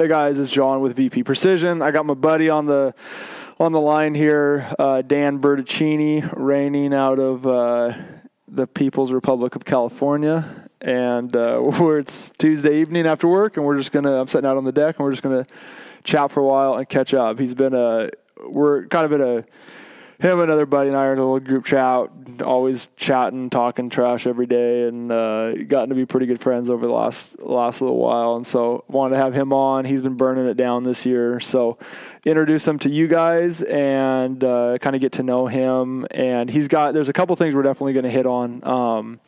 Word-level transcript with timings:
Hey 0.00 0.06
guys, 0.06 0.38
it's 0.38 0.48
John 0.48 0.80
with 0.80 0.94
VP 0.94 1.24
Precision. 1.24 1.82
I 1.82 1.90
got 1.90 2.06
my 2.06 2.14
buddy 2.14 2.48
on 2.48 2.66
the 2.66 2.94
on 3.58 3.72
the 3.72 3.80
line 3.80 4.14
here, 4.14 4.72
uh, 4.78 5.02
Dan 5.02 5.40
Berticini, 5.40 6.32
reigning 6.36 6.94
out 6.94 7.18
of 7.18 7.44
uh, 7.44 7.94
the 8.46 8.68
People's 8.68 9.10
Republic 9.10 9.56
of 9.56 9.64
California, 9.64 10.68
and 10.80 11.34
uh, 11.34 11.60
we're, 11.80 11.98
it's 11.98 12.30
Tuesday 12.30 12.80
evening 12.80 13.08
after 13.08 13.26
work, 13.26 13.56
and 13.56 13.66
we're 13.66 13.76
just 13.76 13.90
gonna. 13.90 14.20
I'm 14.20 14.28
sitting 14.28 14.48
out 14.48 14.56
on 14.56 14.62
the 14.62 14.70
deck, 14.70 15.00
and 15.00 15.04
we're 15.04 15.10
just 15.10 15.24
gonna 15.24 15.44
chat 16.04 16.30
for 16.30 16.38
a 16.38 16.46
while 16.46 16.74
and 16.76 16.88
catch 16.88 17.12
up. 17.12 17.40
He's 17.40 17.54
been 17.54 17.74
a. 17.74 18.10
We're 18.46 18.86
kind 18.86 19.04
of 19.04 19.10
in 19.10 19.20
a 19.20 19.44
him 20.20 20.40
and 20.40 20.50
another 20.50 20.66
buddy 20.66 20.88
and 20.88 20.96
I 20.96 21.06
are 21.06 21.12
in 21.12 21.18
a 21.18 21.22
little 21.22 21.38
group 21.38 21.64
chat, 21.64 22.10
always 22.42 22.90
chatting, 22.96 23.50
talking 23.50 23.88
trash 23.88 24.26
every 24.26 24.46
day, 24.46 24.88
and 24.88 25.12
uh, 25.12 25.54
gotten 25.54 25.90
to 25.90 25.94
be 25.94 26.06
pretty 26.06 26.26
good 26.26 26.40
friends 26.40 26.70
over 26.70 26.86
the 26.86 26.92
last 26.92 27.38
last 27.38 27.80
little 27.80 27.98
while. 27.98 28.34
And 28.34 28.44
so 28.44 28.84
wanted 28.88 29.14
to 29.14 29.22
have 29.22 29.32
him 29.32 29.52
on. 29.52 29.84
He's 29.84 30.02
been 30.02 30.16
burning 30.16 30.46
it 30.46 30.56
down 30.56 30.82
this 30.82 31.06
year, 31.06 31.38
so 31.38 31.78
introduce 32.24 32.66
him 32.66 32.80
to 32.80 32.90
you 32.90 33.06
guys 33.06 33.62
and 33.62 34.42
uh, 34.42 34.78
kind 34.78 34.96
of 34.96 35.00
get 35.00 35.12
to 35.12 35.22
know 35.22 35.46
him. 35.46 36.04
And 36.10 36.50
he's 36.50 36.66
got 36.66 36.94
there's 36.94 37.08
a 37.08 37.12
couple 37.12 37.36
things 37.36 37.54
we're 37.54 37.62
definitely 37.62 37.92
going 37.92 38.04
to 38.04 38.10
hit 38.10 38.26
on. 38.26 38.64
Um, 38.66 39.20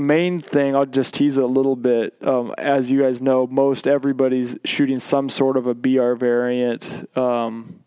main 0.00 0.38
thing 0.38 0.76
I'll 0.76 0.86
just 0.86 1.14
tease 1.14 1.36
a 1.36 1.46
little 1.46 1.76
bit. 1.76 2.16
Um, 2.22 2.54
as 2.58 2.90
you 2.90 3.02
guys 3.02 3.20
know, 3.20 3.46
most 3.46 3.86
everybody's 3.86 4.56
shooting 4.64 5.00
some 5.00 5.28
sort 5.28 5.56
of 5.56 5.66
a 5.66 5.74
BR 5.74 6.14
variant. 6.14 7.14
Um, 7.16 7.80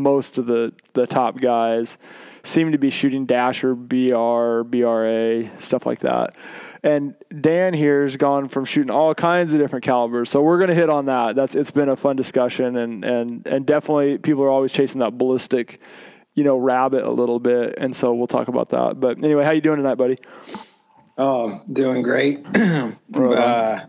most 0.00 0.38
of 0.38 0.46
the 0.46 0.72
the 0.92 1.06
top 1.06 1.40
guys 1.40 1.98
seem 2.42 2.72
to 2.72 2.78
be 2.78 2.90
shooting 2.90 3.24
dasher, 3.26 3.74
BR, 3.74 4.62
BRA, 4.62 5.60
stuff 5.60 5.86
like 5.86 6.00
that. 6.00 6.36
And 6.82 7.14
Dan 7.40 7.72
here's 7.72 8.16
gone 8.16 8.48
from 8.48 8.66
shooting 8.66 8.90
all 8.90 9.14
kinds 9.14 9.54
of 9.54 9.60
different 9.60 9.84
calibers. 9.84 10.28
So 10.28 10.42
we're 10.42 10.58
going 10.58 10.68
to 10.68 10.74
hit 10.74 10.90
on 10.90 11.06
that. 11.06 11.34
That's 11.34 11.54
it's 11.54 11.70
been 11.70 11.88
a 11.88 11.96
fun 11.96 12.16
discussion 12.16 12.76
and 12.76 13.04
and 13.04 13.46
and 13.46 13.66
definitely 13.66 14.18
people 14.18 14.44
are 14.44 14.50
always 14.50 14.72
chasing 14.72 15.00
that 15.00 15.16
ballistic, 15.16 15.80
you 16.34 16.44
know, 16.44 16.56
rabbit 16.56 17.04
a 17.04 17.10
little 17.10 17.40
bit. 17.40 17.74
And 17.78 17.96
so 17.96 18.14
we'll 18.14 18.26
talk 18.26 18.48
about 18.48 18.68
that. 18.70 19.00
But 19.00 19.18
anyway, 19.18 19.44
how 19.44 19.52
you 19.52 19.62
doing 19.62 19.78
tonight, 19.78 19.96
buddy? 19.96 20.18
Oh, 21.16 21.60
doing 21.72 22.02
great. 22.02 22.44
uh, 22.54 23.80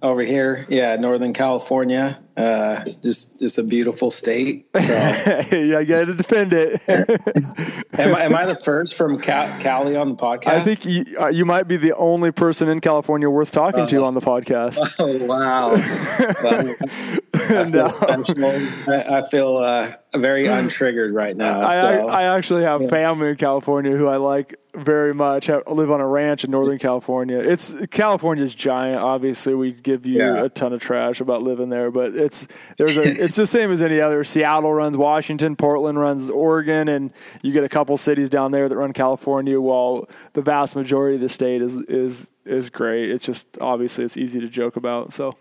over 0.00 0.22
here, 0.22 0.64
yeah, 0.68 0.96
Northern 0.96 1.32
California. 1.32 2.18
Uh, 2.36 2.84
just 3.02 3.40
just 3.40 3.58
a 3.58 3.62
beautiful 3.62 4.10
state. 4.10 4.66
So. 4.78 4.92
yeah, 4.92 5.78
I 5.78 5.84
got 5.84 6.06
to 6.06 6.14
defend 6.14 6.54
it. 6.54 6.80
am, 6.88 8.14
I, 8.14 8.22
am 8.22 8.34
I 8.34 8.46
the 8.46 8.54
first 8.54 8.94
from 8.94 9.20
Cali 9.20 9.96
on 9.96 10.08
the 10.08 10.16
podcast? 10.16 10.46
I 10.46 10.60
think 10.60 10.86
you, 10.86 11.04
uh, 11.20 11.28
you 11.28 11.44
might 11.44 11.68
be 11.68 11.76
the 11.76 11.94
only 11.94 12.30
person 12.30 12.68
in 12.68 12.80
California 12.80 13.28
worth 13.28 13.50
talking 13.50 13.80
uh, 13.80 13.86
to 13.88 14.04
on 14.04 14.14
the 14.14 14.20
podcast. 14.20 14.80
Oh 14.98 15.26
wow! 15.26 15.72
I 15.74 17.64
feel, 17.64 18.36
no. 18.36 18.72
I, 18.86 19.18
I 19.18 19.28
feel 19.28 19.56
uh, 19.56 19.92
very 20.14 20.44
untriggered 20.44 21.12
right 21.12 21.36
now. 21.36 21.66
I, 21.66 21.70
so. 21.70 22.08
I, 22.08 22.22
I 22.22 22.36
actually 22.36 22.62
have 22.62 22.82
yeah. 22.82 22.88
family 22.88 23.30
in 23.30 23.36
California 23.36 23.96
who 23.96 24.06
I 24.06 24.16
like 24.16 24.54
very 24.74 25.12
much. 25.14 25.50
I 25.50 25.60
live 25.66 25.90
on 25.90 26.00
a 26.00 26.06
ranch 26.06 26.44
in 26.44 26.50
Northern 26.50 26.78
California. 26.78 27.38
It's 27.38 27.74
California's 27.88 28.54
giant. 28.54 28.98
Obviously, 28.98 29.54
we 29.54 29.72
give 29.72 30.06
you 30.06 30.18
yeah. 30.18 30.44
a 30.44 30.48
ton 30.48 30.72
of 30.72 30.80
trash 30.80 31.20
about 31.20 31.42
living 31.42 31.68
there, 31.68 31.90
but 31.90 32.14
it's 32.24 32.46
there's 32.76 32.96
a, 32.96 33.22
it's 33.22 33.36
the 33.36 33.46
same 33.46 33.70
as 33.70 33.82
any 33.82 34.00
other. 34.00 34.24
Seattle 34.24 34.72
runs 34.72 34.96
Washington, 34.96 35.56
Portland 35.56 35.98
runs 35.98 36.30
Oregon, 36.30 36.88
and 36.88 37.12
you 37.42 37.52
get 37.52 37.64
a 37.64 37.68
couple 37.68 37.96
cities 37.96 38.30
down 38.30 38.52
there 38.52 38.68
that 38.68 38.76
run 38.76 38.92
California. 38.92 39.60
While 39.60 40.08
the 40.32 40.42
vast 40.42 40.76
majority 40.76 41.16
of 41.16 41.20
the 41.20 41.28
state 41.28 41.62
is 41.62 41.80
is 41.82 42.30
is 42.44 42.70
great. 42.70 43.10
It's 43.10 43.24
just 43.24 43.46
obviously 43.60 44.04
it's 44.04 44.16
easy 44.16 44.40
to 44.40 44.48
joke 44.48 44.76
about. 44.76 45.12
So 45.12 45.34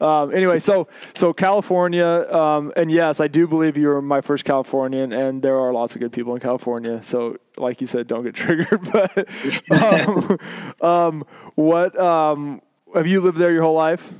um, 0.00 0.34
anyway, 0.34 0.58
so 0.58 0.88
so 1.14 1.32
California, 1.32 2.26
um, 2.30 2.72
and 2.76 2.90
yes, 2.90 3.20
I 3.20 3.28
do 3.28 3.46
believe 3.46 3.76
you 3.76 3.88
were 3.88 4.02
my 4.02 4.20
first 4.20 4.44
Californian, 4.44 5.12
and 5.12 5.42
there 5.42 5.58
are 5.58 5.72
lots 5.72 5.94
of 5.94 6.00
good 6.00 6.12
people 6.12 6.34
in 6.34 6.40
California. 6.40 7.02
So 7.02 7.38
like 7.56 7.80
you 7.80 7.86
said, 7.86 8.06
don't 8.06 8.24
get 8.24 8.34
triggered. 8.42 8.88
But 8.92 9.28
um, 9.70 10.38
um, 10.80 11.24
what 11.54 11.98
um, 11.98 12.62
have 12.94 13.06
you 13.06 13.20
lived 13.20 13.38
there 13.38 13.52
your 13.52 13.62
whole 13.62 13.74
life? 13.74 14.12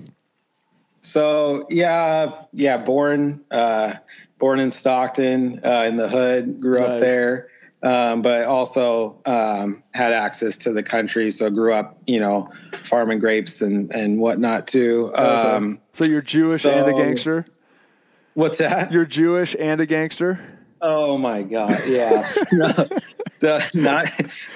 So 1.06 1.66
yeah, 1.70 2.32
yeah, 2.52 2.76
born 2.78 3.44
uh, 3.50 3.94
born 4.38 4.60
in 4.60 4.72
Stockton 4.72 5.60
uh, 5.64 5.84
in 5.86 5.96
the 5.96 6.08
hood, 6.08 6.60
grew 6.60 6.78
nice. 6.78 6.94
up 6.94 7.00
there 7.00 7.48
um, 7.82 8.22
but 8.22 8.44
also 8.44 9.20
um, 9.26 9.82
had 9.94 10.12
access 10.12 10.58
to 10.58 10.72
the 10.72 10.82
country. 10.82 11.30
So 11.30 11.50
grew 11.50 11.72
up, 11.72 11.98
you 12.06 12.20
know, 12.20 12.50
farming 12.72 13.18
grapes 13.20 13.62
and 13.62 13.90
and 13.92 14.18
whatnot 14.18 14.66
too. 14.66 15.12
Um, 15.14 15.80
so 15.92 16.04
you're 16.04 16.22
Jewish 16.22 16.62
so, 16.62 16.70
and 16.70 16.88
a 16.88 16.94
gangster. 16.94 17.46
What's 18.34 18.58
that? 18.58 18.92
You're 18.92 19.06
Jewish 19.06 19.54
and 19.58 19.80
a 19.80 19.86
gangster. 19.86 20.40
Oh 20.80 21.16
my 21.16 21.42
god! 21.42 21.80
Yeah, 21.86 22.28
no, 22.52 22.72
the, 23.40 23.70
not. 23.74 24.10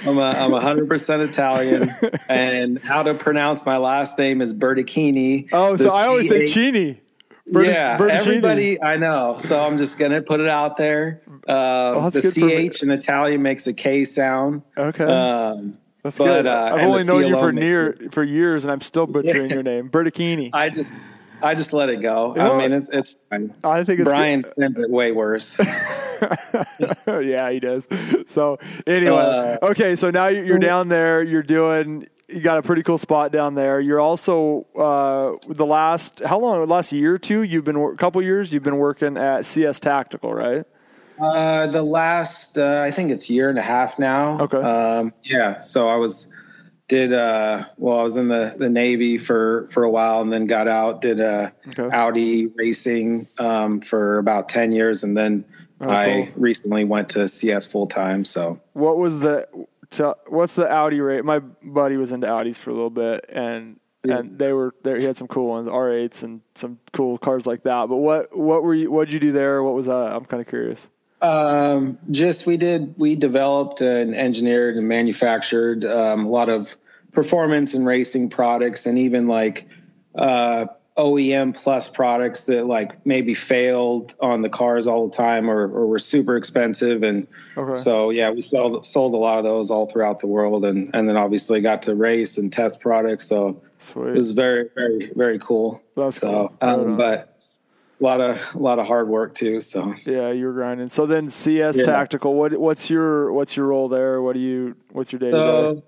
I'm 0.07 0.19
a 0.19 0.23
I'm 0.23 0.53
hundred 0.63 0.89
percent 0.89 1.23
Italian, 1.23 1.91
and 2.29 2.85
how 2.85 3.03
to 3.03 3.15
pronounce 3.15 3.65
my 3.67 3.77
last 3.77 4.19
name 4.19 4.41
is 4.41 4.55
Berticini. 4.55 5.49
Oh, 5.53 5.77
so 5.77 5.93
I 5.93 6.07
always 6.07 6.29
say 6.29 6.49
Chini. 6.49 7.01
yeah, 7.47 7.99
everybody 8.01 8.81
I 8.83 8.97
know. 8.97 9.35
So 9.39 9.65
I'm 9.65 9.79
just 9.79 9.99
gonna 9.99 10.23
put 10.23 10.41
it 10.41 10.49
out 10.49 10.77
there. 10.77 11.23
Uh, 11.49 11.95
well, 11.97 12.11
the 12.11 12.23
ch 12.23 12.83
in 12.83 12.91
Italian 12.91 13.43
makes 13.43 13.67
a 13.67 13.73
K 13.73 14.05
sound. 14.05 14.63
Okay. 14.77 15.05
Um, 15.05 15.79
that's 16.03 16.17
but, 16.17 16.25
good. 16.25 16.47
Uh, 16.47 16.73
I've 16.75 16.87
only 16.87 17.05
known 17.05 17.27
you 17.27 17.37
for 17.37 17.53
near 17.53 17.97
for 18.11 18.23
years, 18.23 18.65
and 18.65 18.73
I'm 18.73 18.81
still 18.81 19.07
butchering 19.07 19.49
yeah. 19.49 19.55
your 19.55 19.63
name, 19.63 19.91
Berticini. 19.91 20.51
I 20.53 20.71
just, 20.71 20.95
I 21.43 21.55
just 21.55 21.73
let 21.73 21.89
it 21.89 22.03
go. 22.03 22.35
You 22.35 22.43
know, 22.43 22.55
I 22.55 22.59
mean, 22.59 22.73
it's 22.73 22.89
it's 22.89 23.17
fine. 23.29 23.55
I 23.65 23.85
think 23.85 24.01
it's 24.01 24.11
Brian 24.11 24.45
sends 24.45 24.79
it 24.79 24.91
way 24.91 25.13
worse. 25.13 25.59
yeah, 27.07 27.51
he 27.51 27.61
does. 27.61 27.89
So 28.27 28.59
anyway, 28.87 29.59
uh, 29.63 29.67
okay. 29.71 29.97
So 29.97 30.11
now 30.11 30.29
you're 30.29 30.59
down 30.59 30.89
there. 30.89 31.23
You're 31.23 31.43
doing 31.43 32.07
you 32.33 32.41
got 32.41 32.59
a 32.59 32.63
pretty 32.63 32.83
cool 32.83 32.99
spot 32.99 33.33
down 33.33 33.55
there. 33.55 33.81
You're 33.81 34.01
also 34.01 34.67
uh, 34.77 35.53
the 35.53 35.67
last 35.67 36.21
how 36.25 36.39
long? 36.39 36.67
Last 36.69 36.93
year 36.93 37.15
or 37.15 37.19
two? 37.19 37.43
You've 37.43 37.65
been 37.65 37.77
a 37.77 37.97
couple 37.97 38.23
years. 38.23 38.53
You've 38.53 38.63
been 38.63 38.79
working 38.79 39.17
at 39.17 39.47
CS 39.47 39.81
Tactical, 39.81 40.33
right? 40.33 40.65
Uh, 41.21 41.67
the 41.67 41.83
last 41.83 42.59
uh, 42.59 42.83
I 42.83 42.91
think 42.91 43.11
it's 43.11 43.29
year 43.29 43.51
and 43.51 43.59
a 43.59 43.63
half 43.63 43.99
now. 43.99 44.41
Okay. 44.43 44.59
Um, 44.59 45.13
yeah. 45.25 45.61
So 45.61 45.89
I 45.89 45.97
was 45.97 46.33
did 46.91 47.13
uh 47.13 47.65
well 47.79 48.01
I 48.01 48.03
was 48.03 48.17
in 48.17 48.29
the 48.29 48.55
the 48.59 48.69
Navy 48.69 49.17
for 49.17 49.67
for 49.69 49.85
a 49.85 49.91
while 49.91 50.21
and 50.21 50.31
then 50.33 50.47
got 50.47 50.69
out 50.69 51.01
did 51.01 51.21
uh 51.21 51.51
okay. 51.69 51.89
Audi 51.97 52.47
racing 52.47 53.29
um, 53.39 53.81
for 53.81 54.19
about 54.19 54.49
10 54.49 54.75
years 54.75 55.05
and 55.05 55.17
then 55.17 55.45
oh, 55.81 55.89
I 55.89 56.31
cool. 56.33 56.43
recently 56.43 56.85
went 56.85 57.11
to 57.11 57.29
CS 57.29 57.67
full 57.67 57.87
time 57.87 58.25
so 58.25 58.61
what 58.73 58.99
was 58.99 59.21
the 59.21 59.47
what's 60.29 60.55
the 60.55 60.71
Audi 60.71 61.01
rate? 61.01 61.25
My 61.25 61.41
buddy 61.41 61.97
was 61.97 62.13
into 62.13 62.27
Audis 62.27 62.57
for 62.57 62.71
a 62.71 62.75
little 62.75 62.91
bit, 62.91 63.27
and 63.29 63.81
yeah. 64.05 64.19
and 64.19 64.39
they 64.39 64.53
were 64.53 64.75
there. 64.83 64.97
He 64.97 65.05
had 65.05 65.17
some 65.17 65.29
cool 65.29 65.49
ones, 65.49 65.69
R8s, 65.69 66.23
and 66.23 66.41
some 66.55 66.79
cool 66.93 67.19
cars 67.19 67.47
like 67.47 67.63
that. 67.65 67.89
But 67.89 67.97
what 67.97 68.37
what 68.37 68.63
were 68.63 68.75
you? 68.75 68.91
What 68.91 69.07
did 69.07 69.15
you 69.15 69.21
do 69.21 69.33
there? 69.33 69.63
What 69.63 69.75
was 69.75 69.87
that? 69.87 69.93
I'm 70.13 70.25
kind 70.25 70.41
of 70.41 70.49
curious. 70.49 70.89
Um, 71.23 71.99
just 72.11 72.47
we 72.47 72.57
did 72.57 72.95
we 72.97 73.15
developed 73.15 73.81
and 73.81 74.15
engineered 74.15 74.77
and 74.77 74.89
manufactured 74.89 75.85
um, 75.85 76.25
a 76.25 76.29
lot 76.29 76.49
of 76.49 76.77
performance 77.13 77.75
and 77.75 77.87
racing 77.87 78.31
products, 78.31 78.87
and 78.87 78.99
even 78.99 79.29
like 79.29 79.69
uh, 80.15 80.67
OEM 81.01 81.55
plus 81.61 81.89
products 81.89 82.45
that 82.45 82.67
like 82.67 83.07
maybe 83.07 83.35
failed 83.35 84.15
on 84.21 84.43
the 84.43 84.49
cars 84.49 84.87
all 84.87 85.09
the 85.09 85.17
time 85.17 85.49
or, 85.49 85.63
or 85.63 85.87
were 85.87 85.99
super 85.99 86.37
expensive. 86.37 87.03
And 87.03 87.27
okay. 87.57 87.75
so, 87.75 88.11
yeah, 88.11 88.31
we 88.31 88.43
sold, 88.43 88.85
sold 88.85 89.15
a 89.15 89.17
lot 89.17 89.39
of 89.39 89.45
those 89.45 89.71
all 89.71 89.87
throughout 89.87 90.21
the 90.21 90.27
world. 90.27 90.65
And, 90.65 90.91
and 90.95 91.09
then 91.09 91.17
obviously 91.17 91.61
got 91.61 91.83
to 91.83 91.95
race 91.95 92.39
and 92.39 92.53
test 92.53 92.81
products. 92.81 93.27
So 93.27 93.63
Sweet. 93.79 94.09
it 94.09 94.15
was 94.15 94.33
very, 94.33 94.69
very, 94.75 95.11
very 95.15 95.39
cool. 95.39 95.83
That's 95.97 96.19
so, 96.19 96.55
cool. 96.61 96.69
Um, 96.69 96.97
but 96.97 97.30
a 98.01 98.05
lot 98.05 98.21
of, 98.21 98.55
a 98.55 98.59
lot 98.59 98.79
of 98.79 98.87
hard 98.87 99.09
work 99.09 99.35
too. 99.35 99.61
So 99.61 99.95
yeah, 100.07 100.31
you're 100.31 100.53
grinding. 100.53 100.89
So 100.89 101.07
then 101.07 101.29
CS 101.29 101.79
yeah. 101.79 101.85
tactical, 101.85 102.35
what, 102.35 102.53
what's 102.59 102.89
your, 102.89 103.33
what's 103.33 103.57
your 103.57 103.67
role 103.67 103.89
there? 103.89 104.23
What 104.23 104.35
do 104.35 104.41
you, 104.41 104.77
what's 104.93 105.13
your 105.13 105.19
day 105.19 105.31
to 105.31 105.37
day? 105.77 105.83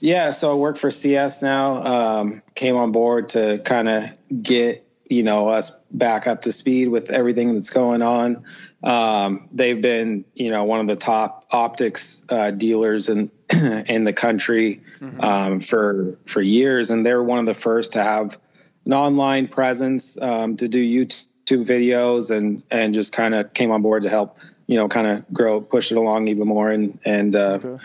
Yeah, 0.00 0.30
so 0.30 0.50
I 0.50 0.54
work 0.54 0.78
for 0.78 0.90
CS 0.90 1.42
now. 1.42 1.84
Um, 2.20 2.42
came 2.54 2.76
on 2.76 2.90
board 2.90 3.28
to 3.30 3.58
kind 3.58 3.88
of 3.88 4.04
get 4.42 4.86
you 5.10 5.22
know 5.22 5.50
us 5.50 5.80
back 5.90 6.26
up 6.26 6.42
to 6.42 6.52
speed 6.52 6.88
with 6.88 7.10
everything 7.10 7.52
that's 7.52 7.70
going 7.70 8.00
on. 8.00 8.44
Um, 8.82 9.48
they've 9.52 9.80
been 9.80 10.24
you 10.34 10.50
know 10.50 10.64
one 10.64 10.80
of 10.80 10.86
the 10.86 10.96
top 10.96 11.44
optics 11.50 12.24
uh, 12.30 12.50
dealers 12.50 13.10
in 13.10 13.30
in 13.52 14.04
the 14.04 14.14
country 14.14 14.82
mm-hmm. 15.00 15.20
um, 15.20 15.60
for 15.60 16.16
for 16.24 16.40
years, 16.40 16.90
and 16.90 17.04
they're 17.04 17.22
one 17.22 17.38
of 17.38 17.46
the 17.46 17.54
first 17.54 17.92
to 17.92 18.02
have 18.02 18.38
an 18.86 18.92
online 18.92 19.46
presence 19.46 20.20
um, 20.20 20.56
to 20.56 20.68
do 20.68 20.84
YouTube 20.84 21.26
videos 21.48 22.34
and 22.34 22.62
and 22.70 22.94
just 22.94 23.12
kind 23.12 23.34
of 23.34 23.52
came 23.52 23.70
on 23.70 23.82
board 23.82 24.04
to 24.04 24.08
help 24.08 24.38
you 24.66 24.76
know 24.76 24.88
kind 24.88 25.06
of 25.06 25.24
grow 25.32 25.60
push 25.60 25.90
it 25.90 25.96
along 25.96 26.28
even 26.28 26.46
more 26.46 26.70
and 26.70 26.98
and 27.04 27.34
uh, 27.34 27.58
okay 27.62 27.84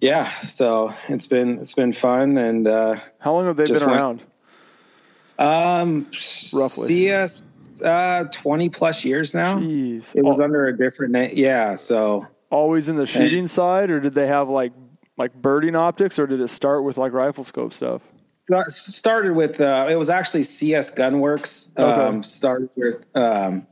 yeah, 0.00 0.24
so 0.24 0.92
it's 1.08 1.26
been 1.26 1.58
it's 1.58 1.74
been 1.74 1.92
fun 1.92 2.38
and 2.38 2.66
uh, 2.66 2.96
how 3.18 3.34
long 3.34 3.46
have 3.46 3.56
they 3.56 3.64
been 3.64 3.82
around? 3.82 4.22
Um, 5.38 6.04
Roughly. 6.54 6.88
CS 6.88 7.42
uh, 7.84 8.24
twenty 8.32 8.68
plus 8.68 9.04
years 9.04 9.34
now. 9.34 9.58
Jeez. 9.58 10.14
It 10.14 10.24
was 10.24 10.40
Al- 10.40 10.44
under 10.44 10.66
a 10.66 10.76
different 10.76 11.12
name. 11.12 11.32
Yeah, 11.34 11.74
so 11.74 12.24
always 12.50 12.88
in 12.88 12.96
the 12.96 13.06
shooting 13.06 13.46
side, 13.48 13.90
or 13.90 13.98
did 14.00 14.14
they 14.14 14.28
have 14.28 14.48
like 14.48 14.72
like 15.16 15.34
birding 15.34 15.74
optics, 15.74 16.18
or 16.18 16.26
did 16.26 16.40
it 16.40 16.48
start 16.48 16.84
with 16.84 16.96
like 16.96 17.12
rifle 17.12 17.44
scope 17.44 17.72
stuff? 17.72 18.02
Started 18.68 19.32
with 19.32 19.60
uh, 19.60 19.86
it 19.90 19.96
was 19.96 20.10
actually 20.10 20.42
CS 20.42 20.94
Gunworks. 20.94 21.76
Okay. 21.78 22.06
Um, 22.06 22.22
started 22.22 22.70
with 22.76 23.04
um, 23.14 23.66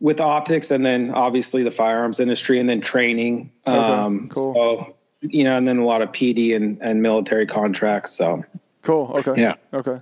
with 0.00 0.20
optics, 0.20 0.70
and 0.70 0.84
then 0.84 1.10
obviously 1.10 1.62
the 1.62 1.70
firearms 1.70 2.20
industry, 2.20 2.60
and 2.60 2.68
then 2.68 2.80
training. 2.80 3.52
Um, 3.64 4.28
cool. 4.28 4.54
So 4.54 4.96
you 5.22 5.44
know, 5.44 5.56
and 5.56 5.66
then 5.66 5.78
a 5.78 5.84
lot 5.84 6.02
of 6.02 6.10
PD 6.10 6.54
and, 6.54 6.78
and 6.82 7.00
military 7.00 7.46
contracts. 7.46 8.12
So 8.12 8.44
Cool. 8.82 9.12
Okay. 9.14 9.40
Yeah. 9.40 9.54
Okay. 9.72 10.00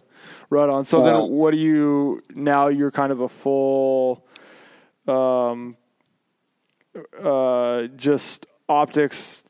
Right 0.49 0.69
on. 0.69 0.85
So 0.85 1.03
Uh, 1.03 1.05
then, 1.05 1.31
what 1.31 1.53
do 1.53 1.59
you 1.59 2.23
now? 2.35 2.69
You're 2.69 2.91
kind 2.91 3.13
of 3.13 3.21
a 3.21 3.29
full, 3.29 4.27
um, 5.07 5.77
uh, 7.23 7.83
just 7.97 8.47
optics, 8.69 9.45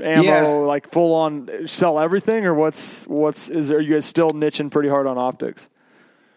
ammo, 0.00 0.22
Yes. 0.22 0.54
like 0.54 0.90
full 0.90 1.14
on 1.14 1.66
sell 1.66 1.98
everything, 1.98 2.46
or 2.46 2.54
what's 2.54 3.04
what's 3.06 3.48
is 3.48 3.68
there? 3.68 3.78
Are 3.78 3.80
you 3.80 3.94
guys 3.94 4.06
still 4.06 4.32
niching 4.32 4.70
pretty 4.70 4.88
hard 4.88 5.06
on 5.06 5.18
optics? 5.18 5.68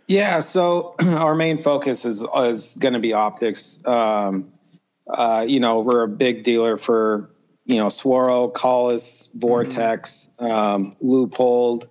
Yeah, 0.07 0.39
so 0.39 0.95
our 1.05 1.35
main 1.35 1.57
focus 1.57 2.05
is 2.05 2.21
is 2.37 2.77
going 2.79 2.93
to 2.93 2.99
be 2.99 3.13
optics. 3.13 3.85
Um, 3.85 4.51
uh, 5.07 5.45
you 5.47 5.59
know, 5.59 5.81
we're 5.81 6.03
a 6.03 6.07
big 6.07 6.43
dealer 6.43 6.77
for 6.77 7.29
you 7.65 7.77
know 7.77 7.87
Swaro, 7.87 8.51
Kahles, 8.51 9.29
Vortex, 9.35 10.29
um, 10.39 10.95
Leupold. 11.03 11.87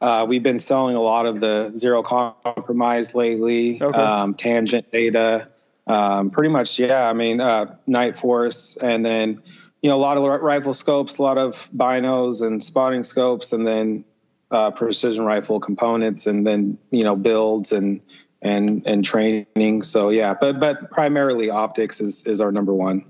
Uh, 0.00 0.26
we've 0.28 0.42
been 0.42 0.58
selling 0.58 0.96
a 0.96 1.00
lot 1.00 1.26
of 1.26 1.40
the 1.40 1.70
zero 1.74 2.02
compromise 2.02 3.14
lately. 3.14 3.80
Okay. 3.80 3.96
Um, 3.96 4.34
Tangent 4.34 4.90
Theta, 4.90 5.48
um, 5.86 6.30
pretty 6.30 6.50
much. 6.50 6.80
Yeah, 6.80 7.08
I 7.08 7.12
mean, 7.12 7.40
uh, 7.40 7.76
Night 7.86 8.16
Force, 8.16 8.76
and 8.76 9.04
then 9.06 9.40
you 9.82 9.90
know 9.90 9.96
a 9.96 9.98
lot 9.98 10.16
of 10.16 10.22
rifle 10.42 10.72
scopes, 10.74 11.18
a 11.18 11.22
lot 11.22 11.38
of 11.38 11.68
binos 11.76 12.40
and 12.46 12.62
spotting 12.62 13.02
scopes, 13.04 13.52
and 13.52 13.66
then 13.66 14.04
uh, 14.50 14.70
precision 14.70 15.24
rifle 15.24 15.58
components 15.60 16.26
and 16.26 16.46
then 16.46 16.78
you 16.90 17.04
know 17.04 17.16
builds 17.16 17.72
and 17.72 18.00
and 18.42 18.82
and 18.86 19.04
training 19.04 19.82
so 19.82 20.10
yeah 20.10 20.34
but 20.38 20.60
but 20.60 20.90
primarily 20.90 21.48
optics 21.48 22.00
is 22.00 22.26
is 22.26 22.40
our 22.40 22.52
number 22.52 22.74
one 22.74 23.02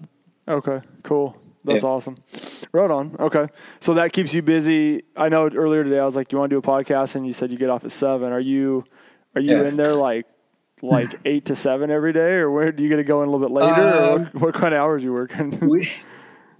Okay, 0.48 0.80
cool. 1.04 1.36
That's 1.64 1.84
Yeah. 1.84 1.90
awesome. 1.90 2.16
Right 2.72 2.90
on. 2.90 3.14
Okay. 3.20 3.46
So 3.80 3.94
that 3.94 4.12
keeps 4.12 4.34
you 4.34 4.42
busy. 4.42 5.02
I 5.16 5.28
know 5.28 5.48
earlier 5.48 5.84
today 5.84 6.00
I 6.00 6.04
was 6.04 6.16
like, 6.16 6.26
Do 6.28 6.34
you 6.34 6.40
want 6.40 6.50
to 6.50 6.54
do 6.54 6.58
a 6.58 6.62
podcast? 6.62 7.14
And 7.14 7.24
you 7.24 7.32
said 7.32 7.52
you 7.52 7.58
get 7.58 7.70
off 7.70 7.84
at 7.84 7.92
seven. 7.92 8.32
Are 8.32 8.40
you 8.40 8.84
are 9.36 9.40
you 9.40 9.56
Yeah. 9.62 9.68
in 9.68 9.76
there 9.76 9.94
like 9.94 10.26
like 10.82 11.14
eight 11.24 11.44
to 11.46 11.54
seven 11.54 11.90
every 11.92 12.12
day 12.12 12.34
or 12.34 12.50
where 12.50 12.72
do 12.72 12.82
you 12.82 12.88
get 12.88 12.96
to 12.96 13.04
go 13.04 13.22
in 13.22 13.28
a 13.28 13.32
little 13.32 13.46
bit 13.48 13.54
later 13.54 13.94
or 13.94 14.14
Um, 14.16 14.22
what, 14.32 14.34
what 14.42 14.54
kind 14.54 14.74
of 14.74 14.80
hours 14.80 15.02
you 15.04 15.12
working? 15.12 15.56
we 15.60 15.88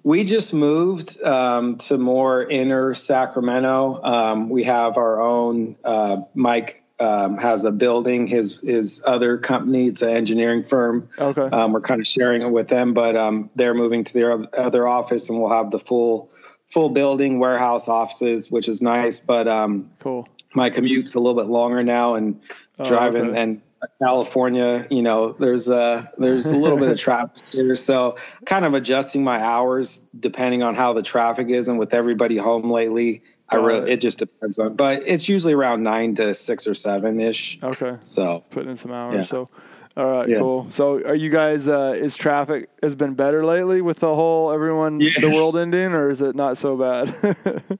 we 0.04 0.24
just 0.24 0.52
moved 0.54 1.22
um, 1.22 1.76
to 1.76 1.98
more 1.98 2.42
inner 2.42 2.94
Sacramento. 2.94 4.00
Um, 4.02 4.48
we 4.48 4.64
have 4.64 4.96
our 4.96 5.20
own. 5.20 5.76
Uh, 5.84 6.22
Mike 6.34 6.82
um, 6.98 7.38
has 7.38 7.64
a 7.64 7.72
building. 7.72 8.26
His 8.26 8.60
his 8.60 9.02
other 9.06 9.38
company, 9.38 9.86
it's 9.86 10.02
an 10.02 10.10
engineering 10.10 10.62
firm. 10.62 11.08
okay. 11.18 11.42
Um, 11.42 11.72
we're 11.72 11.80
kind 11.80 12.00
of 12.00 12.06
sharing 12.06 12.42
it 12.42 12.50
with 12.50 12.68
them, 12.68 12.94
but 12.94 13.16
um, 13.16 13.50
they're 13.54 13.74
moving 13.74 14.04
to 14.04 14.12
their 14.12 14.46
other 14.58 14.86
office, 14.86 15.28
and 15.30 15.40
we'll 15.40 15.50
have 15.50 15.70
the 15.70 15.78
full 15.78 16.30
full 16.68 16.88
building, 16.88 17.38
warehouse 17.38 17.88
offices, 17.88 18.50
which 18.50 18.68
is 18.68 18.82
nice. 18.82 19.20
But 19.20 19.46
um, 19.46 19.90
cool. 20.00 20.28
my 20.54 20.70
commute's 20.70 21.14
a 21.14 21.20
little 21.20 21.40
bit 21.40 21.50
longer 21.50 21.82
now 21.82 22.14
and 22.14 22.40
driving 22.82 23.26
Oh, 23.26 23.30
okay. 23.30 23.42
and 23.42 23.62
California, 24.00 24.86
you 24.90 25.02
know, 25.02 25.32
there's 25.32 25.68
a 25.68 26.08
there's 26.18 26.50
a 26.50 26.56
little 26.56 26.78
bit 26.78 26.90
of 26.90 26.98
traffic 27.00 27.46
here, 27.48 27.74
so 27.74 28.16
kind 28.44 28.64
of 28.64 28.74
adjusting 28.74 29.24
my 29.24 29.40
hours 29.40 30.10
depending 30.18 30.62
on 30.62 30.74
how 30.74 30.92
the 30.92 31.02
traffic 31.02 31.48
is, 31.48 31.68
and 31.68 31.78
with 31.78 31.94
everybody 31.94 32.36
home 32.36 32.70
lately, 32.70 33.22
I 33.48 33.56
really 33.56 33.92
it. 33.92 34.00
just 34.00 34.18
depends 34.18 34.58
on, 34.58 34.74
but 34.76 35.02
it's 35.06 35.28
usually 35.28 35.54
around 35.54 35.82
nine 35.82 36.14
to 36.14 36.34
six 36.34 36.66
or 36.66 36.74
seven 36.74 37.20
ish. 37.20 37.62
Okay. 37.62 37.96
So 38.00 38.42
Putting 38.50 38.70
in 38.70 38.76
some 38.76 38.92
hours. 38.92 39.14
Yeah. 39.14 39.24
So 39.24 39.50
all 39.96 40.10
right, 40.10 40.28
Yeah. 40.28 40.38
cool. 40.38 40.66
So 40.70 41.02
are 41.04 41.14
you 41.14 41.30
guys 41.30 41.68
uh 41.68 41.94
is 41.96 42.16
traffic 42.16 42.68
has 42.82 42.94
been 42.94 43.14
better 43.14 43.44
lately 43.44 43.80
with 43.82 43.98
the 44.00 44.14
whole 44.14 44.50
everyone 44.52 45.00
Yeah. 45.00 45.10
the 45.20 45.30
world 45.34 45.56
ending 45.56 45.92
or 45.92 46.08
is 46.10 46.22
it 46.22 46.34
not 46.34 46.56
so 46.58 46.76
bad? 46.76 47.14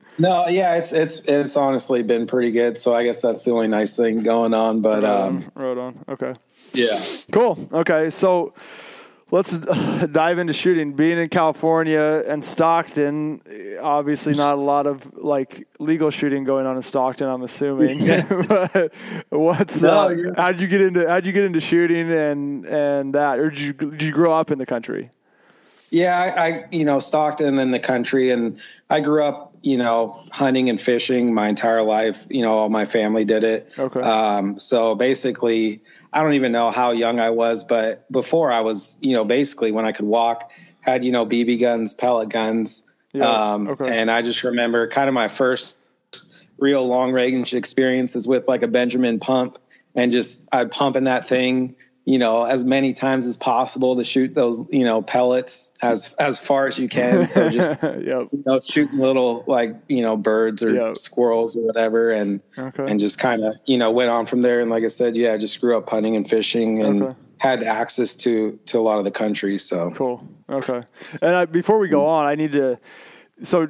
no, 0.18 0.46
yeah, 0.48 0.74
it's 0.76 0.92
it's 0.92 1.26
it's 1.28 1.56
honestly 1.56 2.02
been 2.02 2.26
pretty 2.26 2.50
good. 2.50 2.76
So 2.76 2.94
I 2.94 3.04
guess 3.04 3.22
that's 3.22 3.44
the 3.44 3.52
only 3.52 3.68
nice 3.68 3.96
thing 3.96 4.22
going 4.22 4.54
on. 4.54 4.82
But 4.82 5.04
um, 5.04 5.50
right 5.54 5.78
on. 5.78 6.04
Okay. 6.08 6.34
yeah, 6.74 7.00
Cool. 7.30 7.58
Okay, 7.72 8.10
so 8.10 8.52
let's 9.32 9.56
dive 10.12 10.38
into 10.38 10.52
shooting. 10.52 10.93
Being 10.93 11.19
in 11.19 11.29
California 11.29 12.23
and 12.29 12.44
Stockton, 12.44 13.43
obviously 13.81 14.34
not 14.34 14.58
a 14.58 14.62
lot 14.62 14.87
of 14.87 15.12
like 15.17 15.67
legal 15.81 16.11
shooting 16.11 16.44
going 16.44 16.67
on 16.67 16.76
in 16.76 16.82
Stockton. 16.82 17.26
I'm 17.26 17.43
assuming. 17.43 18.06
but 18.49 18.93
what's 19.31 19.82
No, 19.82 20.02
uh, 20.02 20.08
you're- 20.11 20.34
how'd 20.37 20.61
you 20.61 20.69
get 20.69 20.81
into 20.82 21.08
how'd 21.08 21.26
you 21.26 21.32
get 21.32 21.43
into 21.44 21.61
shooting 21.61 22.12
and 22.12 22.64
and 22.67 23.14
that, 23.17 23.40
or 23.40 23.50
did 23.50 23.61
you 23.61 23.73
did 23.73 24.02
you 24.02 24.12
grow 24.12 24.32
up 24.32 24.52
in 24.52 24.58
the 24.58 24.67
country? 24.67 25.11
Yeah, 25.90 26.17
I, 26.17 26.46
I 26.46 26.64
you 26.70 26.84
know 26.84 26.99
Stockton 27.00 27.58
and 27.58 27.75
the 27.75 27.81
country, 27.81 28.31
and 28.31 28.58
I 28.88 29.00
grew 29.00 29.25
up 29.25 29.55
you 29.62 29.76
know 29.76 30.19
hunting 30.32 30.70
and 30.70 30.81
fishing 30.81 31.34
my 31.34 31.49
entire 31.49 31.82
life. 31.82 32.26
You 32.31 32.43
know, 32.43 32.52
all 32.52 32.69
my 32.70 32.84
family 32.87 33.25
did 33.25 33.44
it. 33.44 33.75
Okay. 33.79 34.00
Um, 34.00 34.58
so 34.58 34.94
basically, 34.94 35.82
I 36.12 36.22
don't 36.22 36.34
even 36.34 36.52
know 36.52 36.70
how 36.70 36.90
young 36.92 37.20
I 37.20 37.30
was, 37.30 37.64
but 37.64 38.10
before 38.10 38.52
I 38.52 38.60
was, 38.60 38.98
you 39.00 39.14
know, 39.14 39.24
basically 39.24 39.72
when 39.72 39.86
I 39.86 39.92
could 39.92 40.04
walk, 40.04 40.50
had 40.80 41.04
you 41.04 41.12
know 41.12 41.24
BB 41.24 41.60
guns, 41.60 41.94
pellet 41.94 42.28
guns, 42.28 42.94
Yeah, 43.12 43.52
um, 43.54 43.68
okay. 43.68 43.98
and 43.98 44.10
I 44.10 44.22
just 44.22 44.44
remember 44.44 44.88
kind 44.88 45.08
of 45.08 45.14
my 45.14 45.28
first 45.28 45.78
real 46.58 46.86
long 46.86 47.12
range 47.12 47.54
experiences 47.54 48.28
with 48.28 48.46
like 48.46 48.62
a 48.62 48.68
Benjamin 48.68 49.20
pump, 49.20 49.56
and 49.94 50.12
just 50.12 50.48
I 50.52 50.64
pumping 50.66 51.04
that 51.04 51.26
thing, 51.28 51.76
you 52.04 52.19
know, 52.19 52.44
as 52.44 52.64
many 52.64 52.93
times 52.93 53.28
as 53.28 53.37
possible 53.37 53.96
to 53.96 54.02
shoot 54.04 54.34
those, 54.34 54.66
you 54.72 54.84
know, 54.84 55.02
pellets 55.02 55.72
as 55.81 56.14
as 56.19 56.40
far 56.40 56.66
as 56.66 56.78
you 56.78 56.88
can. 56.88 57.26
So 57.28 57.49
just 57.60 57.82
yep. 57.82 58.02
you 58.02 58.43
know, 58.44 58.58
shooting 58.58 58.99
little 58.99 59.44
like 59.46 59.76
you 59.88 60.02
know 60.02 60.16
birds 60.16 60.62
or 60.62 60.75
Yeah. 60.75 60.93
squirrels 60.94 61.54
or 61.56 61.62
whatever, 61.62 62.10
and 62.10 62.40
Okay. 62.58 62.84
and 62.90 62.99
just 62.99 63.20
kind 63.20 63.44
of 63.44 63.54
you 63.66 63.78
know 63.78 63.93
went 63.93 64.10
on 64.10 64.26
from 64.26 64.40
there. 64.43 64.60
And 64.60 64.70
like 64.70 64.82
I 64.84 64.88
said, 64.88 65.16
yeah, 65.16 65.32
I 65.32 65.38
just 65.38 65.60
grew 65.60 65.76
up 65.76 65.88
hunting 65.88 66.16
and 66.16 66.29
fishing 66.29 66.82
and 66.82 67.03
Okay. 67.05 67.17
had 67.38 67.62
access 67.62 68.17
to 68.17 68.58
to 68.67 68.79
a 68.79 68.82
lot 68.82 68.98
of 68.98 69.05
the 69.05 69.12
country. 69.12 69.56
So 69.58 69.91
Cool. 69.93 70.26
Okay. 70.50 70.82
And 71.20 71.36
I, 71.36 71.44
before 71.44 71.79
we 71.79 71.88
go 71.88 72.00
mm-hmm. 72.00 72.08
on, 72.08 72.26
I 72.26 72.34
need 72.34 72.53
to 72.53 72.79
so 73.43 73.69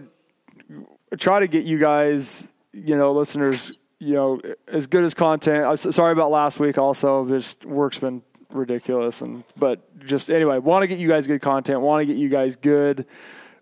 try 1.18 1.40
to 1.40 1.46
get 1.46 1.64
you 1.64 1.78
guys, 1.78 2.48
you 2.72 2.96
know, 2.96 3.12
listeners, 3.12 3.78
you 3.98 4.14
know, 4.14 4.40
as 4.68 4.86
good 4.86 5.04
as 5.04 5.14
content. 5.14 5.64
Uh, 5.64 5.70
I'm 5.70 5.76
sorry 5.76 6.12
about 6.12 6.30
last 6.30 6.58
week. 6.58 6.78
Also, 6.78 7.28
just 7.28 7.64
work's 7.64 7.98
been 7.98 8.22
ridiculous, 8.54 9.22
and 9.22 9.44
but 9.56 10.04
just 10.04 10.30
anyway, 10.30 10.58
want 10.58 10.82
to 10.82 10.86
get 10.86 10.98
you 10.98 11.08
guys 11.08 11.26
good 11.26 11.40
content. 11.40 11.80
Want 11.80 12.02
to 12.02 12.06
get 12.06 12.16
you 12.16 12.28
guys 12.28 12.56
good. 12.56 13.06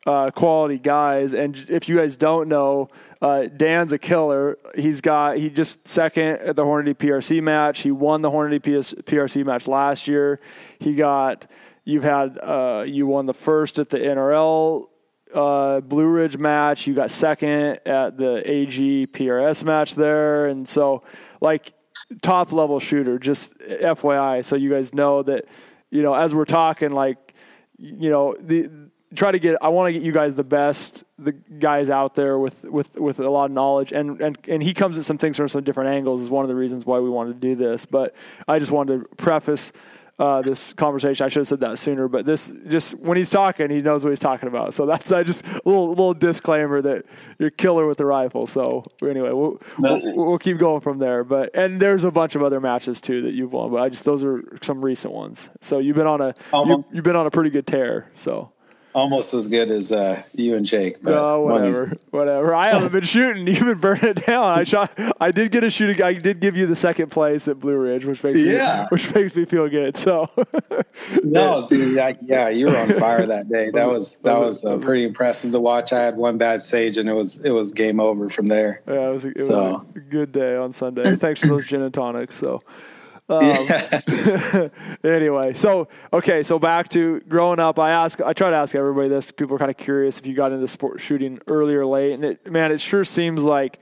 Uh, 0.06 0.30
quality 0.30 0.78
guys, 0.78 1.34
and 1.34 1.54
if 1.68 1.86
you 1.86 1.98
guys 1.98 2.16
don't 2.16 2.48
know, 2.48 2.88
uh, 3.20 3.42
Dan's 3.42 3.92
a 3.92 3.98
killer. 3.98 4.56
He's 4.74 5.02
got 5.02 5.36
he 5.36 5.50
just 5.50 5.86
second 5.86 6.38
at 6.38 6.56
the 6.56 6.64
Hornady 6.64 6.94
PRC 6.94 7.42
match. 7.42 7.80
He 7.80 7.90
won 7.90 8.22
the 8.22 8.30
Hornady 8.30 8.62
PS, 8.62 8.94
PRC 8.94 9.44
match 9.44 9.68
last 9.68 10.08
year. 10.08 10.40
He 10.78 10.94
got 10.94 11.50
you've 11.84 12.02
had 12.02 12.38
uh, 12.38 12.84
you 12.86 13.06
won 13.06 13.26
the 13.26 13.34
first 13.34 13.78
at 13.78 13.90
the 13.90 13.98
NRL 13.98 14.86
uh, 15.34 15.80
Blue 15.80 16.06
Ridge 16.06 16.38
match. 16.38 16.86
You 16.86 16.94
got 16.94 17.10
second 17.10 17.80
at 17.86 18.16
the 18.16 18.42
AG 18.50 19.06
PRS 19.08 19.64
match 19.64 19.94
there, 19.94 20.46
and 20.46 20.68
so 20.68 21.02
like 21.40 21.72
top 22.22 22.52
level 22.52 22.80
shooter. 22.80 23.18
Just 23.18 23.58
FYI, 23.58 24.44
so 24.44 24.56
you 24.56 24.70
guys 24.70 24.94
know 24.94 25.22
that 25.22 25.46
you 25.90 26.02
know 26.02 26.14
as 26.14 26.34
we're 26.34 26.44
talking, 26.44 26.92
like 26.92 27.34
you 27.78 28.10
know 28.10 28.34
the 28.38 28.68
try 29.14 29.30
to 29.32 29.38
get. 29.38 29.56
I 29.62 29.68
want 29.68 29.88
to 29.88 29.92
get 29.92 30.02
you 30.02 30.12
guys 30.12 30.34
the 30.34 30.44
best 30.44 31.04
the 31.18 31.32
guys 31.32 31.90
out 31.90 32.14
there 32.14 32.38
with 32.38 32.64
with 32.64 32.96
with 32.96 33.20
a 33.20 33.30
lot 33.30 33.46
of 33.46 33.52
knowledge, 33.52 33.92
and 33.92 34.20
and 34.20 34.38
and 34.48 34.62
he 34.62 34.74
comes 34.74 34.98
at 34.98 35.04
some 35.04 35.18
things 35.18 35.36
from 35.36 35.48
some 35.48 35.62
different 35.62 35.90
angles. 35.90 36.20
Is 36.20 36.30
one 36.30 36.44
of 36.44 36.48
the 36.48 36.54
reasons 36.54 36.86
why 36.86 36.98
we 36.98 37.10
wanted 37.10 37.40
to 37.40 37.48
do 37.48 37.54
this. 37.54 37.84
But 37.84 38.14
I 38.48 38.58
just 38.58 38.72
wanted 38.72 39.02
to 39.02 39.16
preface 39.16 39.72
uh, 40.18 40.42
this 40.42 40.72
conversation. 40.74 41.24
I 41.24 41.28
should 41.28 41.40
have 41.40 41.48
said 41.48 41.60
that 41.60 41.78
sooner, 41.78 42.08
but 42.08 42.26
this 42.26 42.52
just 42.68 42.94
when 42.98 43.16
he's 43.16 43.30
talking, 43.30 43.70
he 43.70 43.80
knows 43.80 44.04
what 44.04 44.10
he's 44.10 44.18
talking 44.18 44.48
about. 44.48 44.74
So 44.74 44.86
that's 44.86 45.12
I 45.12 45.22
just 45.22 45.46
a 45.46 45.60
little 45.64 45.88
little 45.90 46.14
disclaimer 46.14 46.82
that 46.82 47.04
you're 47.38 47.50
killer 47.50 47.86
with 47.86 47.98
the 47.98 48.06
rifle. 48.06 48.46
So 48.46 48.84
anyway, 49.02 49.30
we'll, 49.32 49.60
we'll 49.78 50.16
we'll 50.16 50.38
keep 50.38 50.58
going 50.58 50.80
from 50.80 50.98
there. 50.98 51.24
But 51.24 51.50
and 51.54 51.80
there's 51.80 52.04
a 52.04 52.10
bunch 52.10 52.34
of 52.34 52.42
other 52.42 52.60
matches 52.60 53.00
too 53.00 53.22
that 53.22 53.34
you've 53.34 53.52
won, 53.52 53.70
but 53.70 53.82
I 53.82 53.88
just 53.88 54.04
those 54.04 54.24
are 54.24 54.42
some 54.62 54.84
recent 54.84 55.14
ones. 55.14 55.50
So 55.60 55.78
you've 55.78 55.96
been 55.96 56.06
on 56.06 56.20
a 56.20 56.34
Um, 56.52 56.68
you, 56.68 56.84
you've 56.92 57.04
been 57.04 57.16
on 57.16 57.26
a 57.26 57.30
pretty 57.30 57.50
good 57.50 57.66
tear. 57.66 58.10
So 58.14 58.52
almost 58.94 59.34
as 59.34 59.48
good 59.48 59.70
as 59.70 59.92
uh, 59.92 60.22
you 60.34 60.56
and 60.56 60.66
Jake. 60.66 61.02
But 61.02 61.14
oh, 61.14 61.42
whatever, 61.42 61.96
whatever. 62.10 62.54
I 62.54 62.68
haven't 62.68 62.92
been 62.92 63.04
shooting. 63.04 63.46
You've 63.46 63.60
been 63.60 63.78
burning 63.78 64.04
it 64.04 64.26
down. 64.26 64.44
I 64.44 64.64
shot. 64.64 64.92
I 65.20 65.30
did 65.30 65.52
get 65.52 65.64
a 65.64 65.70
shooting. 65.70 66.02
I 66.02 66.14
did 66.14 66.40
give 66.40 66.56
you 66.56 66.66
the 66.66 66.76
second 66.76 67.10
place 67.10 67.48
at 67.48 67.58
Blue 67.58 67.76
Ridge, 67.76 68.04
which 68.04 68.22
makes 68.22 68.40
yeah. 68.40 68.82
me, 68.82 68.86
which 68.90 69.14
makes 69.14 69.34
me 69.34 69.44
feel 69.44 69.68
good. 69.68 69.96
So 69.96 70.30
no, 71.22 71.66
dude, 71.66 71.94
like, 71.94 72.18
yeah, 72.22 72.48
you 72.48 72.66
were 72.66 72.76
on 72.76 72.92
fire 72.94 73.26
that 73.26 73.48
day. 73.48 73.70
That 73.70 73.88
was 73.88 74.18
that 74.22 74.38
was 74.38 74.64
uh, 74.64 74.78
pretty 74.78 75.04
impressive 75.04 75.52
to 75.52 75.60
watch. 75.60 75.92
I 75.92 76.00
had 76.00 76.16
one 76.16 76.38
bad 76.38 76.62
stage, 76.62 76.96
and 76.96 77.08
it 77.08 77.14
was 77.14 77.44
it 77.44 77.50
was 77.50 77.72
game 77.72 78.00
over 78.00 78.28
from 78.28 78.48
there. 78.48 78.82
Yeah, 78.86 79.08
it 79.08 79.12
was, 79.12 79.24
a, 79.24 79.28
it 79.28 79.40
so. 79.40 79.72
was 79.72 79.86
a 79.96 80.00
good 80.00 80.32
day 80.32 80.56
on 80.56 80.72
Sunday. 80.72 81.02
Thanks 81.04 81.40
for 81.40 81.48
those 81.48 81.66
gin 81.66 81.82
and 81.82 81.94
tonics. 81.94 82.36
So. 82.36 82.62
Um, 83.30 84.70
anyway, 85.04 85.52
so 85.54 85.88
okay, 86.12 86.42
so 86.42 86.58
back 86.58 86.88
to 86.90 87.20
growing 87.20 87.60
up. 87.60 87.78
I 87.78 87.90
ask, 87.90 88.20
I 88.20 88.32
try 88.32 88.50
to 88.50 88.56
ask 88.56 88.74
everybody 88.74 89.08
this. 89.08 89.30
People 89.30 89.54
are 89.54 89.58
kind 89.58 89.70
of 89.70 89.76
curious 89.76 90.18
if 90.18 90.26
you 90.26 90.34
got 90.34 90.52
into 90.52 90.66
sport 90.66 91.00
shooting 91.00 91.40
early 91.46 91.74
or 91.74 91.86
late, 91.86 92.12
and 92.12 92.24
it, 92.24 92.50
man, 92.50 92.72
it 92.72 92.80
sure 92.80 93.04
seems 93.04 93.44
like 93.44 93.78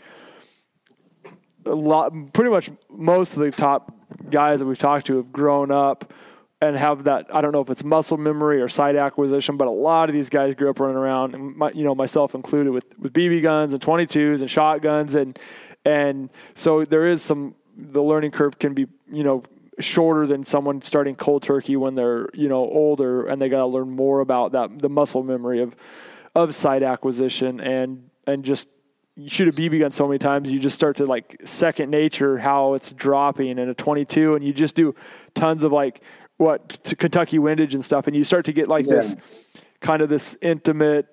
a 1.64 1.74
lot. 1.74 2.12
Pretty 2.34 2.50
much 2.50 2.70
most 2.90 3.34
of 3.34 3.40
the 3.40 3.50
top 3.50 3.94
guys 4.28 4.60
that 4.60 4.66
we've 4.66 4.78
talked 4.78 5.06
to 5.06 5.16
have 5.16 5.32
grown 5.32 5.70
up 5.70 6.12
and 6.60 6.76
have 6.76 7.04
that. 7.04 7.34
I 7.34 7.40
don't 7.40 7.52
know 7.52 7.60
if 7.62 7.70
it's 7.70 7.82
muscle 7.82 8.18
memory 8.18 8.60
or 8.60 8.68
sight 8.68 8.96
acquisition, 8.96 9.56
but 9.56 9.66
a 9.66 9.70
lot 9.70 10.10
of 10.10 10.14
these 10.14 10.28
guys 10.28 10.54
grew 10.54 10.68
up 10.68 10.78
running 10.78 10.96
around, 10.96 11.34
and 11.34 11.56
my, 11.56 11.70
you 11.70 11.84
know, 11.84 11.94
myself 11.94 12.34
included, 12.34 12.72
with 12.72 12.98
with 12.98 13.14
BB 13.14 13.40
guns 13.40 13.72
and 13.72 13.82
22s 13.82 14.40
and 14.40 14.50
shotguns, 14.50 15.14
and 15.14 15.38
and 15.86 16.28
so 16.52 16.84
there 16.84 17.06
is 17.06 17.22
some 17.22 17.54
the 17.78 18.02
learning 18.02 18.32
curve 18.32 18.58
can 18.58 18.74
be 18.74 18.86
you 19.10 19.22
know 19.22 19.42
shorter 19.78 20.26
than 20.26 20.44
someone 20.44 20.82
starting 20.82 21.14
cold 21.14 21.42
turkey 21.42 21.76
when 21.76 21.94
they're 21.94 22.28
you 22.34 22.48
know 22.48 22.58
older 22.58 23.26
and 23.26 23.40
they 23.40 23.48
got 23.48 23.58
to 23.58 23.66
learn 23.66 23.88
more 23.88 24.20
about 24.20 24.52
that 24.52 24.78
the 24.80 24.88
muscle 24.88 25.22
memory 25.22 25.62
of 25.62 25.76
of 26.34 26.54
sight 26.54 26.82
acquisition 26.82 27.60
and 27.60 28.10
and 28.26 28.44
just 28.44 28.68
you 29.16 29.28
shoot 29.28 29.48
a 29.48 29.52
BB 29.52 29.80
gun 29.80 29.90
so 29.90 30.06
many 30.06 30.18
times 30.18 30.50
you 30.50 30.58
just 30.58 30.74
start 30.74 30.96
to 30.96 31.06
like 31.06 31.40
second 31.44 31.90
nature 31.90 32.38
how 32.38 32.74
it's 32.74 32.92
dropping 32.92 33.58
in 33.58 33.68
a 33.68 33.74
22 33.74 34.34
and 34.34 34.44
you 34.44 34.52
just 34.52 34.74
do 34.74 34.94
tons 35.34 35.62
of 35.62 35.72
like 35.72 36.02
what 36.36 36.80
Kentucky 36.98 37.38
windage 37.38 37.74
and 37.74 37.84
stuff 37.84 38.08
and 38.08 38.16
you 38.16 38.24
start 38.24 38.44
to 38.46 38.52
get 38.52 38.68
like 38.68 38.86
yeah. 38.86 38.96
this 38.96 39.16
kind 39.80 40.02
of 40.02 40.08
this 40.08 40.36
intimate 40.42 41.06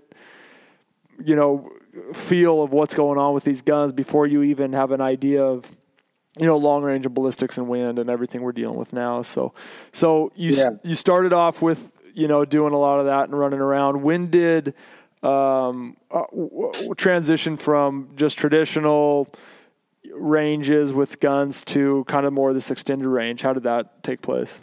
you 1.24 1.36
know 1.36 1.72
feel 2.14 2.64
of 2.64 2.72
what's 2.72 2.96
going 2.96 3.20
on 3.20 3.34
with 3.34 3.44
these 3.44 3.62
guns 3.62 3.94
before 3.94 4.26
you 4.26 4.42
even 4.42 4.74
have 4.74 4.92
an 4.92 5.02
idea 5.02 5.44
of 5.44 5.76
you 6.38 6.46
know 6.46 6.58
long 6.58 6.84
range 6.84 7.06
and 7.06 7.15
ballistics 7.15 7.58
and 7.58 7.68
wind 7.68 8.00
and 8.00 8.10
everything 8.10 8.42
we're 8.42 8.51
dealing 8.51 8.77
with 8.77 8.94
now. 8.94 9.22
So 9.22 9.54
so 9.92 10.32
you 10.36 10.51
yeah. 10.51 10.72
you 10.84 10.96
started 10.96 11.34
off 11.34 11.62
with 11.62 11.92
you 12.13 12.27
know 12.27 12.46
doing 12.46 12.74
a 12.74 12.77
lot 12.77 13.00
of 13.00 13.06
that 13.06 13.25
and 13.25 13.38
running 13.38 13.60
around. 13.60 14.04
When 14.04 14.30
did 14.30 14.74
um, 15.24 15.98
uh, 16.12 16.24
transition 16.98 17.58
from 17.58 18.10
just 18.15 18.38
traditional 18.38 19.34
ranges 20.13 20.94
with 20.94 21.20
guns 21.20 21.62
to 21.63 22.04
kind 22.08 22.25
of 22.25 22.34
more 22.34 22.54
this 22.54 22.72
extended 22.72 23.08
range? 23.08 23.42
How 23.42 23.54
did 23.54 23.63
that 23.63 24.04
take 24.04 24.22
place? 24.22 24.62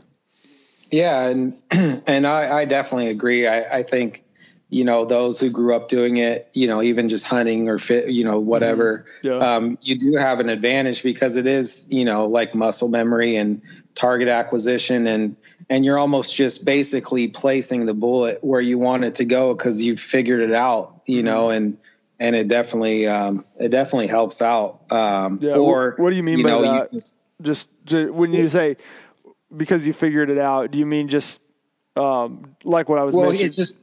Yeah, 0.91 1.26
and 1.29 1.55
and 2.07 2.26
I, 2.26 2.61
I 2.61 2.64
definitely 2.67 3.09
agree. 3.09 3.47
I, 3.47 3.79
I 3.79 3.83
think 3.83 4.25
you 4.73 4.85
know 4.85 5.05
those 5.05 5.38
who 5.38 5.50
grew 5.50 5.76
up 5.76 5.91
doing 5.91 6.17
it 6.17 6.49
you 6.55 6.67
know 6.67 6.81
even 6.81 7.11
just 7.11 7.29
hunting 7.29 7.69
or 7.69 7.79
fit 7.79 8.09
you 8.09 8.25
know 8.25 8.41
whatever 8.41 9.05
mm-hmm. 9.23 9.29
yeah. 9.29 9.55
um, 9.55 9.79
you 9.83 9.99
do 9.99 10.17
have 10.17 10.41
an 10.41 10.49
advantage 10.49 11.02
because 11.02 11.37
it 11.37 11.47
is 11.47 11.87
you 11.91 12.07
know 12.07 12.26
like 12.26 12.55
muscle 12.55 12.88
memory 12.88 13.37
and 13.37 13.61
target 13.95 14.29
acquisition 14.29 15.07
and 15.07 15.37
and 15.69 15.85
you're 15.85 15.99
almost 15.99 16.35
just 16.35 16.64
basically 16.64 17.29
placing 17.29 17.85
the 17.85 17.93
bullet 17.93 18.43
where 18.43 18.62
you 18.62 18.79
want 18.79 19.05
it 19.05 19.17
to 19.17 19.26
go 19.26 19.55
because 19.55 19.83
you've 19.83 20.00
figured 20.00 20.41
it 20.41 20.55
out 20.55 21.02
you 21.07 21.19
mm-hmm. 21.19 21.26
know 21.26 21.50
and 21.50 21.76
and 22.19 22.35
it 22.35 22.49
definitely 22.49 23.07
um, 23.07 23.45
it 23.61 23.69
definitely 23.69 24.07
helps 24.07 24.41
out 24.41 24.81
um, 24.91 25.38
yeah, 25.43 25.55
or 25.55 25.95
what 25.99 26.11
do 26.11 26.17
you 26.17 26.23
mean 26.23 26.38
you 26.38 26.45
by 26.45 26.50
know, 26.50 26.62
that 26.62 26.93
just, 26.93 27.17
just, 27.43 27.69
just 27.85 28.12
when 28.12 28.33
you 28.33 28.49
say 28.49 28.76
because 29.55 29.87
you 29.87 29.93
figured 29.93 30.31
it 30.31 30.38
out 30.38 30.71
do 30.71 30.79
you 30.79 30.87
mean 30.87 31.09
just 31.09 31.43
um, 31.95 32.57
like 32.64 32.88
what 32.88 32.99
I 32.99 33.02
was 33.02 33.14
well, 33.14 33.26
mentioning? 33.26 33.49
it's 33.49 33.57
just 33.57 33.75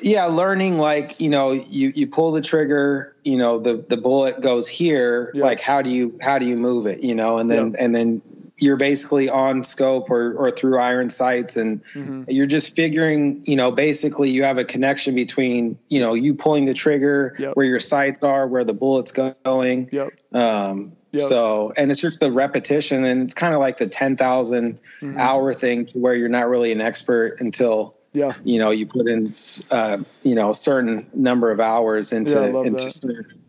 yeah 0.00 0.26
learning 0.26 0.78
like 0.78 1.20
you 1.20 1.28
know 1.28 1.52
you 1.52 1.92
you 1.94 2.06
pull 2.06 2.32
the 2.32 2.40
trigger 2.40 3.14
you 3.24 3.36
know 3.36 3.58
the 3.58 3.84
the 3.88 3.96
bullet 3.96 4.40
goes 4.40 4.68
here 4.68 5.30
yeah. 5.34 5.44
like 5.44 5.60
how 5.60 5.82
do 5.82 5.90
you 5.90 6.16
how 6.20 6.38
do 6.38 6.46
you 6.46 6.56
move 6.56 6.86
it 6.86 7.00
you 7.00 7.14
know 7.14 7.38
and 7.38 7.50
then 7.50 7.72
yeah. 7.72 7.84
and 7.84 7.94
then 7.94 8.22
you're 8.58 8.76
basically 8.76 9.28
on 9.28 9.64
scope 9.64 10.10
or 10.10 10.34
or 10.34 10.50
through 10.50 10.78
iron 10.78 11.10
sights 11.10 11.56
and 11.56 11.84
mm-hmm. 11.86 12.24
you're 12.28 12.46
just 12.46 12.76
figuring 12.76 13.42
you 13.44 13.56
know 13.56 13.70
basically 13.70 14.30
you 14.30 14.44
have 14.44 14.58
a 14.58 14.64
connection 14.64 15.14
between 15.14 15.78
you 15.88 16.00
know 16.00 16.14
you 16.14 16.34
pulling 16.34 16.64
the 16.64 16.74
trigger 16.74 17.34
yep. 17.38 17.54
where 17.54 17.66
your 17.66 17.80
sights 17.80 18.22
are 18.22 18.46
where 18.46 18.64
the 18.64 18.74
bullet's 18.74 19.12
going 19.12 19.88
yep. 19.92 20.10
um 20.32 20.96
Yep. 21.12 21.26
So, 21.26 21.72
and 21.76 21.90
it's 21.90 22.00
just 22.00 22.20
the 22.20 22.32
repetition, 22.32 23.04
and 23.04 23.20
it's 23.20 23.34
kind 23.34 23.52
of 23.52 23.60
like 23.60 23.76
the 23.76 23.86
10,000 23.86 24.80
mm-hmm. 24.80 25.20
hour 25.20 25.52
thing 25.52 25.84
to 25.84 25.98
where 25.98 26.14
you're 26.14 26.30
not 26.30 26.48
really 26.48 26.72
an 26.72 26.80
expert 26.80 27.36
until 27.38 27.94
yeah. 28.12 28.32
You 28.44 28.58
know, 28.58 28.70
you 28.70 28.86
put 28.86 29.06
in, 29.08 29.30
uh, 29.70 29.98
you 30.22 30.34
know, 30.34 30.50
a 30.50 30.54
certain 30.54 31.08
number 31.14 31.50
of 31.50 31.60
hours 31.60 32.12
into, 32.12 32.34
yeah, 32.34 32.62
into, 32.62 32.90
certain, 32.90 33.40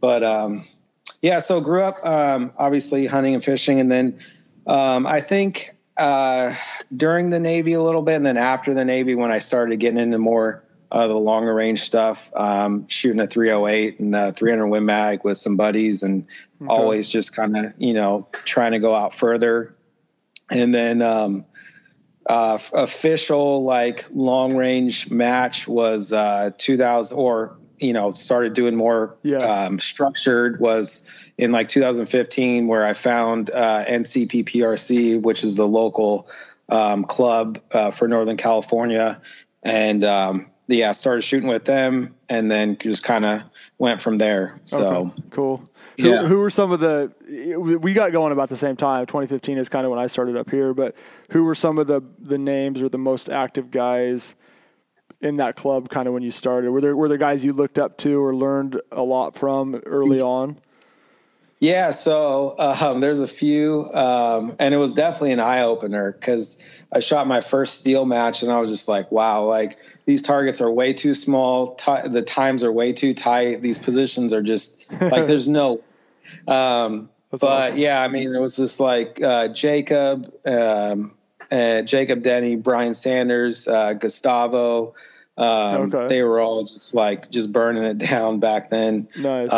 but, 0.00 0.22
um, 0.22 0.64
yeah, 1.22 1.38
so 1.38 1.60
grew 1.60 1.82
up, 1.82 2.04
um, 2.04 2.52
obviously 2.58 3.06
hunting 3.06 3.34
and 3.34 3.44
fishing. 3.44 3.80
And 3.80 3.90
then, 3.90 4.18
um, 4.66 5.06
I 5.06 5.20
think, 5.20 5.68
uh, 5.96 6.54
during 6.94 7.30
the 7.30 7.40
Navy 7.40 7.72
a 7.72 7.82
little 7.82 8.02
bit, 8.02 8.16
and 8.16 8.26
then 8.26 8.36
after 8.36 8.74
the 8.74 8.84
Navy, 8.84 9.14
when 9.14 9.30
I 9.30 9.38
started 9.38 9.76
getting 9.76 9.98
into 9.98 10.18
more, 10.18 10.62
uh, 10.90 11.06
the 11.06 11.16
longer 11.16 11.54
range 11.54 11.80
stuff, 11.80 12.30
um, 12.36 12.86
shooting 12.88 13.20
a 13.20 13.26
308 13.26 13.98
and 13.98 14.14
a 14.14 14.32
300 14.32 14.66
Win 14.66 14.84
Mag 14.84 15.24
with 15.24 15.38
some 15.38 15.56
buddies 15.56 16.02
and 16.02 16.26
okay. 16.60 16.68
always 16.68 17.08
just 17.08 17.34
kind 17.34 17.56
of, 17.56 17.72
you 17.78 17.94
know, 17.94 18.28
trying 18.44 18.72
to 18.72 18.78
go 18.78 18.94
out 18.94 19.14
further. 19.14 19.74
And 20.50 20.74
then, 20.74 21.00
um, 21.00 21.46
uh, 22.26 22.58
official 22.74 23.64
like 23.64 24.04
long 24.12 24.56
range 24.56 25.10
match 25.10 25.66
was 25.66 26.12
uh, 26.12 26.50
2000 26.56 27.18
or 27.18 27.56
you 27.78 27.92
know 27.92 28.12
started 28.12 28.54
doing 28.54 28.76
more 28.76 29.16
yeah. 29.22 29.38
um, 29.38 29.80
structured 29.80 30.60
was 30.60 31.12
in 31.36 31.50
like 31.50 31.68
2015 31.68 32.68
where 32.68 32.86
I 32.86 32.92
found 32.92 33.50
uh, 33.50 33.84
NCPPRC 33.84 35.20
which 35.20 35.42
is 35.42 35.56
the 35.56 35.66
local 35.66 36.28
um, 36.68 37.04
club 37.04 37.58
uh, 37.72 37.90
for 37.90 38.06
Northern 38.06 38.36
California 38.36 39.20
and 39.62 40.04
um, 40.04 40.50
yeah 40.68 40.92
started 40.92 41.22
shooting 41.22 41.48
with 41.48 41.64
them 41.64 42.14
and 42.28 42.50
then 42.50 42.78
just 42.78 43.02
kind 43.02 43.24
of 43.24 43.42
went 43.82 44.00
from 44.00 44.14
there. 44.14 44.60
So 44.62 44.94
okay, 44.94 45.22
cool. 45.30 45.68
Yeah. 45.96 46.18
Who, 46.18 46.26
who 46.28 46.38
were 46.38 46.50
some 46.50 46.70
of 46.70 46.78
the 46.78 47.12
we 47.80 47.94
got 47.94 48.12
going 48.12 48.30
about 48.30 48.48
the 48.48 48.56
same 48.56 48.76
time. 48.76 49.06
2015 49.06 49.58
is 49.58 49.68
kind 49.68 49.84
of 49.84 49.90
when 49.90 49.98
i 49.98 50.06
started 50.06 50.36
up 50.36 50.48
here 50.48 50.72
but 50.72 50.96
who 51.30 51.42
were 51.42 51.56
some 51.56 51.78
of 51.78 51.88
the 51.88 52.00
the 52.20 52.38
names 52.38 52.80
or 52.80 52.88
the 52.88 52.96
most 52.96 53.28
active 53.28 53.72
guys 53.72 54.36
in 55.20 55.38
that 55.38 55.56
club 55.56 55.88
kind 55.88 56.06
of 56.06 56.14
when 56.14 56.22
you 56.22 56.30
started? 56.30 56.70
Were 56.70 56.80
there 56.80 56.94
were 56.94 57.08
there 57.08 57.18
guys 57.18 57.44
you 57.44 57.52
looked 57.52 57.76
up 57.76 57.98
to 57.98 58.22
or 58.22 58.32
learned 58.36 58.80
a 58.92 59.02
lot 59.02 59.34
from 59.34 59.74
early 59.84 60.18
mm-hmm. 60.18 60.26
on 60.26 60.58
yeah 61.62 61.88
so 61.88 62.54
um, 62.58 63.00
there's 63.00 63.20
a 63.20 63.26
few 63.26 63.90
um, 63.94 64.54
and 64.58 64.74
it 64.74 64.78
was 64.78 64.92
definitely 64.92 65.32
an 65.32 65.40
eye-opener 65.40 66.12
because 66.12 66.62
i 66.92 67.00
shot 67.00 67.26
my 67.26 67.40
first 67.40 67.78
steel 67.78 68.04
match 68.04 68.42
and 68.42 68.52
i 68.52 68.60
was 68.60 68.68
just 68.68 68.88
like 68.88 69.10
wow 69.10 69.44
like 69.44 69.78
these 70.04 70.22
targets 70.22 70.60
are 70.60 70.70
way 70.70 70.92
too 70.92 71.14
small. 71.14 71.74
T- 71.74 72.08
the 72.08 72.22
times 72.22 72.64
are 72.64 72.72
way 72.72 72.92
too 72.92 73.14
tight. 73.14 73.62
These 73.62 73.78
positions 73.78 74.32
are 74.32 74.42
just 74.42 74.90
like 75.00 75.26
there's 75.26 75.48
no. 75.48 75.82
Um, 76.48 77.10
but 77.30 77.42
awesome. 77.42 77.78
yeah, 77.78 78.02
I 78.02 78.08
mean, 78.08 78.34
it 78.34 78.40
was 78.40 78.56
just 78.56 78.80
like 78.80 79.22
uh, 79.22 79.48
Jacob, 79.48 80.32
um, 80.44 81.12
uh, 81.50 81.82
Jacob 81.82 82.22
Denny, 82.22 82.56
Brian 82.56 82.94
Sanders, 82.94 83.68
uh, 83.68 83.94
Gustavo. 83.94 84.94
Um, 85.38 85.94
okay. 85.94 86.08
They 86.08 86.22
were 86.22 86.40
all 86.40 86.64
just 86.64 86.94
like 86.94 87.30
just 87.30 87.52
burning 87.52 87.84
it 87.84 87.98
down 87.98 88.38
back 88.40 88.68
then. 88.68 89.08
Nice. 89.18 89.52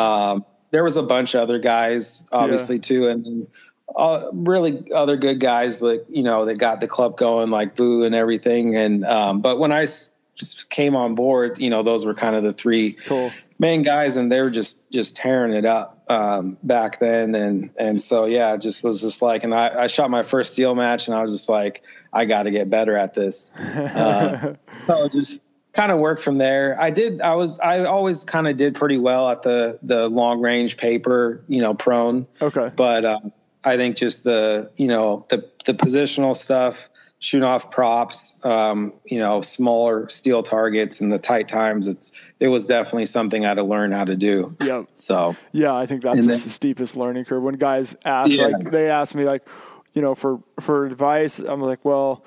There 0.74 0.82
was 0.82 0.96
a 0.96 1.02
bunch 1.02 1.34
of 1.34 1.40
other 1.40 1.58
guys, 1.58 2.28
obviously, 2.32 2.76
yeah. 2.76 2.82
too, 2.82 3.08
and. 3.08 3.46
Uh, 3.94 4.30
really 4.32 4.90
other 4.92 5.14
good 5.14 5.38
guys 5.38 5.80
that 5.80 6.06
you 6.08 6.22
know 6.22 6.46
that 6.46 6.58
got 6.58 6.80
the 6.80 6.88
club 6.88 7.18
going 7.18 7.50
like 7.50 7.76
Vu 7.76 8.02
and 8.02 8.14
everything 8.14 8.74
and 8.74 9.04
um, 9.04 9.40
but 9.42 9.58
when 9.58 9.72
I 9.72 9.86
just 10.34 10.70
came 10.70 10.96
on 10.96 11.14
board, 11.14 11.58
you 11.58 11.70
know, 11.70 11.82
those 11.82 12.04
were 12.04 12.14
kind 12.14 12.36
of 12.36 12.42
the 12.42 12.52
three 12.52 12.92
cool. 12.92 13.32
main 13.58 13.82
guys, 13.82 14.16
and 14.16 14.30
they 14.30 14.40
were 14.40 14.50
just 14.50 14.90
just 14.90 15.16
tearing 15.16 15.52
it 15.52 15.64
up 15.64 16.04
um, 16.08 16.56
back 16.62 16.98
then. 16.98 17.34
And 17.34 17.70
and 17.78 18.00
so 18.00 18.26
yeah, 18.26 18.54
it 18.54 18.60
just 18.60 18.82
was 18.82 19.00
just 19.00 19.22
like, 19.22 19.44
and 19.44 19.54
I, 19.54 19.82
I 19.82 19.86
shot 19.86 20.10
my 20.10 20.22
first 20.22 20.54
steel 20.54 20.74
match, 20.74 21.08
and 21.08 21.16
I 21.16 21.22
was 21.22 21.32
just 21.32 21.48
like, 21.48 21.82
I 22.12 22.24
got 22.24 22.44
to 22.44 22.50
get 22.50 22.70
better 22.70 22.96
at 22.96 23.14
this. 23.14 23.60
Uh, 23.94 24.54
so 24.86 25.08
just 25.08 25.38
kind 25.74 25.92
of 25.92 25.98
worked 25.98 26.22
from 26.22 26.36
there. 26.36 26.80
I 26.80 26.90
did. 26.90 27.20
I 27.20 27.34
was. 27.34 27.58
I 27.58 27.84
always 27.84 28.24
kind 28.24 28.48
of 28.48 28.56
did 28.56 28.74
pretty 28.74 28.98
well 28.98 29.30
at 29.30 29.42
the 29.42 29.78
the 29.82 30.08
long 30.08 30.40
range 30.40 30.76
paper, 30.76 31.42
you 31.48 31.60
know, 31.60 31.74
prone. 31.74 32.26
Okay, 32.40 32.70
but. 32.74 33.04
Um, 33.04 33.32
I 33.66 33.78
think 33.78 33.96
just 33.96 34.24
the 34.24 34.70
you 34.76 34.88
know 34.88 35.24
the 35.30 35.48
the 35.64 35.72
positional 35.72 36.36
stuff 36.36 36.90
shooting 37.18 37.44
off 37.48 37.70
props, 37.70 38.44
um, 38.44 38.92
you 39.06 39.18
know, 39.18 39.40
smaller 39.40 40.06
steel 40.10 40.42
targets 40.42 41.00
and 41.00 41.10
the 41.10 41.18
tight 41.18 41.48
times. 41.48 41.88
It's 41.88 42.12
it 42.38 42.48
was 42.48 42.66
definitely 42.66 43.06
something 43.06 43.42
I 43.42 43.48
had 43.48 43.54
to 43.54 43.62
learn 43.62 43.90
how 43.92 44.04
to 44.04 44.16
do. 44.16 44.54
Yep. 44.62 44.88
So 44.92 45.34
yeah, 45.52 45.74
I 45.74 45.86
think 45.86 46.02
that's 46.02 46.18
And 46.18 46.24
the 46.28 46.32
then- 46.32 46.38
steepest 46.40 46.94
learning 46.94 47.24
curve. 47.24 47.42
When 47.42 47.54
guys 47.54 47.96
ask, 48.04 48.30
Yeah. 48.30 48.48
like 48.48 48.70
they 48.70 48.90
ask 48.90 49.14
me, 49.14 49.24
like, 49.24 49.48
you 49.94 50.02
know, 50.02 50.14
for 50.14 50.40
for 50.60 50.84
advice, 50.84 51.38
I'm 51.38 51.62
like, 51.62 51.86
well, 51.86 52.22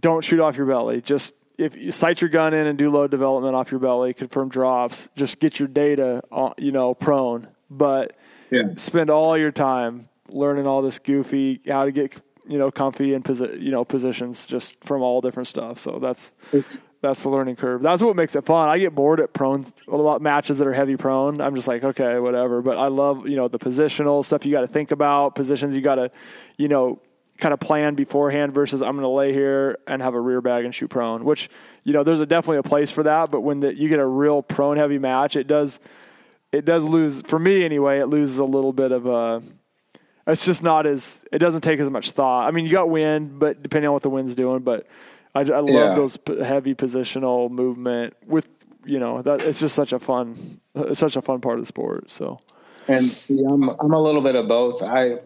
don't 0.00 0.24
shoot 0.24 0.40
off 0.40 0.56
your 0.56 0.64
belly. 0.68 1.02
Just 1.02 1.34
if 1.58 1.76
you 1.76 1.90
sight 1.90 2.20
your 2.20 2.30
gun 2.30 2.54
in 2.54 2.66
and 2.66 2.78
do 2.78 2.90
load 2.90 3.10
development 3.10 3.54
off 3.54 3.70
your 3.70 3.80
belly, 3.80 4.14
confirm 4.14 4.48
drops. 4.48 5.08
Just 5.16 5.38
get 5.38 5.58
your 5.58 5.68
data, 5.68 6.22
on, 6.30 6.54
you 6.58 6.72
know, 6.72 6.94
prone. 6.94 7.48
But 7.70 8.16
yeah, 8.50 8.74
spend 8.76 9.10
all 9.10 9.36
your 9.36 9.52
time 9.52 10.08
learning 10.30 10.66
all 10.66 10.82
this 10.82 10.98
goofy 10.98 11.60
how 11.66 11.84
to 11.84 11.92
get 11.92 12.20
you 12.48 12.58
know 12.58 12.70
comfy 12.70 13.14
and 13.14 13.24
posi- 13.24 13.60
you 13.60 13.70
know 13.70 13.84
positions 13.84 14.46
just 14.46 14.82
from 14.84 15.02
all 15.02 15.20
different 15.20 15.48
stuff. 15.48 15.78
So 15.78 15.98
that's 15.98 16.34
that's 17.02 17.22
the 17.22 17.28
learning 17.28 17.56
curve. 17.56 17.82
That's 17.82 18.02
what 18.02 18.16
makes 18.16 18.36
it 18.36 18.44
fun. 18.44 18.68
I 18.68 18.78
get 18.78 18.94
bored 18.94 19.20
at 19.20 19.32
prone 19.32 19.66
a 19.88 19.96
lot 19.96 20.20
matches 20.22 20.58
that 20.58 20.68
are 20.68 20.72
heavy 20.72 20.96
prone. 20.96 21.40
I'm 21.40 21.54
just 21.54 21.68
like 21.68 21.84
okay, 21.84 22.18
whatever. 22.18 22.62
But 22.62 22.78
I 22.78 22.88
love 22.88 23.28
you 23.28 23.36
know 23.36 23.48
the 23.48 23.58
positional 23.58 24.24
stuff 24.24 24.46
you 24.46 24.52
got 24.52 24.60
to 24.62 24.68
think 24.68 24.90
about 24.90 25.34
positions 25.34 25.74
you 25.74 25.82
got 25.82 25.96
to 25.96 26.10
you 26.56 26.68
know 26.68 27.00
kind 27.38 27.52
of 27.54 27.60
plan 27.60 27.94
beforehand 27.94 28.52
versus 28.54 28.82
I'm 28.82 28.92
going 28.92 29.02
to 29.02 29.08
lay 29.08 29.32
here 29.32 29.78
and 29.86 30.00
have 30.02 30.14
a 30.14 30.20
rear 30.20 30.40
bag 30.40 30.64
and 30.64 30.74
shoot 30.74 30.88
prone. 30.88 31.24
Which 31.24 31.48
you 31.84 31.92
know 31.92 32.02
there's 32.02 32.20
a 32.20 32.26
definitely 32.26 32.58
a 32.58 32.62
place 32.62 32.90
for 32.90 33.02
that. 33.04 33.30
But 33.30 33.40
when 33.42 33.60
the, 33.60 33.74
you 33.74 33.88
get 33.88 33.98
a 33.98 34.06
real 34.06 34.42
prone 34.42 34.76
heavy 34.76 34.98
match, 34.98 35.36
it 35.36 35.46
does 35.46 35.80
it 36.52 36.64
does 36.64 36.84
lose 36.84 37.22
for 37.22 37.38
me 37.38 37.64
anyway. 37.64 37.98
It 37.98 38.06
loses 38.06 38.38
a 38.38 38.44
little 38.44 38.72
bit 38.72 38.92
of 38.92 39.06
a. 39.06 39.42
It's 40.26 40.44
just 40.44 40.62
not 40.62 40.86
as. 40.86 41.24
It 41.32 41.38
doesn't 41.38 41.60
take 41.60 41.78
as 41.78 41.88
much 41.88 42.10
thought. 42.10 42.48
I 42.48 42.50
mean, 42.50 42.64
you 42.64 42.72
got 42.72 42.88
wind, 42.90 43.38
but 43.38 43.62
depending 43.62 43.88
on 43.88 43.92
what 43.92 44.02
the 44.02 44.10
wind's 44.10 44.34
doing, 44.34 44.60
but 44.60 44.86
I, 45.34 45.40
I 45.40 45.60
love 45.60 45.68
Yeah. 45.68 45.94
those 45.94 46.16
p- 46.16 46.42
heavy 46.42 46.74
positional 46.74 47.50
movement 47.50 48.14
with 48.26 48.48
you 48.84 48.98
know 48.98 49.22
that 49.22 49.42
it's 49.42 49.60
just 49.60 49.74
such 49.74 49.92
a 49.92 49.98
fun, 49.98 50.60
it's 50.74 50.98
such 50.98 51.16
a 51.16 51.22
fun 51.22 51.40
part 51.40 51.58
of 51.58 51.62
the 51.62 51.66
sport. 51.66 52.10
So 52.10 52.40
and 52.88 53.12
see, 53.12 53.40
I'm 53.44 53.68
I'm 53.68 53.92
a 53.92 54.00
little 54.00 54.20
bit 54.22 54.34
of 54.34 54.48
both. 54.48 54.82
I 54.82 55.18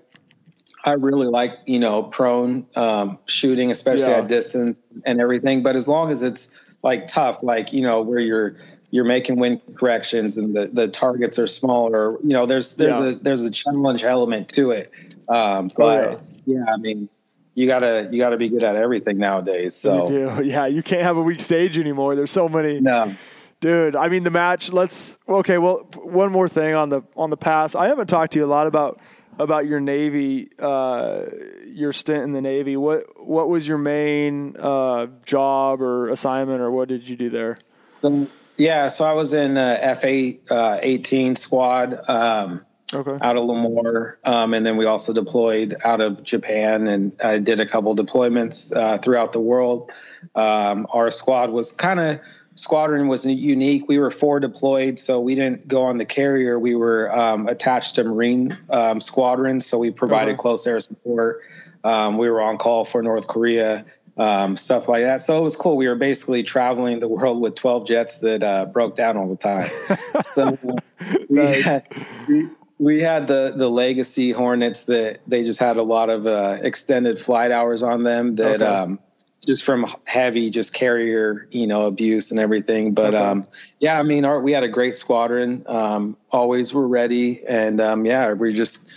I 0.84 0.92
really 0.94 1.26
like 1.26 1.58
you 1.66 1.78
know 1.80 2.02
prone 2.02 2.66
um, 2.76 3.18
shooting, 3.26 3.70
especially 3.70 4.12
Yeah. 4.12 4.18
at 4.18 4.28
distance 4.28 4.80
and 5.04 5.20
everything. 5.20 5.62
But 5.62 5.76
as 5.76 5.86
long 5.88 6.10
as 6.10 6.22
it's 6.22 6.62
like 6.82 7.06
tough, 7.06 7.42
like 7.42 7.72
you 7.72 7.82
know 7.82 8.00
where 8.02 8.18
you're 8.20 8.56
you're 8.90 9.04
making 9.04 9.36
wind 9.38 9.60
corrections 9.76 10.36
and 10.36 10.56
the, 10.56 10.66
the 10.66 10.88
targets 10.88 11.38
are 11.38 11.46
smaller, 11.46 12.12
you 12.22 12.30
know 12.30 12.46
there's 12.46 12.76
there's 12.76 13.00
Yeah. 13.00 13.08
a 13.08 13.14
there's 13.14 13.44
a 13.44 13.50
challenge 13.50 14.02
element 14.04 14.48
to 14.50 14.70
it. 14.72 14.90
Um, 15.28 15.70
but 15.76 16.22
yeah. 16.46 16.64
I 16.72 16.76
mean 16.78 17.08
you 17.54 17.66
gotta 17.66 18.08
you 18.10 18.18
gotta 18.18 18.36
be 18.36 18.48
good 18.48 18.64
at 18.64 18.76
everything 18.76 19.18
nowadays. 19.18 19.76
So 19.76 20.08
you 20.10 20.26
do, 20.28 20.44
yeah. 20.44 20.66
You 20.66 20.82
can't 20.82 21.02
have 21.02 21.16
a 21.18 21.22
weak 21.22 21.40
stage 21.40 21.76
anymore. 21.78 22.14
There's 22.16 22.30
so 22.30 22.48
many. 22.48 22.80
no, 22.80 23.14
Dude, 23.60 23.94
I 23.94 24.08
mean 24.08 24.24
the 24.24 24.30
match. 24.30 24.72
Let's 24.72 25.18
okay. 25.28 25.58
Well, 25.58 25.86
one 26.02 26.32
more 26.32 26.48
thing 26.48 26.74
on 26.74 26.88
the 26.88 27.02
on 27.14 27.28
the 27.28 27.36
pass. 27.36 27.74
I 27.74 27.88
haven't 27.88 28.06
talked 28.06 28.32
to 28.32 28.38
you 28.38 28.46
a 28.46 28.48
lot 28.48 28.66
about 28.66 28.98
about 29.38 29.66
your 29.66 29.80
Navy, 29.80 30.48
uh, 30.58 31.22
your 31.66 31.92
stint 31.92 32.24
in 32.24 32.32
the 32.32 32.40
Navy. 32.40 32.76
What 32.76 33.04
what 33.26 33.48
was 33.48 33.66
your 33.66 33.78
main 33.78 34.56
uh, 34.58 35.06
job 35.24 35.80
or 35.80 36.08
assignment, 36.10 36.60
or 36.60 36.70
what 36.70 36.88
did 36.88 37.08
you 37.08 37.16
do 37.16 37.30
there? 37.30 37.58
so, 37.88 38.26
yeah. 38.56 38.88
So 38.88 39.04
I 39.04 39.12
was 39.12 39.32
in 39.34 39.56
uh, 39.56 39.78
F 39.80 40.04
eight 40.04 40.42
uh, 40.50 40.78
eighteen 40.82 41.34
squad. 41.36 41.94
Um, 42.08 42.64
Okay. 42.92 43.16
out 43.20 43.36
of 43.36 43.44
Lemoore, 43.44 44.16
um, 44.24 44.52
and 44.52 44.66
then 44.66 44.76
we 44.76 44.84
also 44.84 45.12
deployed 45.12 45.76
out 45.84 46.00
of 46.00 46.24
Japan, 46.24 46.88
and 46.88 47.12
I 47.22 47.38
did 47.38 47.60
a 47.60 47.66
couple 47.66 47.94
deployments 47.94 48.74
uh, 48.76 48.98
throughout 48.98 49.30
the 49.30 49.38
world. 49.38 49.92
Um, 50.34 50.88
our 50.92 51.12
squad 51.12 51.50
was 51.50 51.70
kind 51.70 52.00
of 52.00 52.18
squadron 52.54 53.08
was 53.08 53.26
unique. 53.26 53.88
We 53.88 53.98
were 53.98 54.10
four 54.10 54.40
deployed, 54.40 54.98
so 54.98 55.20
we 55.20 55.34
didn't 55.34 55.68
go 55.68 55.82
on 55.84 55.98
the 55.98 56.04
carrier. 56.04 56.58
We 56.58 56.74
were 56.74 57.14
um, 57.14 57.46
attached 57.48 57.96
to 57.96 58.04
Marine 58.04 58.56
um, 58.68 59.00
squadrons, 59.00 59.66
so 59.66 59.78
we 59.78 59.90
provided 59.90 60.32
Okay. 60.32 60.38
close 60.42 60.66
air 60.66 60.80
support. 60.80 61.42
Um, 61.84 62.18
we 62.18 62.28
were 62.28 62.42
on 62.42 62.58
call 62.58 62.84
for 62.84 63.02
North 63.02 63.26
Korea. 63.26 63.84
Um, 64.18 64.56
stuff 64.56 64.86
like 64.86 65.04
that. 65.04 65.22
So 65.22 65.38
it 65.38 65.42
was 65.42 65.56
cool. 65.56 65.78
We 65.78 65.88
were 65.88 65.94
basically 65.94 66.42
traveling 66.42 66.98
the 66.98 67.08
world 67.08 67.40
with 67.40 67.54
12 67.54 67.86
jets 67.86 68.18
that 68.18 68.42
uh, 68.42 68.66
broke 68.66 68.94
down 68.94 69.16
all 69.16 69.28
the 69.28 69.36
time. 69.36 69.70
so 70.22 70.58
we, 71.08 71.26
Nice. 71.30 71.64
had, 71.64 71.88
we, 72.28 72.48
we 72.78 73.00
had 73.00 73.26
the 73.28 73.54
the 73.56 73.68
legacy 73.68 74.32
Hornets 74.32 74.84
that 74.86 75.20
they 75.26 75.44
just 75.44 75.58
had 75.60 75.78
a 75.78 75.82
lot 75.82 76.10
of 76.10 76.26
uh, 76.26 76.58
extended 76.60 77.18
flight 77.18 77.50
hours 77.50 77.82
on 77.82 78.02
them 78.02 78.32
that 78.32 78.60
Okay. 78.60 78.64
Just 79.46 79.64
from 79.64 79.86
heavy 80.06 80.50
just 80.50 80.74
carrier 80.74 81.48
you 81.50 81.66
know 81.66 81.86
abuse 81.86 82.30
and 82.30 82.40
everything. 82.40 82.94
But 82.94 83.14
Okay. 83.14 83.24
um, 83.24 83.46
yeah, 83.78 83.98
I 83.98 84.02
mean 84.02 84.24
our, 84.24 84.40
we 84.40 84.52
had 84.52 84.62
a 84.62 84.68
great 84.68 84.96
squadron. 84.96 85.64
Um, 85.66 86.16
always 86.30 86.72
were 86.74 86.86
ready, 86.86 87.40
and 87.48 87.80
um, 87.80 88.04
yeah, 88.04 88.32
we 88.32 88.52
just. 88.52 88.92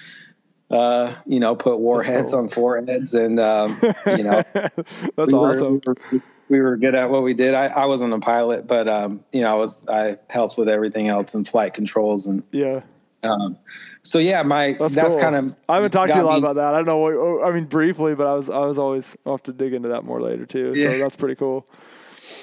Uh, 0.71 1.13
you 1.27 1.39
know, 1.39 1.56
put 1.56 1.79
warheads 1.79 2.32
cool. 2.32 2.41
on 2.41 2.47
foreheads, 2.49 3.13
and 3.13 3.39
um, 3.39 3.79
you 4.08 4.23
know, 4.23 4.41
That's 4.53 5.27
we 5.27 5.34
were, 5.34 5.51
awesome. 5.51 5.73
we, 5.73 5.82
were, 5.86 6.21
we 6.49 6.62
were 6.62 6.77
good 6.77 6.95
at 6.95 7.12
what 7.12 7.21
we 7.21 7.36
did. 7.36 7.53
I, 7.53 7.67
I 7.67 7.86
wasn't 7.86 8.12
a 8.13 8.19
pilot, 8.19 8.65
but 8.65 8.88
um, 8.89 9.23
you 9.32 9.41
know, 9.41 9.51
I 9.51 9.53
was 9.53 9.86
I 9.88 10.17
helped 10.32 10.58
with 10.58 10.69
everything 10.69 11.10
else 11.10 11.36
and 11.36 11.47
flight 11.47 11.75
controls 11.75 12.25
and 12.25 12.43
Yeah, 12.51 12.82
um, 13.21 13.58
so 14.04 14.20
yeah, 14.20 14.44
my 14.44 14.76
that's, 14.80 14.96
that's, 14.96 15.13
cool. 15.16 15.24
kind 15.24 15.36
of 15.36 15.56
I 15.68 15.76
haven't 15.76 15.92
talked 15.92 16.12
to 16.12 16.18
you 16.18 16.24
a 16.24 16.26
lot 16.26 16.34
me- 16.34 16.39
about 16.39 16.56
that. 16.56 16.74
I 16.74 16.78
don't 16.78 16.86
know. 16.86 16.98
What, 16.98 17.13
oh, 17.13 17.44
I 17.44 17.52
mean, 17.52 17.66
briefly, 17.66 18.16
but 18.16 18.28
I 18.28 18.34
was 18.34 18.50
I 18.50 18.60
was 18.60 18.78
always 18.78 19.16
I'll 19.26 19.34
have 19.34 19.44
to 19.44 19.54
dig 19.54 19.74
into 19.74 19.89
that 19.89 20.04
more 20.04 20.22
later 20.22 20.46
too. 20.46 20.74
So 20.76 20.82
Yeah. 20.82 20.98
that's 20.98 21.16
pretty 21.16 21.36
cool. 21.36 21.68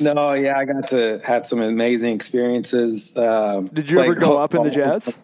No, 0.01 0.33
yeah, 0.35 0.57
I 0.57 0.65
got 0.65 0.89
to 0.89 1.21
had 1.27 1.45
some 1.47 1.61
amazing 1.61 2.15
experiences. 2.15 3.17
Um, 3.17 3.67
Did 3.67 3.91
you 3.91 4.01
ever 4.01 4.15
go 4.15 4.39
up 4.39 4.55
in 4.55 4.63
the 4.65 4.71
jets? 4.71 5.17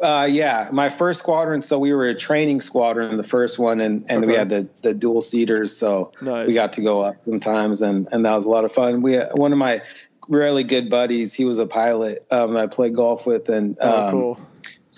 Uh, 0.00 0.26
yeah, 0.30 0.70
my 0.72 0.88
first 0.88 1.18
squadron. 1.18 1.60
So 1.60 1.78
we 1.78 1.92
were 1.92 2.06
a 2.06 2.14
training 2.14 2.60
squadron, 2.62 3.16
the 3.16 3.22
first 3.22 3.58
one, 3.58 3.80
and 3.80 4.06
and 4.08 4.24
we 4.26 4.34
had 4.34 4.48
the 4.48 4.68
the 4.82 4.94
dual 4.94 5.20
seaters. 5.20 5.76
So 5.76 6.12
Nice. 6.22 6.46
we 6.46 6.54
got 6.54 6.72
to 6.74 6.82
go 6.82 7.02
up 7.02 7.16
sometimes, 7.28 7.82
and 7.82 8.08
and 8.12 8.24
that 8.24 8.32
was 8.34 8.46
a 8.46 8.50
lot 8.50 8.64
of 8.64 8.72
fun. 8.72 9.02
We 9.02 9.18
one 9.18 9.52
of 9.52 9.58
my 9.58 9.82
really 10.28 10.64
good 10.64 10.88
buddies. 10.88 11.34
He 11.34 11.44
was 11.44 11.58
a 11.58 11.66
pilot. 11.66 12.24
Um, 12.30 12.56
I 12.56 12.66
played 12.68 12.94
golf 12.94 13.26
with, 13.26 13.48
and 13.50 13.78
um, 13.80 13.92
Oh, 13.92 14.10
cool. 14.10 14.40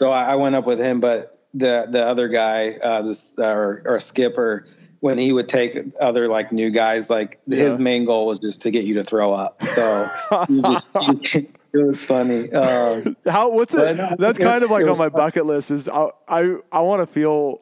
So 0.03 0.11
I, 0.11 0.33
I 0.33 0.35
went 0.35 0.57
up 0.57 0.67
with 0.67 0.81
him, 0.81 0.99
but 0.99 1.37
the 1.55 1.87
the 1.89 2.05
other 2.05 2.27
guy, 2.27 2.71
uh, 2.71 3.03
this 3.03 3.37
or, 3.39 3.83
or 3.85 4.01
skipper, 4.01 4.67
when 4.99 5.17
he 5.17 5.33
would 5.33 5.47
take 5.47 5.79
other 6.01 6.27
like 6.27 6.51
new 6.51 6.71
guys, 6.71 7.09
like 7.09 7.39
his 7.47 7.79
main 7.79 8.05
goal 8.05 8.27
was 8.27 8.41
just 8.41 8.63
to 8.63 8.73
get 8.73 8.85
you 8.85 8.95
to 8.95 9.05
throw 9.05 9.33
up. 9.33 9.63
So 9.65 10.11
you 10.49 10.61
just 10.63 10.87
it 10.97 11.47
was 11.75 12.03
funny. 12.03 12.51
Um, 12.53 13.17
How? 13.29 13.51
What's 13.51 13.75
it? 13.75 13.97
no, 13.97 14.17
That's 14.19 14.41
it- 14.41 14.43
kind 14.43 14.65
of 14.65 14.73
like 14.73 14.83
on 14.83 14.89
my 14.99 15.09
fun. 15.09 15.13
bucket 15.13 15.47
list. 15.47 15.71
Is 15.71 15.89
I 15.89 16.09
I, 16.27 16.57
I 16.73 16.81
want 16.81 17.01
to 17.01 17.07
feel 17.07 17.61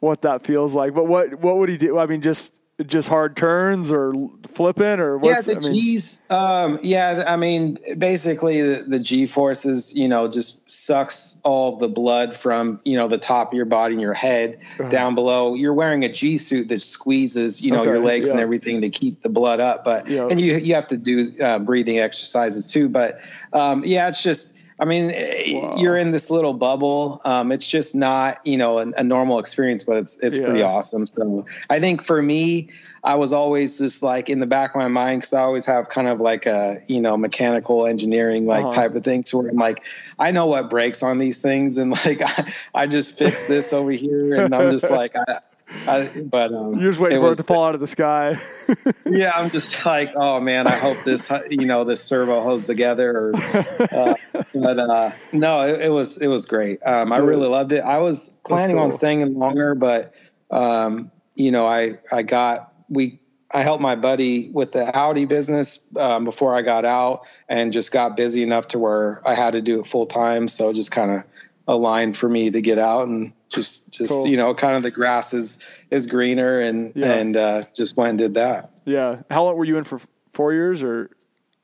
what 0.00 0.22
that 0.22 0.44
feels 0.44 0.74
like. 0.74 0.94
But 0.94 1.04
what 1.06 1.34
what 1.38 1.58
would 1.58 1.68
he 1.68 1.76
do? 1.78 1.96
I 1.96 2.06
mean, 2.06 2.22
just 2.22 2.52
just 2.86 3.08
hard 3.08 3.36
turns 3.36 3.90
or 3.90 4.12
flipping 4.54 5.00
or 5.00 5.18
yeah, 5.24 5.40
the 5.40 5.56
I 5.56 5.60
mean, 5.60 5.74
G's. 5.74 6.20
Um, 6.30 6.78
yeah, 6.82 7.24
I 7.26 7.36
mean, 7.36 7.78
basically 7.96 8.60
the, 8.60 8.84
the 8.84 8.98
G 9.00 9.26
forces, 9.26 9.96
you 9.96 10.06
know, 10.06 10.28
just 10.28 10.70
sucks 10.70 11.40
all 11.44 11.76
the 11.76 11.88
blood 11.88 12.36
from 12.36 12.80
you 12.84 12.96
know 12.96 13.08
the 13.08 13.18
top 13.18 13.48
of 13.48 13.56
your 13.56 13.64
body 13.64 13.94
and 13.94 14.00
your 14.00 14.14
head 14.14 14.60
down 14.90 15.14
below. 15.14 15.54
You're 15.54 15.74
wearing 15.74 16.04
a 16.04 16.08
G 16.08 16.38
suit 16.38 16.68
that 16.68 16.80
squeezes, 16.80 17.62
you 17.62 17.72
know, 17.72 17.80
Okay, 17.80 17.90
your 17.90 17.98
legs 18.04 18.30
and 18.30 18.38
everything 18.38 18.80
to 18.82 18.90
keep 18.90 19.22
the 19.22 19.28
blood 19.28 19.58
up. 19.60 19.82
But 19.84 20.08
Yeah. 20.08 20.28
and 20.30 20.40
you 20.40 20.56
you 20.56 20.74
have 20.74 20.86
to 20.88 20.96
do 20.96 21.32
uh, 21.42 21.58
breathing 21.58 21.98
exercises 21.98 22.70
too. 22.72 22.88
But 22.88 23.20
um, 23.52 23.84
yeah, 23.84 24.08
it's 24.08 24.22
just. 24.22 24.57
I 24.80 24.84
mean, 24.84 25.10
eh, 25.10 25.52
Wow. 25.54 25.74
you're 25.78 25.96
in 25.96 26.12
this 26.12 26.30
little 26.30 26.52
bubble. 26.52 27.20
Um, 27.24 27.50
it's 27.52 27.66
just 27.66 27.94
not, 27.94 28.38
you 28.46 28.56
know, 28.56 28.78
a, 28.78 28.86
a 28.96 29.02
normal 29.02 29.38
experience, 29.40 29.82
but 29.84 29.96
it's 29.96 30.18
it's 30.22 30.38
pretty 30.38 30.62
awesome. 30.62 31.06
So 31.06 31.46
I 31.68 31.80
think 31.80 32.02
for 32.02 32.22
me, 32.22 32.70
I 33.02 33.14
was 33.16 33.32
always 33.32 33.78
just 33.78 34.02
like 34.02 34.28
in 34.28 34.38
the 34.38 34.46
back 34.46 34.74
of 34.74 34.76
my 34.80 34.88
mind 34.88 35.20
because 35.22 35.32
I 35.34 35.40
always 35.42 35.66
have 35.66 35.88
kind 35.88 36.06
of 36.08 36.20
like 36.20 36.46
a 36.46 36.78
you 36.86 37.00
know 37.00 37.16
mechanical 37.16 37.86
engineering 37.86 38.46
like 38.46 38.66
Uh-huh. 38.66 38.70
type 38.82 38.94
of 38.94 39.02
thing. 39.04 39.22
to 39.24 39.38
where 39.38 39.48
I'm 39.48 39.56
like, 39.56 39.82
I 40.18 40.30
know 40.30 40.46
what 40.46 40.70
breaks 40.70 41.02
on 41.02 41.18
these 41.18 41.42
things, 41.42 41.78
and 41.78 41.90
like 41.90 42.22
I, 42.22 42.52
I 42.82 42.86
just 42.86 43.18
fix 43.18 43.44
this 43.44 43.72
over 43.72 43.90
here, 43.90 44.34
and 44.34 44.54
I'm 44.54 44.70
just 44.70 44.90
like, 44.90 45.16
I, 45.16 45.38
I 45.86 46.22
but 46.24 46.52
um, 46.52 46.78
you're 46.78 46.90
just 46.90 47.00
waiting 47.00 47.18
it 47.18 47.20
for 47.20 47.28
was- 47.28 47.40
it 47.40 47.42
to 47.42 47.46
fall 47.46 47.64
out 47.64 47.74
of 47.74 47.80
the 47.80 47.86
sky. 47.86 48.40
yeah, 49.06 49.32
I'm 49.34 49.50
just 49.50 49.84
like, 49.84 50.12
oh 50.14 50.40
man, 50.40 50.66
I 50.66 50.76
hope 50.76 50.96
this, 51.04 51.32
you 51.50 51.66
know, 51.66 51.84
this 51.84 52.06
turbo 52.06 52.42
holds 52.42 52.66
together. 52.66 53.10
Or, 53.10 53.36
uh, 53.36 54.14
but 54.54 54.78
uh, 54.78 55.10
no, 55.32 55.62
it, 55.62 55.82
it 55.82 55.88
was 55.90 56.18
it 56.18 56.28
was 56.28 56.46
great. 56.46 56.80
Um, 56.84 57.12
I 57.12 57.18
really 57.18 57.48
loved 57.48 57.72
it. 57.72 57.80
I 57.80 57.98
was 57.98 58.40
planning 58.44 58.78
on 58.78 58.90
staying 58.90 59.20
in 59.20 59.34
longer, 59.34 59.74
but 59.74 60.14
um, 60.50 61.10
you 61.34 61.50
know, 61.50 61.66
I 61.66 61.98
I 62.12 62.22
got 62.22 62.72
we. 62.88 63.20
I 63.50 63.62
helped 63.62 63.80
my 63.80 63.96
buddy 63.96 64.50
with 64.52 64.72
the 64.72 64.94
Audi 64.94 65.24
business 65.24 65.90
um, 65.96 66.24
before 66.24 66.54
I 66.54 66.60
got 66.60 66.84
out, 66.84 67.26
and 67.48 67.72
just 67.72 67.92
got 67.92 68.14
busy 68.14 68.42
enough 68.42 68.68
to 68.68 68.78
where 68.78 69.26
I 69.26 69.34
had 69.34 69.52
to 69.52 69.62
do 69.62 69.80
it 69.80 69.86
full 69.86 70.04
time. 70.04 70.48
So 70.48 70.68
it 70.68 70.74
just 70.74 70.90
kind 70.90 71.10
of 71.10 71.24
aligned 71.66 72.14
for 72.14 72.28
me 72.28 72.50
to 72.50 72.60
get 72.60 72.78
out, 72.78 73.08
and 73.08 73.32
just 73.48 73.94
just 73.94 74.12
cool. 74.12 74.26
you 74.26 74.36
know, 74.36 74.54
kind 74.54 74.76
of 74.76 74.82
the 74.82 74.90
grass 74.90 75.34
is 75.34 75.64
is 75.90 76.06
greener, 76.06 76.60
and 76.60 76.92
yeah. 76.94 77.12
and 77.12 77.36
uh, 77.36 77.62
just 77.74 77.96
went 77.96 78.10
and 78.10 78.18
did 78.18 78.34
that. 78.34 78.70
Yeah. 78.84 79.22
How 79.30 79.44
long 79.44 79.56
were 79.56 79.64
you 79.64 79.78
in 79.78 79.84
for? 79.84 80.00
Four 80.34 80.52
years 80.52 80.84
or 80.84 81.10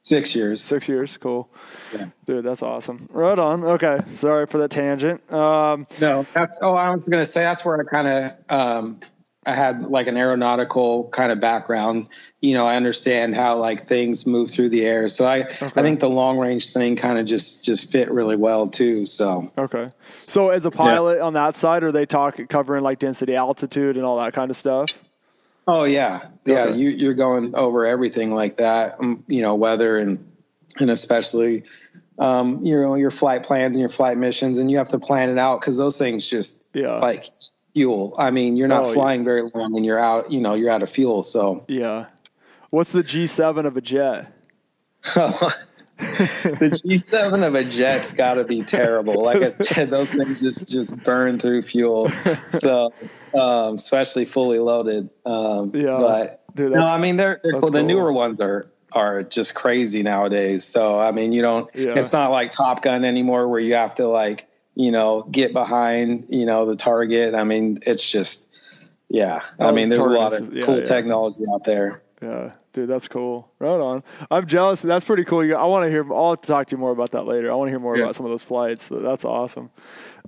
Six 0.04 0.34
years. 0.34 0.60
Six 0.60 0.86
years. 0.86 1.16
Cool. 1.16 1.48
Yeah. 1.94 2.10
Dude, 2.26 2.44
that's 2.44 2.62
awesome. 2.62 3.08
Right 3.10 3.38
on. 3.38 3.64
Okay. 3.64 4.00
Sorry 4.10 4.46
for 4.46 4.58
the 4.58 4.68
tangent. 4.68 5.32
Um, 5.32 5.86
no, 5.98 6.26
that's, 6.34 6.58
oh, 6.60 6.74
I 6.74 6.90
was 6.90 7.08
going 7.08 7.22
to 7.22 7.24
say 7.24 7.42
that's 7.42 7.64
where 7.64 7.80
I 7.80 7.84
kind 7.84 8.08
of, 8.08 8.32
um, 8.50 9.00
I 9.46 9.54
had 9.54 9.82
like 9.82 10.06
an 10.06 10.16
aeronautical 10.16 11.08
kind 11.08 11.32
of 11.32 11.40
background. 11.40 12.08
You 12.40 12.54
know, 12.54 12.66
I 12.66 12.76
understand 12.76 13.34
how 13.34 13.56
like 13.56 13.80
things 13.80 14.26
move 14.26 14.50
through 14.50 14.70
the 14.70 14.84
air. 14.84 15.08
So 15.08 15.26
I, 15.26 15.40
okay. 15.40 15.70
I 15.76 15.82
think 15.82 16.00
the 16.00 16.08
long 16.08 16.38
range 16.38 16.72
thing 16.72 16.96
kind 16.96 17.18
of 17.18 17.26
just, 17.26 17.64
just 17.64 17.90
fit 17.90 18.10
really 18.10 18.36
well 18.36 18.68
too. 18.68 19.06
So, 19.06 19.48
okay. 19.56 19.88
So 20.08 20.50
as 20.50 20.66
a 20.66 20.70
pilot 20.70 21.16
yeah. 21.18 21.24
on 21.24 21.34
that 21.34 21.56
side, 21.56 21.82
are 21.82 21.92
they 21.92 22.06
talking, 22.06 22.46
covering 22.46 22.82
like 22.82 22.98
density, 22.98 23.34
altitude 23.34 23.96
and 23.96 24.04
all 24.04 24.18
that 24.18 24.32
kind 24.32 24.50
of 24.50 24.56
stuff? 24.56 24.90
Oh 25.66 25.84
yeah, 25.84 26.26
yeah. 26.44 26.64
Okay. 26.64 26.76
You, 26.76 26.90
you're 26.90 27.14
going 27.14 27.54
over 27.54 27.86
everything 27.86 28.34
like 28.34 28.56
that. 28.56 28.96
Um, 29.00 29.24
you 29.26 29.40
know, 29.40 29.54
weather 29.54 29.96
and 29.96 30.30
and 30.78 30.90
especially 30.90 31.64
um, 32.18 32.64
you 32.64 32.78
know 32.80 32.94
your 32.94 33.10
flight 33.10 33.44
plans 33.44 33.76
and 33.76 33.80
your 33.80 33.88
flight 33.88 34.16
missions, 34.16 34.58
and 34.58 34.70
you 34.70 34.78
have 34.78 34.88
to 34.88 34.98
plan 34.98 35.30
it 35.30 35.38
out 35.38 35.60
because 35.60 35.78
those 35.78 35.98
things 35.98 36.28
just 36.28 36.62
yeah 36.74 36.98
like 36.98 37.30
fuel. 37.74 38.14
I 38.18 38.30
mean, 38.30 38.56
you're 38.56 38.68
not 38.68 38.84
oh, 38.84 38.92
flying 38.92 39.20
yeah. 39.20 39.24
very 39.24 39.42
long, 39.54 39.76
and 39.76 39.84
you're 39.84 39.98
out. 39.98 40.30
You 40.30 40.40
know, 40.40 40.54
you're 40.54 40.70
out 40.70 40.82
of 40.82 40.90
fuel. 40.90 41.22
So 41.22 41.64
yeah. 41.68 42.06
What's 42.70 42.92
the 42.92 43.04
G7 43.04 43.66
of 43.66 43.76
a 43.76 43.80
jet? 43.80 44.32
the 45.04 46.82
G7 46.84 47.46
of 47.46 47.54
a 47.54 47.62
jet's 47.62 48.12
got 48.12 48.34
to 48.34 48.44
be 48.44 48.62
terrible. 48.62 49.22
Like 49.22 49.42
I 49.42 49.50
said, 49.50 49.90
those 49.90 50.12
things 50.12 50.40
just 50.40 50.72
just 50.72 50.96
burn 51.04 51.38
through 51.38 51.62
fuel. 51.62 52.10
So, 52.48 52.92
um, 53.34 53.74
especially 53.74 54.24
fully 54.24 54.58
loaded. 54.58 55.10
Um, 55.24 55.70
yeah, 55.74 55.98
but 55.98 56.44
Dude, 56.54 56.72
no, 56.72 56.84
I 56.84 56.98
mean 56.98 57.16
they're 57.16 57.38
they're 57.42 57.52
cool. 57.52 57.62
cool. 57.62 57.70
The 57.70 57.82
newer 57.82 58.12
ones 58.12 58.40
are 58.40 58.70
are 58.92 59.22
just 59.22 59.54
crazy 59.54 60.02
nowadays. 60.02 60.64
So 60.64 60.98
I 60.98 61.12
mean, 61.12 61.32
you 61.32 61.42
don't. 61.42 61.68
Yeah. 61.74 61.94
It's 61.96 62.12
not 62.12 62.30
like 62.30 62.52
Top 62.52 62.82
Gun 62.82 63.04
anymore, 63.04 63.48
where 63.48 63.60
you 63.60 63.74
have 63.74 63.96
to 63.96 64.08
like 64.08 64.48
you 64.74 64.90
know 64.90 65.22
get 65.30 65.52
behind 65.52 66.26
you 66.28 66.46
know 66.46 66.66
the 66.66 66.76
target. 66.76 67.34
I 67.34 67.44
mean, 67.44 67.78
it's 67.82 68.10
just 68.10 68.50
yeah. 69.08 69.42
I 69.58 69.72
mean, 69.72 69.88
there's 69.88 70.06
a 70.06 70.10
lot 70.10 70.32
of 70.32 70.52
yeah, 70.52 70.62
cool 70.62 70.78
yeah. 70.78 70.84
technology 70.84 71.44
out 71.54 71.64
there. 71.64 72.02
Yeah, 72.22 72.52
dude, 72.72 72.88
that's 72.88 73.06
cool. 73.06 73.52
Right 73.58 73.78
on. 73.78 74.02
I'm 74.30 74.46
jealous. 74.46 74.82
That's 74.82 75.04
pretty 75.04 75.24
cool. 75.24 75.40
I 75.56 75.64
want 75.64 75.84
to 75.84 75.90
hear. 75.90 76.10
I'll 76.12 76.36
talk 76.36 76.68
to 76.68 76.72
you 76.72 76.78
more 76.78 76.92
about 76.92 77.10
that 77.12 77.24
later. 77.24 77.50
I 77.50 77.54
want 77.54 77.68
to 77.68 77.70
hear 77.70 77.80
more 77.80 77.96
yeah. 77.96 78.04
about 78.04 78.14
some 78.14 78.26
of 78.26 78.30
those 78.30 78.42
flights. 78.42 78.88
that's 78.88 79.24
awesome. 79.24 79.70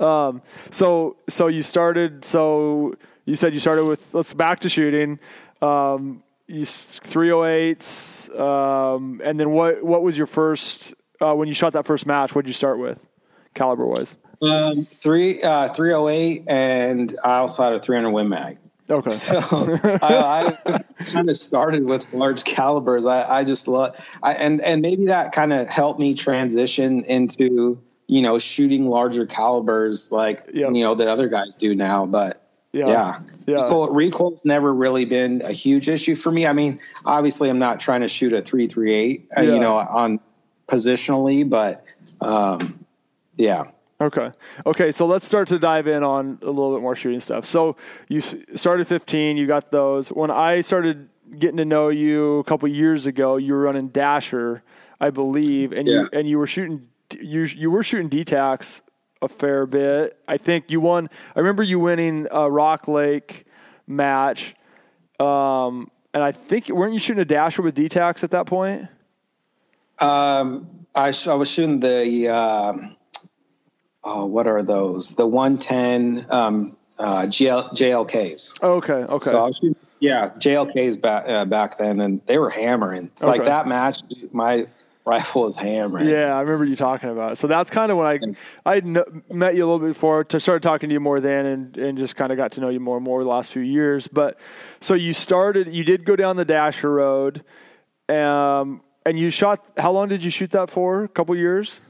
Um, 0.00 0.42
so, 0.70 1.16
so 1.28 1.46
you 1.48 1.62
started. 1.62 2.24
So 2.24 2.94
you 3.24 3.34
said 3.34 3.54
you 3.54 3.60
started 3.60 3.86
with. 3.86 4.14
Let's 4.14 4.34
back 4.34 4.60
to 4.60 4.68
shooting. 4.68 5.18
Um, 5.62 6.22
you 6.48 6.62
308s, 6.62 8.38
um, 8.38 9.20
and 9.24 9.40
then 9.40 9.50
what? 9.50 9.82
What 9.82 10.02
was 10.02 10.16
your 10.16 10.26
first 10.26 10.94
uh, 11.20 11.34
when 11.34 11.48
you 11.48 11.54
shot 11.54 11.72
that 11.72 11.86
first 11.86 12.06
match? 12.06 12.34
What 12.34 12.44
did 12.44 12.50
you 12.50 12.54
start 12.54 12.78
with, 12.78 13.06
caliber 13.54 13.86
wise? 13.86 14.16
Um, 14.42 14.86
three 14.86 15.42
uh, 15.42 15.68
308, 15.68 16.44
and 16.46 17.14
I 17.24 17.36
also 17.36 17.64
had 17.64 17.72
a 17.74 17.80
300 17.80 18.10
Win 18.10 18.28
Mag. 18.28 18.58
Okay. 18.88 19.10
So 19.10 19.78
I, 20.02 20.58
I 20.66 20.82
kind 21.04 21.28
of 21.28 21.36
started 21.36 21.84
with 21.84 22.12
large 22.12 22.44
calibers. 22.44 23.06
I, 23.06 23.38
I 23.38 23.44
just 23.44 23.68
love, 23.68 24.18
I, 24.22 24.34
and 24.34 24.60
and 24.60 24.82
maybe 24.82 25.06
that 25.06 25.32
kind 25.32 25.52
of 25.52 25.68
helped 25.68 25.98
me 25.98 26.14
transition 26.14 27.04
into 27.04 27.82
you 28.06 28.22
know 28.22 28.38
shooting 28.38 28.86
larger 28.86 29.26
calibers 29.26 30.12
like 30.12 30.50
yep. 30.52 30.72
you 30.72 30.84
know 30.84 30.94
that 30.94 31.08
other 31.08 31.28
guys 31.28 31.56
do 31.56 31.74
now. 31.74 32.06
But 32.06 32.40
yeah, 32.72 32.86
yeah, 32.86 33.18
yeah. 33.46 33.64
Recoil, 33.64 33.90
recoil's 33.90 34.44
never 34.44 34.72
really 34.72 35.04
been 35.04 35.42
a 35.42 35.52
huge 35.52 35.88
issue 35.88 36.14
for 36.14 36.30
me. 36.30 36.46
I 36.46 36.52
mean, 36.52 36.78
obviously, 37.04 37.50
I'm 37.50 37.58
not 37.58 37.80
trying 37.80 38.02
to 38.02 38.08
shoot 38.08 38.32
a 38.32 38.40
three 38.40 38.68
three 38.68 38.94
eight, 38.94 39.28
uh, 39.36 39.42
you 39.42 39.58
know, 39.58 39.76
on 39.76 40.20
positionally, 40.68 41.48
but 41.48 41.82
um, 42.20 42.84
yeah. 43.36 43.64
Okay. 44.00 44.30
Okay. 44.66 44.92
So 44.92 45.06
let's 45.06 45.26
start 45.26 45.48
to 45.48 45.58
dive 45.58 45.86
in 45.86 46.02
on 46.02 46.38
a 46.42 46.46
little 46.46 46.74
bit 46.74 46.82
more 46.82 46.94
shooting 46.94 47.20
stuff. 47.20 47.44
So 47.44 47.76
you 48.08 48.20
started 48.20 48.86
15, 48.86 49.36
you 49.36 49.46
got 49.46 49.70
those. 49.70 50.08
When 50.08 50.30
I 50.30 50.60
started 50.60 51.08
getting 51.38 51.56
to 51.56 51.64
know 51.64 51.88
you 51.88 52.38
a 52.38 52.44
couple 52.44 52.68
years 52.68 53.06
ago, 53.06 53.36
you 53.36 53.54
were 53.54 53.60
running 53.60 53.88
Dasher, 53.88 54.62
I 55.00 55.10
believe, 55.10 55.72
and 55.72 55.86
yeah. 55.88 55.94
you 55.94 56.08
and 56.12 56.28
you 56.28 56.38
were 56.38 56.46
shooting 56.46 56.80
you 57.18 57.42
you 57.42 57.70
were 57.70 57.82
shooting 57.82 58.10
DTACs 58.10 58.82
a 59.22 59.28
fair 59.28 59.66
bit. 59.66 60.18
I 60.28 60.36
think 60.36 60.70
you 60.70 60.80
won. 60.80 61.08
I 61.34 61.40
remember 61.40 61.62
you 61.62 61.78
winning 61.78 62.26
a 62.30 62.50
Rock 62.50 62.88
Lake 62.88 63.44
match, 63.86 64.54
um, 65.18 65.90
and 66.12 66.22
I 66.22 66.32
think 66.32 66.68
weren't 66.68 66.92
you 66.92 66.98
shooting 66.98 67.22
a 67.22 67.24
Dasher 67.24 67.62
with 67.62 67.76
DTACs 67.76 68.24
at 68.24 68.32
that 68.32 68.46
point? 68.46 68.88
Um, 69.98 70.86
I, 70.94 71.12
I 71.28 71.34
was 71.34 71.50
shooting 71.50 71.80
the. 71.80 72.28
Um, 72.28 72.96
oh, 74.06 74.24
what 74.24 74.46
are 74.46 74.62
those? 74.62 75.16
The 75.16 75.26
110 75.26 76.26
um, 76.30 76.76
uh, 76.98 77.22
GL, 77.26 77.72
JLKs. 77.72 78.62
Okay, 78.62 78.92
okay. 78.92 79.30
So 79.30 79.50
shooting, 79.52 79.76
yeah, 80.00 80.30
JLKs 80.38 81.00
back 81.00 81.28
uh, 81.28 81.44
back 81.44 81.76
then, 81.76 82.00
and 82.00 82.24
they 82.26 82.38
were 82.38 82.50
hammering. 82.50 83.10
Okay. 83.20 83.26
Like 83.26 83.44
that 83.44 83.66
match, 83.66 84.00
my 84.32 84.66
rifle 85.04 85.42
was 85.42 85.56
hammering. 85.56 86.08
Yeah, 86.08 86.36
I 86.36 86.40
remember 86.40 86.64
you 86.64 86.76
talking 86.76 87.10
about 87.10 87.32
it. 87.32 87.36
So 87.36 87.46
that's 87.46 87.70
kind 87.70 87.90
of 87.90 87.98
when 87.98 88.36
I 88.64 88.76
I 88.76 88.80
met 88.80 89.56
you 89.56 89.64
a 89.64 89.66
little 89.66 89.80
bit 89.80 89.88
before 89.88 90.24
to 90.24 90.40
start 90.40 90.62
talking 90.62 90.88
to 90.88 90.92
you 90.92 91.00
more 91.00 91.20
then, 91.20 91.44
and 91.44 91.76
and 91.76 91.98
just 91.98 92.16
kind 92.16 92.30
of 92.30 92.38
got 92.38 92.52
to 92.52 92.60
know 92.60 92.68
you 92.68 92.80
more 92.80 92.96
and 92.96 93.04
more 93.04 93.22
the 93.22 93.28
last 93.28 93.50
few 93.50 93.62
years. 93.62 94.06
But 94.06 94.38
so 94.80 94.94
you 94.94 95.12
started, 95.12 95.74
you 95.74 95.84
did 95.84 96.04
go 96.04 96.16
down 96.16 96.36
the 96.36 96.44
Dasher 96.44 96.92
road, 96.92 97.42
um, 98.08 98.82
and 99.04 99.18
you 99.18 99.30
shot. 99.30 99.64
How 99.76 99.90
long 99.90 100.08
did 100.08 100.22
you 100.22 100.30
shoot 100.30 100.52
that 100.52 100.70
for? 100.70 101.04
A 101.04 101.08
couple 101.08 101.34
years. 101.36 101.80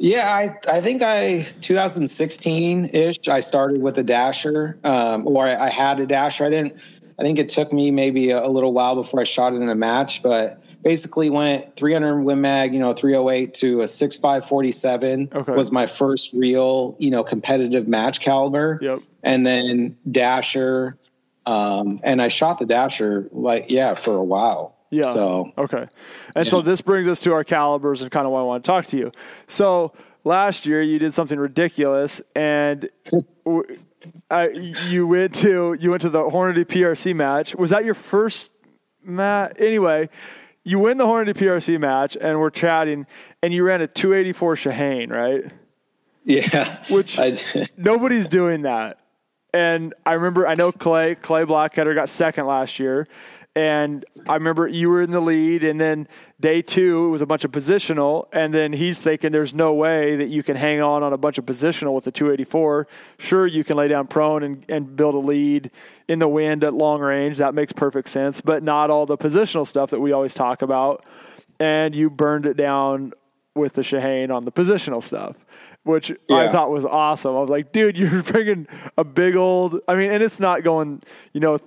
Yeah, 0.00 0.34
I, 0.34 0.56
I 0.66 0.80
think 0.80 1.02
I 1.02 1.42
2016 1.42 2.86
ish. 2.86 3.28
I 3.28 3.40
started 3.40 3.82
with 3.82 3.98
a 3.98 4.02
dasher, 4.02 4.78
um, 4.82 5.28
or 5.28 5.46
I, 5.46 5.66
I, 5.66 5.68
had 5.68 6.00
a 6.00 6.06
dasher. 6.06 6.46
I 6.46 6.48
didn't. 6.48 6.80
I 7.18 7.22
think 7.22 7.38
it 7.38 7.50
took 7.50 7.70
me 7.70 7.90
maybe 7.90 8.30
a, 8.30 8.42
a, 8.42 8.48
little 8.48 8.72
while 8.72 8.94
before 8.94 9.20
I 9.20 9.24
shot 9.24 9.52
it 9.52 9.56
in 9.56 9.68
a 9.68 9.74
match, 9.74 10.22
but 10.22 10.64
basically 10.82 11.28
went 11.28 11.76
300 11.76 12.22
Win 12.22 12.40
Mag, 12.40 12.72
you 12.72 12.80
know, 12.80 12.94
308 12.94 13.52
to 13.54 13.82
a 13.82 13.86
6547 13.86 15.28
okay. 15.34 15.52
was 15.52 15.70
my 15.70 15.84
first 15.84 16.32
real, 16.32 16.96
you 16.98 17.10
know, 17.10 17.22
competitive 17.22 17.86
match 17.86 18.20
caliber. 18.20 18.78
Yep. 18.80 19.00
And 19.22 19.44
then 19.44 19.98
dasher, 20.10 20.96
um, 21.44 21.98
and 22.02 22.22
I 22.22 22.28
shot 22.28 22.58
the 22.58 22.64
dasher 22.64 23.28
like 23.32 23.66
yeah 23.68 23.92
for 23.92 24.16
a 24.16 24.24
while. 24.24 24.79
Yeah. 24.90 25.02
So 25.02 25.52
okay, 25.56 25.86
and 26.34 26.46
yeah. 26.46 26.50
so 26.50 26.60
this 26.62 26.80
brings 26.80 27.06
us 27.06 27.20
to 27.20 27.32
our 27.32 27.44
calibers 27.44 28.02
and 28.02 28.10
kind 28.10 28.26
of 28.26 28.32
why 28.32 28.40
I 28.40 28.42
want 28.42 28.64
to 28.64 28.68
talk 28.68 28.86
to 28.86 28.96
you. 28.96 29.12
So 29.46 29.92
last 30.24 30.66
year 30.66 30.82
you 30.82 30.98
did 30.98 31.14
something 31.14 31.38
ridiculous, 31.38 32.20
and 32.34 32.90
I, 34.30 34.48
you 34.88 35.06
went 35.06 35.34
to 35.36 35.76
you 35.78 35.90
went 35.90 36.02
to 36.02 36.10
the 36.10 36.22
Hornady 36.22 36.64
PRC 36.64 37.14
match. 37.14 37.54
Was 37.54 37.70
that 37.70 37.84
your 37.84 37.94
first 37.94 38.50
match? 39.02 39.52
Anyway, 39.58 40.08
you 40.64 40.78
win 40.78 40.98
the 40.98 41.06
Hornady 41.06 41.34
PRC 41.34 41.78
match, 41.78 42.16
and 42.20 42.40
we're 42.40 42.50
chatting, 42.50 43.06
and 43.42 43.52
you 43.54 43.64
ran 43.64 43.80
a 43.80 43.86
284 43.86 44.54
Shehane, 44.56 45.10
right? 45.10 45.44
Yeah. 46.24 46.76
Which 46.90 47.18
nobody's 47.76 48.28
doing 48.28 48.62
that. 48.62 48.98
And 49.52 49.94
I 50.06 50.12
remember, 50.12 50.46
I 50.46 50.54
know 50.54 50.70
Clay 50.70 51.16
Clay 51.16 51.44
Blackheader 51.44 51.94
got 51.94 52.08
second 52.08 52.46
last 52.46 52.78
year, 52.78 53.08
and 53.56 54.04
I 54.28 54.34
remember 54.34 54.68
you 54.68 54.88
were 54.88 55.02
in 55.02 55.10
the 55.10 55.20
lead, 55.20 55.64
and 55.64 55.80
then 55.80 56.06
day 56.38 56.62
two, 56.62 57.06
it 57.06 57.08
was 57.08 57.20
a 57.20 57.26
bunch 57.26 57.44
of 57.44 57.50
positional. 57.50 58.28
And 58.32 58.54
then 58.54 58.72
he's 58.72 59.00
thinking 59.00 59.32
there's 59.32 59.52
no 59.52 59.74
way 59.74 60.14
that 60.16 60.28
you 60.28 60.44
can 60.44 60.56
hang 60.56 60.80
on 60.80 61.02
on 61.02 61.12
a 61.12 61.18
bunch 61.18 61.36
of 61.36 61.46
positional 61.46 61.92
with 61.94 62.04
the 62.04 62.12
284. 62.12 62.86
Sure, 63.18 63.46
you 63.46 63.64
can 63.64 63.76
lay 63.76 63.88
down 63.88 64.06
prone 64.06 64.44
and, 64.44 64.64
and 64.68 64.96
build 64.96 65.16
a 65.16 65.18
lead 65.18 65.72
in 66.06 66.20
the 66.20 66.28
wind 66.28 66.62
at 66.62 66.74
long 66.74 67.00
range. 67.00 67.38
That 67.38 67.54
makes 67.54 67.72
perfect 67.72 68.08
sense, 68.08 68.40
but 68.40 68.62
not 68.62 68.88
all 68.88 69.04
the 69.04 69.18
positional 69.18 69.66
stuff 69.66 69.90
that 69.90 70.00
we 70.00 70.12
always 70.12 70.32
talk 70.32 70.62
about. 70.62 71.04
And 71.58 71.94
you 71.94 72.08
burned 72.08 72.46
it 72.46 72.56
down 72.56 73.12
with 73.56 73.72
the 73.72 73.82
Shehane 73.82 74.30
on 74.30 74.44
the 74.44 74.52
positional 74.52 75.02
stuff 75.02 75.36
which 75.82 76.12
yeah. 76.28 76.36
I 76.36 76.48
thought 76.48 76.70
was 76.70 76.84
awesome. 76.84 77.34
I 77.34 77.40
was 77.40 77.48
like, 77.48 77.72
dude, 77.72 77.98
you're 77.98 78.22
bringing 78.22 78.68
a 78.96 79.04
big 79.04 79.34
old. 79.34 79.80
I 79.88 79.94
mean, 79.94 80.10
and 80.10 80.22
it's 80.22 80.40
not 80.40 80.62
going, 80.62 81.02
you 81.32 81.40
know, 81.40 81.58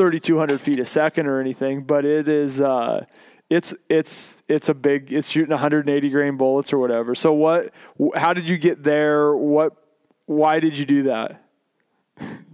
3,200 0.00 0.58
feet 0.58 0.78
a 0.78 0.84
second 0.86 1.26
or 1.26 1.42
anything, 1.42 1.82
but 1.82 2.06
it 2.06 2.26
is. 2.26 2.58
Uh, 2.58 3.04
it's 3.50 3.74
it's 3.90 4.42
it's 4.48 4.70
a 4.70 4.74
big. 4.74 5.12
It's 5.12 5.28
shooting 5.28 5.50
180 5.50 6.08
grain 6.08 6.38
bullets 6.38 6.72
or 6.72 6.78
whatever. 6.78 7.14
So 7.14 7.34
what? 7.34 7.74
How 8.16 8.32
did 8.32 8.48
you 8.48 8.56
get 8.56 8.82
there? 8.82 9.36
What? 9.36 9.76
Why 10.24 10.58
did 10.58 10.78
you 10.78 10.86
do 10.86 11.02
that? 11.02 11.44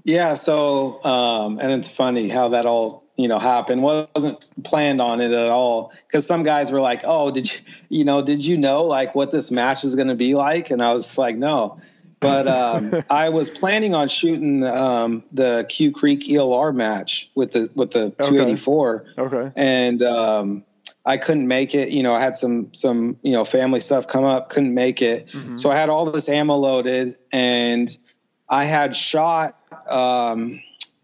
Yeah. 0.02 0.34
So 0.34 1.04
um, 1.04 1.60
and 1.60 1.70
it's 1.70 1.94
funny 1.94 2.28
how 2.28 2.48
that 2.48 2.66
all 2.66 3.04
you 3.16 3.28
know 3.28 3.38
happened 3.38 3.80
wasn't 3.80 4.50
planned 4.64 5.00
on 5.00 5.20
it 5.20 5.30
at 5.30 5.48
all 5.48 5.92
because 6.08 6.26
some 6.26 6.42
guys 6.42 6.72
were 6.72 6.80
like 6.80 7.02
oh 7.04 7.30
did 7.30 7.50
you 7.50 7.60
you 7.88 8.04
know 8.04 8.22
did 8.22 8.44
you 8.44 8.58
know 8.58 8.84
like 8.84 9.14
what 9.14 9.32
this 9.32 9.50
match 9.50 9.82
was 9.84 9.94
going 9.94 10.08
to 10.08 10.14
be 10.14 10.34
like 10.34 10.70
and 10.70 10.82
i 10.82 10.92
was 10.92 11.16
like 11.16 11.34
no 11.34 11.78
But 12.20 12.48
um, 12.48 13.02
I 13.10 13.28
was 13.28 13.50
planning 13.50 13.94
on 13.94 14.08
shooting 14.08 14.64
um, 14.64 15.22
the 15.32 15.66
Q 15.68 15.92
Creek 15.92 16.26
ELR 16.26 16.74
match 16.74 17.30
with 17.34 17.52
the 17.52 17.70
with 17.74 17.90
the 17.90 18.10
284. 18.10 19.06
Okay. 19.18 19.52
And 19.54 20.02
um, 20.02 20.64
I 21.04 21.18
couldn't 21.18 21.46
make 21.46 21.74
it. 21.74 21.90
You 21.90 22.02
know, 22.02 22.14
I 22.14 22.20
had 22.20 22.36
some 22.36 22.72
some 22.74 23.18
you 23.22 23.32
know 23.32 23.44
family 23.44 23.80
stuff 23.80 24.08
come 24.08 24.24
up, 24.24 24.48
couldn't 24.50 24.74
make 24.74 25.02
it. 25.02 25.28
Mm-hmm. 25.28 25.56
So 25.56 25.70
I 25.70 25.76
had 25.76 25.88
all 25.88 26.10
this 26.10 26.28
ammo 26.28 26.56
loaded, 26.56 27.14
and 27.32 27.88
I 28.48 28.64
had 28.64 28.96
shot 28.96 29.58
um, 29.88 30.60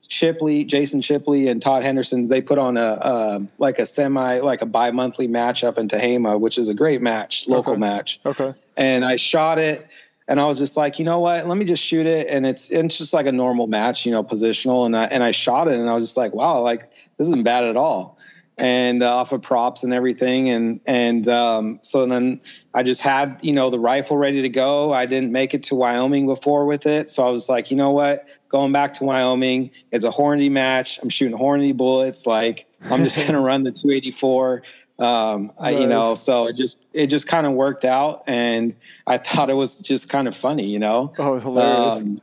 Chipley, 0.09 0.67
Jason 0.67 1.01
Chipley, 1.01 1.51
and 1.51 1.61
Todd 1.61 1.83
Henderson's. 1.83 2.29
They 2.29 2.41
put 2.41 2.59
on 2.59 2.77
a 2.77 2.81
uh, 2.81 3.39
like 3.59 3.79
a 3.79 3.87
semi 3.87 4.41
like 4.41 4.63
a 4.63 4.67
bi 4.67 4.91
monthly 4.93 5.29
match 5.29 5.63
up 5.63 5.79
in 5.79 5.89
Tehama, 5.89 6.41
which 6.41 6.59
is 6.59 6.69
a 6.69 6.75
great 6.75 7.03
match, 7.03 7.49
local 7.49 7.75
Okay. 7.75 7.81
match 7.81 8.21
Okay. 8.25 8.55
and 8.77 9.05
I 9.05 9.17
shot 9.17 9.59
it 9.59 9.87
and 10.29 10.41
I 10.41 10.45
was 10.45 10.59
just 10.59 10.77
like, 10.77 10.99
you 10.99 11.05
know 11.05 11.19
what, 11.19 11.47
let 11.47 11.57
me 11.57 11.65
just 11.65 11.85
shoot 11.85 12.07
it. 12.07 12.29
And 12.29 12.47
it's, 12.47 12.71
it's 12.71 12.99
just 12.99 13.13
like 13.13 13.27
a 13.27 13.33
normal 13.33 13.67
match, 13.67 14.07
you 14.07 14.13
know, 14.13 14.23
positional. 14.23 14.87
And 14.87 14.97
I, 14.97 15.05
and 15.05 15.23
I 15.23 15.33
shot 15.33 15.69
it 15.69 15.75
and 15.75 15.89
I 15.89 15.95
was 15.95 16.05
just 16.05 16.17
like, 16.17 16.35
wow, 16.35 16.61
like 16.61 16.91
this 17.17 17.27
isn't 17.29 17.43
bad 17.43 17.65
at 17.65 17.77
all. 17.77 18.19
And 18.59 19.03
uh, 19.03 19.17
off 19.17 19.33
of 19.33 19.43
props 19.43 19.83
and 19.83 19.93
everything. 19.93 20.51
And, 20.51 20.81
and, 20.87 21.27
um, 21.27 21.79
so 21.81 22.07
then 22.07 22.41
I 22.73 22.83
just 22.83 23.01
had, 23.01 23.41
you 23.43 23.53
know, 23.53 23.71
the 23.71 23.79
rifle 23.79 24.17
ready 24.17 24.43
to 24.43 24.49
go. 24.49 24.93
I 24.93 25.07
didn't 25.07 25.33
make 25.33 25.55
it 25.55 25.65
to 25.65 25.75
Wyoming 25.75 26.27
before 26.27 26.67
with 26.67 26.87
it. 26.87 27.09
So 27.11 27.27
I 27.27 27.31
was 27.31 27.49
like, 27.49 27.71
you 27.71 27.77
know 27.77 27.91
what, 27.91 28.29
going 28.49 28.71
back 28.71 28.95
to 28.95 29.05
Wyoming, 29.05 29.71
it's 29.91 30.05
a 30.05 30.11
Hornady 30.11 30.51
match. 30.51 31.01
I'm 31.03 31.09
shooting 31.09 31.37
Hornady 31.37 31.77
bullets. 31.77 32.27
Like 32.27 32.67
I'm 32.91 33.03
just 33.03 33.27
to 33.27 33.41
run 33.41 33.65
the 33.65 33.73
284. 33.73 34.63
Um, 35.03 35.51
I, 35.59 35.71
you 35.71 35.87
know, 35.89 36.15
so 36.15 36.47
it 36.47 36.57
just 36.57 36.79
it 36.93 37.09
just 37.09 37.27
kind 37.27 37.47
of 37.47 37.55
worked 37.55 37.85
out, 37.85 38.23
and 38.29 38.75
I 39.07 39.19
thought 39.19 39.51
it 39.51 39.55
was 39.55 39.81
just 39.81 40.09
kind 40.09 40.29
of 40.29 40.37
funny, 40.37 40.67
you 40.67 40.79
know. 40.79 41.15
Oh, 41.19 41.39
hilarious. 41.39 42.03
Um, 42.03 42.21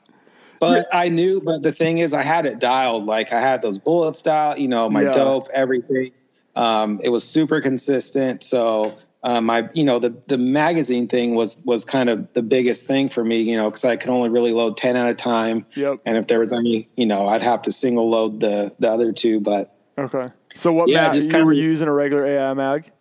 but 0.60 0.88
I 0.92 1.10
knew, 1.10 1.42
but 1.42 1.64
the 1.64 1.72
thing 1.72 2.00
is, 2.00 2.14
I 2.14 2.24
had 2.24 2.46
it 2.46 2.60
dialed. 2.60 3.06
Like 3.06 3.32
I 3.32 3.40
had 3.40 3.62
those 3.62 3.80
bullets 3.80 4.22
dialed, 4.22 4.60
you 4.60 4.68
know, 4.68 4.90
my 4.90 5.04
Yeah. 5.04 5.12
dope, 5.12 5.48
everything. 5.54 6.12
Um, 6.56 7.00
it 7.04 7.10
was 7.10 7.24
super 7.24 7.62
consistent. 7.62 8.44
So 8.44 8.98
um, 9.24 9.46
my, 9.46 9.70
you 9.74 9.84
know, 9.86 10.00
the 10.00 10.16
the 10.28 10.38
magazine 10.38 11.08
thing 11.08 11.36
was 11.36 11.64
was 11.66 11.86
kind 11.86 12.10
of 12.10 12.34
the 12.34 12.42
biggest 12.42 12.88
thing 12.88 13.08
for 13.10 13.24
me, 13.24 13.42
you 13.42 13.58
know, 13.58 13.70
because 13.70 13.86
I 13.86 13.96
could 13.96 14.10
only 14.10 14.30
really 14.30 14.52
load 14.52 14.76
ten 14.78 14.96
at 14.96 15.10
a 15.10 15.14
time. 15.16 15.66
Yep. 15.76 16.00
And 16.06 16.18
if 16.18 16.28
there 16.28 16.40
was 16.40 16.54
any, 16.54 16.90
you 16.96 17.06
know, 17.06 17.28
I'd 17.28 17.44
have 17.44 17.64
to 17.64 17.72
single 17.72 18.10
load 18.10 18.40
the 18.42 18.76
the 18.80 18.90
other 18.90 19.14
two. 19.14 19.40
But 19.40 19.74
Okay. 20.06 20.28
So 20.56 20.74
what 20.74 20.90
Yeah, 20.90 21.04
mag 21.04 21.14
just 21.14 21.32
you 21.32 21.46
were 21.46 21.54
using 21.54 21.88
a 21.88 21.94
regular 21.94 22.26
AI 22.26 22.54
mag? 22.54 22.92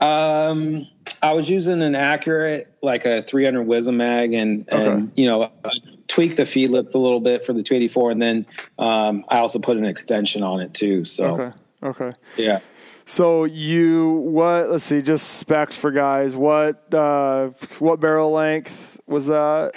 Um, 0.00 0.84
I 1.22 1.32
was 1.34 1.48
using 1.48 1.80
an 1.80 1.94
accurate, 1.94 2.74
like 2.82 3.04
a 3.04 3.22
300 3.22 3.62
Wisdom 3.62 3.98
mag, 3.98 4.32
and 4.34 4.68
Okay. 4.72 4.88
and 4.90 5.12
you 5.14 5.26
know, 5.26 5.44
I 5.64 5.70
tweaked 6.08 6.38
the 6.38 6.44
feed 6.44 6.70
lift 6.70 6.94
a 6.94 6.98
little 6.98 7.20
bit 7.20 7.46
for 7.46 7.52
the 7.52 7.62
284, 7.62 8.10
and 8.10 8.20
then 8.22 8.46
um, 8.78 9.24
I 9.28 9.38
also 9.38 9.60
put 9.60 9.76
an 9.76 9.84
extension 9.84 10.42
on 10.42 10.60
it 10.60 10.74
too. 10.74 11.04
So 11.04 11.40
Okay. 11.40 11.56
Okay. 11.84 12.12
yeah, 12.36 12.58
So 13.04 13.44
you 13.44 14.10
what? 14.10 14.70
Let's 14.70 14.84
see, 14.84 15.02
just 15.02 15.38
specs 15.38 15.76
for 15.76 15.90
guys. 15.92 16.34
What 16.34 16.92
uh, 16.92 17.50
what 17.78 18.00
barrel 18.00 18.32
length 18.32 19.00
was 19.06 19.26
that? 19.26 19.72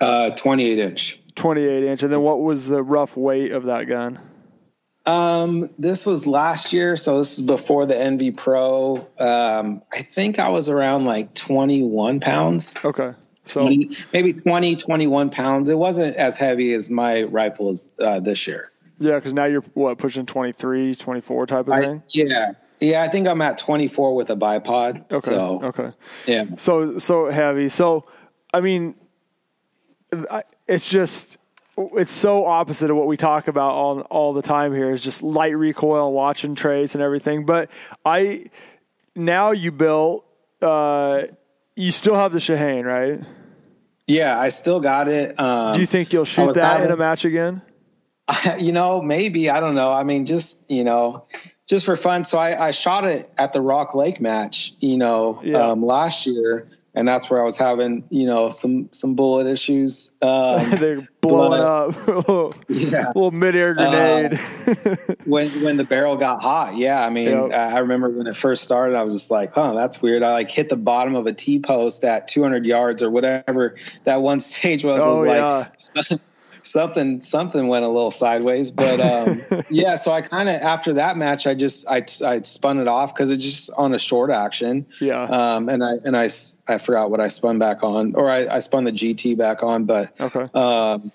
uh, 0.00 0.30
28 0.30 0.78
inch. 0.78 1.18
Twenty 1.34 1.62
eight 1.62 1.84
inch, 1.84 2.02
and 2.02 2.12
then 2.12 2.20
what 2.20 2.40
was 2.42 2.68
the 2.68 2.82
rough 2.82 3.16
weight 3.16 3.52
of 3.52 3.64
that 3.64 3.84
gun? 3.84 4.18
Um, 5.10 5.70
this 5.78 6.06
was 6.06 6.26
last 6.26 6.72
year, 6.72 6.96
so 6.96 7.18
this 7.18 7.38
is 7.38 7.46
before 7.46 7.86
the 7.86 7.94
NV 7.94 8.36
Pro. 8.36 8.96
Um, 9.18 9.82
I 9.92 10.02
think 10.02 10.38
I 10.38 10.48
was 10.50 10.68
around 10.68 11.04
like 11.04 11.34
21 11.34 12.20
pounds. 12.20 12.76
Okay. 12.84 13.12
So 13.42 13.62
20, 13.62 13.96
maybe 14.12 14.32
20, 14.32 14.76
21 14.76 15.30
pounds. 15.30 15.68
It 15.70 15.74
wasn't 15.78 16.16
as 16.16 16.36
heavy 16.36 16.72
as 16.72 16.88
my 16.90 17.24
rifle 17.24 17.70
is 17.70 17.90
uh, 17.98 18.20
this 18.20 18.46
year. 18.46 18.70
yeah, 18.98 19.16
because 19.16 19.34
now 19.34 19.46
you're 19.46 19.62
what 19.74 19.98
pushing 19.98 20.26
23, 20.26 20.94
24 20.94 21.46
type 21.46 21.66
of 21.66 21.72
I, 21.72 21.80
thing. 21.80 22.02
yeah. 22.10 22.52
Yeah, 22.82 23.02
I 23.02 23.08
think 23.08 23.26
I'm 23.28 23.42
at 23.42 23.58
24 23.58 24.14
with 24.14 24.30
a 24.30 24.36
bipod. 24.36 25.04
Okay. 25.10 25.18
So, 25.20 25.60
Okay. 25.62 25.90
yeah. 26.26 26.44
So 26.56 26.98
so 26.98 27.30
heavy. 27.30 27.68
So 27.68 28.04
I 28.54 28.60
mean, 28.62 28.94
I- 30.30 30.44
it's 30.68 30.88
just 30.88 31.36
it's 31.76 32.12
so 32.12 32.44
opposite 32.46 32.90
of 32.90 32.96
what 32.96 33.06
we 33.06 33.16
talk 33.16 33.48
about 33.48 33.72
all 33.72 34.00
all 34.02 34.32
the 34.32 34.42
time 34.42 34.74
here. 34.74 34.90
Is 34.92 35.02
just 35.02 35.22
light 35.22 35.56
recoil 35.56 36.06
and 36.06 36.14
watching 36.14 36.54
trace 36.54 36.94
and 36.94 37.02
everything. 37.02 37.46
But 37.46 37.70
I 38.04 38.46
now 39.14 39.52
you 39.52 39.72
built. 39.72 40.26
Uh, 40.60 41.22
you 41.76 41.90
still 41.90 42.14
have 42.16 42.32
the 42.32 42.38
Shehane, 42.38 42.84
right? 42.84 43.26
Yeah, 44.06 44.38
I 44.38 44.48
still 44.48 44.80
got 44.80 45.08
it. 45.08 45.38
Um, 45.38 45.74
Do 45.74 45.80
you 45.80 45.86
think 45.86 46.12
you'll 46.12 46.24
shoot 46.24 46.54
that 46.54 46.82
in 46.82 46.90
a 46.90 46.96
match 46.96 47.24
again? 47.24 47.62
you 48.58 48.72
know, 48.72 49.00
maybe, 49.00 49.50
I 49.50 49.60
don't 49.60 49.74
know. 49.74 49.92
I 49.92 50.02
mean, 50.02 50.26
just, 50.26 50.70
you 50.70 50.84
know, 50.84 51.26
just 51.68 51.86
for 51.86 51.96
fun. 51.96 52.24
So 52.24 52.38
I, 52.38 52.66
I 52.66 52.70
shot 52.72 53.04
it 53.04 53.30
at 53.38 53.52
the 53.52 53.60
Rock 53.60 53.94
Lake 53.94 54.20
match, 54.20 54.72
you 54.80 54.98
know, 54.98 55.40
Yeah. 55.44 55.70
um, 55.70 55.82
last 55.82 56.26
year. 56.26 56.68
And 56.92 57.06
that's 57.06 57.30
where 57.30 57.40
I 57.40 57.44
was 57.44 57.56
having, 57.56 58.04
you 58.10 58.26
know, 58.26 58.50
some, 58.50 58.88
some 58.92 59.14
bullet 59.14 59.46
issues. 59.46 60.12
Um, 60.20 60.70
They're 60.76 61.08
blowing 61.20 61.60
up. 61.60 61.94
yeah. 62.68 63.06
little 63.14 63.30
midair 63.30 63.74
grenade. 63.74 64.38
when 65.24 65.62
when 65.62 65.76
the 65.76 65.84
barrel 65.84 66.16
got 66.16 66.42
hot. 66.42 66.76
Yeah, 66.76 67.04
I 67.04 67.10
mean, 67.10 67.28
Yep. 67.28 67.52
I 67.52 67.78
remember 67.78 68.10
when 68.10 68.26
it 68.26 68.34
first 68.34 68.64
started, 68.64 68.96
I 68.96 69.02
was 69.04 69.12
just 69.12 69.30
like, 69.30 69.52
"Huh, 69.52 69.74
that's 69.74 70.02
weird." 70.02 70.22
I 70.24 70.32
like 70.32 70.50
hit 70.50 70.68
the 70.68 70.76
bottom 70.76 71.14
of 71.14 71.26
a 71.26 71.32
T 71.32 71.60
post 71.60 72.04
at 72.04 72.26
200 72.26 72.66
yards 72.66 73.02
or 73.04 73.10
whatever 73.10 73.76
that 74.04 74.20
one 74.22 74.40
stage 74.40 74.84
was. 74.84 75.04
I 75.04 75.08
was 75.08 75.24
Oh, 75.24 75.28
like, 75.28 76.20
something 76.62 77.20
something 77.20 77.68
went 77.68 77.84
a 77.84 77.88
little 77.88 78.10
sideways, 78.10 78.70
but 78.70 79.00
um, 79.00 79.64
yeah. 79.70 79.94
So 79.94 80.12
I 80.12 80.22
kind 80.22 80.48
of 80.48 80.56
after 80.56 80.94
that 80.94 81.16
match, 81.16 81.46
I 81.46 81.54
just 81.54 81.88
I 81.88 82.04
I 82.24 82.42
spun 82.42 82.78
it 82.78 82.88
off 82.88 83.14
because 83.14 83.30
it's 83.30 83.44
just 83.44 83.70
on 83.76 83.94
a 83.94 83.98
short 83.98 84.30
action. 84.30 84.86
Yeah. 85.00 85.22
Um, 85.22 85.68
and 85.68 85.84
I 85.84 85.92
and 86.04 86.16
i 86.16 86.28
i 86.68 86.78
forgot 86.78 87.10
what 87.10 87.20
I 87.20 87.28
spun 87.28 87.58
back 87.58 87.82
on, 87.82 88.14
or 88.14 88.30
I, 88.30 88.46
I 88.46 88.58
spun 88.60 88.84
the 88.84 88.92
GT 88.92 89.36
back 89.36 89.62
on, 89.62 89.84
but 89.84 90.12
okay. 90.20 90.46
um, 90.54 91.12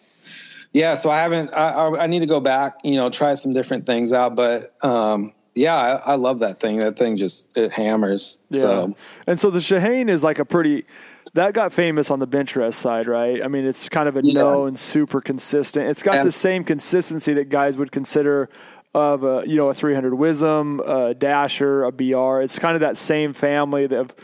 yeah, 0.76 0.96
so 0.96 1.10
I 1.10 1.20
haven't. 1.20 1.54
I, 1.54 1.70
I, 1.70 2.04
I 2.04 2.08
need 2.08 2.20
to 2.20 2.26
go 2.26 2.42
back. 2.42 2.80
You 2.84 2.96
know, 2.96 3.10
try 3.10 3.36
some 3.36 3.54
different 3.54 3.86
things 3.86 4.12
out. 4.12 4.36
But 4.36 4.76
um, 4.84 5.32
yeah, 5.54 5.74
I, 5.74 6.12
I 6.12 6.16
love 6.16 6.40
that 6.40 6.60
thing. 6.60 6.80
That 6.80 6.98
thing 6.98 7.16
just 7.16 7.58
it 7.58 7.72
hammers. 7.72 8.38
Yeah. 8.50 8.60
So 8.60 8.96
And 9.26 9.40
so 9.40 9.50
the 9.50 9.60
Shehane 9.60 10.10
is 10.10 10.22
like 10.22 10.38
a 10.38 10.44
pretty 10.44 10.86
that 11.34 11.54
got 11.54 11.74
famous 11.74 12.12
on 12.12 12.20
the 12.20 12.28
bench 12.28 12.56
rest 12.56 12.80
side, 12.80 13.08
right? 13.08 13.44
I 13.44 13.48
mean, 13.48 13.66
it's 13.66 13.90
kind 13.90 14.08
of 14.08 14.16
a 14.16 14.22
Yeah. 14.24 14.42
known, 14.42 14.76
super 14.76 15.20
consistent. 15.22 15.90
It's 15.90 16.04
got 16.04 16.24
the 16.24 16.32
same 16.32 16.64
consistency 16.64 17.34
that 17.34 17.50
guys 17.50 17.78
would 17.78 17.92
consider 17.92 18.50
of 18.94 19.24
a 19.26 19.44
you 19.46 19.58
know 19.58 19.68
a 19.70 19.74
300 19.74 20.14
Wisdom, 20.14 20.80
a 20.86 21.14
Dasher, 21.14 21.84
a 21.84 21.92
BR. 21.92 22.40
It's 22.42 22.58
kind 22.60 22.76
of 22.76 22.82
that 22.82 22.96
same 22.98 23.34
family 23.34 23.86
of 23.86 24.16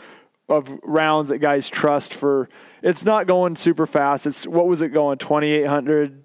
of 0.48 0.78
rounds 0.82 1.28
that 1.30 1.38
guys 1.38 1.68
trust 1.68 2.14
for. 2.14 2.48
It's 2.82 3.04
not 3.04 3.26
going 3.26 3.56
super 3.56 3.86
fast. 3.86 4.26
It's 4.26 4.46
what 4.46 4.66
was 4.66 4.80
it 4.82 4.88
going 4.88 5.18
2800? 5.18 6.24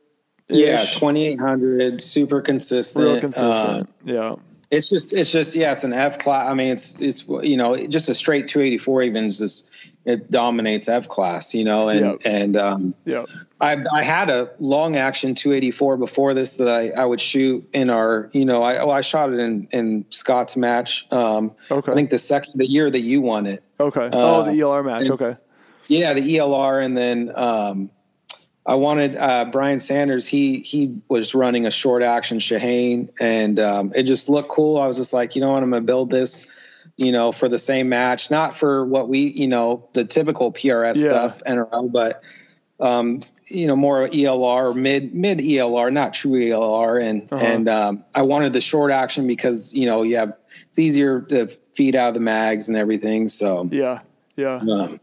yeah, 0.49 0.85
twenty 0.93 1.27
eight 1.27 1.39
hundred, 1.39 1.99
super 1.99 2.39
consistent. 2.41 3.03
real 3.05 3.17
Uh, 3.17 3.19
consistent. 3.19 3.89
yeah. 4.05 4.35
It's 4.71 4.89
just 4.89 5.13
it's 5.13 5.31
just 5.31 5.55
yeah, 5.55 5.71
it's 5.71 5.83
an 5.83 5.93
F 5.93 6.19
class. 6.19 6.49
I 6.49 6.53
mean, 6.53 6.69
it's 6.71 6.99
it's 7.01 7.27
you 7.27 7.57
know 7.57 7.75
just 7.87 8.09
a 8.09 8.13
straight 8.13 8.47
two 8.47 8.59
eighty 8.61 8.77
four. 8.77 9.01
Even 9.01 9.25
is 9.25 9.37
just 9.39 9.71
it 10.05 10.29
dominates 10.31 10.87
F 10.89 11.07
class. 11.09 11.53
You 11.53 11.63
know, 11.65 11.89
and 11.89 12.05
Yep. 12.05 12.19
and 12.25 12.57
um, 12.57 12.95
Yeah. 13.05 13.25
I, 13.59 13.75
I 13.91 14.03
had 14.03 14.29
a 14.29 14.51
long 14.59 14.97
action 14.97 15.33
284 15.33 15.97
before 15.97 16.35
this 16.35 16.57
that 16.57 16.67
I, 16.67 16.91
I 16.91 17.03
would 17.03 17.19
shoot 17.19 17.67
in 17.73 17.89
our, 17.89 18.29
you 18.31 18.45
know, 18.45 18.61
I, 18.61 18.77
oh, 18.77 18.91
I 18.91 19.01
shot 19.01 19.33
it 19.33 19.39
in, 19.39 19.67
in 19.71 20.05
Scott's 20.11 20.55
match. 20.55 21.07
Um, 21.11 21.55
Okay. 21.71 21.91
I 21.91 21.95
think 21.95 22.11
the 22.11 22.19
second, 22.19 22.53
the 22.59 22.67
year 22.67 22.87
that 22.87 22.99
you 22.99 23.19
won 23.21 23.47
it. 23.47 23.63
Okay. 23.79 24.09
oh, 24.13 24.43
the 24.43 24.51
ELR 24.51 24.85
match. 24.85 25.01
and- 25.01 25.11
Okay. 25.19 25.35
Yeah. 25.87 26.13
The 26.13 26.35
ELR. 26.37 26.85
And 26.85 26.95
then, 26.95 27.31
um, 27.35 27.89
I 28.67 28.75
wanted, 28.75 29.15
uh, 29.15 29.45
Brian 29.45 29.79
Sanders, 29.79 30.27
he, 30.27 30.59
he 30.59 31.01
was 31.07 31.33
running 31.33 31.65
a 31.65 31.71
short 31.71 32.03
action 32.03 32.39
Shehane 32.39 33.09
and, 33.19 33.57
um, 33.59 33.93
it 33.95 34.03
just 34.03 34.27
looked 34.27 34.49
cool. 34.49 34.77
I 34.77 34.87
was 34.87 34.97
just 34.97 35.13
like, 35.13 35.35
you 35.35 35.41
know 35.41 35.53
what, 35.53 35.63
I'm 35.63 35.69
going 35.69 35.81
to 35.81 35.85
build 35.87 36.09
this, 36.09 36.51
you 36.97 37.13
know, 37.13 37.31
for 37.31 37.47
the 37.47 37.57
same 37.57 37.87
match, 37.87 38.29
not 38.29 38.55
for 38.55 38.85
what 38.85 39.07
we, 39.07 39.19
you 39.31 39.47
know, 39.47 39.87
the 39.93 40.03
typical 40.03 40.51
PRS 40.51 40.97
Yeah. 40.97 41.09
stuff, 41.29 41.41
NRL, 41.47 41.89
but, 41.91 42.21
um, 42.79 43.21
you 43.49 43.67
know, 43.67 43.75
more 43.75 44.07
ELR, 44.07 44.75
mid 44.75 45.15
mid 45.15 45.39
ELR, 45.39 45.91
not 45.91 46.13
true 46.13 46.33
ELR, 46.33 47.01
and 47.01 47.23
Uh-huh. 47.31 47.43
and 47.43 47.67
um, 47.69 48.03
I 48.13 48.21
wanted 48.21 48.53
the 48.53 48.61
short 48.61 48.91
action 48.91 49.25
because 49.25 49.73
you 49.73 49.87
know 49.87 50.03
you 50.03 50.17
have 50.17 50.37
it's 50.69 50.77
easier 50.77 51.21
to 51.21 51.47
feed 51.73 51.95
out 51.95 52.09
of 52.09 52.13
the 52.13 52.19
mags 52.19 52.69
and 52.69 52.77
everything. 52.77 53.29
So, 53.29 53.67
Yeah. 53.71 54.01
Yeah. 54.35 54.59
um, 54.71 54.99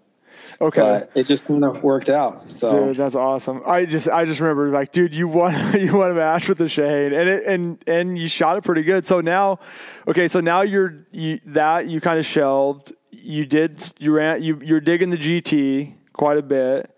Okay. 0.61 0.81
but 0.81 1.11
it 1.17 1.27
just 1.27 1.45
kind 1.45 1.65
of 1.65 1.83
worked 1.83 2.11
out. 2.11 2.51
So 2.51 2.87
Dude, 2.87 2.97
that's 2.97 3.15
awesome. 3.15 3.63
I 3.67 3.85
just 3.85 4.09
I 4.09 4.25
just 4.25 4.41
remember 4.41 4.71
like, 4.71 4.93
dude, 4.93 5.15
you 5.15 5.29
won 5.29 5.53
you 5.81 5.97
won 5.97 6.11
a 6.11 6.15
match 6.15 6.49
with 6.49 6.59
the 6.59 6.69
Shane, 6.69 7.13
and 7.13 7.29
it 7.29 7.47
and 7.47 7.83
and 7.87 8.19
you 8.19 8.29
shot 8.29 8.57
it 8.57 8.65
pretty 8.65 8.83
good. 8.83 9.07
So 9.07 9.21
now, 9.21 9.59
okay, 10.07 10.29
so 10.29 10.41
now 10.41 10.63
you're 10.63 10.97
you, 11.13 11.41
that 11.47 11.89
you 11.89 12.01
kind 12.01 12.19
of 12.19 12.27
shelved. 12.27 12.93
You 13.11 13.47
did 13.47 13.93
you 13.99 14.13
ran 14.13 14.43
you 14.43 14.61
you're 14.63 14.81
digging 14.81 15.11
the 15.11 15.17
GT 15.17 15.95
quite 16.13 16.39
a 16.39 16.43
bit. 16.43 16.91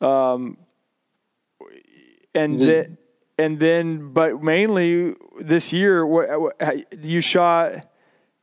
Um, 0.00 0.58
and 2.34 2.58
then, 2.58 2.98
and 3.38 3.58
then, 3.58 4.12
but 4.12 4.42
mainly 4.42 5.14
this 5.38 5.72
year, 5.72 6.04
what, 6.04 6.40
what, 6.40 7.04
you 7.04 7.20
shot. 7.20 7.88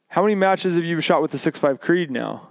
How 0.07 0.21
many 0.21 0.35
matches 0.35 0.75
have 0.75 0.83
you 0.83 0.99
shot 1.01 1.21
with 1.21 1.31
the 1.31 1.37
six 1.37 1.59
five 1.59 1.79
Creed 1.79 2.11
now? 2.11 2.49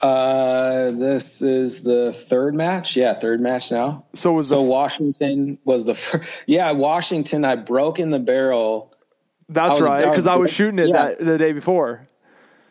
Uh, 0.00 0.92
this 0.92 1.42
is 1.42 1.82
the 1.82 2.12
third 2.12 2.54
match. 2.54 2.96
Yeah, 2.96 3.14
third 3.14 3.40
match 3.40 3.70
now. 3.70 4.06
So 4.14 4.32
was 4.32 4.48
so 4.48 4.62
Washington 4.62 5.58
was 5.64 5.84
the 5.84 5.94
first. 5.94 6.44
Yeah, 6.46 6.72
Washington. 6.72 7.44
I 7.44 7.56
broke 7.56 7.98
in 7.98 8.08
the 8.08 8.18
barrel. 8.18 8.94
That's 9.48 9.78
was, 9.78 9.88
right, 9.88 10.08
because 10.08 10.26
I, 10.26 10.34
I, 10.34 10.36
was 10.36 10.50
shooting 10.50 10.78
it 10.78 10.88
yeah. 10.88 11.08
that, 11.08 11.18
the 11.18 11.36
day 11.36 11.52
before. 11.52 12.02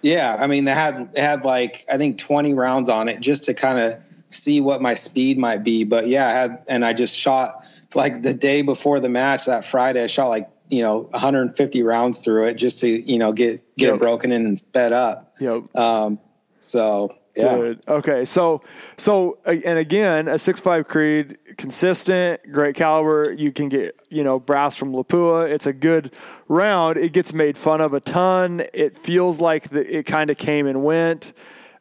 Yeah, 0.01 0.37
I 0.39 0.47
mean 0.47 0.63
they 0.63 0.73
had 0.73 1.11
had 1.15 1.45
like 1.45 1.85
I 1.91 1.97
think 1.97 2.17
twenty 2.17 2.53
rounds 2.53 2.89
on 2.89 3.09
it 3.09 3.19
just 3.19 3.43
to 3.43 3.53
kind 3.53 3.79
of 3.79 4.01
see 4.29 4.61
what 4.61 4.81
my 4.81 4.95
speed 4.95 5.37
might 5.37 5.63
be. 5.63 5.83
But 5.83 6.07
yeah, 6.07 6.27
I 6.27 6.31
had 6.31 6.63
and 6.67 6.83
I 6.83 6.93
just 6.93 7.15
shot 7.15 7.65
like 7.93 8.21
the 8.23 8.33
day 8.33 8.63
before 8.63 8.99
the 8.99 9.09
match 9.09 9.45
that 9.45 9.65
Friday. 9.65 10.03
I 10.03 10.07
shot 10.07 10.29
like 10.29 10.49
you 10.69 10.81
know 10.81 11.01
150 11.01 11.83
rounds 11.83 12.23
through 12.23 12.47
it 12.47 12.55
just 12.55 12.79
to 12.79 12.87
you 12.87 13.19
know 13.19 13.33
get 13.33 13.75
get 13.77 13.87
yep. 13.87 13.95
it 13.95 13.99
broken 13.99 14.31
in 14.31 14.47
and 14.47 14.57
sped 14.57 14.93
up. 14.93 15.35
Yep. 15.39 15.75
Um, 15.75 16.19
so 16.59 17.15
Good. 17.41 17.83
Okay. 17.87 18.25
So, 18.25 18.63
so, 18.97 19.37
and 19.45 19.77
again, 19.77 20.27
a 20.27 20.37
six 20.37 20.59
five 20.59 20.87
Creed, 20.87 21.37
consistent, 21.57 22.41
great 22.51 22.75
caliber. 22.75 23.33
You 23.33 23.51
can 23.51 23.69
get, 23.69 23.99
you 24.09 24.23
know, 24.23 24.39
brass 24.39 24.75
from 24.75 24.91
Lapua. 24.93 25.49
It's 25.49 25.67
a 25.67 25.73
good 25.73 26.13
round. 26.47 26.97
It 26.97 27.13
gets 27.13 27.33
made 27.33 27.57
fun 27.57 27.81
of 27.81 27.93
a 27.93 27.99
ton. 27.99 28.63
It 28.73 28.97
feels 28.97 29.39
like 29.39 29.69
the, 29.69 29.97
it 29.97 30.05
kind 30.05 30.29
of 30.29 30.37
came 30.37 30.67
and 30.67 30.83
went. 30.83 31.33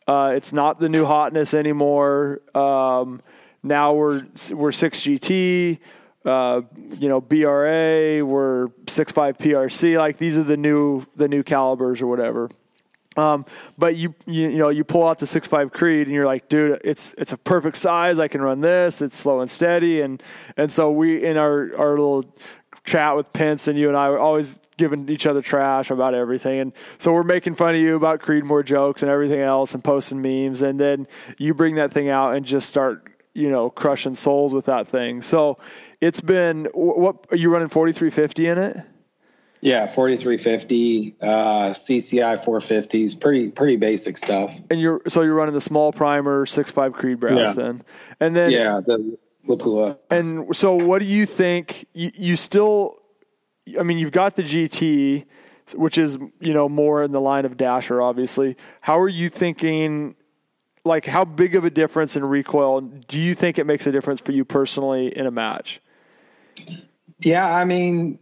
Uh, 0.06 0.32
it's 0.34 0.52
not 0.52 0.80
the 0.80 0.88
new 0.88 1.04
hotness 1.04 1.52
anymore. 1.52 2.40
Um, 2.54 3.20
now 3.62 3.92
we're 3.92 4.22
we're 4.50 4.72
six 4.72 5.02
GT. 5.02 5.78
Uh, 6.24 6.62
you 6.98 7.08
know, 7.08 7.20
BRA. 7.20 8.24
We're 8.24 8.68
six 8.86 9.12
five 9.12 9.38
PRC. 9.38 9.98
Like 9.98 10.16
these 10.16 10.38
are 10.38 10.42
the 10.42 10.56
new 10.56 11.04
the 11.16 11.28
new 11.28 11.42
calibers 11.42 12.00
or 12.00 12.06
whatever. 12.06 12.50
Um, 13.18 13.46
but 13.76 13.96
you, 13.96 14.14
you, 14.26 14.48
you 14.48 14.58
know 14.58 14.68
you 14.68 14.84
pull 14.84 15.06
out 15.06 15.18
the 15.18 15.26
six 15.26 15.48
five 15.48 15.72
Creed 15.72 16.06
and 16.06 16.14
you're 16.14 16.26
like, 16.26 16.48
dude, 16.48 16.80
it's 16.84 17.14
it's 17.18 17.32
a 17.32 17.36
perfect 17.36 17.76
size. 17.76 18.20
I 18.20 18.28
can 18.28 18.40
run 18.40 18.60
this. 18.60 19.02
It's 19.02 19.16
slow 19.16 19.40
and 19.40 19.50
steady. 19.50 20.00
And 20.00 20.22
and 20.56 20.72
so 20.72 20.92
we 20.92 21.22
in 21.22 21.36
our 21.36 21.76
our 21.76 21.90
little 21.90 22.24
chat 22.84 23.16
with 23.16 23.32
Pence 23.32 23.66
and 23.66 23.76
you 23.76 23.88
and 23.88 23.96
I 23.96 24.08
were 24.08 24.20
always 24.20 24.60
giving 24.76 25.08
each 25.08 25.26
other 25.26 25.42
trash 25.42 25.90
about 25.90 26.14
everything. 26.14 26.60
And 26.60 26.72
so 26.98 27.12
we're 27.12 27.24
making 27.24 27.56
fun 27.56 27.74
of 27.74 27.80
you 27.80 27.96
about 27.96 28.20
Creedmoor 28.22 28.64
jokes 28.64 29.02
and 29.02 29.10
everything 29.10 29.40
else 29.40 29.74
and 29.74 29.82
posting 29.82 30.22
memes. 30.22 30.62
And 30.62 30.78
then 30.78 31.08
you 31.36 31.52
bring 31.54 31.74
that 31.74 31.92
thing 31.92 32.08
out 32.08 32.36
and 32.36 32.46
just 32.46 32.68
start 32.68 33.12
you 33.34 33.50
know 33.50 33.68
crushing 33.68 34.14
souls 34.14 34.54
with 34.54 34.66
that 34.66 34.86
thing. 34.86 35.22
So 35.22 35.58
it's 36.00 36.20
been 36.20 36.68
what 36.72 37.26
are 37.32 37.36
you 37.36 37.50
running 37.50 37.68
forty 37.68 37.92
three 37.92 38.10
fifty 38.10 38.46
in 38.46 38.58
it? 38.58 38.76
Yeah, 39.60 39.86
4350, 39.86 41.16
uh, 41.20 41.26
CCI 41.70 42.44
450s, 42.44 43.20
pretty 43.20 43.50
pretty 43.50 43.76
basic 43.76 44.16
stuff. 44.16 44.56
And 44.70 44.80
you're 44.80 45.02
so 45.08 45.22
you're 45.22 45.34
running 45.34 45.54
the 45.54 45.60
small 45.60 45.92
primer 45.92 46.46
six 46.46 46.70
five 46.70 46.92
Creed 46.92 47.18
brass 47.18 47.38
yeah. 47.38 47.52
then, 47.54 47.82
and 48.20 48.36
then 48.36 48.50
yeah, 48.52 48.80
the 48.84 49.18
Lapua. 49.48 49.98
And 50.10 50.54
so, 50.54 50.74
what 50.74 51.00
do 51.00 51.06
you 51.06 51.26
think? 51.26 51.86
You, 51.92 52.10
you 52.14 52.36
still, 52.36 52.98
I 53.78 53.82
mean, 53.82 53.98
you've 53.98 54.12
got 54.12 54.36
the 54.36 54.42
GT, 54.42 55.24
which 55.74 55.98
is 55.98 56.18
you 56.40 56.54
know 56.54 56.68
more 56.68 57.02
in 57.02 57.12
the 57.12 57.20
line 57.20 57.44
of 57.44 57.56
Dasher, 57.56 58.00
obviously. 58.00 58.56
How 58.82 58.98
are 58.98 59.08
you 59.08 59.28
thinking? 59.28 60.14
Like, 60.84 61.04
how 61.04 61.24
big 61.24 61.54
of 61.54 61.64
a 61.64 61.70
difference 61.70 62.16
in 62.16 62.24
recoil 62.24 62.80
do 62.80 63.18
you 63.18 63.34
think 63.34 63.58
it 63.58 63.66
makes 63.66 63.86
a 63.86 63.92
difference 63.92 64.20
for 64.20 64.32
you 64.32 64.44
personally 64.44 65.14
in 65.14 65.26
a 65.26 65.30
match? 65.30 65.80
Yeah, 67.20 67.44
I 67.44 67.64
mean, 67.64 68.18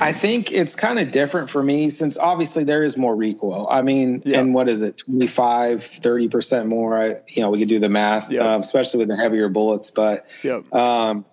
I 0.00 0.12
think 0.12 0.50
it's 0.50 0.76
kind 0.76 0.98
of 0.98 1.10
different 1.10 1.50
for 1.50 1.62
me 1.62 1.90
since 1.90 2.16
obviously 2.16 2.64
there 2.64 2.82
is 2.82 2.96
more 2.96 3.14
recoil. 3.14 3.66
I 3.70 3.82
mean, 3.82 4.22
yeah. 4.24 4.40
and 4.40 4.54
what 4.54 4.68
is 4.68 4.82
it, 4.82 4.96
25, 4.98 5.80
30% 5.80 6.66
more? 6.66 6.98
I, 6.98 7.16
you 7.28 7.42
know, 7.42 7.50
we 7.50 7.58
could 7.58 7.68
do 7.68 7.78
the 7.78 7.90
math, 7.90 8.30
yeah. 8.30 8.54
um, 8.54 8.60
especially 8.60 8.98
with 9.00 9.08
the 9.08 9.16
heavier 9.16 9.48
bullets. 9.48 9.90
But 9.90 10.26
yeah. 10.42 10.60
um, 10.72 11.26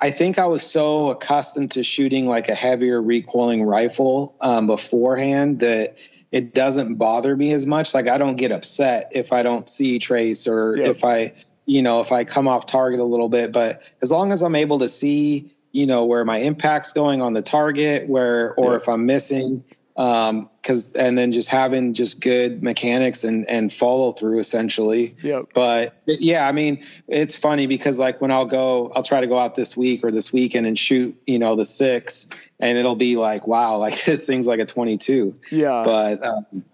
I 0.00 0.10
think 0.10 0.38
I 0.38 0.46
was 0.46 0.62
so 0.62 1.10
accustomed 1.10 1.72
to 1.72 1.82
shooting 1.82 2.26
like 2.26 2.48
a 2.50 2.54
heavier 2.54 3.00
recoiling 3.00 3.62
rifle 3.62 4.36
um, 4.40 4.66
beforehand 4.66 5.60
that 5.60 5.96
it 6.30 6.52
doesn't 6.52 6.96
bother 6.96 7.34
me 7.34 7.52
as 7.52 7.64
much. 7.64 7.94
Like 7.94 8.08
I 8.08 8.18
don't 8.18 8.36
get 8.36 8.52
upset 8.52 9.12
if 9.12 9.32
I 9.32 9.42
don't 9.42 9.68
see 9.68 9.98
trace 9.98 10.46
or 10.46 10.76
if 10.76 11.04
I, 11.04 11.32
you 11.64 11.82
know, 11.82 12.00
if 12.00 12.12
I 12.12 12.24
come 12.24 12.48
off 12.48 12.66
target 12.66 13.00
a 13.00 13.04
little 13.04 13.30
bit. 13.30 13.52
But 13.52 13.82
as 14.02 14.12
long 14.12 14.30
as 14.30 14.42
I'm 14.42 14.56
able 14.56 14.80
to 14.80 14.88
see, 14.88 15.53
you 15.74 15.86
know 15.86 16.04
where 16.04 16.24
my 16.24 16.38
impact's 16.38 16.92
going 16.92 17.20
on 17.20 17.32
the 17.32 17.42
target 17.42 18.08
where 18.08 18.54
or 18.54 18.70
yeah. 18.70 18.76
if 18.76 18.88
i'm 18.88 19.04
missing 19.04 19.62
um 19.96 20.48
because 20.62 20.94
and 20.96 21.18
then 21.18 21.32
just 21.32 21.48
having 21.48 21.94
just 21.94 22.20
good 22.20 22.62
mechanics 22.62 23.24
and 23.24 23.48
and 23.48 23.72
follow 23.72 24.12
through 24.12 24.38
essentially 24.38 25.14
yeah 25.20 25.42
but 25.52 26.00
yeah 26.06 26.46
i 26.46 26.52
mean 26.52 26.82
it's 27.08 27.36
funny 27.36 27.66
because 27.66 27.98
like 27.98 28.20
when 28.20 28.30
i'll 28.30 28.46
go 28.46 28.90
i'll 28.94 29.02
try 29.02 29.20
to 29.20 29.26
go 29.26 29.38
out 29.38 29.56
this 29.56 29.76
week 29.76 30.02
or 30.04 30.10
this 30.10 30.32
weekend 30.32 30.66
and 30.66 30.78
shoot 30.78 31.20
you 31.26 31.38
know 31.38 31.56
the 31.56 31.64
six 31.64 32.28
and 32.60 32.78
it'll 32.78 32.96
be 32.96 33.16
like 33.16 33.46
wow 33.46 33.76
like 33.86 34.04
this 34.04 34.26
thing's 34.26 34.46
like 34.46 34.60
a 34.60 34.66
22 34.66 35.34
yeah 35.50 35.82
but 35.84 36.24
um, 36.24 36.64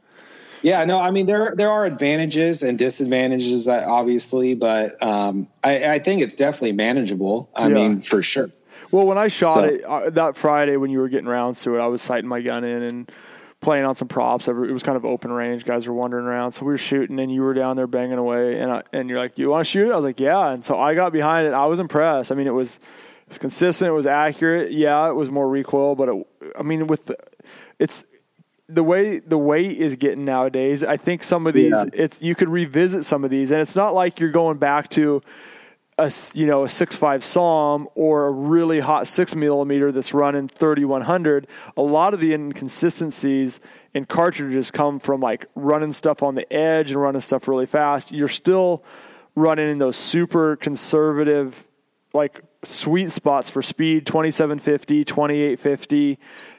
yeah, 0.62 0.84
no, 0.84 1.00
I 1.00 1.10
mean 1.10 1.24
there 1.24 1.54
there 1.56 1.70
are 1.70 1.86
advantages 1.86 2.62
and 2.62 2.78
disadvantages, 2.78 3.66
uh, 3.66 3.82
obviously, 3.88 4.54
but 4.54 5.02
um, 5.02 5.48
I, 5.64 5.94
I 5.94 5.98
think 6.00 6.20
it's 6.20 6.34
definitely 6.34 6.72
manageable. 6.72 7.48
I 7.56 7.68
yeah. 7.68 7.74
mean, 7.74 8.00
for 8.00 8.22
sure. 8.22 8.50
Well, 8.90 9.06
when 9.06 9.18
I 9.18 9.28
shot 9.28 9.54
so, 9.54 9.64
it 9.64 9.84
uh, 9.84 10.10
that 10.10 10.36
Friday 10.36 10.76
when 10.76 10.90
you 10.90 10.98
were 10.98 11.08
getting 11.08 11.28
rounds 11.28 11.62
to 11.62 11.76
it, 11.76 11.80
I 11.80 11.86
was 11.86 12.02
sighting 12.02 12.28
my 12.28 12.40
gun 12.40 12.64
in 12.64 12.82
and 12.82 13.12
playing 13.60 13.84
on 13.84 13.94
some 13.94 14.08
props. 14.08 14.48
It 14.48 14.52
was 14.54 14.82
kind 14.82 14.96
of 14.96 15.04
open 15.04 15.30
range. 15.30 15.64
Guys 15.64 15.86
were 15.86 15.94
wandering 15.94 16.26
around, 16.26 16.52
so 16.52 16.64
we 16.64 16.72
were 16.72 16.78
shooting, 16.78 17.20
and 17.20 17.32
you 17.32 17.42
were 17.42 17.54
down 17.54 17.76
there 17.76 17.86
banging 17.86 18.18
away. 18.18 18.58
And 18.58 18.72
I, 18.72 18.82
and 18.92 19.08
you're 19.08 19.18
like, 19.18 19.38
"You 19.38 19.50
want 19.50 19.64
to 19.64 19.70
shoot?" 19.70 19.92
I 19.92 19.96
was 19.96 20.04
like, 20.04 20.20
"Yeah." 20.20 20.50
And 20.50 20.64
so 20.64 20.78
I 20.78 20.94
got 20.94 21.12
behind 21.12 21.46
it. 21.46 21.52
I 21.52 21.66
was 21.66 21.78
impressed. 21.78 22.32
I 22.32 22.34
mean, 22.34 22.46
it 22.46 22.54
was 22.54 22.76
it 22.76 23.28
was 23.28 23.38
consistent. 23.38 23.88
It 23.88 23.92
was 23.92 24.06
accurate. 24.06 24.72
Yeah, 24.72 25.08
it 25.08 25.14
was 25.14 25.30
more 25.30 25.48
recoil, 25.48 25.94
but 25.94 26.08
it, 26.08 26.26
I 26.58 26.62
mean, 26.62 26.86
with 26.86 27.06
the, 27.06 27.16
it's 27.78 28.04
the 28.68 28.84
way 28.84 29.18
the 29.18 29.38
weight 29.38 29.76
is 29.76 29.96
getting 29.96 30.24
nowadays. 30.24 30.84
I 30.84 30.96
think 30.96 31.22
some 31.22 31.46
of 31.46 31.54
these, 31.54 31.72
yeah. 31.72 31.84
it's 31.92 32.22
you 32.22 32.34
could 32.34 32.48
revisit 32.48 33.04
some 33.04 33.24
of 33.24 33.30
these, 33.30 33.50
and 33.50 33.60
it's 33.60 33.76
not 33.76 33.94
like 33.94 34.20
you're 34.20 34.30
going 34.30 34.58
back 34.58 34.88
to 34.90 35.22
a 36.00 36.10
you 36.34 36.46
know 36.46 36.64
a 36.64 36.68
six 36.68 36.96
five 36.96 37.22
SAUM 37.22 37.88
or 37.94 38.26
a 38.26 38.30
really 38.30 38.80
hot 38.80 39.06
six 39.06 39.34
millimeter 39.34 39.92
that's 39.92 40.14
running 40.14 40.48
thirty 40.48 40.84
one 40.84 41.02
hundred, 41.02 41.46
a 41.76 41.82
lot 41.82 42.14
of 42.14 42.20
the 42.20 42.32
inconsistencies 42.32 43.60
in 43.92 44.06
cartridges 44.06 44.70
come 44.70 44.98
from 44.98 45.20
like 45.20 45.46
running 45.54 45.92
stuff 45.92 46.22
on 46.22 46.34
the 46.34 46.50
edge 46.52 46.90
and 46.90 47.00
running 47.00 47.20
stuff 47.20 47.46
really 47.46 47.66
fast. 47.66 48.12
You're 48.12 48.28
still 48.28 48.82
running 49.34 49.70
in 49.70 49.78
those 49.78 49.96
super 49.96 50.56
conservative 50.56 51.66
like 52.12 52.40
sweet 52.64 53.12
spots 53.12 53.50
for 53.50 53.62
speed 53.62 54.06
2750 54.06 55.04
2850 55.04 56.18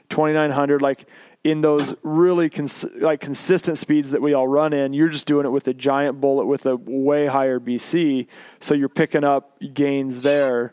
2900 0.10 0.82
like 0.82 1.08
in 1.43 1.62
those 1.62 1.97
really 2.04 2.49
cons- 2.49 2.86
like 2.95 3.19
consistent 3.19 3.77
speeds 3.77 4.12
that 4.12 4.21
we 4.21 4.34
all 4.34 4.47
run 4.47 4.73
in, 4.73 4.93
you're 4.93 5.10
just 5.10 5.25
doing 5.25 5.45
it 5.45 5.49
with 5.49 5.67
a 5.67 5.73
giant 5.73 6.21
bullet 6.21 6.45
with 6.45 6.65
a 6.65 6.75
way 6.75 7.25
higher 7.25 7.60
BC, 7.60 8.27
so 8.60 8.73
you're 8.73 8.89
picking 8.89 9.23
up 9.23 9.58
gains 9.73 10.21
there. 10.21 10.71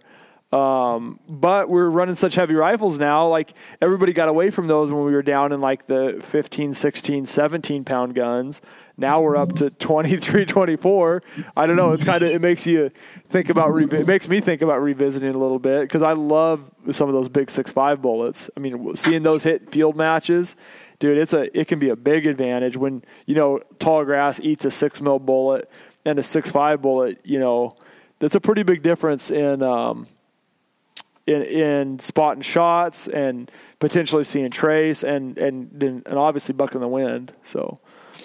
Um, 0.50 1.20
but 1.28 1.68
we're 1.68 1.90
running 1.90 2.14
such 2.14 2.34
heavy 2.34 2.54
rifles 2.54 2.98
now, 2.98 3.28
like 3.28 3.52
everybody 3.82 4.14
got 4.14 4.28
away 4.28 4.48
from 4.48 4.66
those 4.66 4.90
when 4.90 5.04
we 5.04 5.12
were 5.12 5.22
down 5.22 5.52
in 5.52 5.61
like 5.61 5.87
the 5.87 6.20
15, 6.22 6.72
16, 6.72 7.26
17 7.26 7.84
pound 7.84 8.14
guns. 8.14 8.62
Now 8.96 9.20
we're 9.20 9.37
up 9.37 9.50
to 9.56 9.68
23, 9.78 10.46
24. 10.46 11.22
I 11.56 11.66
don't 11.66 11.76
know. 11.76 11.90
It's 11.90 12.02
kind 12.02 12.22
of, 12.22 12.30
it 12.30 12.40
makes 12.40 12.66
you 12.66 12.90
think 13.28 13.50
about, 13.50 13.76
it 13.76 14.06
makes 14.06 14.26
me 14.26 14.40
think 14.40 14.62
about 14.62 14.80
revisiting 14.80 15.34
a 15.34 15.38
little 15.38 15.58
bit 15.58 15.82
because 15.82 16.02
I 16.02 16.14
love 16.14 16.70
some 16.92 17.08
of 17.08 17.14
those 17.14 17.28
big 17.28 17.50
six 17.50 17.70
five 17.70 18.00
bullets. 18.00 18.48
I 18.56 18.61
mean, 18.61 18.96
seeing 18.96 19.22
those 19.22 19.42
hit 19.42 19.70
field 19.70 19.96
matches, 19.96 20.56
dude, 20.98 21.18
it's 21.18 21.34
a, 21.34 21.56
it 21.58 21.68
can 21.68 21.78
be 21.78 21.90
a 21.90 21.96
big 21.96 22.26
advantage 22.26 22.74
when, 22.74 23.04
you 23.26 23.34
know, 23.34 23.61
tall 23.78 24.02
grass 24.02 24.40
eats 24.40 24.64
a 24.64 24.70
six 24.70 25.03
mil 25.03 25.18
bullet 25.18 25.70
and 26.07 26.18
a 26.18 26.22
six 26.22 26.51
five 26.51 26.80
bullet, 26.80 27.20
you 27.22 27.38
know, 27.38 27.76
that's 28.18 28.34
a 28.34 28.40
pretty 28.40 28.62
big 28.62 28.82
difference 28.82 29.30
in, 29.30 29.62
um, 29.62 30.07
in, 31.29 31.43
in 31.43 31.99
spotting 31.99 32.43
shots 32.43 33.07
and 33.07 33.51
potentially 33.79 34.24
seeing 34.24 34.51
trace 34.51 35.05
and 35.05 35.39
and 35.39 35.83
and 35.83 36.07
obviously 36.09 36.55
bucking 36.55 36.81
the 36.81 36.89
wind. 36.89 37.33
So, 37.43 37.79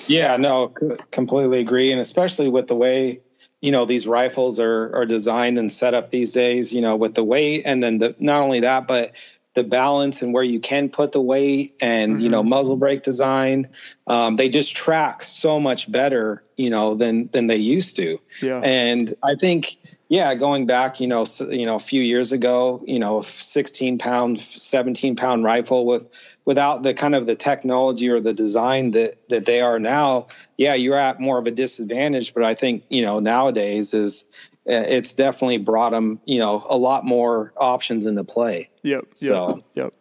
yeah, 0.08 0.38
no, 0.38 0.74
completely 1.12 1.60
agree, 1.60 1.92
and 1.92 2.00
especially 2.00 2.50
with 2.50 2.68
the 2.68 2.76
way 2.76 3.20
you 3.62 3.72
know 3.72 3.86
these 3.86 4.08
rifles 4.08 4.60
are 4.60 4.96
are 4.96 5.06
designed 5.06 5.58
and 5.58 5.72
set 5.72 5.94
up 5.94 6.10
these 6.10 6.32
days. 6.32 6.74
You 6.74 6.82
know, 6.82 6.96
with 6.96 7.16
the 7.16 7.24
weight 7.24 7.64
and 7.66 7.84
then 7.84 7.98
the 7.98 8.16
not 8.20 8.42
only 8.42 8.62
that, 8.62 8.88
but 8.88 9.12
the 9.54 9.64
balance 9.64 10.22
and 10.22 10.34
where 10.34 10.44
you 10.44 10.60
can 10.60 10.90
put 10.90 11.12
the 11.12 11.22
weight 11.22 11.76
and, 11.80 12.14
mm-hmm. 12.14 12.22
you 12.22 12.30
know, 12.30 12.42
mm-hmm. 12.42 12.50
muzzle 12.50 12.76
brake 12.76 13.04
design. 13.04 13.70
Um, 14.08 14.36
they 14.36 14.50
just 14.50 14.76
track 14.76 15.22
so 15.22 15.60
much 15.60 15.92
better, 15.92 16.44
you 16.58 16.70
know, 16.70 16.96
than, 16.96 17.28
than 17.28 17.48
they 17.48 17.58
used 17.58 17.96
to. 17.98 18.18
Yeah. 18.42 18.62
And 18.64 19.14
I 19.24 19.36
think, 19.36 19.78
yeah, 20.10 20.34
going 20.36 20.66
back, 20.66 21.00
you 21.00 21.08
know, 21.08 21.26
you 21.50 21.66
know, 21.66 21.76
a 21.76 21.80
few 21.80 22.02
years 22.02 22.32
ago, 22.32 22.82
you 22.86 23.00
know, 23.00 23.22
16 23.22 24.00
pound, 24.00 24.40
17 24.40 25.16
pound 25.16 25.44
rifle 25.44 25.86
with, 25.86 26.08
without 26.46 26.84
the 26.84 26.94
kind 26.94 27.14
of 27.14 27.28
the 27.28 27.36
technology 27.36 28.10
or 28.10 28.20
the 28.20 28.34
design 28.34 28.92
that, 28.92 29.30
that 29.30 29.46
they 29.46 29.62
are 29.62 29.80
now, 29.80 30.28
yeah, 30.58 30.74
you're 30.74 30.98
at 30.98 31.20
more 31.20 31.38
of 31.38 31.46
a 31.46 31.52
disadvantage. 31.52 32.34
But 32.34 32.44
I 32.44 32.56
think, 32.56 32.84
you 32.90 33.04
know, 33.04 33.20
nowadays 33.20 33.94
is, 33.94 34.26
uh, 34.68 34.74
it's 34.74 35.14
definitely 35.14 35.58
brought 35.60 35.92
them, 35.92 36.20
you 36.26 36.40
know, 36.40 36.66
a 36.70 36.78
lot 36.78 37.06
more 37.06 37.54
options 37.58 38.06
into 38.06 38.24
play. 38.24 38.70
Yep. 38.84 39.06
So, 39.14 39.62
yep. 39.76 39.94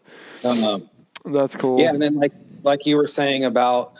Um, 0.44 0.88
That's 1.24 1.56
cool. 1.56 1.80
Yeah. 1.80 1.90
And 1.90 2.02
then 2.02 2.16
like, 2.16 2.32
like 2.62 2.86
you 2.86 2.96
were 2.96 3.06
saying 3.06 3.44
about, 3.44 3.94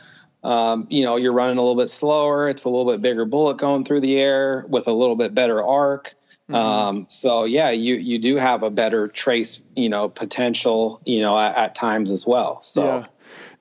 um, 0.44 0.86
you 0.90 1.04
know, 1.04 1.16
you're 1.16 1.32
running 1.32 1.56
a 1.56 1.62
little 1.62 1.76
bit 1.76 1.88
slower. 1.88 2.48
It's 2.48 2.64
a 2.64 2.68
little 2.68 2.90
bit 2.90 3.00
bigger 3.00 3.24
bullet 3.24 3.58
going 3.58 3.84
through 3.84 4.00
the 4.00 4.20
air 4.20 4.64
with 4.68 4.88
a 4.88 4.92
little 4.92 5.16
bit 5.16 5.34
better 5.34 5.62
arc. 5.62 6.14
Mm-hmm. 6.50 6.54
Um, 6.54 7.06
so 7.08 7.44
yeah, 7.44 7.70
you, 7.70 7.94
you 7.94 8.18
do 8.18 8.36
have 8.36 8.64
a 8.64 8.70
better 8.70 9.06
trace, 9.06 9.62
you 9.76 9.88
know, 9.88 10.08
potential, 10.08 11.00
you 11.04 11.20
know, 11.20 11.38
at, 11.38 11.56
at 11.56 11.74
times 11.74 12.10
as 12.10 12.26
well. 12.26 12.60
So, 12.60 12.84
yeah. 12.84 13.06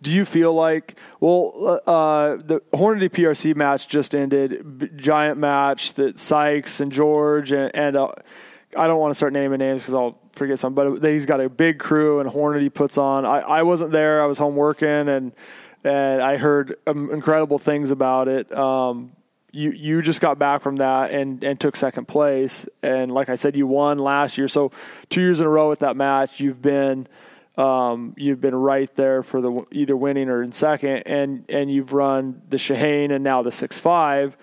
Do 0.02 0.10
you 0.10 0.26
feel 0.26 0.52
like, 0.56 0.98
well, 1.20 1.80
uh, 1.86 1.90
uh 1.90 2.36
the 2.38 2.60
Hornady 2.74 3.10
PRC 3.10 3.56
match 3.56 3.88
just 3.88 4.16
ended, 4.16 4.98
giant 4.98 5.38
match 5.38 5.94
that 5.94 6.20
Sykes 6.20 6.80
and 6.80 6.92
George 6.92 7.52
and, 7.52 7.70
and 7.76 7.96
uh, 7.96 8.12
I 8.76 8.88
don't 8.88 9.00
want 9.00 9.12
to 9.12 9.16
start 9.16 9.34
naming 9.34 9.60
names 9.60 9.84
because 9.84 9.94
I'll 9.94 10.18
forget 10.34 10.60
some, 10.60 10.74
but 10.74 11.04
he's 11.04 11.26
got 11.26 11.42
a 11.42 11.50
big 11.50 11.80
crew 11.80 12.20
and 12.20 12.30
Hornady 12.30 12.74
puts 12.74 12.98
on. 12.98 13.26
I, 13.26 13.40
I 13.40 13.62
wasn't 13.64 13.92
there; 13.92 14.22
I 14.24 14.26
was 14.26 14.38
home 14.38 14.56
working, 14.56 14.88
and 15.10 15.32
and 15.84 16.22
I 16.22 16.38
heard 16.38 16.76
um, 16.88 17.10
incredible 17.12 17.58
things 17.58 17.92
about 17.92 18.28
it. 18.28 18.54
Um, 18.56 19.14
you 19.52 19.72
you 19.72 20.02
just 20.02 20.22
got 20.22 20.40
back 20.40 20.62
from 20.62 20.78
that 20.78 21.12
and 21.12 21.44
and 21.44 21.60
took 21.60 21.76
second 21.76 22.08
place, 22.08 22.68
and 22.82 23.12
like 23.12 23.30
I 23.30 23.36
said, 23.36 23.56
you 23.56 23.68
won 23.68 23.98
last 23.98 24.38
year. 24.38 24.48
So 24.48 24.72
two 25.10 25.22
years 25.22 25.40
in 25.40 25.46
a 25.46 25.50
row 25.50 25.70
with 25.70 25.80
that 25.80 25.96
match, 25.96 26.40
you've 26.40 26.62
been 26.62 27.08
um, 27.58 28.14
you've 28.18 28.40
been 28.40 28.56
right 28.56 28.94
there 28.96 29.24
for 29.24 29.42
the 29.42 29.66
either 29.72 29.96
winning 29.96 30.30
or 30.30 30.42
in 30.42 30.52
second, 30.52 31.04
and 31.06 31.46
and 31.50 31.72
you've 31.72 31.94
run 31.94 32.42
the 32.50 32.58
Shehane 32.58 33.12
and 33.12 33.24
now 33.24 33.42
the 33.42 33.52
six 33.52 33.78
five. 33.78 34.38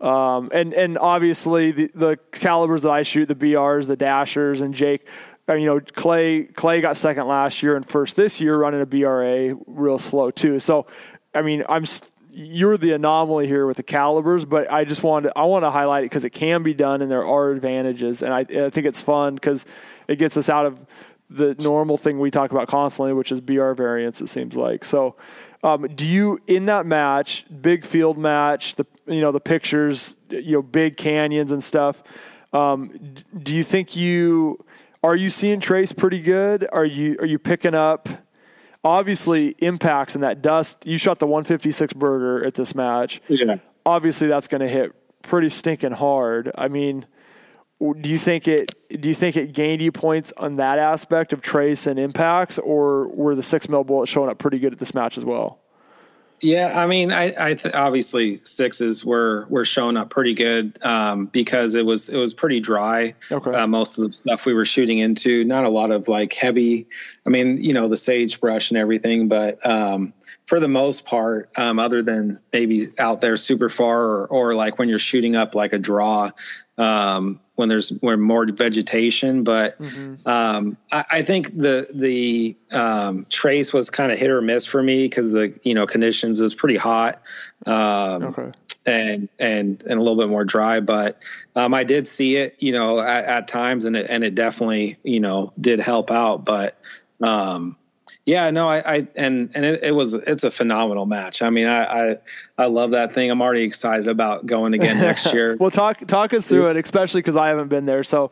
Um, 0.00 0.50
and 0.54 0.72
and 0.72 0.96
obviously 0.96 1.72
the, 1.72 1.90
the 1.94 2.18
calibers 2.32 2.82
that 2.82 2.90
I 2.90 3.02
shoot, 3.02 3.26
the 3.26 3.34
BRs, 3.34 3.86
the 3.86 3.96
Dashers, 3.96 4.62
and 4.62 4.74
Jake, 4.74 5.06
uh, 5.48 5.54
you 5.54 5.66
know, 5.66 5.80
Clay 5.80 6.44
Clay 6.44 6.80
got 6.80 6.96
second 6.96 7.26
last 7.26 7.62
year 7.62 7.76
and 7.76 7.84
first 7.86 8.16
this 8.16 8.40
year 8.40 8.56
running 8.56 8.80
a 8.80 8.86
BRA 8.86 9.56
real 9.66 9.98
slow 9.98 10.30
too. 10.30 10.58
So, 10.58 10.86
I 11.34 11.42
mean, 11.42 11.64
I'm 11.68 11.84
you're 12.32 12.76
the 12.76 12.92
anomaly 12.92 13.46
here 13.46 13.66
with 13.66 13.76
the 13.76 13.82
calibers, 13.82 14.44
but 14.44 14.70
I 14.72 14.84
just 14.84 15.02
wanted 15.02 15.32
I 15.36 15.44
want 15.44 15.64
to 15.64 15.70
highlight 15.70 16.04
it 16.04 16.06
because 16.06 16.24
it 16.24 16.30
can 16.30 16.62
be 16.62 16.72
done 16.72 17.02
and 17.02 17.10
there 17.10 17.26
are 17.26 17.50
advantages, 17.50 18.22
and 18.22 18.32
I, 18.32 18.40
I 18.40 18.70
think 18.70 18.86
it's 18.86 19.00
fun 19.00 19.34
because 19.34 19.66
it 20.08 20.16
gets 20.16 20.36
us 20.36 20.48
out 20.48 20.66
of 20.66 20.78
the 21.28 21.54
normal 21.60 21.96
thing 21.96 22.18
we 22.18 22.30
talk 22.30 22.50
about 22.50 22.68
constantly, 22.68 23.12
which 23.12 23.30
is 23.30 23.40
BR 23.40 23.72
variance. 23.72 24.20
It 24.20 24.28
seems 24.28 24.56
like 24.56 24.84
so. 24.84 25.16
Um, 25.62 25.88
do 25.94 26.06
you 26.06 26.38
in 26.46 26.66
that 26.66 26.86
match, 26.86 27.44
big 27.60 27.84
field 27.84 28.16
match, 28.16 28.76
the 28.76 28.86
you 29.06 29.20
know 29.20 29.32
the 29.32 29.40
pictures, 29.40 30.16
you 30.30 30.52
know, 30.52 30.62
big 30.62 30.96
canyons 30.96 31.52
and 31.52 31.62
stuff? 31.62 32.02
Um, 32.52 33.14
do 33.36 33.54
you 33.54 33.62
think 33.62 33.96
you 33.96 34.64
are 35.02 35.16
you 35.16 35.30
seeing 35.30 35.60
trace 35.60 35.92
pretty 35.92 36.20
good? 36.20 36.66
Are 36.72 36.84
you 36.84 37.16
are 37.20 37.26
you 37.26 37.38
picking 37.38 37.74
up? 37.74 38.08
Obviously, 38.82 39.48
impacts 39.58 40.14
and 40.14 40.24
that 40.24 40.40
dust. 40.40 40.86
You 40.86 40.96
shot 40.96 41.18
the 41.18 41.26
156 41.26 41.92
Berger 41.92 42.46
at 42.46 42.54
this 42.54 42.74
match. 42.74 43.20
Yeah. 43.28 43.56
Obviously, 43.84 44.26
that's 44.26 44.48
going 44.48 44.62
to 44.62 44.68
hit 44.68 44.94
pretty 45.22 45.50
stinking 45.50 45.92
hard. 45.92 46.50
I 46.54 46.68
mean, 46.68 47.04
do 48.00 48.08
you 48.08 48.18
think 48.18 48.48
it 48.48 48.70
do 49.00 49.08
you 49.08 49.14
think 49.14 49.36
it 49.36 49.52
gained 49.52 49.80
you 49.80 49.92
points 49.92 50.32
on 50.36 50.56
that 50.56 50.78
aspect 50.78 51.32
of 51.32 51.40
trace 51.40 51.86
and 51.86 51.98
impacts, 51.98 52.58
or 52.58 53.08
were 53.08 53.34
the 53.34 53.42
six 53.42 53.68
mil 53.68 53.84
bullets 53.84 54.10
showing 54.10 54.30
up 54.30 54.38
pretty 54.38 54.58
good 54.58 54.72
at 54.72 54.78
this 54.78 54.94
match 54.94 55.16
as 55.16 55.24
well? 55.24 55.60
Yeah, 56.42 56.72
I 56.74 56.86
mean, 56.86 57.12
I, 57.12 57.34
I 57.38 57.54
th- 57.54 57.74
obviously 57.74 58.36
sixes 58.36 59.04
were 59.04 59.46
were 59.50 59.64
showing 59.64 59.96
up 59.96 60.10
pretty 60.10 60.34
good 60.34 60.82
um, 60.82 61.26
because 61.26 61.74
it 61.74 61.84
was 61.84 62.08
it 62.08 62.16
was 62.16 62.32
pretty 62.32 62.60
dry. 62.60 63.14
Okay. 63.30 63.50
Uh, 63.50 63.66
most 63.66 63.98
of 63.98 64.06
the 64.06 64.12
stuff 64.12 64.46
we 64.46 64.54
were 64.54 64.64
shooting 64.64 64.98
into, 64.98 65.44
not 65.44 65.64
a 65.64 65.68
lot 65.68 65.90
of 65.90 66.08
like 66.08 66.32
heavy. 66.32 66.86
I 67.26 67.30
mean, 67.30 67.62
you 67.62 67.74
know, 67.74 67.88
the 67.88 67.96
sagebrush 67.96 68.70
and 68.70 68.78
everything, 68.78 69.28
but 69.28 69.64
um, 69.66 70.14
for 70.46 70.60
the 70.60 70.68
most 70.68 71.04
part, 71.04 71.50
um, 71.56 71.78
other 71.78 72.02
than 72.02 72.38
maybe 72.52 72.82
out 72.98 73.20
there 73.20 73.36
super 73.36 73.68
far 73.68 74.02
or, 74.02 74.26
or 74.26 74.54
like 74.54 74.78
when 74.78 74.88
you're 74.88 74.98
shooting 74.98 75.36
up 75.36 75.54
like 75.54 75.72
a 75.72 75.78
draw, 75.78 76.30
um, 76.80 77.40
when 77.56 77.68
there's 77.68 77.90
when 77.90 78.20
more 78.20 78.46
vegetation. 78.46 79.44
But 79.44 79.80
mm-hmm. 79.80 80.26
um, 80.26 80.76
I, 80.90 81.04
I, 81.10 81.22
think 81.22 81.54
the 81.54 81.86
the 81.92 82.56
um, 82.72 83.26
trace 83.28 83.72
was 83.72 83.90
kind 83.90 84.10
of 84.10 84.18
hit 84.18 84.30
or 84.30 84.40
miss 84.40 84.64
for 84.66 84.82
me 84.82 85.04
because 85.04 85.30
the 85.30 85.56
you 85.62 85.74
know 85.74 85.86
conditions 85.86 86.40
was 86.40 86.54
pretty 86.54 86.78
hot. 86.78 87.20
Um, 87.66 88.24
okay. 88.24 88.52
And 88.86 89.28
and 89.38 89.82
and 89.82 89.92
a 89.92 90.02
little 90.02 90.16
bit 90.16 90.30
more 90.30 90.44
dry, 90.44 90.80
but 90.80 91.22
um, 91.54 91.74
I 91.74 91.84
did 91.84 92.08
see 92.08 92.36
it, 92.36 92.56
you 92.60 92.72
know, 92.72 92.98
at, 92.98 93.26
at, 93.26 93.46
times, 93.46 93.84
and 93.84 93.94
it 93.94 94.06
and 94.08 94.24
it 94.24 94.34
definitely, 94.34 94.96
you 95.04 95.20
know, 95.20 95.52
did 95.60 95.80
help 95.80 96.10
out. 96.10 96.46
But 96.46 96.80
um, 97.22 97.76
yeah, 98.30 98.50
no, 98.50 98.68
I, 98.68 98.78
I 98.78 99.06
and 99.16 99.50
and 99.56 99.64
it, 99.64 99.82
it, 99.82 99.90
was 99.90 100.14
it's 100.14 100.44
a 100.44 100.52
phenomenal 100.52 101.04
match. 101.04 101.42
I 101.42 101.50
mean, 101.50 101.66
I, 101.66 102.12
I, 102.12 102.16
I 102.56 102.66
love 102.66 102.92
that 102.92 103.10
thing. 103.10 103.28
I'm 103.28 103.42
already 103.42 103.64
excited 103.64 104.06
about 104.06 104.46
going 104.46 104.72
again 104.72 104.98
next 104.98 105.32
year. 105.34 105.56
well, 105.58 105.72
talk 105.72 106.06
talk 106.06 106.32
us 106.32 106.46
through 106.46 106.70
it, 106.70 106.76
especially 106.76 107.22
because 107.22 107.36
I 107.36 107.48
haven't 107.48 107.68
been 107.68 107.86
there. 107.86 108.04
So, 108.04 108.30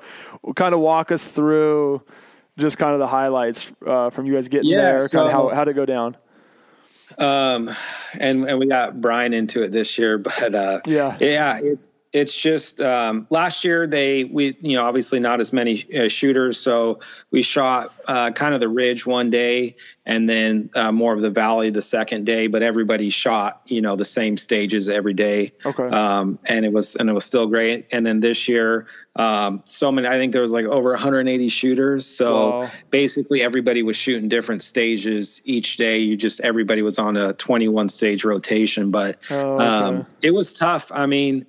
kind 0.55 0.73
of 0.73 0.79
walk 0.79 1.11
us 1.11 1.27
through 1.27 2.03
just 2.57 2.79
kind 2.79 2.93
of 2.93 3.01
the 3.01 3.09
highlights 3.09 3.73
uh, 3.85 4.11
from 4.11 4.27
you 4.27 4.35
guys 4.35 4.47
getting 4.47 4.71
yeah, 4.71 4.83
there. 4.83 5.01
So, 5.01 5.09
kind 5.09 5.27
of 5.27 5.33
how 5.33 5.49
how 5.49 5.65
to 5.65 5.75
go 5.75 5.85
down. 5.85 6.17
Um, 7.19 7.69
and 8.21 8.49
and 8.49 8.61
we 8.61 8.69
got 8.69 9.01
Brian 9.01 9.35
into 9.35 9.65
it 9.65 9.73
this 9.73 9.99
year, 9.99 10.17
but 10.19 10.55
uh, 10.55 10.81
yeah, 10.87 11.17
yeah, 11.19 11.59
it's 11.61 11.91
it's 12.13 12.41
just 12.41 12.81
um, 12.81 13.27
last 13.31 13.65
year 13.65 13.87
they 13.87 14.25
we 14.25 14.57
you 14.61 14.77
know 14.77 14.85
obviously 14.85 15.21
not 15.21 15.41
as 15.41 15.53
many 15.53 15.85
uh, 15.95 16.09
shooters 16.09 16.59
so 16.59 17.01
we 17.31 17.43
shot 17.43 17.93
uh, 18.07 18.31
kind 18.31 18.55
of 18.55 18.61
the 18.61 18.69
ridge 18.69 19.05
one 19.05 19.29
day 19.29 19.77
and 20.07 20.27
then 20.27 20.71
uh, 20.75 20.91
more 20.91 21.13
of 21.13 21.21
the 21.21 21.31
valley 21.31 21.71
the 21.71 21.83
second 21.83 22.25
day 22.25 22.47
but 22.47 22.63
everybody 22.63 23.11
shot 23.11 23.61
you 23.67 23.81
know 23.81 23.97
the 23.97 24.05
same 24.05 24.37
stages 24.37 24.89
every 24.89 25.13
day. 25.13 25.53
Okay. 25.65 25.83
Um, 25.83 26.39
and 26.45 26.65
it 26.65 26.73
was 26.73 26.97
and 26.97 27.11
it 27.11 27.13
was 27.13 27.25
still 27.25 27.47
great. 27.47 27.87
And 27.93 28.05
then 28.05 28.21
this 28.21 28.49
year 28.49 28.87
um, 29.17 29.63
so 29.65 29.91
many 29.91 30.07
i 30.07 30.13
think 30.13 30.33
there 30.33 30.43
was 30.43 30.53
like 30.53 30.65
over 30.65 30.91
180 30.91 31.49
shooters. 31.49 32.07
So 32.07 32.61
wow. 32.61 32.71
basically 32.91 33.43
everybody 33.43 33.83
was 33.83 33.97
shooting 33.97 34.29
different 34.29 34.63
stages 34.63 35.43
each 35.45 35.77
day. 35.77 35.99
You 35.99 36.17
just 36.17 36.41
everybody 36.41 36.83
was 36.83 36.99
on 36.99 37.17
a 37.17 37.35
21 37.35 37.89
stage 37.91 38.25
rotation 38.25 38.91
but 38.91 39.19
oh, 39.31 39.55
okay. 39.55 39.65
Um, 39.65 40.07
it 40.23 40.33
was 40.33 40.53
tough. 40.53 40.91
I 40.93 41.07
mean 41.07 41.47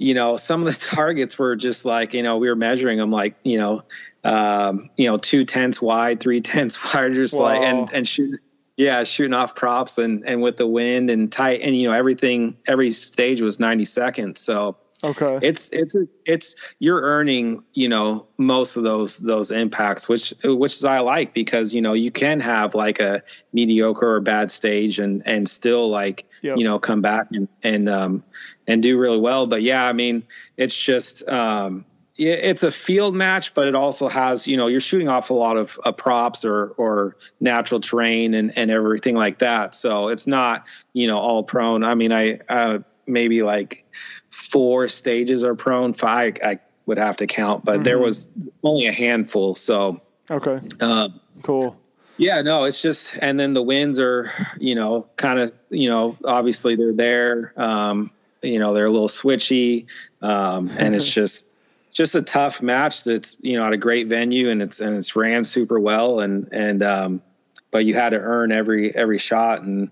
you 0.00 0.14
know, 0.14 0.36
some 0.38 0.62
of 0.62 0.66
the 0.66 0.88
targets 0.96 1.38
were 1.38 1.54
just 1.54 1.84
like, 1.84 2.14
you 2.14 2.22
know, 2.22 2.38
we 2.38 2.48
were 2.48 2.56
measuring 2.56 2.98
them 2.98 3.10
like, 3.10 3.36
you 3.44 3.58
know, 3.58 3.82
um, 4.24 4.88
you 4.96 5.08
know, 5.08 5.18
two 5.18 5.44
tenths 5.44 5.80
wide, 5.80 6.18
three 6.18 6.40
tenths 6.40 6.94
wide, 6.94 7.12
just 7.12 7.38
wow. 7.38 7.46
like, 7.46 7.60
and, 7.60 7.88
and 7.92 8.08
shoot, 8.08 8.34
yeah, 8.76 9.04
shooting 9.04 9.34
off 9.34 9.54
props 9.54 9.98
and, 9.98 10.24
and 10.26 10.40
with 10.40 10.56
the 10.56 10.66
wind 10.66 11.10
and 11.10 11.30
tight 11.30 11.60
and, 11.60 11.76
you 11.76 11.86
know, 11.86 11.94
everything, 11.94 12.56
every 12.66 12.90
stage 12.90 13.42
was 13.42 13.60
90 13.60 13.84
seconds. 13.84 14.40
So, 14.40 14.78
okay, 15.04 15.38
it's, 15.42 15.70
it's, 15.72 15.96
it's, 16.24 16.74
you're 16.78 17.00
earning, 17.00 17.62
you 17.74 17.88
know, 17.88 18.28
most 18.38 18.76
of 18.76 18.84
those, 18.84 19.18
those 19.18 19.50
impacts, 19.50 20.08
which, 20.08 20.34
which 20.44 20.72
is 20.72 20.84
I 20.84 21.00
like 21.00 21.34
because, 21.34 21.74
you 21.74 21.82
know, 21.82 21.92
you 21.92 22.10
can 22.10 22.40
have 22.40 22.74
like 22.74 23.00
a 23.00 23.22
mediocre 23.52 24.16
or 24.16 24.20
bad 24.20 24.50
stage 24.50 24.98
and, 24.98 25.22
and 25.26 25.48
still 25.48 25.88
like, 25.88 26.26
yep. 26.42 26.58
you 26.58 26.64
know, 26.64 26.78
come 26.78 27.02
back 27.02 27.28
and, 27.32 27.48
and, 27.62 27.88
um, 27.88 28.24
and 28.66 28.82
do 28.82 28.98
really 28.98 29.18
well. 29.18 29.46
But 29.46 29.62
yeah, 29.62 29.84
I 29.84 29.92
mean, 29.92 30.24
it's 30.56 30.76
just, 30.76 31.28
um, 31.28 31.84
it's 32.22 32.64
a 32.64 32.70
field 32.70 33.14
match, 33.14 33.54
but 33.54 33.66
it 33.66 33.74
also 33.74 34.06
has, 34.06 34.46
you 34.46 34.58
know, 34.58 34.66
you're 34.66 34.78
shooting 34.78 35.08
off 35.08 35.30
a 35.30 35.34
lot 35.34 35.56
of 35.56 35.80
uh, 35.86 35.92
props 35.92 36.44
or, 36.44 36.68
or 36.76 37.16
natural 37.40 37.80
terrain 37.80 38.34
and, 38.34 38.52
and 38.58 38.70
everything 38.70 39.16
like 39.16 39.38
that. 39.38 39.74
So 39.74 40.08
it's 40.08 40.26
not, 40.26 40.66
you 40.92 41.06
know, 41.06 41.18
all 41.18 41.42
prone. 41.42 41.82
I 41.82 41.94
mean, 41.94 42.12
I, 42.12 42.40
uh, 42.46 42.80
maybe 43.06 43.42
like 43.42 43.86
four 44.30 44.88
stages 44.88 45.44
are 45.44 45.54
prone. 45.54 45.92
Five, 45.92 46.38
I 46.44 46.60
would 46.86 46.98
have 46.98 47.18
to 47.18 47.26
count, 47.26 47.64
but 47.64 47.74
mm-hmm. 47.74 47.82
there 47.82 47.98
was 47.98 48.28
only 48.62 48.86
a 48.86 48.92
handful. 48.92 49.54
So, 49.54 50.00
okay. 50.30 50.60
Um, 50.80 51.20
cool. 51.42 51.76
Yeah, 52.16 52.42
no, 52.42 52.64
it's 52.64 52.82
just, 52.82 53.16
and 53.20 53.40
then 53.40 53.54
the 53.54 53.62
winds 53.62 53.98
are, 53.98 54.30
you 54.58 54.74
know, 54.74 55.08
kind 55.16 55.38
of, 55.38 55.56
you 55.70 55.88
know, 55.88 56.18
obviously 56.24 56.76
they're 56.76 56.92
there. 56.92 57.54
Um, 57.56 58.10
you 58.42 58.58
know, 58.58 58.74
they're 58.74 58.86
a 58.86 58.90
little 58.90 59.08
switchy. 59.08 59.86
Um, 60.20 60.70
and 60.76 60.94
it's 60.94 61.12
just, 61.14 61.46
just 61.92 62.14
a 62.14 62.22
tough 62.22 62.62
match 62.62 63.04
that's 63.04 63.36
you 63.40 63.56
know 63.56 63.66
at 63.66 63.72
a 63.72 63.76
great 63.76 64.06
venue 64.06 64.48
and 64.48 64.62
it's 64.62 64.80
and 64.80 64.96
it's 64.96 65.16
ran 65.16 65.44
super 65.44 65.78
well 65.78 66.20
and 66.20 66.48
and 66.52 66.82
um, 66.82 67.22
but 67.70 67.84
you 67.84 67.94
had 67.94 68.10
to 68.10 68.18
earn 68.18 68.52
every 68.52 68.94
every 68.94 69.18
shot 69.18 69.62
and 69.62 69.90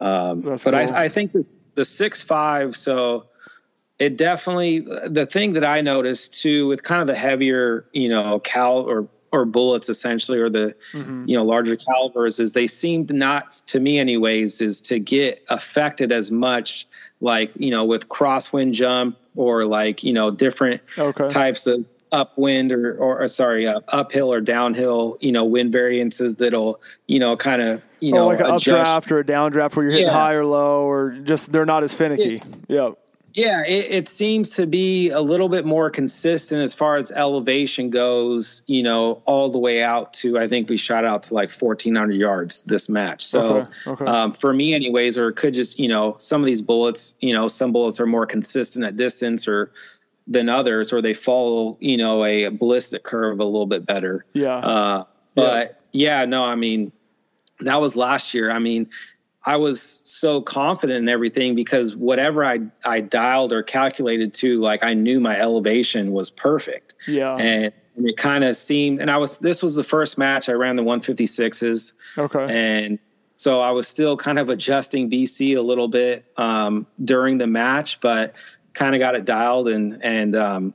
um, 0.00 0.40
but 0.42 0.62
cool. 0.62 0.74
I, 0.74 1.04
I 1.04 1.08
think 1.08 1.32
this, 1.32 1.58
the 1.74 1.84
six 1.84 2.22
five 2.22 2.76
so 2.76 3.26
it 4.00 4.16
definitely 4.16 4.80
the 4.80 5.26
thing 5.26 5.52
that 5.52 5.64
I 5.64 5.82
noticed 5.82 6.40
too 6.40 6.66
with 6.66 6.82
kind 6.82 7.00
of 7.00 7.06
the 7.06 7.14
heavier 7.14 7.84
you 7.92 8.08
know 8.08 8.40
cal 8.40 8.78
or 8.78 9.06
or 9.32 9.44
bullets 9.44 9.88
essentially 9.88 10.40
or 10.40 10.48
the 10.48 10.74
mm-hmm. 10.92 11.28
you 11.28 11.36
know 11.36 11.44
larger 11.44 11.76
calibers 11.76 12.40
is 12.40 12.54
they 12.54 12.66
seemed 12.66 13.12
not 13.12 13.52
to 13.66 13.78
me 13.78 13.98
anyways 13.98 14.60
is 14.60 14.80
to 14.80 14.98
get 14.98 15.44
affected 15.50 16.10
as 16.10 16.32
much 16.32 16.86
like 17.20 17.52
you 17.56 17.70
know 17.70 17.84
with 17.84 18.08
crosswind 18.08 18.72
jump 18.72 19.16
or 19.36 19.66
like 19.66 20.02
you 20.02 20.12
know 20.12 20.30
different 20.30 20.82
okay. 20.98 21.28
types 21.28 21.66
of 21.68 21.84
upwind 22.10 22.72
or 22.72 22.96
or, 22.96 23.22
or 23.22 23.28
sorry 23.28 23.68
uh, 23.68 23.80
uphill 23.88 24.32
or 24.32 24.40
downhill 24.40 25.16
you 25.20 25.30
know 25.30 25.44
wind 25.44 25.70
variances 25.70 26.36
that'll 26.36 26.80
you 27.06 27.20
know 27.20 27.36
kind 27.36 27.62
of 27.62 27.82
you 28.00 28.12
oh, 28.14 28.16
know 28.16 28.26
like 28.26 28.40
an 28.40 28.46
updraft 28.46 29.12
or 29.12 29.20
a 29.20 29.24
downdraft 29.24 29.76
where 29.76 29.84
you're 29.84 29.92
hitting 29.92 30.06
yeah. 30.06 30.12
high 30.12 30.32
or 30.32 30.44
low 30.44 30.84
or 30.84 31.10
just 31.10 31.52
they're 31.52 31.66
not 31.66 31.84
as 31.84 31.94
finicky. 31.94 32.36
It, 32.36 32.44
yep. 32.66 32.98
Yeah, 33.34 33.64
it, 33.66 33.86
it, 33.90 34.08
seems 34.08 34.56
to 34.56 34.66
be 34.66 35.10
a 35.10 35.20
little 35.20 35.48
bit 35.48 35.64
more 35.64 35.90
consistent 35.90 36.62
as 36.62 36.74
far 36.74 36.96
as 36.96 37.12
elevation 37.12 37.90
goes, 37.90 38.64
you 38.66 38.82
know, 38.82 39.22
all 39.24 39.50
the 39.50 39.58
way 39.58 39.82
out 39.82 40.12
to, 40.14 40.38
I 40.38 40.48
think 40.48 40.68
we 40.68 40.76
shot 40.76 41.04
out 41.04 41.24
to 41.24 41.34
like 41.34 41.50
1,400 41.50 42.12
yards 42.14 42.64
this 42.64 42.88
match. 42.88 43.22
So 43.22 43.60
okay, 43.60 43.70
okay. 43.86 44.04
Um, 44.04 44.32
for 44.32 44.52
me, 44.52 44.74
anyways, 44.74 45.16
or 45.16 45.28
it 45.28 45.36
could 45.36 45.54
just, 45.54 45.78
you 45.78 45.88
know, 45.88 46.16
some 46.18 46.40
of 46.40 46.46
these 46.46 46.62
bullets, 46.62 47.14
you 47.20 47.34
know, 47.34 47.46
some 47.46 47.72
bullets 47.72 48.00
are 48.00 48.06
more 48.06 48.26
consistent 48.26 48.84
at 48.84 48.96
distance 48.96 49.46
or 49.46 49.70
than 50.26 50.48
others, 50.48 50.92
or 50.92 51.02
they 51.02 51.14
follow, 51.14 51.76
you 51.80 51.96
know, 51.96 52.24
a 52.24 52.48
ballistic 52.48 53.02
curve 53.02 53.40
a 53.40 53.44
little 53.44 53.66
bit 53.66 53.86
better. 53.86 54.24
Yeah. 54.32 54.56
Uh, 54.56 55.04
but 55.34 55.80
yeah. 55.92 56.20
yeah, 56.20 56.24
no, 56.24 56.44
I 56.44 56.54
mean, 56.56 56.92
that 57.60 57.80
was 57.80 57.96
last 57.96 58.34
year. 58.34 58.50
I 58.50 58.58
mean, 58.58 58.88
I 59.44 59.56
was 59.56 60.02
so 60.04 60.42
confident 60.42 60.98
in 60.98 61.08
everything 61.08 61.54
because 61.54 61.96
whatever 61.96 62.44
I 62.44 62.60
I 62.84 63.00
dialed 63.00 63.52
or 63.52 63.62
calculated 63.62 64.34
to, 64.34 64.60
like 64.60 64.84
I 64.84 64.94
knew 64.94 65.20
my 65.20 65.38
elevation 65.38 66.12
was 66.12 66.30
perfect. 66.30 66.94
Yeah. 67.08 67.36
And, 67.36 67.72
and 67.96 68.08
it 68.08 68.16
kind 68.16 68.44
of 68.44 68.54
seemed, 68.56 69.00
and 69.00 69.10
I 69.10 69.16
was 69.16 69.38
this 69.38 69.62
was 69.62 69.76
the 69.76 69.84
first 69.84 70.18
match 70.18 70.48
I 70.48 70.52
ran 70.52 70.76
the 70.76 70.82
156s. 70.82 71.92
Okay. 72.18 72.46
And 72.50 72.98
so 73.36 73.62
I 73.62 73.70
was 73.70 73.88
still 73.88 74.16
kind 74.16 74.38
of 74.38 74.50
adjusting 74.50 75.10
BC 75.10 75.56
a 75.56 75.62
little 75.62 75.88
bit 75.88 76.26
um, 76.36 76.86
during 77.02 77.38
the 77.38 77.46
match, 77.46 78.00
but 78.00 78.34
kind 78.74 78.94
of 78.94 78.98
got 78.98 79.14
it 79.14 79.24
dialed 79.24 79.68
and 79.68 80.04
and 80.04 80.36
um, 80.36 80.74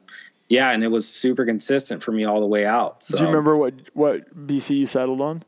yeah, 0.49 0.72
and 0.72 0.84
it 0.84 0.89
was 0.89 1.07
super 1.07 1.45
consistent 1.45 2.03
for 2.03 2.11
me 2.11 2.26
all 2.26 2.39
the 2.39 2.45
way 2.45 2.66
out. 2.66 3.03
So. 3.03 3.18
Do 3.18 3.24
you 3.24 3.30
remember 3.30 3.55
what 3.55 3.76
what 3.93 4.47
BC 4.47 4.78
you 4.78 4.86
settled 4.86 5.22
on? 5.22 5.43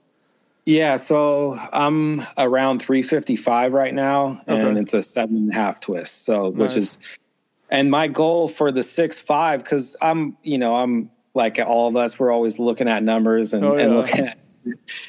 Yeah, 0.68 0.98
so 0.98 1.58
I'm 1.72 2.20
around 2.38 2.80
355 2.80 3.72
right 3.72 3.94
now, 3.94 4.38
okay. 4.50 4.68
and 4.68 4.78
it's 4.78 4.94
a 4.94 5.02
seven 5.02 5.38
and 5.38 5.52
a 5.52 5.54
half 5.54 5.80
twist. 5.80 6.26
So, 6.26 6.50
nice. 6.50 6.60
which 6.60 6.78
is, 6.78 7.32
and 7.72 7.90
my 7.90 8.10
goal 8.10 8.50
for 8.50 8.74
the 8.74 8.84
six 8.84 9.18
five, 9.18 9.64
because 9.64 9.96
I'm, 10.02 10.36
you 10.44 10.58
know, 10.58 10.76
I'm 10.76 11.10
like 11.34 11.58
all 11.66 11.88
of 11.88 11.96
us, 11.96 12.20
we're 12.20 12.34
always 12.34 12.60
looking 12.60 12.90
at 12.90 13.02
numbers 13.02 13.54
and, 13.54 13.64
oh, 13.64 13.78
yeah. 13.78 13.84
and 13.86 13.96
looking 13.96 14.26
at, 14.26 14.38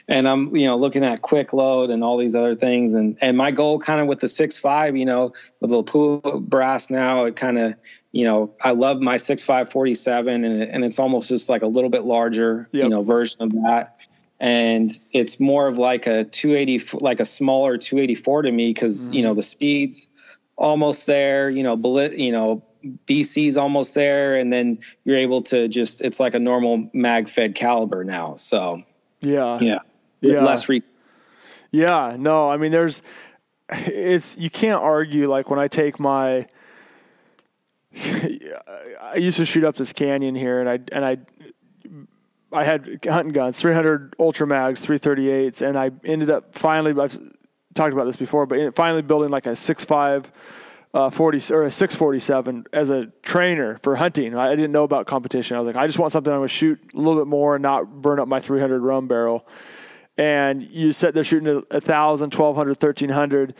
and 0.06 0.28
I'm, 0.28 0.54
you 0.54 0.68
know, 0.68 0.76
looking 0.76 1.04
at 1.04 1.22
QuickLOAD 1.22 1.90
and 1.92 2.04
all 2.04 2.18
these 2.18 2.36
other 2.36 2.54
things, 2.54 2.94
and 2.94 3.18
and 3.20 3.36
my 3.36 3.50
goal 3.50 3.80
kind 3.80 4.00
of 4.00 4.06
with 4.06 4.20
the 4.20 4.28
six 4.28 4.58
five, 4.58 4.96
you 4.96 5.06
know, 5.06 5.32
with 5.60 5.72
the 5.72 5.82
pool 5.82 6.20
brass 6.40 6.88
now, 6.88 7.24
it 7.24 7.34
kind 7.34 7.58
of, 7.58 7.74
you 8.12 8.22
know, 8.22 8.54
I 8.62 8.70
love 8.70 9.00
my 9.00 9.16
six 9.16 9.42
five 9.42 9.68
forty 9.68 9.94
seven, 9.94 10.44
and 10.44 10.62
and 10.62 10.84
it's 10.84 11.00
almost 11.00 11.28
just 11.28 11.48
like 11.48 11.62
a 11.62 11.66
little 11.66 11.90
bit 11.90 12.04
larger, 12.04 12.68
yep. 12.70 12.84
you 12.84 12.90
know, 12.90 13.02
version 13.02 13.42
of 13.42 13.50
that 13.50 13.96
and 14.40 14.90
it's 15.12 15.40
more 15.40 15.66
of 15.66 15.78
like 15.78 16.06
a 16.06 16.24
280 16.24 16.98
like 17.00 17.20
a 17.20 17.24
smaller 17.24 17.76
284 17.76 18.42
to 18.42 18.52
me 18.52 18.72
because 18.72 19.06
mm-hmm. 19.06 19.14
you 19.14 19.22
know 19.22 19.34
the 19.34 19.42
speeds 19.42 20.06
almost 20.56 21.06
there 21.06 21.50
you 21.50 21.62
know 21.62 21.76
bullet 21.76 22.16
you 22.16 22.32
know 22.32 22.62
bc's 23.06 23.56
almost 23.56 23.94
there 23.94 24.36
and 24.36 24.52
then 24.52 24.78
you're 25.04 25.16
able 25.16 25.40
to 25.40 25.68
just 25.68 26.00
it's 26.00 26.20
like 26.20 26.34
a 26.34 26.38
normal 26.38 26.88
mag 26.92 27.28
fed 27.28 27.54
caliber 27.54 28.04
now 28.04 28.34
so 28.36 28.80
yeah 29.20 29.58
yeah 29.60 29.78
yeah. 30.20 30.38
less 30.38 30.68
re- 30.68 30.82
yeah 31.72 32.16
no 32.18 32.48
i 32.48 32.56
mean 32.56 32.70
there's 32.70 33.02
it's 33.70 34.36
you 34.38 34.48
can't 34.48 34.82
argue 34.82 35.28
like 35.28 35.50
when 35.50 35.58
i 35.58 35.66
take 35.66 35.98
my 35.98 36.46
I 39.00 39.16
used 39.16 39.38
to 39.38 39.44
shoot 39.44 39.64
up 39.64 39.76
this 39.76 39.92
canyon 39.92 40.34
here, 40.34 40.60
and 40.60 40.68
I 40.68 40.78
and 40.92 41.04
I 41.04 41.18
I 42.52 42.64
had 42.64 43.04
hunting 43.04 43.32
guns, 43.32 43.60
300 43.60 44.14
Ultra 44.18 44.46
Mags, 44.46 44.84
338s, 44.84 45.66
and 45.66 45.76
I 45.76 45.90
ended 46.04 46.30
up 46.30 46.54
finally, 46.54 46.98
I've 46.98 47.18
talked 47.74 47.92
about 47.92 48.04
this 48.04 48.16
before, 48.16 48.46
but 48.46 48.74
finally 48.74 49.02
building 49.02 49.30
like 49.30 49.46
a 49.46 49.50
6.5 49.50 50.26
uh, 50.94 51.10
40 51.10 51.52
or 51.52 51.64
a 51.64 51.70
647 51.70 52.66
as 52.72 52.90
a 52.90 53.06
trainer 53.22 53.78
for 53.82 53.96
hunting. 53.96 54.34
I 54.34 54.54
didn't 54.56 54.72
know 54.72 54.84
about 54.84 55.06
competition. 55.06 55.56
I 55.56 55.60
was 55.60 55.66
like, 55.66 55.76
I 55.76 55.86
just 55.86 55.98
want 55.98 56.12
something 56.12 56.32
I'm 56.32 56.38
going 56.38 56.48
to 56.48 56.54
shoot 56.54 56.80
a 56.94 56.96
little 56.96 57.16
bit 57.16 57.26
more 57.26 57.56
and 57.56 57.62
not 57.62 58.00
burn 58.00 58.18
up 58.18 58.28
my 58.28 58.40
300 58.40 58.80
RUM 58.80 59.06
barrel. 59.06 59.46
And 60.16 60.62
you 60.62 60.92
sit 60.92 61.14
there 61.14 61.22
shooting 61.24 61.48
a 61.48 61.60
1,000, 61.74 62.34
1,200, 62.34 62.70
1,300, 62.70 63.54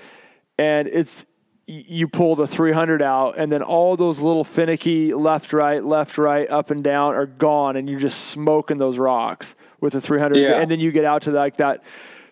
and 0.59 0.89
it's 0.89 1.27
you 1.71 2.09
pull 2.09 2.35
the 2.35 2.47
300 2.47 3.03
out 3.03 3.37
and 3.37 3.53
then 3.53 3.63
all 3.63 3.95
those 3.95 4.21
little 4.21 4.43
finicky 4.43 5.13
left 5.13 5.53
right 5.53 5.85
left 5.85 6.17
right 6.17 6.49
up 6.49 6.71
and 6.71 6.83
down 6.83 7.15
are 7.15 7.27
gone 7.27 7.77
and 7.77 7.91
you're 7.91 8.01
just 8.01 8.29
smoking 8.29 8.79
those 8.79 8.99
rocks 8.99 9.55
with 9.79 9.93
the 9.93 10.01
300 10.01 10.39
yeah. 10.39 10.61
and 10.61 10.71
then 10.71 10.81
you 10.81 10.91
get 10.91 11.05
out 11.05 11.21
to 11.23 11.31
like 11.31 11.59
that 11.59 11.83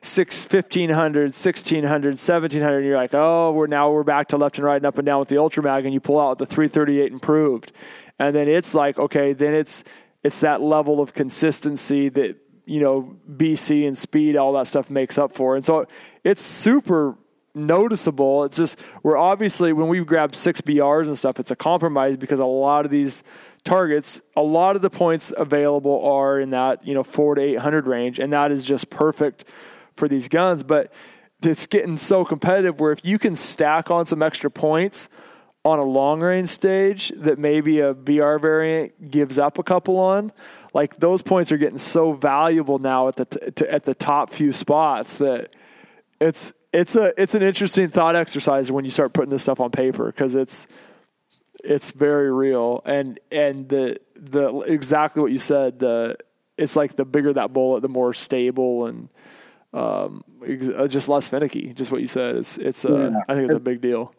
6 0.00 0.48
1500 0.50 1.24
1600 1.34 2.08
1700 2.08 2.76
and 2.78 2.86
you're 2.86 2.96
like 2.96 3.12
oh 3.12 3.52
we're 3.52 3.66
now 3.66 3.90
we're 3.90 4.02
back 4.04 4.28
to 4.28 4.38
left 4.38 4.56
and 4.56 4.64
right 4.64 4.76
and 4.76 4.86
up 4.86 4.96
and 4.96 5.04
down 5.04 5.20
with 5.20 5.28
the 5.28 5.38
ultra 5.38 5.62
mag 5.62 5.84
and 5.84 5.92
you 5.92 6.00
pull 6.00 6.18
out 6.18 6.38
the 6.38 6.46
338 6.46 7.12
improved 7.12 7.72
and 8.18 8.34
then 8.34 8.48
it's 8.48 8.74
like 8.74 8.98
okay 8.98 9.34
then 9.34 9.52
it's 9.52 9.84
it's 10.24 10.40
that 10.40 10.62
level 10.62 11.00
of 11.00 11.12
consistency 11.12 12.08
that 12.08 12.38
you 12.64 12.80
know 12.80 13.16
bc 13.30 13.86
and 13.86 13.98
speed 13.98 14.34
all 14.34 14.54
that 14.54 14.66
stuff 14.66 14.90
makes 14.90 15.18
up 15.18 15.32
for. 15.32 15.56
And 15.56 15.64
so 15.64 15.86
it's 16.24 16.42
super 16.42 17.16
noticeable. 17.56 18.44
It's 18.44 18.56
just 18.56 18.78
we're 19.02 19.16
obviously 19.16 19.72
when 19.72 19.88
we 19.88 20.04
grab 20.04 20.34
six 20.34 20.60
BRs 20.60 21.06
and 21.06 21.18
stuff, 21.18 21.40
it's 21.40 21.50
a 21.50 21.56
compromise 21.56 22.16
because 22.16 22.38
a 22.38 22.44
lot 22.44 22.84
of 22.84 22.90
these 22.90 23.22
targets, 23.64 24.20
a 24.36 24.42
lot 24.42 24.76
of 24.76 24.82
the 24.82 24.90
points 24.90 25.32
available 25.36 26.04
are 26.04 26.38
in 26.38 26.50
that 26.50 26.86
you 26.86 26.94
know 26.94 27.02
four 27.02 27.34
to 27.34 27.42
eight 27.42 27.58
hundred 27.58 27.86
range, 27.86 28.18
and 28.18 28.32
that 28.32 28.52
is 28.52 28.64
just 28.64 28.90
perfect 28.90 29.44
for 29.96 30.06
these 30.08 30.28
guns. 30.28 30.62
But 30.62 30.92
it's 31.42 31.66
getting 31.66 31.98
so 31.98 32.24
competitive 32.24 32.80
where 32.80 32.92
if 32.92 33.04
you 33.04 33.18
can 33.18 33.36
stack 33.36 33.90
on 33.90 34.06
some 34.06 34.22
extra 34.22 34.50
points 34.50 35.08
on 35.64 35.80
a 35.80 35.84
long 35.84 36.20
range 36.20 36.48
stage 36.48 37.12
that 37.16 37.38
maybe 37.38 37.80
a 37.80 37.92
BR 37.92 38.36
variant 38.36 39.10
gives 39.10 39.36
up 39.36 39.58
a 39.58 39.64
couple 39.64 39.98
on, 39.98 40.32
like 40.72 40.96
those 40.96 41.22
points 41.22 41.50
are 41.50 41.56
getting 41.58 41.78
so 41.78 42.12
valuable 42.12 42.78
now 42.78 43.08
at 43.08 43.16
the 43.16 43.24
t- 43.24 43.66
at 43.66 43.82
the 43.82 43.94
top 43.94 44.30
few 44.30 44.52
spots 44.52 45.18
that 45.18 45.54
it's 46.20 46.52
it's 46.76 46.94
a 46.94 47.20
it's 47.20 47.34
an 47.34 47.42
interesting 47.42 47.88
thought 47.88 48.16
exercise 48.16 48.70
when 48.70 48.84
you 48.84 48.90
start 48.90 49.14
putting 49.14 49.30
this 49.30 49.42
stuff 49.42 49.60
on 49.60 49.70
paper 49.70 50.06
because 50.06 50.34
it's 50.34 50.66
it's 51.64 51.90
very 51.90 52.30
real. 52.30 52.82
And 52.84 53.18
and 53.32 53.66
the 53.68 53.98
the 54.14 54.58
exactly 54.60 55.22
what 55.22 55.32
you 55.32 55.38
said 55.38 55.78
the 55.78 56.18
it's 56.58 56.76
like 56.76 56.94
the 56.94 57.06
bigger 57.06 57.32
that 57.32 57.52
bullet 57.52 57.80
the 57.80 57.88
more 57.88 58.12
stable 58.12 58.86
and 58.86 59.08
um, 59.72 60.22
uh, 60.42 60.86
just 60.86 61.08
less 61.08 61.28
finicky 61.28 61.72
just 61.72 61.90
what 61.90 62.02
you 62.02 62.06
said. 62.06 62.36
It's 62.36 62.58
it's 62.58 62.84
uh, 62.84 63.10
yeah. 63.10 63.20
I 63.26 63.34
think 63.34 63.46
it's 63.46 63.54
a 63.54 63.64
big 63.64 63.80
deal 63.80 64.12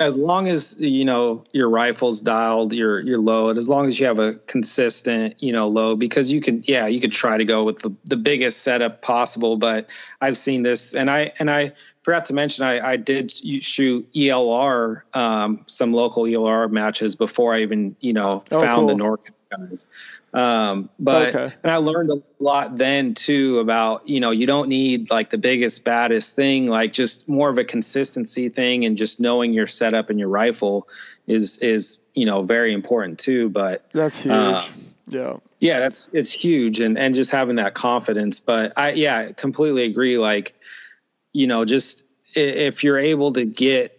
as 0.00 0.16
long 0.16 0.48
as 0.48 0.80
you 0.80 1.04
know 1.04 1.44
your 1.52 1.68
rifle's 1.68 2.22
dialed 2.22 2.72
your 2.72 3.00
your 3.00 3.18
load 3.18 3.58
as 3.58 3.68
long 3.68 3.86
as 3.86 4.00
you 4.00 4.06
have 4.06 4.18
a 4.18 4.34
consistent 4.46 5.40
you 5.40 5.52
know 5.52 5.68
load 5.68 6.00
because 6.00 6.32
you 6.32 6.40
can 6.40 6.62
yeah 6.66 6.86
you 6.86 6.98
could 6.98 7.12
try 7.12 7.36
to 7.36 7.44
go 7.44 7.62
with 7.62 7.80
the, 7.80 7.94
the 8.04 8.16
biggest 8.16 8.62
setup 8.62 9.02
possible 9.02 9.56
but 9.56 9.88
i've 10.20 10.36
seen 10.36 10.62
this 10.62 10.94
and 10.94 11.10
i 11.10 11.30
and 11.38 11.50
i 11.50 11.70
forgot 12.02 12.24
to 12.24 12.32
mention 12.32 12.64
i 12.64 12.80
i 12.80 12.96
did 12.96 13.30
shoot 13.62 14.10
elr 14.14 15.02
um, 15.14 15.62
some 15.66 15.92
local 15.92 16.24
elr 16.24 16.70
matches 16.70 17.14
before 17.14 17.54
i 17.54 17.60
even 17.60 17.94
you 18.00 18.14
know 18.14 18.42
oh, 18.50 18.60
found 18.60 18.80
cool. 18.80 18.88
the 18.88 18.94
norc 18.94 19.30
guys 19.50 19.86
um, 20.32 20.88
but 20.98 21.34
okay. 21.34 21.54
and 21.62 21.72
I 21.72 21.76
learned 21.76 22.10
a 22.10 22.22
lot 22.38 22.76
then 22.76 23.14
too 23.14 23.58
about 23.58 24.08
you 24.08 24.20
know 24.20 24.30
you 24.30 24.46
don't 24.46 24.68
need 24.68 25.10
like 25.10 25.30
the 25.30 25.38
biggest 25.38 25.84
baddest 25.84 26.36
thing 26.36 26.68
like 26.68 26.92
just 26.92 27.28
more 27.28 27.50
of 27.50 27.58
a 27.58 27.64
consistency 27.64 28.48
thing 28.48 28.84
and 28.84 28.96
just 28.96 29.18
knowing 29.18 29.52
your 29.52 29.66
setup 29.66 30.08
and 30.08 30.20
your 30.20 30.28
rifle 30.28 30.86
is 31.26 31.58
is 31.58 32.00
you 32.14 32.26
know 32.26 32.42
very 32.42 32.72
important 32.72 33.18
too. 33.18 33.48
But 33.48 33.84
that's 33.92 34.22
huge. 34.22 34.32
Uh, 34.32 34.66
yeah. 35.08 35.36
Yeah, 35.58 35.80
that's 35.80 36.08
it's 36.12 36.30
huge 36.30 36.80
and 36.80 36.96
and 36.96 37.14
just 37.14 37.30
having 37.30 37.56
that 37.56 37.74
confidence. 37.74 38.38
But 38.40 38.72
I 38.76 38.92
yeah, 38.92 39.32
completely 39.32 39.84
agree. 39.84 40.18
Like, 40.18 40.54
you 41.32 41.46
know, 41.46 41.64
just 41.64 42.04
if 42.34 42.84
you're 42.84 42.98
able 42.98 43.32
to 43.32 43.44
get 43.44 43.98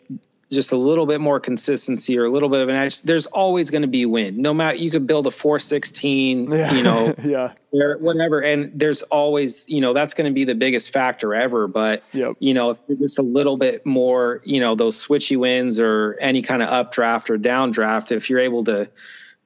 just 0.52 0.72
a 0.74 0.76
little 0.78 1.06
bit 1.06 1.22
more 1.22 1.40
consistency 1.40 2.18
or 2.18 2.26
a 2.26 2.30
little 2.30 2.50
bit 2.50 2.62
of 2.62 2.70
an 2.70 2.76
edge, 2.76 3.02
there's 3.04 3.26
always 3.28 3.72
going 3.72 3.84
to 3.84 3.88
be 3.88 4.06
wind. 4.06 4.38
No 4.38 4.54
matter 4.54 4.76
you 4.78 4.92
could 4.92 5.08
build 5.08 5.26
a 5.28 5.32
416, 5.32 6.52
Yeah. 6.52 6.74
you 6.74 6.84
know, 6.84 7.16
yeah. 7.24 7.54
whatever, 7.72 8.42
and 8.42 8.72
there's 8.78 9.02
always, 9.04 9.68
you 9.70 9.80
know, 9.82 9.94
that's 9.94 10.14
going 10.14 10.30
to 10.30 10.34
be 10.34 10.44
the 10.44 10.56
biggest 10.56 10.92
factor 10.92 11.34
ever. 11.34 11.68
But 11.68 12.04
Yep. 12.14 12.36
you 12.40 12.54
know, 12.54 12.72
if 12.72 12.80
you're 12.88 12.98
just 12.98 13.18
a 13.18 13.22
little 13.24 13.58
bit 13.58 13.86
more, 13.86 14.42
you 14.44 14.60
know, 14.60 14.76
those 14.76 14.96
switchy 15.04 15.38
winds 15.38 15.80
or 15.80 16.18
any 16.20 16.42
kind 16.42 16.62
of 16.62 16.70
updraft 16.70 17.30
or 17.30 17.38
downdraft, 17.38 18.12
if 18.12 18.30
you're 18.30 18.40
able 18.40 18.64
to 18.66 18.90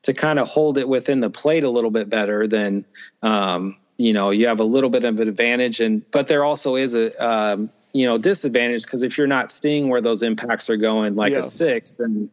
to 0.04 0.14
kind 0.14 0.38
of 0.40 0.48
hold 0.48 0.78
it 0.78 0.88
within 0.88 1.20
the 1.20 1.30
plate 1.32 1.64
a 1.64 1.70
little 1.70 1.90
bit 1.92 2.10
better, 2.10 2.46
then 2.48 2.86
um, 3.24 3.78
you 3.98 4.14
know 4.14 4.30
you 4.32 4.48
have 4.48 4.60
a 4.60 4.64
little 4.64 4.90
bit 4.90 5.04
of 5.06 5.20
an 5.20 5.28
advantage. 5.28 5.80
And 5.80 6.10
but 6.12 6.28
there 6.28 6.44
also 6.44 6.76
is 6.76 6.96
a 6.96 7.12
um, 7.24 7.70
you 7.96 8.06
know 8.06 8.18
disadvantage 8.18 8.84
because 8.84 9.04
if 9.04 9.18
you're 9.18 9.26
not 9.26 9.50
seeing 9.50 9.88
where 9.88 10.02
those 10.02 10.22
impacts 10.22 10.70
are 10.70 10.76
going, 10.76 11.16
like 11.16 11.32
Yeah. 11.32 11.40
a 11.40 11.42
six, 11.42 11.96
then 11.96 12.30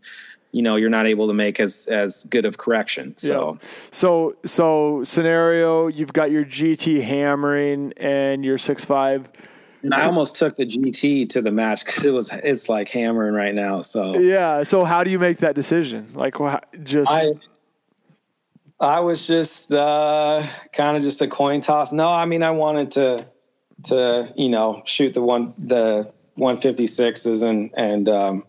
you 0.51 0.61
know 0.61 0.75
you're 0.75 0.91
not 0.91 1.07
able 1.07 1.29
to 1.29 1.35
make 1.35 1.61
as 1.61 1.87
as 1.87 2.25
good 2.25 2.47
of 2.47 2.59
correction. 2.59 3.17
So. 3.17 3.61
So 3.93 4.35
so 4.45 5.05
scenario, 5.05 5.87
you've 5.87 6.13
got 6.13 6.33
your 6.33 6.45
GT 6.45 7.01
hammering 7.03 7.93
and 7.97 8.45
your 8.45 8.59
six 8.59 8.85
five. 8.85 9.29
And 9.85 9.95
I 9.95 10.05
almost 10.07 10.35
took 10.35 10.57
the 10.57 10.67
GT 10.67 11.29
to 11.31 11.43
the 11.43 11.53
match 11.53 11.85
because 11.85 12.05
it 12.05 12.13
was 12.13 12.33
it's 12.33 12.69
like 12.69 12.89
hammering 12.89 13.35
right 13.35 13.55
now. 13.55 13.83
So 13.83 14.19
Yeah. 14.19 14.65
So 14.65 14.85
how 14.85 15.05
do 15.05 15.13
you 15.13 15.21
make 15.21 15.39
that 15.39 15.55
decision? 15.55 16.09
Like 16.15 16.35
just 16.83 17.09
I 17.09 17.35
I 18.81 18.99
was 18.99 19.29
just 19.29 19.73
uh, 19.73 20.43
kind 20.73 20.97
of 20.97 21.05
just 21.05 21.23
a 21.23 21.29
coin 21.29 21.61
toss. 21.61 21.93
No, 21.93 22.11
I 22.11 22.25
mean 22.25 22.43
I 22.43 22.51
wanted 22.51 22.91
to 22.93 23.29
to 23.85 24.33
you 24.37 24.49
know 24.49 24.83
shoot 24.85 25.15
the 25.15 25.23
one 25.23 25.55
the 25.59 26.13
156s 26.39 27.43
and 27.43 27.71
and 27.77 28.09
um, 28.09 28.45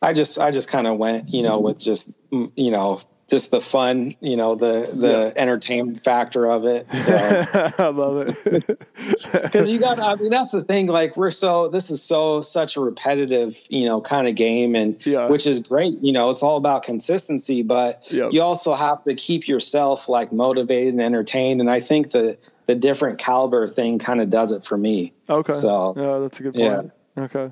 I 0.00 0.12
just 0.12 0.38
I 0.38 0.50
just 0.50 0.68
kind 0.68 0.86
of 0.86 0.98
went 0.98 1.32
you 1.32 1.42
know 1.42 1.58
with 1.60 1.80
just 1.80 2.18
you 2.30 2.70
know 2.70 3.00
just 3.28 3.50
the 3.50 3.60
fun 3.60 4.14
you 4.20 4.36
know 4.36 4.54
the 4.54 4.90
the 4.92 5.32
entertainment 5.36 6.04
factor 6.04 6.44
of 6.46 6.64
it. 6.66 6.94
So. 6.94 7.14
I 7.78 7.86
love 7.88 8.28
it. 8.46 8.66
because 9.32 9.70
you 9.70 9.78
got 9.80 9.98
i 10.00 10.14
mean 10.16 10.30
that's 10.30 10.52
the 10.52 10.62
thing 10.62 10.86
like 10.86 11.16
we're 11.16 11.30
so 11.30 11.68
this 11.68 11.90
is 11.90 12.02
so 12.02 12.40
such 12.40 12.76
a 12.76 12.80
repetitive 12.80 13.58
you 13.68 13.86
know 13.86 14.00
kind 14.00 14.28
of 14.28 14.34
game 14.34 14.74
and 14.74 15.04
Yeah. 15.06 15.28
which 15.28 15.46
is 15.46 15.60
great 15.60 15.98
you 16.02 16.12
know 16.12 16.30
it's 16.30 16.42
all 16.42 16.56
about 16.56 16.82
consistency 16.84 17.62
but 17.62 18.02
Yep. 18.12 18.32
you 18.32 18.42
also 18.42 18.74
have 18.74 19.02
to 19.04 19.14
keep 19.14 19.48
yourself 19.48 20.08
like 20.08 20.32
motivated 20.32 20.92
and 20.94 21.02
entertained 21.02 21.60
and 21.60 21.70
i 21.70 21.80
think 21.80 22.10
the 22.10 22.36
the 22.66 22.74
different 22.74 23.18
caliber 23.18 23.66
thing 23.68 23.98
kind 23.98 24.20
of 24.20 24.30
does 24.30 24.52
it 24.52 24.64
for 24.64 24.76
me 24.78 25.12
Okay. 25.28 25.52
So, 25.52 25.94
yeah, 25.96 26.18
that's 26.18 26.40
a 26.40 26.42
good 26.42 26.54
yeah. 26.54 26.74
point. 26.76 26.92
Okay. 27.16 27.50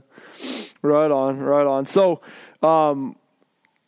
Right 0.83 1.11
on, 1.11 1.39
right 1.41 1.67
on. 1.67 1.87
So, 1.87 2.21
um, 2.63 3.17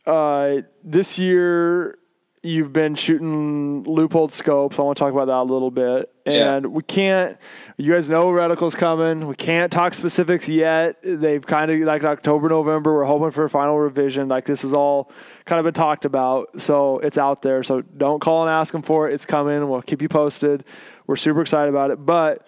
uh, 0.06 0.62
this 0.82 1.18
year 1.18 1.98
you've 2.44 2.74
been 2.74 2.94
shooting 2.94 3.84
Leupold 3.84 4.30
scopes. 4.30 4.78
I 4.78 4.82
want 4.82 4.98
to 4.98 5.02
talk 5.02 5.12
about 5.12 5.26
that 5.26 5.38
a 5.38 5.50
little 5.50 5.70
bit. 5.70 6.12
Yeah. 6.26 6.56
And 6.56 6.66
we 6.74 6.82
can't, 6.82 7.38
you 7.78 7.92
guys 7.92 8.10
know 8.10 8.28
reticles 8.28 8.76
coming. 8.76 9.26
We 9.26 9.34
can't 9.34 9.72
talk 9.72 9.94
specifics 9.94 10.46
yet. 10.46 10.98
They've 11.02 11.44
kind 11.44 11.70
of 11.70 11.80
like 11.80 12.04
October, 12.04 12.50
November. 12.50 12.94
We're 12.94 13.04
hoping 13.04 13.30
for 13.30 13.44
a 13.44 13.50
final 13.50 13.78
revision. 13.78 14.28
Like 14.28 14.44
this 14.44 14.62
is 14.62 14.74
all 14.74 15.10
kind 15.46 15.58
of 15.58 15.64
been 15.64 15.72
talked 15.72 16.04
about. 16.04 16.60
So 16.60 16.98
it's 16.98 17.16
out 17.16 17.40
there. 17.40 17.62
So 17.62 17.80
don't 17.80 18.20
call 18.20 18.42
and 18.42 18.50
ask 18.50 18.72
them 18.72 18.82
for 18.82 19.08
it. 19.08 19.14
It's 19.14 19.26
coming. 19.26 19.66
We'll 19.68 19.82
keep 19.82 20.02
you 20.02 20.10
posted. 20.10 20.64
We're 21.06 21.16
super 21.16 21.40
excited 21.40 21.70
about 21.70 21.92
it. 21.92 22.04
But 22.04 22.46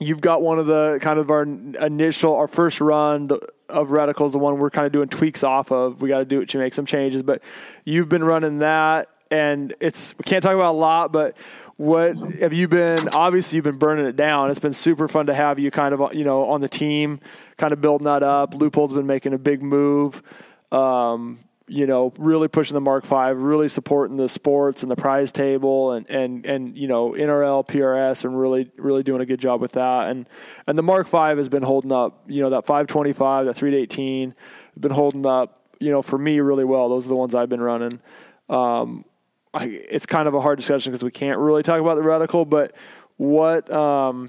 you've 0.00 0.20
got 0.20 0.42
one 0.42 0.58
of 0.58 0.66
the 0.66 0.98
kind 1.00 1.20
of 1.20 1.30
our 1.30 1.42
initial, 1.42 2.34
our 2.34 2.48
first 2.48 2.80
run 2.80 3.28
of 3.72 3.88
reticles, 3.88 4.32
the 4.32 4.38
one 4.38 4.58
we're 4.58 4.70
kind 4.70 4.86
of 4.86 4.92
doing 4.92 5.08
tweaks 5.08 5.42
off 5.42 5.72
of. 5.72 6.00
We 6.00 6.08
got 6.08 6.18
to 6.18 6.24
do 6.24 6.40
it 6.40 6.48
to 6.50 6.58
make 6.58 6.74
some 6.74 6.86
changes, 6.86 7.22
but 7.22 7.42
you've 7.84 8.08
been 8.08 8.24
running 8.24 8.58
that, 8.58 9.08
and 9.30 9.74
it's 9.80 10.16
we 10.18 10.24
can't 10.24 10.42
talk 10.42 10.54
about 10.54 10.72
a 10.72 10.78
lot, 10.78 11.12
but 11.12 11.36
what 11.76 12.16
have 12.40 12.52
you 12.52 12.68
been? 12.68 13.08
Obviously, 13.12 13.56
you've 13.56 13.64
been 13.64 13.78
burning 13.78 14.06
it 14.06 14.14
down. 14.14 14.50
It's 14.50 14.58
been 14.58 14.74
super 14.74 15.08
fun 15.08 15.26
to 15.26 15.34
have 15.34 15.58
you 15.58 15.70
kind 15.70 15.94
of 15.94 16.14
you 16.14 16.24
know 16.24 16.44
on 16.44 16.60
the 16.60 16.68
team, 16.68 17.20
kind 17.56 17.72
of 17.72 17.80
building 17.80 18.04
that 18.04 18.22
up. 18.22 18.54
Leupold's 18.54 18.92
been 18.92 19.06
making 19.06 19.32
a 19.32 19.38
big 19.38 19.62
move. 19.62 20.22
Um, 20.70 21.40
you 21.72 21.86
know, 21.86 22.12
really 22.18 22.48
pushing 22.48 22.74
the 22.74 22.82
Mark 22.82 23.06
Five, 23.06 23.40
really 23.42 23.66
supporting 23.66 24.18
the 24.18 24.28
sports 24.28 24.82
and 24.82 24.92
the 24.92 24.96
prize 24.96 25.32
table, 25.32 25.92
and 25.92 26.08
and 26.10 26.44
and 26.44 26.76
you 26.76 26.86
know 26.86 27.12
NRL, 27.12 27.66
PRS, 27.66 28.26
and 28.26 28.38
really 28.38 28.70
really 28.76 29.02
doing 29.02 29.22
a 29.22 29.26
good 29.26 29.40
job 29.40 29.62
with 29.62 29.72
that. 29.72 30.10
And 30.10 30.28
and 30.66 30.76
the 30.76 30.82
Mark 30.82 31.06
Five 31.06 31.38
has 31.38 31.48
been 31.48 31.62
holding 31.62 31.90
up. 31.90 32.24
You 32.28 32.42
know 32.42 32.50
that 32.50 32.66
525, 32.66 33.46
that 33.46 33.54
318, 33.54 34.34
been 34.78 34.90
holding 34.90 35.24
up. 35.24 35.66
You 35.80 35.90
know 35.90 36.02
for 36.02 36.18
me 36.18 36.40
really 36.40 36.64
well. 36.64 36.90
Those 36.90 37.06
are 37.06 37.08
the 37.08 37.16
ones 37.16 37.34
I've 37.34 37.48
been 37.48 37.62
running. 37.62 38.02
Um, 38.50 39.06
I, 39.54 39.64
it's 39.64 40.04
kind 40.04 40.28
of 40.28 40.34
a 40.34 40.42
hard 40.42 40.58
discussion 40.58 40.92
because 40.92 41.02
we 41.02 41.10
can't 41.10 41.38
really 41.38 41.62
talk 41.62 41.80
about 41.80 41.94
the 41.94 42.02
reticle. 42.02 42.48
But 42.48 42.76
what 43.16 43.72
um, 43.72 44.28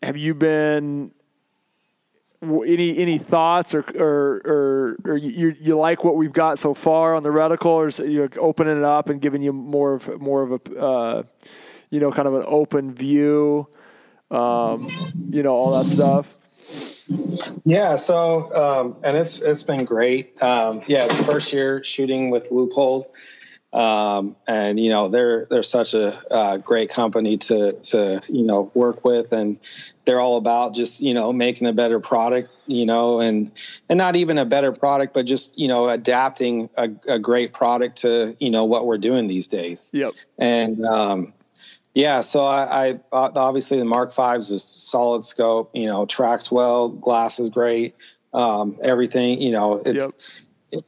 have 0.00 0.16
you 0.16 0.32
been? 0.32 1.10
Any 2.42 2.98
any 2.98 3.18
thoughts 3.18 3.72
or 3.72 3.84
or 3.96 4.42
or, 4.44 4.96
or 5.04 5.16
you 5.16 5.54
you 5.60 5.76
like 5.76 6.02
what 6.02 6.16
we've 6.16 6.32
got 6.32 6.58
so 6.58 6.74
far 6.74 7.14
on 7.14 7.22
the 7.22 7.28
reticle, 7.28 8.00
or 8.00 8.04
you're 8.04 8.28
opening 8.36 8.78
it 8.78 8.82
up 8.82 9.08
and 9.08 9.20
giving 9.20 9.42
you 9.42 9.52
more 9.52 9.94
of 9.94 10.20
more 10.20 10.42
of 10.42 10.52
a 10.52 10.76
uh, 10.76 11.22
you 11.90 12.00
know 12.00 12.10
kind 12.10 12.26
of 12.26 12.34
an 12.34 12.42
open 12.46 12.92
view, 12.92 13.68
um, 14.32 14.88
you 15.30 15.44
know 15.44 15.52
all 15.52 15.78
that 15.78 15.86
stuff. 15.86 16.34
Yeah, 17.64 17.94
so 17.94 18.52
um, 18.54 18.96
and 19.04 19.16
it's 19.16 19.38
it's 19.40 19.62
been 19.62 19.84
great. 19.84 20.42
Um, 20.42 20.82
yeah, 20.88 21.04
it's 21.04 21.24
first 21.24 21.52
year 21.52 21.84
shooting 21.84 22.30
with 22.30 22.50
Leupold, 22.50 23.06
um, 23.72 24.36
and 24.46 24.78
you 24.78 24.90
know 24.90 25.08
they're 25.08 25.46
they're 25.46 25.62
such 25.62 25.94
a 25.94 26.12
uh, 26.30 26.56
great 26.58 26.90
company 26.90 27.38
to 27.38 27.72
to 27.72 28.20
you 28.28 28.44
know 28.44 28.70
work 28.74 29.04
with, 29.04 29.32
and 29.32 29.58
they're 30.04 30.20
all 30.20 30.36
about 30.36 30.74
just 30.74 31.00
you 31.00 31.14
know 31.14 31.32
making 31.32 31.66
a 31.66 31.72
better 31.72 32.00
product, 32.00 32.50
you 32.66 32.86
know, 32.86 33.20
and 33.20 33.50
and 33.88 33.98
not 33.98 34.16
even 34.16 34.38
a 34.38 34.44
better 34.44 34.72
product, 34.72 35.14
but 35.14 35.26
just 35.26 35.58
you 35.58 35.68
know 35.68 35.88
adapting 35.88 36.68
a, 36.76 36.90
a 37.08 37.18
great 37.18 37.52
product 37.52 37.98
to 37.98 38.36
you 38.38 38.50
know 38.50 38.64
what 38.64 38.86
we're 38.86 38.98
doing 38.98 39.26
these 39.26 39.48
days 39.48 39.90
Yep. 39.94 40.12
and 40.38 40.84
um, 40.84 41.32
yeah, 41.94 42.22
so 42.22 42.44
I, 42.44 42.88
I 42.88 42.98
obviously 43.12 43.78
the 43.78 43.84
Mark 43.84 44.12
Fives 44.12 44.50
is 44.50 44.64
solid 44.64 45.22
scope. 45.22 45.72
You 45.74 45.86
know, 45.86 46.06
tracks 46.06 46.50
well, 46.50 46.88
glass 46.88 47.38
is 47.38 47.50
great. 47.50 47.94
Um, 48.32 48.78
everything, 48.82 49.42
you 49.42 49.50
know, 49.52 49.80
it's 49.84 50.14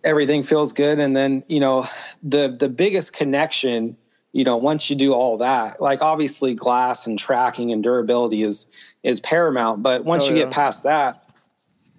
everything 0.03 0.43
feels 0.43 0.73
good. 0.73 0.99
And 1.01 1.15
then 1.17 1.43
you 1.49 1.61
know, 1.61 1.85
the 2.23 2.49
the 2.49 2.69
biggest 2.69 3.13
connection, 3.15 3.97
you 4.33 4.45
know, 4.45 4.57
once 4.57 4.91
you 4.91 4.97
do 4.97 5.13
all 5.15 5.39
that, 5.39 5.81
like 5.81 6.03
obviously 6.03 6.55
glass 6.55 7.07
and 7.07 7.19
tracking 7.19 7.73
and 7.73 7.83
durability 7.83 8.43
is 8.43 8.67
is 9.03 9.21
paramount. 9.21 9.83
But 9.83 10.05
once 10.05 10.27
Oh, 10.27 10.31
you 10.31 10.37
yeah. 10.37 10.45
get 10.45 10.53
past 10.53 10.85
that, 10.85 11.25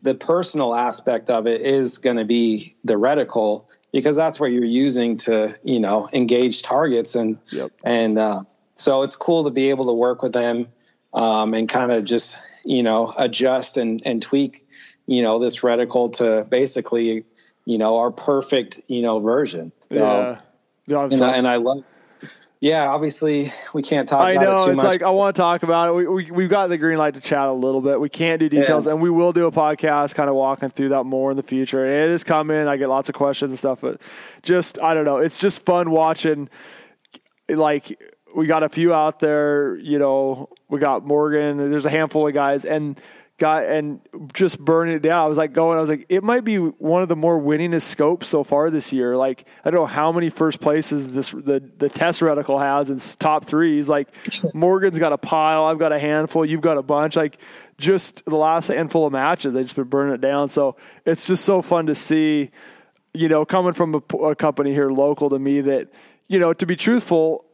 the 0.02 0.16
personal 0.16 0.76
aspect 0.76 1.30
of 1.30 1.48
it 1.48 1.62
is 1.62 1.98
going 1.98 2.18
to 2.18 2.26
be 2.26 2.76
the 2.84 2.94
reticle 2.96 3.66
because 3.92 4.16
that's 4.16 4.40
what 4.40 4.52
you're 4.52 4.64
using 4.66 5.18
to 5.18 5.54
you 5.64 5.80
know 5.80 6.08
engage 6.14 6.62
targets 6.62 7.16
and 7.16 7.40
Yep. 7.52 7.72
and 7.84 8.18
uh, 8.18 8.44
so 8.74 9.04
it's 9.04 9.16
cool 9.16 9.46
to 9.46 9.52
be 9.52 9.70
able 9.70 9.86
to 9.86 9.94
work 9.94 10.22
with 10.22 10.34
them 10.34 10.68
um, 11.14 11.54
and 11.54 11.70
kind 11.70 11.92
of 11.92 12.04
just 12.04 12.38
you 12.66 12.84
know 12.84 13.14
adjust 13.18 13.78
and 13.78 14.02
and 14.06 14.22
tweak 14.22 14.58
you 15.08 15.22
know 15.24 15.40
this 15.40 15.62
reticle 15.62 16.12
to 16.18 16.46
basically 16.50 17.24
you 17.66 17.78
know 17.78 17.98
our 17.98 18.12
perfect 18.12 18.82
you 18.88 19.02
know 19.02 19.20
version 19.20 19.72
so, 19.90 19.96
Yeah. 19.96 20.40
No, 20.88 21.02
and. 21.02 21.22
I, 21.22 21.36
and 21.38 21.48
I 21.48 21.56
love 21.58 21.84
yeah 22.62 22.88
obviously 22.90 23.48
we 23.74 23.82
can't 23.82 24.08
talk 24.08 24.22
I 24.22 24.32
about 24.32 24.44
know 24.44 24.56
it 24.56 24.66
too 24.66 24.72
it's 24.72 24.78
much 24.78 24.86
like 24.86 25.02
I 25.04 25.10
want 25.10 25.36
to 25.36 25.42
talk 25.42 25.64
about 25.64 25.90
it. 25.90 25.94
We, 25.94 26.08
we 26.08 26.32
we've 26.32 26.50
got 26.50 26.68
the 26.68 26.78
green 26.78 26.98
light 26.98 27.16
to 27.16 27.20
chat 27.20 27.48
a 27.48 27.52
little 27.52 27.82
bit. 27.82 28.00
We 28.00 28.08
can't 28.10 28.40
do 28.40 28.48
details, 28.50 28.86
Yeah. 28.86 28.94
and 28.94 29.02
we 29.02 29.10
will 29.10 29.34
do 29.34 29.46
a 29.48 29.52
podcast 29.52 30.16
kind 30.16 30.30
of 30.30 30.36
walking 30.36 30.70
through 30.70 30.90
that 30.90 31.04
more 31.04 31.32
in 31.32 31.38
the 31.38 31.44
future. 31.44 31.86
It 31.86 32.12
is 32.12 32.24
coming. 32.24 32.68
I 32.68 32.78
get 32.78 32.88
lots 32.88 33.10
of 33.10 33.16
questions 33.16 33.52
and 33.52 33.58
stuff, 33.60 33.82
but 33.82 34.00
just 34.42 34.82
I 34.82 34.94
don't 34.94 35.06
know. 35.06 35.18
It's 35.18 35.38
just 35.38 35.66
fun 35.66 35.92
watching. 35.92 36.50
Like 37.50 38.00
we 38.36 38.48
got 38.48 38.64
a 38.64 38.70
few 38.70 38.94
out 38.94 39.20
there. 39.20 39.76
You 39.78 40.00
know, 40.00 40.50
we 40.70 40.80
got 40.80 41.06
Morgan. 41.06 41.58
There's 41.70 41.86
a 41.86 41.92
handful 41.92 42.28
of 42.28 42.34
guys, 42.34 42.64
and 42.66 43.00
got 43.38 43.66
and 43.66 44.00
just 44.34 44.60
burning 44.60 44.96
it 44.96 45.02
down. 45.02 45.20
I 45.20 45.28
was 45.28 45.38
like 45.38 45.54
going. 45.54 45.78
I 45.78 45.82
was 45.82 45.90
like, 45.90 46.06
it 46.10 46.24
might 46.24 46.44
be 46.44 46.58
one 46.58 47.02
of 47.02 47.10
the 47.10 47.16
more 47.16 47.40
winningest 47.40 47.84
scopes 47.84 48.28
so 48.28 48.44
far 48.44 48.70
this 48.70 48.94
year. 48.94 49.18
Like 49.18 49.48
I 49.64 49.72
don't 49.72 49.82
know 49.82 49.86
how 49.86 50.12
many 50.12 50.30
first 50.30 50.62
places 50.62 51.14
this 51.14 51.32
the 51.32 51.62
the 51.78 51.90
test 51.90 52.22
reticle 52.22 52.60
has 52.60 52.90
in 52.90 53.00
top 53.20 53.46
threes. 53.46 53.90
Like 53.90 54.10
Morgan's 54.56 55.00
got 55.00 55.14
a 55.14 55.18
pile. 55.18 55.66
I've 55.66 55.80
got 55.80 55.92
a 55.92 56.00
handful. 56.00 56.46
You've 56.46 56.62
got 56.62 56.78
a 56.78 56.84
bunch. 56.84 57.16
Like 57.16 57.40
just 57.78 58.24
the 58.26 58.38
last 58.38 58.68
handful 58.68 59.06
of 59.06 59.12
matches, 59.12 59.54
they 59.54 59.64
just 59.64 59.76
been 59.76 59.86
burning 59.86 60.16
it 60.16 60.22
down. 60.22 60.50
So 60.50 60.78
it's 61.06 61.28
just 61.28 61.44
so 61.46 61.62
fun 61.62 61.88
to 61.88 61.96
see. 61.96 62.52
You 63.14 63.30
know, 63.30 63.46
coming 63.46 63.72
from 63.72 64.04
a 64.22 64.36
company 64.36 64.74
here 64.74 64.92
local 64.92 65.30
to 65.30 65.40
me 65.40 65.62
that 65.62 65.94
you 66.28 66.38
know 66.38 66.52
to 66.52 66.66
be 66.66 66.76
truthful 66.76 67.45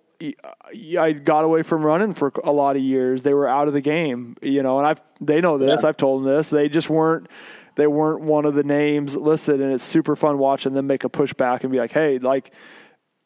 I 1.00 1.12
got 1.14 1.44
away 1.44 1.64
from 1.64 1.84
running 1.84 2.14
for 2.14 2.32
a 2.44 2.52
lot 2.52 2.76
of 2.76 2.82
years. 2.82 3.24
They 3.24 3.34
were 3.34 3.48
out 3.48 3.68
of 3.68 3.74
the 3.74 3.82
game, 3.82 4.38
you 4.42 4.62
know, 4.64 4.78
and 4.78 4.88
I've 4.88 5.02
they 5.20 5.42
know 5.42 5.58
this. 5.58 5.82
Yeah. 5.84 5.90
I've 5.90 5.98
told 5.98 6.24
them 6.24 6.32
this. 6.32 6.50
They 6.50 6.70
just 6.70 6.90
weren't 6.90 7.28
they 7.76 7.88
weren't 7.88 8.22
one 8.22 8.46
of 8.46 8.54
the 8.54 8.64
names 8.64 9.16
listed, 9.16 9.62
and 9.62 9.72
it's 9.74 9.84
super 9.84 10.16
fun 10.16 10.38
watching 10.38 10.74
them 10.74 10.88
make 10.88 11.04
a 11.04 11.10
pushback 11.10 11.62
and 11.62 11.72
be 11.72 11.80
like, 11.80 11.92
hey, 11.92 12.20
like 12.20 12.54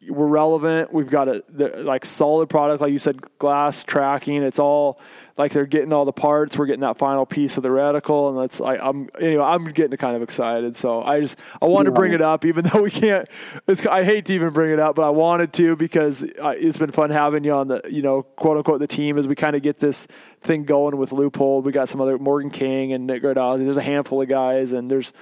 we're 0.09 0.27
relevant. 0.27 0.93
We've 0.93 1.09
got 1.09 1.27
a 1.27 1.43
like 1.83 2.05
solid 2.05 2.49
product, 2.49 2.81
like 2.81 2.91
you 2.91 2.99
said, 2.99 3.21
glass 3.39 3.83
tracking. 3.83 4.43
It's 4.43 4.59
all 4.59 4.99
like 5.37 5.51
they're 5.51 5.65
getting 5.65 5.91
all 5.91 6.05
the 6.05 6.13
parts. 6.13 6.57
We're 6.57 6.65
getting 6.65 6.81
that 6.81 6.97
final 6.97 7.25
piece 7.25 7.57
of 7.57 7.63
the 7.63 7.69
reticle, 7.69 8.29
and 8.29 8.39
that's 8.39 8.59
like 8.59 8.79
I'm 8.81 9.09
anyway. 9.19 9.43
I'm 9.43 9.65
getting 9.65 9.97
kind 9.97 10.15
of 10.15 10.21
excited. 10.21 10.75
So 10.75 11.03
I 11.03 11.19
just 11.19 11.39
I 11.61 11.65
wanted 11.65 11.89
yeah. 11.89 11.95
to 11.95 11.99
bring 11.99 12.13
it 12.13 12.21
up, 12.21 12.45
even 12.45 12.65
though 12.73 12.81
we 12.81 12.91
can't. 12.91 13.27
It's 13.67 13.85
I 13.85 14.03
hate 14.03 14.25
to 14.25 14.33
even 14.33 14.49
bring 14.49 14.71
it 14.71 14.79
up, 14.79 14.95
but 14.95 15.03
I 15.03 15.09
wanted 15.09 15.53
to 15.53 15.75
because 15.75 16.23
uh, 16.23 16.53
it's 16.57 16.77
been 16.77 16.91
fun 16.91 17.09
having 17.09 17.43
you 17.43 17.53
on 17.53 17.67
the 17.67 17.81
you 17.89 18.01
know 18.01 18.23
quote 18.23 18.57
unquote 18.57 18.79
the 18.79 18.87
team 18.87 19.17
as 19.17 19.27
we 19.27 19.35
kind 19.35 19.55
of 19.55 19.61
get 19.61 19.79
this 19.79 20.05
thing 20.41 20.63
going 20.63 20.97
with 20.97 21.09
Leupold. 21.09 21.63
We 21.63 21.71
got 21.71 21.89
some 21.89 22.01
other 22.01 22.17
Morgan 22.17 22.49
King 22.49 22.93
and 22.93 23.05
Nick 23.07 23.23
Gardozzi. 23.23 23.65
There's 23.65 23.77
a 23.77 23.83
handful 23.83 24.21
of 24.21 24.29
guys, 24.29 24.71
and 24.71 24.89
there's 24.89 25.13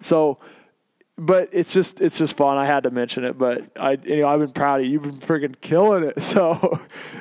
so 0.00 0.38
but 1.18 1.48
it's 1.52 1.72
just 1.72 2.00
it's 2.00 2.18
just 2.18 2.36
fun. 2.36 2.58
I 2.58 2.66
had 2.66 2.82
to 2.82 2.90
mention 2.90 3.24
it, 3.24 3.38
but 3.38 3.64
I 3.76 3.92
you 4.04 4.16
know 4.16 4.28
I've 4.28 4.40
been 4.40 4.50
proud 4.50 4.80
of 4.80 4.86
you. 4.86 4.92
You've 4.92 5.02
been 5.02 5.12
freaking 5.12 5.54
killing 5.60 6.04
it. 6.04 6.22
So 6.26 6.80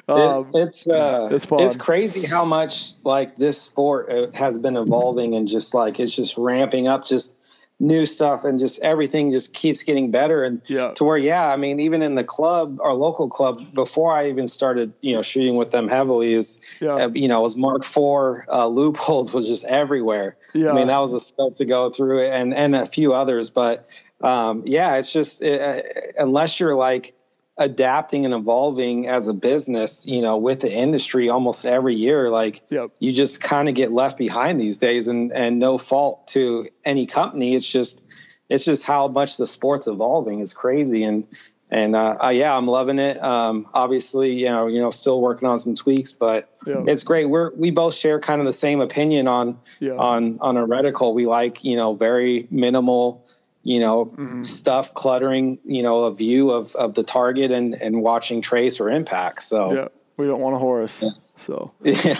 um, 0.10 0.50
it, 0.54 0.68
it's 0.68 0.88
uh, 0.88 1.30
it's 1.32 1.46
fun. 1.46 1.62
It's 1.62 1.78
crazy 1.78 2.26
how 2.26 2.43
much 2.43 2.91
like 3.04 3.38
this 3.38 3.62
sport 3.62 4.10
uh, 4.10 4.28
has 4.34 4.60
been 4.60 4.76
evolving 4.76 5.36
and 5.36 5.48
just 5.48 5.74
like 5.74 6.00
it's 6.00 6.16
just 6.16 6.38
ramping 6.38 6.88
up. 6.88 7.06
Just 7.06 7.38
new 7.80 8.06
stuff 8.06 8.46
and 8.46 8.58
just 8.58 8.82
everything 8.82 9.34
just 9.34 9.54
keeps 9.54 9.84
getting 9.84 10.10
better 10.10 10.44
and 10.44 10.62
yeah. 10.66 10.92
to 10.92 11.04
where 11.04 11.18
yeah 11.18 11.50
i 11.50 11.58
mean 11.58 11.78
even 11.82 12.02
in 12.02 12.16
the 12.16 12.24
club 12.24 12.80
our 12.82 12.94
local 12.94 13.28
club 13.28 13.60
before 13.74 14.14
i 14.16 14.30
even 14.30 14.48
started 14.48 14.94
you 15.02 15.14
know 15.14 15.22
shooting 15.22 15.58
with 15.58 15.72
them 15.72 15.90
heavily 15.90 16.34
is 16.34 16.62
yeah. 16.80 16.94
uh, 16.94 17.10
you 17.14 17.28
know 17.28 17.42
was 17.42 17.58
mark 17.58 17.84
four 17.84 18.46
uh, 18.50 18.66
Leupolds 18.66 19.34
was 19.34 19.46
just 19.46 19.66
everywhere 19.66 20.38
yeah. 20.54 20.70
i 20.70 20.74
mean 20.74 20.88
that 20.88 21.00
was 21.00 21.14
a 21.14 21.20
scope 21.20 21.56
to 21.58 21.66
go 21.66 21.90
through 21.90 22.26
and 22.26 22.54
and 22.54 22.76
a 22.76 22.86
few 22.86 23.14
others 23.14 23.50
but 23.50 23.90
um, 24.22 24.64
yeah 24.66 24.96
it's 24.96 25.12
just 25.12 25.42
it, 25.42 25.62
uh, 25.62 26.24
unless 26.24 26.62
you're 26.62 26.76
like 26.76 27.14
adapting 27.58 28.26
and 28.26 28.34
evolving 28.34 29.08
as 29.08 29.30
a 29.30 29.34
business, 29.34 30.06
you 30.06 30.22
know, 30.22 30.36
with 30.38 30.60
the 30.60 30.72
industry 30.72 31.30
almost 31.30 31.66
every 31.66 31.95
year. 31.95 32.30
Like 32.30 32.62
yep. 32.70 32.91
you 32.99 33.14
just 33.14 33.41
kind 33.41 33.70
of 33.70 33.76
get 33.76 33.93
left 33.93 34.18
behind 34.18 34.60
these 34.60 34.78
days 34.78 35.08
and, 35.08 35.32
and 35.32 35.58
no 35.58 35.78
fault 35.78 36.28
to 36.28 36.66
any 36.84 37.06
company. 37.06 37.56
It's 37.56 37.72
just, 37.72 38.03
it's 38.49 38.66
just 38.66 38.86
how 38.86 39.08
much 39.08 39.38
the 39.38 39.47
sport's 39.47 39.88
evolving 39.88 40.39
is 40.39 40.53
crazy. 40.53 41.06
And, 41.06 41.28
and, 41.72 41.95
uh, 41.95 42.18
uh, 42.26 42.30
yeah, 42.30 42.56
I'm 42.56 42.68
loving 42.68 42.99
it. 42.99 43.24
Um, 43.24 43.66
obviously, 43.74 44.34
you 44.34 44.47
know, 44.47 44.68
you 44.68 44.82
know, 44.82 44.89
still 44.89 45.22
working 45.22 45.47
on 45.47 45.58
some 45.58 45.76
tweaks, 45.76 46.12
but 46.12 46.53
yeah. 46.68 46.84
it's 46.86 47.03
great. 47.03 47.26
We're, 47.26 47.51
we 47.56 47.72
both 47.72 47.95
share 47.95 48.20
kind 48.20 48.41
of 48.41 48.45
the 48.45 48.53
same 48.53 48.82
opinion 48.82 49.30
on, 49.30 49.58
yeah. 49.80 49.93
on, 49.93 50.39
on 50.41 50.58
a 50.58 50.68
reticle. 50.68 51.14
We 51.14 51.26
like, 51.26 51.64
you 51.64 51.78
know, 51.78 51.95
very 51.95 52.47
minimal, 52.51 53.26
you 53.66 53.80
know, 53.80 54.05
mm-hmm. 54.05 54.43
stuff 54.43 54.93
cluttering, 54.93 55.57
you 55.66 55.82
know, 55.82 56.03
a 56.03 56.16
view 56.16 56.51
of, 56.51 56.76
of 56.76 56.93
the 56.93 57.03
target 57.03 57.49
and, 57.49 57.74
and 57.74 57.99
watching 57.99 58.41
trace 58.41 58.80
or 58.80 58.91
impact. 58.91 59.41
So 59.41 59.74
yeah, 59.74 59.88
we 60.18 60.28
don't 60.28 60.39
want 60.39 60.55
a 60.55 60.59
horse. 60.59 61.34
So 61.36 61.74
yeah, 61.84 62.20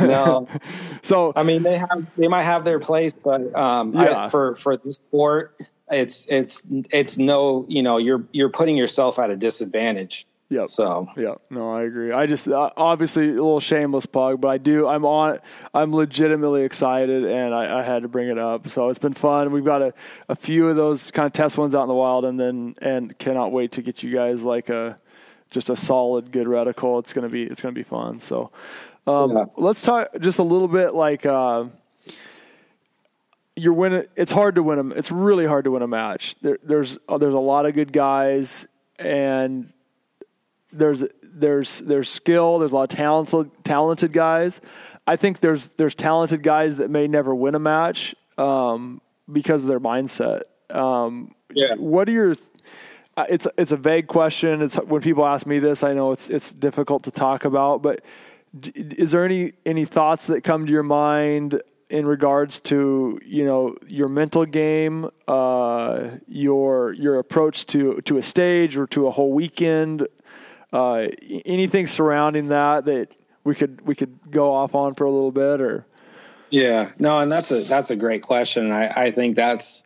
no. 0.00 0.48
so 1.02 1.32
I 1.36 1.44
mean, 1.44 1.62
they 1.62 1.78
have 1.78 2.12
they 2.16 2.26
might 2.26 2.42
have 2.42 2.64
their 2.64 2.80
place, 2.80 3.12
but 3.12 3.54
um, 3.56 3.94
yeah. 3.94 4.24
I, 4.24 4.28
for 4.28 4.56
for 4.56 4.76
the 4.76 4.92
sport, 4.92 5.56
it's 5.88 6.28
it's 6.28 6.66
it's 6.90 7.16
no, 7.16 7.64
you 7.68 7.84
know, 7.84 7.98
you're 7.98 8.24
you're 8.32 8.50
putting 8.50 8.76
yourself 8.76 9.20
at 9.20 9.30
a 9.30 9.36
disadvantage. 9.36 10.26
Yeah. 10.52 10.66
So. 10.66 11.08
Yeah. 11.16 11.36
No, 11.48 11.72
I 11.72 11.84
agree. 11.84 12.12
I 12.12 12.26
just 12.26 12.46
uh, 12.46 12.68
obviously 12.76 13.30
a 13.30 13.32
little 13.32 13.58
shameless 13.58 14.04
plug, 14.04 14.42
but 14.42 14.48
I 14.48 14.58
do. 14.58 14.86
I'm 14.86 15.06
on. 15.06 15.38
I'm 15.72 15.94
legitimately 15.94 16.64
excited, 16.64 17.24
and 17.24 17.54
I, 17.54 17.80
I, 17.80 17.82
had 17.82 18.02
to 18.02 18.08
bring 18.08 18.28
it 18.28 18.36
up. 18.36 18.68
So 18.68 18.90
it's 18.90 18.98
been 18.98 19.14
fun. 19.14 19.50
We've 19.50 19.64
got 19.64 19.80
a, 19.80 19.94
a 20.28 20.36
few 20.36 20.68
of 20.68 20.76
those 20.76 21.10
kind 21.10 21.24
of 21.24 21.32
test 21.32 21.56
ones 21.56 21.74
out 21.74 21.82
in 21.82 21.88
the 21.88 21.94
wild, 21.94 22.26
and 22.26 22.38
then 22.38 22.74
and 22.82 23.18
cannot 23.18 23.50
wait 23.50 23.72
to 23.72 23.82
get 23.82 24.02
you 24.02 24.12
guys 24.12 24.42
like 24.42 24.68
a 24.68 24.98
just 25.50 25.70
a 25.70 25.76
solid 25.76 26.30
good 26.30 26.46
reticle. 26.46 26.98
It's 26.98 27.14
gonna 27.14 27.30
be 27.30 27.44
it's 27.44 27.62
gonna 27.62 27.72
be 27.72 27.82
fun. 27.82 28.18
So 28.18 28.50
um, 29.06 29.34
yeah. 29.34 29.44
let's 29.56 29.80
talk 29.80 30.08
just 30.20 30.38
a 30.38 30.44
little 30.44 30.68
bit 30.68 30.94
like. 30.94 31.24
Uh, 31.24 31.64
you're 33.56 33.72
winning. 33.72 34.04
It's 34.16 34.32
hard 34.32 34.56
to 34.56 34.62
win 34.62 34.76
them. 34.76 34.92
It's 34.92 35.10
really 35.10 35.46
hard 35.46 35.64
to 35.64 35.70
win 35.70 35.82
a 35.82 35.86
match. 35.86 36.36
There, 36.42 36.58
there's 36.62 36.98
there's 37.08 37.34
a 37.34 37.40
lot 37.40 37.64
of 37.64 37.74
good 37.74 37.92
guys, 37.92 38.66
and 38.98 39.72
there's 40.72 41.04
there's 41.22 41.78
there's 41.78 42.08
skill. 42.08 42.58
There's 42.58 42.72
a 42.72 42.74
lot 42.74 42.92
of 42.92 42.96
talented 42.96 43.64
talented 43.64 44.12
guys. 44.12 44.60
I 45.06 45.16
think 45.16 45.40
there's 45.40 45.68
there's 45.68 45.94
talented 45.94 46.42
guys 46.42 46.78
that 46.78 46.90
may 46.90 47.08
never 47.08 47.34
win 47.34 47.54
a 47.54 47.58
match 47.58 48.14
um, 48.38 49.00
because 49.30 49.62
of 49.62 49.68
their 49.68 49.80
mindset. 49.80 50.42
Um, 50.70 51.34
yeah. 51.54 51.74
What 51.74 52.08
are 52.08 52.12
your 52.12 52.34
uh, 53.16 53.26
it's 53.28 53.46
it's 53.58 53.72
a 53.72 53.76
vague 53.76 54.06
question. 54.06 54.62
It's 54.62 54.76
when 54.76 55.02
people 55.02 55.26
ask 55.26 55.46
me 55.46 55.58
this, 55.58 55.82
I 55.82 55.92
know 55.92 56.12
it's 56.12 56.28
it's 56.28 56.50
difficult 56.50 57.04
to 57.04 57.10
talk 57.10 57.44
about. 57.44 57.82
But 57.82 58.04
is 58.74 59.10
there 59.10 59.24
any 59.24 59.52
any 59.66 59.84
thoughts 59.84 60.26
that 60.28 60.42
come 60.42 60.66
to 60.66 60.72
your 60.72 60.82
mind 60.82 61.62
in 61.90 62.06
regards 62.06 62.58
to 62.60 63.20
you 63.24 63.44
know 63.44 63.76
your 63.86 64.08
mental 64.08 64.46
game, 64.46 65.10
uh, 65.28 66.08
your 66.26 66.94
your 66.94 67.18
approach 67.18 67.66
to 67.66 68.00
to 68.02 68.16
a 68.16 68.22
stage 68.22 68.78
or 68.78 68.86
to 68.88 69.06
a 69.06 69.10
whole 69.10 69.32
weekend? 69.32 70.06
Uh, 70.72 71.08
anything 71.44 71.86
surrounding 71.86 72.48
that 72.48 72.86
that 72.86 73.14
we 73.44 73.54
could 73.54 73.80
we 73.86 73.94
could 73.94 74.18
go 74.30 74.52
off 74.52 74.74
on 74.74 74.94
for 74.94 75.04
a 75.04 75.10
little 75.10 75.32
bit 75.32 75.60
or? 75.60 75.86
Yeah. 76.50 76.90
No 76.98 77.18
and 77.18 77.30
that's 77.30 77.50
a 77.50 77.62
that's 77.62 77.90
a 77.90 77.96
great 77.96 78.22
question. 78.22 78.72
I 78.72 78.88
i 78.88 79.10
think 79.10 79.36
that's 79.36 79.84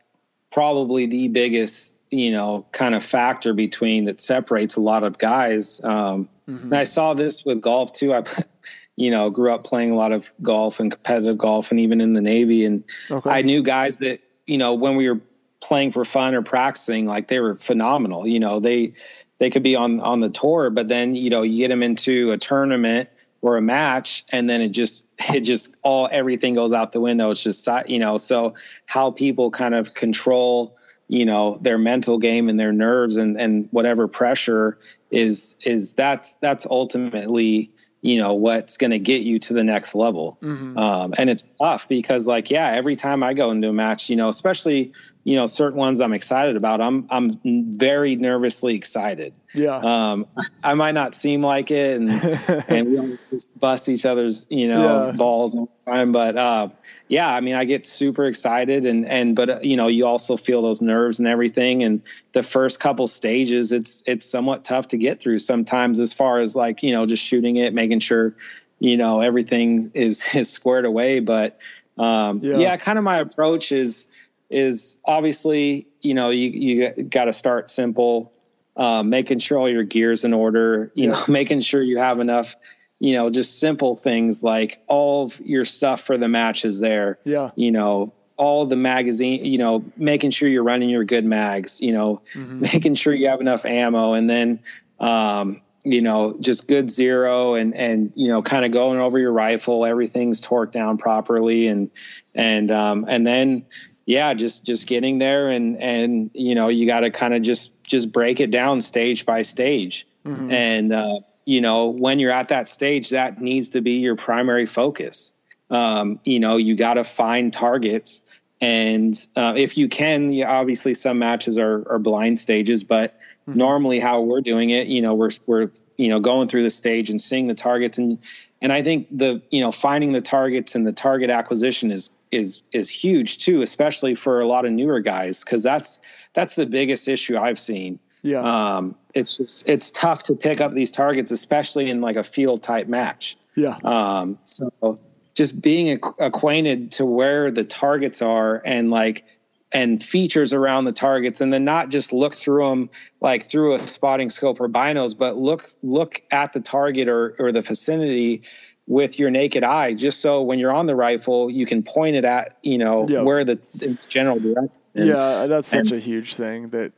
probably 0.51 1.07
the 1.07 1.29
biggest 1.29 2.03
you 2.11 2.31
know 2.31 2.67
kind 2.73 2.95
of 2.95 3.05
factor 3.05 3.53
between 3.53 4.05
that 4.05 4.21
separates 4.21 4.77
a 4.77 4.81
lot 4.81 5.05
of 5.05 5.19
guys. 5.19 5.83
Um 5.83 6.29
mm-hmm. 6.49 6.65
and 6.65 6.75
i 6.75 6.85
saw 6.85 7.15
this 7.15 7.45
with 7.45 7.61
golf 7.61 7.93
too. 7.93 8.15
I 8.15 8.23
you 8.97 9.11
know 9.11 9.31
grew 9.31 9.53
up 9.53 9.65
playing 9.65 9.91
a 9.91 9.97
lot 9.97 10.13
of 10.13 10.33
golf 10.43 10.81
and 10.81 10.91
competitive 10.91 11.39
golf 11.39 11.71
and 11.71 11.81
even 11.81 12.01
in 12.01 12.13
the 12.13 12.23
navy. 12.23 12.65
And 12.65 12.85
okay. 13.11 13.31
i 13.31 13.43
knew 13.43 13.63
guys 13.63 13.99
that 13.99 14.21
you 14.47 14.59
know 14.59 14.75
when 14.75 14.97
we 14.97 15.09
were 15.09 15.21
playing 15.61 15.91
for 15.91 16.05
fun 16.05 16.35
or 16.35 16.43
practicing 16.43 17.07
like 17.07 17.29
they 17.29 17.41
were 17.41 17.55
phenomenal. 17.55 18.27
You 18.27 18.41
know 18.41 18.61
they 18.61 18.95
they 19.39 19.51
could 19.51 19.63
be 19.63 19.77
on 19.77 20.01
on 20.01 20.21
the 20.21 20.31
tour, 20.31 20.71
but 20.71 20.89
then 20.89 21.15
you 21.15 21.31
know 21.31 21.43
you 21.43 21.59
get 21.59 21.69
them 21.69 21.83
into 21.83 22.31
a 22.31 22.39
tournament 22.39 23.11
or 23.43 23.57
a 23.57 23.63
match, 23.63 24.25
and 24.31 24.49
then 24.49 24.61
it 24.61 24.71
just 24.71 25.07
it 25.35 25.41
just 25.41 25.77
all 25.83 26.09
everything 26.11 26.55
goes 26.55 26.73
out 26.73 26.93
the 26.93 27.01
window. 27.01 27.31
It's 27.31 27.43
just 27.43 27.69
you 27.87 27.99
know 27.99 28.17
so 28.17 28.55
how 28.87 29.11
people 29.11 29.51
kind 29.51 29.75
of 29.75 29.95
control 29.95 30.77
you 31.09 31.25
know 31.25 31.59
their 31.61 31.79
mental 31.79 32.19
game 32.19 32.49
and 32.49 32.59
their 32.59 32.73
nerves 32.73 33.17
and 33.17 33.41
and 33.41 33.69
whatever 33.71 34.09
pressure 34.09 34.79
is 35.11 35.57
is 35.65 35.95
that's 35.95 36.37
that's 36.37 36.67
ultimately 36.67 37.71
you 38.03 38.19
know 38.21 38.35
what's 38.35 38.77
going 38.77 38.91
to 38.91 38.99
get 38.99 39.23
you 39.23 39.39
to 39.39 39.55
the 39.55 39.65
next 39.65 39.95
level 39.95 40.39
mm-hmm. 40.43 40.77
um, 40.77 41.15
and 41.17 41.31
it's 41.31 41.49
tough 41.61 41.89
because 41.89 42.27
like 42.27 42.51
yeah 42.51 42.71
every 42.71 42.97
time 42.97 43.23
i 43.23 43.35
go 43.35 43.51
into 43.51 43.69
a 43.69 43.73
match 43.73 44.11
you 44.11 44.17
know 44.17 44.29
especially 44.29 44.93
you 45.27 45.35
know 45.35 45.47
certain 45.47 45.77
ones 45.77 46.01
I'm 46.01 46.13
excited 46.13 46.55
about. 46.55 46.81
I'm 46.81 47.09
I'm 47.11 47.41
very 47.77 48.15
nervously 48.15 48.77
excited. 48.77 49.35
Yeah. 49.53 49.77
Um, 49.77 50.27
I 50.63 50.75
might 50.75 50.93
not 50.93 51.17
seem 51.17 51.43
like 51.43 51.73
it, 51.73 52.01
and 52.01 52.11
and 52.69 52.89
we 53.11 53.19
just 53.29 53.59
bust 53.59 53.89
each 53.89 54.07
other's 54.07 54.47
you 54.51 54.69
know 54.69 55.07
yeah. 55.07 55.13
balls 55.17 55.57
all 55.57 55.69
the 55.85 55.91
time. 55.91 56.13
But 56.13 56.37
uh, 56.37 56.69
yeah, 57.09 57.29
I 57.29 57.41
mean, 57.41 57.57
I 57.57 57.65
get 57.65 57.89
super 57.89 58.27
excited, 58.27 58.87
and 58.87 59.05
and 59.05 59.35
but 59.35 59.51
uh, 59.51 59.59
you 59.63 59.77
know, 59.77 59.89
you 59.89 60.07
also 60.07 60.37
feel 60.37 60.63
those 60.63 60.81
nerves 60.81 61.19
and 61.19 61.27
everything. 61.27 61.83
And 61.83 62.03
the 62.31 62.45
first 62.45 62.79
couple 62.79 63.09
stages, 63.09 63.73
it's 63.73 64.05
it's 64.07 64.25
somewhat 64.25 64.63
tough 64.63 64.87
to 64.89 64.97
get 64.97 65.19
through 65.19 65.41
sometimes, 65.41 65.99
as 65.99 66.15
far 66.15 66.39
as 66.39 66.55
like 66.55 66.85
you 66.85 66.93
know, 66.93 67.05
just 67.05 67.25
shooting 67.25 67.57
it, 67.57 67.75
making 67.75 67.99
sure 67.99 68.37
you 68.79 68.97
know 68.97 69.23
everything 69.23 69.79
is 69.93 70.25
is 70.37 70.53
squared 70.53 70.85
away. 70.85 71.19
But 71.19 71.59
um, 71.99 72.45
yeah. 72.45 72.59
yeah, 72.59 72.77
kind 72.77 72.97
of 72.97 73.03
my 73.03 73.19
approach 73.19 73.73
is 73.73 74.07
is 74.51 75.01
obviously 75.05 75.87
you 76.03 76.15
know 76.15 76.31
you 76.31 76.49
you 76.51 77.03
got 77.05 77.25
to 77.27 77.33
start 77.33 77.71
simple, 77.71 78.33
uh, 78.77 79.03
making 79.03 79.39
sure 79.39 79.59
all 79.59 79.69
your 79.69 79.85
gears 79.85 80.25
in 80.25 80.35
order. 80.35 80.91
You 80.95 81.05
yeah. 81.05 81.11
know, 81.11 81.25
making 81.29 81.61
sure 81.61 81.83
you 81.83 81.99
have 81.99 82.21
enough. 82.21 82.57
You 82.99 83.15
know, 83.15 83.29
just 83.29 83.61
simple 83.61 83.95
things 83.95 84.43
like 84.43 84.83
all 84.87 85.25
of 85.25 85.39
your 85.41 85.67
stuff 85.67 86.01
for 86.01 86.17
the 86.17 86.29
match 86.29 86.65
is 86.65 86.81
there. 86.81 87.19
Yeah. 87.25 87.51
You 87.55 87.71
know, 87.71 88.15
all 88.37 88.67
the 88.67 88.77
magazine, 88.77 89.45
you 89.45 89.59
know, 89.59 89.85
making 89.97 90.31
sure 90.31 90.49
you're 90.49 90.63
running 90.63 90.91
your 90.91 91.05
good 91.05 91.25
mags, 91.25 91.81
you 91.81 91.93
know, 91.93 92.23
mm-hmm. 92.35 92.61
making 92.73 92.95
sure 92.95 93.15
you 93.15 93.29
have 93.29 93.41
enough 93.41 93.65
ammo 93.65 94.13
and 94.13 94.29
then, 94.29 94.61
um, 95.01 95.61
you 95.85 96.01
know, 96.01 96.37
just 96.41 96.69
good 96.69 96.91
zero 96.91 97.55
and, 97.55 97.75
and, 97.75 98.13
you 98.15 98.29
know, 98.29 98.43
kind 98.43 98.65
of 98.65 98.73
going 98.73 98.99
over 98.99 99.19
your 99.19 99.33
rifle, 99.33 99.87
everything's 99.87 100.41
torqued 100.41 100.73
down 100.73 100.99
properly. 100.99 101.69
And, 101.69 101.91
and, 102.35 102.71
um, 102.71 103.07
and 103.09 103.27
then, 103.27 103.67
yeah, 104.07 104.33
just 104.33 104.65
just 104.65 104.89
getting 104.89 105.19
there 105.19 105.51
and 105.51 105.77
and 105.83 106.31
you 106.33 106.55
know 106.55 106.69
you 106.69 106.87
got 106.87 107.01
to 107.01 107.11
kind 107.11 107.35
of 107.35 107.43
just 107.43 107.77
just 107.87 108.13
break 108.13 108.41
it 108.41 108.51
down 108.51 108.81
stage 108.81 109.27
by 109.27 109.43
stage. 109.43 110.07
Mm-hmm. 110.25 110.51
And, 110.51 110.93
uh, 110.93 111.21
you 111.45 111.61
know, 111.61 111.89
when 111.89 112.19
you're 112.19 112.33
at 112.33 112.49
that 112.49 112.67
stage, 112.67 113.11
that 113.11 113.41
needs 113.41 113.71
to 113.71 113.81
be 113.81 113.93
your 113.93 114.17
primary 114.17 114.67
focus. 114.67 115.33
Um, 115.71 116.21
you 116.25 116.41
know, 116.41 116.57
you 116.57 116.75
got 116.75 116.95
to 116.95 117.05
find 117.05 117.53
targets. 117.53 118.41
And 118.61 119.15
uh, 119.37 119.55
if 119.57 119.79
you 119.79 119.89
can, 119.89 120.33
yeah, 120.33 120.51
obviously 120.51 120.95
some 120.95 121.19
matches 121.19 121.59
are, 121.59 121.89
are 121.89 121.99
blind 121.99 122.39
stages, 122.39 122.85
but 122.85 123.13
mm-hmm. 123.49 123.59
normally 123.59 124.01
how 124.01 124.23
we're 124.23 124.41
doing 124.41 124.71
it, 124.71 124.89
you 124.89 125.03
know, 125.03 125.15
we're, 125.15 125.31
we're, 125.47 125.71
you 125.97 126.09
know, 126.09 126.21
going 126.21 126.49
through 126.49 126.63
the 126.63 126.71
stage 126.71 127.11
and 127.11 127.21
seeing 127.21 127.47
the 127.47 127.55
targets. 127.55 127.99
And, 127.99 128.19
and 128.63 128.73
I 128.73 128.83
think 128.83 129.09
the, 129.11 129.43
you 129.51 129.61
know, 129.61 129.71
finding 129.71 130.13
the 130.13 130.21
targets 130.21 130.75
and 130.75 130.87
the 130.87 130.93
target 130.93 131.31
acquisition 131.31 131.91
is, 131.91 132.15
is, 132.31 132.63
is 132.73 132.91
huge 132.91 133.39
too, 133.39 133.63
especially 133.63 134.15
for 134.15 134.41
a 134.41 134.47
lot 134.49 134.65
of 134.65 134.73
newer 134.73 135.01
guys. 135.01 135.45
Cause 135.45 135.63
that's, 135.63 136.01
that's 136.33 136.55
the 136.55 136.67
biggest 136.67 137.07
issue 137.09 137.37
I've 137.37 137.59
seen. 137.59 137.99
Yeah. 138.23 138.41
Um, 138.41 138.97
it's 139.15 139.37
just, 139.37 139.69
it's 139.69 139.91
tough 139.91 140.25
to 140.25 140.35
pick 140.35 140.61
up 140.61 140.73
these 140.73 140.91
targets, 140.91 141.31
especially 141.31 141.91
in 141.91 142.01
like 142.01 142.17
a 142.17 142.25
field 142.25 142.63
type 142.63 142.89
match. 142.89 143.37
Yeah. 143.55 143.77
Um, 143.85 144.39
so 144.45 144.99
just 145.35 145.63
being 145.63 146.01
acquainted 146.19 146.93
to 146.93 147.05
where 147.05 147.51
the 147.51 147.65
targets 147.65 148.23
are 148.23 148.61
and 148.65 148.91
like 148.91 149.36
and 149.73 150.03
features 150.03 150.53
around 150.53 150.85
the 150.85 150.93
targets 150.93 151.41
and 151.41 151.53
then 151.53 151.65
not 151.65 151.91
just 151.91 152.13
look 152.13 152.35
through 152.35 152.69
them 152.69 152.91
like 153.21 153.43
through 153.43 153.75
a 153.75 153.79
spotting 153.79 154.31
scope 154.31 154.61
or 154.61 154.69
binos 154.69 155.17
but 155.17 155.37
look 155.37 155.63
look 155.83 156.21
at 156.31 156.53
the 156.53 156.61
target 156.61 157.09
or 157.09 157.35
or 157.39 157.53
the 157.53 157.61
vicinity 157.61 158.43
with 158.87 159.19
your 159.19 159.31
naked 159.31 159.65
eye 159.65 159.95
just 159.95 160.21
so 160.21 160.43
when 160.43 160.59
you're 160.59 160.73
on 160.73 160.87
the 160.87 160.95
rifle 160.95 161.51
you 161.51 161.67
can 161.67 161.83
point 161.83 162.15
it 162.15 162.25
at 162.25 162.57
you 162.63 162.79
know 162.79 163.05
where 163.25 163.45
the, 163.45 163.59
the, 163.75 163.99
general 164.09 164.39
direction 164.39 164.71
is. 164.95 165.09
yeah 165.09 165.47
that's 165.47 165.69
such 165.69 165.91
and, 165.91 165.99
a 165.99 166.01
huge 166.01 166.35
thing 166.35 166.69
that 166.69 166.93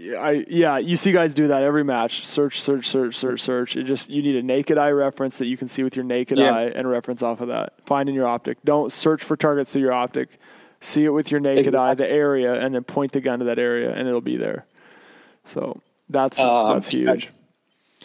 I 0.00 0.44
yeah, 0.48 0.78
you 0.78 0.96
see 0.96 1.10
guys 1.10 1.34
do 1.34 1.48
that 1.48 1.64
every 1.64 1.82
match. 1.82 2.24
Search, 2.24 2.60
search, 2.60 2.86
search, 2.86 3.16
search, 3.16 3.40
search. 3.40 3.76
It 3.76 3.82
just 3.82 4.08
you 4.08 4.22
need 4.22 4.36
a 4.36 4.42
naked 4.42 4.78
eye 4.78 4.90
reference 4.90 5.38
that 5.38 5.46
you 5.46 5.56
can 5.56 5.66
see 5.66 5.82
with 5.82 5.96
your 5.96 6.04
naked 6.04 6.38
yeah. 6.38 6.52
eye 6.52 6.64
and 6.66 6.88
reference 6.88 7.20
off 7.20 7.40
of 7.40 7.48
that. 7.48 7.72
Find 7.84 8.08
in 8.08 8.14
your 8.14 8.28
optic. 8.28 8.62
Don't 8.62 8.92
search 8.92 9.24
for 9.24 9.36
targets 9.36 9.72
through 9.72 9.82
your 9.82 9.92
optic. 9.92 10.38
See 10.80 11.04
it 11.04 11.10
with 11.10 11.32
your 11.32 11.40
naked 11.40 11.68
exactly. 11.68 11.78
eye, 11.78 11.94
the 11.94 12.08
area, 12.08 12.54
and 12.54 12.74
then 12.74 12.84
point 12.84 13.12
the 13.12 13.20
gun 13.20 13.40
to 13.40 13.46
that 13.46 13.58
area, 13.58 13.92
and 13.92 14.06
it'll 14.06 14.20
be 14.20 14.36
there. 14.36 14.64
So 15.44 15.80
that's 16.08 16.38
um, 16.38 16.74
that's 16.74 16.88
huge. 16.88 17.30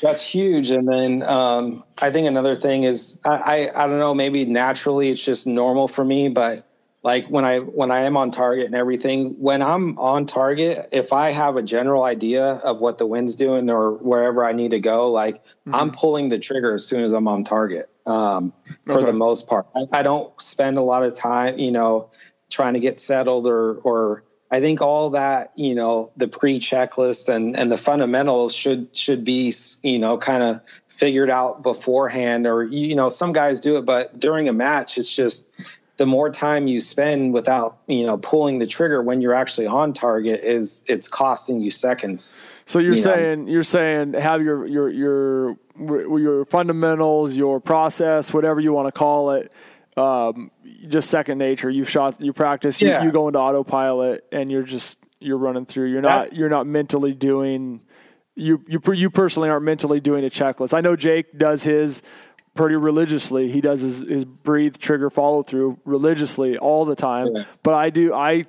That's 0.02 0.26
huge. 0.26 0.72
And 0.72 0.88
then 0.88 1.22
um, 1.22 1.84
I 2.02 2.10
think 2.10 2.28
another 2.28 2.56
thing 2.56 2.84
is 2.84 3.22
I, 3.26 3.70
I 3.76 3.84
I 3.84 3.88
don't 3.88 4.00
know 4.00 4.16
maybe 4.16 4.46
naturally 4.46 5.10
it's 5.10 5.24
just 5.24 5.46
normal 5.46 5.88
for 5.88 6.04
me, 6.04 6.30
but 6.30 6.68
like 7.04 7.28
when 7.28 7.44
I 7.44 7.60
when 7.60 7.92
I 7.92 8.02
am 8.02 8.16
on 8.16 8.32
target 8.32 8.66
and 8.66 8.76
everything, 8.76 9.36
when 9.40 9.62
I'm 9.62 10.00
on 10.00 10.26
target, 10.26 10.88
if 10.94 11.12
I 11.12 11.32
have 11.32 11.58
a 11.58 11.62
general 11.62 12.04
idea 12.04 12.46
of 12.46 12.80
what 12.80 12.98
the 12.98 13.06
wind's 13.06 13.36
doing 13.36 13.70
or 13.70 13.92
wherever 13.92 14.46
I 14.46 14.54
need 14.54 14.72
to 14.72 14.80
go, 14.80 15.12
like 15.12 15.44
mm-hmm. 15.44 15.76
I'm 15.76 15.92
pulling 15.92 16.30
the 16.30 16.40
trigger 16.40 16.74
as 16.76 16.86
soon 16.86 17.04
as 17.04 17.12
I'm 17.12 17.28
on 17.28 17.44
target. 17.44 17.88
Um, 18.06 18.52
for 18.86 19.00
okay. 19.00 19.06
the 19.06 19.14
most 19.14 19.48
part, 19.48 19.66
I, 19.76 20.00
I, 20.00 20.04
don't 20.04 20.42
spend 20.42 20.78
a 20.78 20.82
lot 20.82 21.04
of 21.04 21.16
time, 21.16 21.58
you 21.58 21.72
know, 21.72 22.10
trying 22.54 22.74
to 22.74 22.80
get 22.80 23.00
settled 23.00 23.48
or 23.48 23.76
or 23.76 24.24
I 24.54 24.60
think 24.60 24.82
all 24.82 25.10
that, 25.12 25.52
you 25.56 25.74
know, 25.74 26.12
the 26.16 26.28
pre 26.28 26.60
checklist 26.60 27.28
and 27.28 27.58
and 27.58 27.72
the 27.72 27.78
fundamentals 27.78 28.56
should 28.56 28.96
should 28.96 29.26
be, 29.26 29.52
you 29.82 29.98
know, 29.98 30.20
kind 30.20 30.44
of 30.44 30.62
figured 30.88 31.32
out 31.32 31.64
beforehand. 31.64 32.46
Or 32.46 32.64
you 32.64 32.96
know, 32.96 33.10
some 33.10 33.34
guys 33.34 33.60
do 33.60 33.78
it, 33.78 33.86
but 33.86 34.20
during 34.20 34.48
a 34.48 34.54
match, 34.54 35.00
it's 35.00 35.14
just 35.14 35.48
the 35.98 36.06
more 36.06 36.30
time 36.30 36.68
you 36.68 36.80
spend 36.80 37.34
without 37.34 37.80
you 37.88 38.06
know 38.06 38.18
pulling 38.18 38.60
the 38.60 38.68
trigger 38.68 39.02
when 39.02 39.22
you're 39.22 39.34
actually 39.34 39.68
on 39.68 39.94
target 39.94 40.42
is 40.44 40.84
it's 40.88 41.08
costing 41.08 41.60
you 41.60 41.72
seconds 41.72 42.40
so 42.66 42.80
you're 42.80 42.96
you 42.96 43.02
saying 43.02 43.46
know? 43.46 43.52
you're 43.52 43.64
saying 43.64 44.14
have 44.14 44.42
your 44.42 44.66
your 44.66 44.90
your 44.90 45.58
your 46.20 46.46
fundamentals 46.46 47.36
your 47.36 47.60
process 47.60 48.34
whatever 48.34 48.60
you 48.60 48.74
want 48.74 48.88
to 48.88 48.92
call 48.92 49.32
it 49.32 49.54
um, 49.98 50.52
just 50.88 51.10
second 51.10 51.38
nature 51.38 51.70
you 51.70 51.84
shot 51.84 52.20
you 52.20 52.34
practice 52.34 52.82
yeah. 52.82 53.00
you, 53.00 53.08
you, 53.08 53.12
go 53.12 53.28
into 53.28 53.40
autopilot 53.40 54.26
and 54.32 54.52
you're 54.52 54.64
just 54.64 55.00
you're 55.20 55.38
running 55.38 55.66
through 55.66 55.92
you're 55.92 56.02
not 56.02 56.26
That's, 56.26 56.38
you're 56.38 56.50
not 56.50 56.66
mentally 56.66 57.14
doing 57.14 57.82
you 58.36 58.64
you 58.68 58.82
you 58.94 59.10
personally 59.10 59.50
aren't 59.50 59.66
mentally 59.66 60.00
doing 60.00 60.26
a 60.26 60.30
checklist 60.30 60.74
i 60.74 60.82
know 60.82 60.96
jake 60.96 61.38
does 61.38 61.64
his 61.64 62.02
pretty 62.56 62.76
religiously. 62.76 63.52
He 63.52 63.62
does 63.62 63.82
his, 63.82 64.00
his 64.00 64.26
breathe, 64.26 64.78
trigger, 64.78 65.10
follow 65.10 65.44
through 65.44 65.80
religiously 65.86 66.58
all 66.58 66.86
the 66.86 66.96
time. 66.96 67.36
Yeah. 67.36 67.44
But 67.64 67.74
I 67.74 67.90
do, 67.90 68.14
I, 68.14 68.46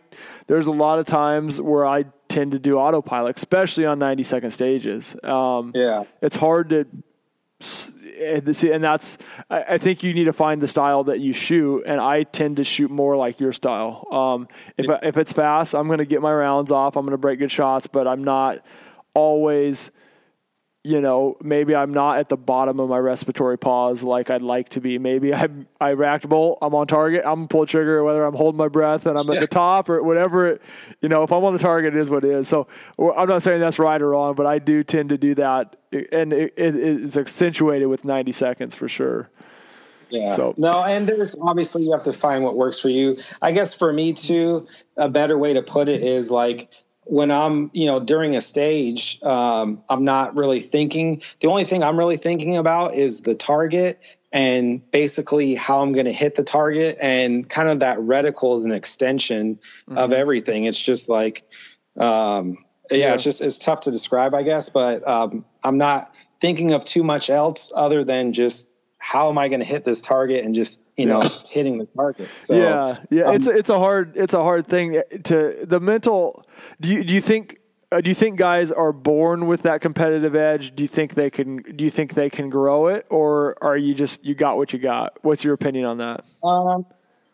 there's 0.47 0.66
a 0.66 0.72
lot 0.72 0.99
of 0.99 1.07
times 1.07 1.61
where 1.61 1.86
I 1.86 2.05
tend 2.28 2.53
to 2.53 2.59
do 2.59 2.78
autopilot, 2.78 3.36
especially 3.36 3.86
on 3.86 3.99
90 3.99 4.22
second 4.24 4.51
stages. 4.51 5.16
Um, 5.22 5.72
yeah. 5.74 6.05
It's 6.20 6.36
hard 6.36 6.70
to, 6.70 6.86
and 8.21 8.85
that's, 8.85 9.19
I 9.51 9.79
think 9.79 10.03
you 10.03 10.15
need 10.15 10.25
to 10.25 10.33
find 10.33 10.61
the 10.61 10.69
style 10.69 11.05
that 11.05 11.21
you 11.21 11.33
shoot. 11.33 11.83
And 11.87 12.01
I 12.01 12.23
tend 12.23 12.57
to 12.59 12.65
shoot 12.65 12.91
more 12.91 13.17
like 13.17 13.41
your 13.41 13.53
style. 13.53 14.07
Um, 14.11 14.49
if, 14.77 14.87
if 15.03 15.17
it's 15.17 15.33
fast, 15.33 15.75
I'm 15.75 15.87
going 15.87 15.99
to 15.99 16.07
get 16.07 16.23
my 16.23 16.33
rounds 16.33 16.71
off. 16.71 16.97
I'm 16.97 17.05
going 17.05 17.12
to 17.12 17.19
break 17.19 17.39
good 17.39 17.51
shots, 17.51 17.87
but 17.87 18.07
I'm 18.07 18.25
not 18.25 18.65
always, 19.15 19.91
you 20.87 21.01
know, 21.01 21.39
maybe 21.43 21.74
I'm 21.74 21.95
not 21.95 22.18
at 22.18 22.28
the 22.28 22.37
bottom 22.37 22.78
of 22.78 22.91
my 22.91 22.99
respiratory 22.99 23.57
pause 23.57 24.03
like 24.03 24.28
I'd 24.28 24.43
like 24.43 24.68
to 24.70 24.82
be. 24.82 24.99
Maybe 24.99 25.32
I'm 25.35 25.66
I 25.80 25.95
racked 25.95 26.28
bolt, 26.28 26.59
I'm 26.61 26.74
on 26.74 26.87
target, 26.87 27.22
I'm 27.24 27.37
gonna 27.37 27.49
pull 27.49 27.64
trigger, 27.64 28.05
whether 28.05 28.22
I'm 28.22 28.35
holding 28.35 28.59
my 28.59 28.68
breath 28.68 29.07
and 29.07 29.18
I'm 29.18 29.26
yeah. 29.26 29.37
at 29.37 29.41
the 29.41 29.47
top 29.47 29.89
or 29.89 30.03
whatever. 30.03 30.47
It, 30.47 30.62
you 31.01 31.09
know, 31.09 31.22
if 31.22 31.32
I'm 31.32 31.43
on 31.43 31.55
the 31.55 31.59
target, 31.59 31.95
it 31.95 31.99
is 31.99 32.11
what 32.11 32.22
it 32.22 32.30
is. 32.30 32.49
So 32.49 32.68
I'm 32.99 33.28
not 33.28 33.43
saying 33.43 33.61
that's 33.61 33.78
right 33.78 34.01
or 34.01 34.11
wrong, 34.11 34.35
but 34.35 34.45
I 34.45 34.59
do 34.59 34.85
tend 34.85 35.09
to 35.09 35.16
do 35.16 35.35
that, 35.37 35.76
and 36.12 36.35
it, 36.35 36.53
it, 36.59 36.76
it's 36.76 37.16
accentuated 37.16 37.89
with 37.89 38.05
90 38.05 38.32
seconds 38.32 38.74
for 38.74 38.87
sure. 38.87 39.30
Yeah. 40.11 40.35
So 40.35 40.55
no, 40.59 40.85
and 40.85 41.09
there's 41.09 41.35
obviously 41.41 41.85
you 41.85 41.93
have 41.93 42.03
to 42.03 42.12
find 42.12 42.45
what 42.45 42.57
works 42.57 42.78
for 42.78 42.91
you. 42.91 43.16
I 43.41 43.53
guess 43.53 43.74
for 43.74 43.91
me 43.91 44.12
too, 44.12 44.68
a 44.99 45.09
better 45.09 45.39
way 45.39 45.55
to 45.55 45.62
put 45.62 45.89
it 45.89 46.03
is 46.03 46.30
like 46.30 46.70
when 47.05 47.30
I'm, 47.30 47.70
you 47.72 47.86
know, 47.86 48.00
during 48.00 48.34
a 48.34 48.40
stage, 48.40 49.22
um, 49.22 49.82
I'm 49.88 50.05
not 50.05 50.36
really 50.36 50.61
thinking. 50.61 51.22
The 51.40 51.48
only 51.48 51.64
thing 51.64 51.82
I'm 51.82 51.98
really 51.98 52.16
thinking 52.16 52.57
about 52.57 52.94
is 52.94 53.20
the 53.20 53.34
target 53.34 53.98
and 54.32 54.90
basically 54.90 55.55
how 55.55 55.82
I'm 55.82 55.92
going 55.92 56.07
to 56.07 56.12
hit 56.12 56.34
the 56.34 56.42
target. 56.42 56.96
And 57.00 57.48
kind 57.48 57.68
of 57.68 57.80
that 57.80 57.98
reticle 57.98 58.55
is 58.55 58.64
an 58.64 58.72
extension 58.72 59.57
mm-hmm. 59.57 59.98
of 59.98 60.12
everything. 60.12 60.64
It's 60.64 60.82
just 60.82 61.09
like, 61.09 61.44
um, 61.98 62.57
yeah, 62.90 62.98
yeah, 62.98 63.14
it's 63.14 63.24
just 63.24 63.40
it's 63.42 63.59
tough 63.59 63.82
to 63.82 63.90
describe, 63.90 64.34
I 64.34 64.42
guess. 64.42 64.68
But 64.70 65.07
um, 65.07 65.44
I'm 65.62 65.78
not 65.78 66.14
thinking 66.40 66.72
of 66.72 66.84
too 66.84 67.02
much 67.02 67.30
else 67.30 67.72
other 67.74 68.05
than 68.05 68.32
just 68.32 68.70
how 68.98 69.28
am 69.28 69.38
I 69.38 69.48
going 69.48 69.61
to 69.61 69.66
hit 69.66 69.84
this 69.84 70.00
target 70.00 70.44
and 70.44 70.55
just 70.55 70.80
you 70.97 71.07
know 71.07 71.22
hitting 71.51 71.78
the 71.78 71.86
target. 71.86 72.28
So 72.28 72.55
yeah, 72.55 72.99
yeah, 73.11 73.24
um, 73.24 73.36
it's 73.36 73.47
a, 73.47 73.51
it's 73.51 73.70
a 73.70 73.78
hard 73.78 74.16
it's 74.16 74.34
a 74.34 74.42
hard 74.42 74.66
thing 74.66 75.03
to 75.24 75.64
the 75.64 75.80
mental. 75.80 76.47
Do 76.80 76.92
you 76.92 77.05
do 77.05 77.14
you 77.14 77.20
think 77.20 77.59
uh, 77.90 78.01
do 78.01 78.11
you 78.11 78.14
think 78.14 78.36
guys 78.38 78.72
are 78.72 78.92
born 78.92 79.47
with 79.47 79.62
that 79.62 79.80
competitive 79.80 80.34
edge? 80.34 80.74
Do 80.74 80.82
you 80.82 80.88
think 80.88 81.14
they 81.14 81.30
can 81.30 81.59
do 81.59 81.84
you 81.84 81.90
think 81.90 82.14
they 82.14 82.30
can 82.30 82.51
grow 82.51 82.88
it, 82.88 83.07
or 83.11 83.57
are 83.62 83.76
you 83.76 83.95
just 83.95 84.24
you 84.24 84.34
got 84.34 84.57
what 84.57 84.72
you 84.72 84.78
got? 84.78 85.18
What's 85.22 85.45
your 85.45 85.55
opinion 85.55 85.84
on 85.84 85.99
that? 85.99 86.24
Um, 86.42 86.86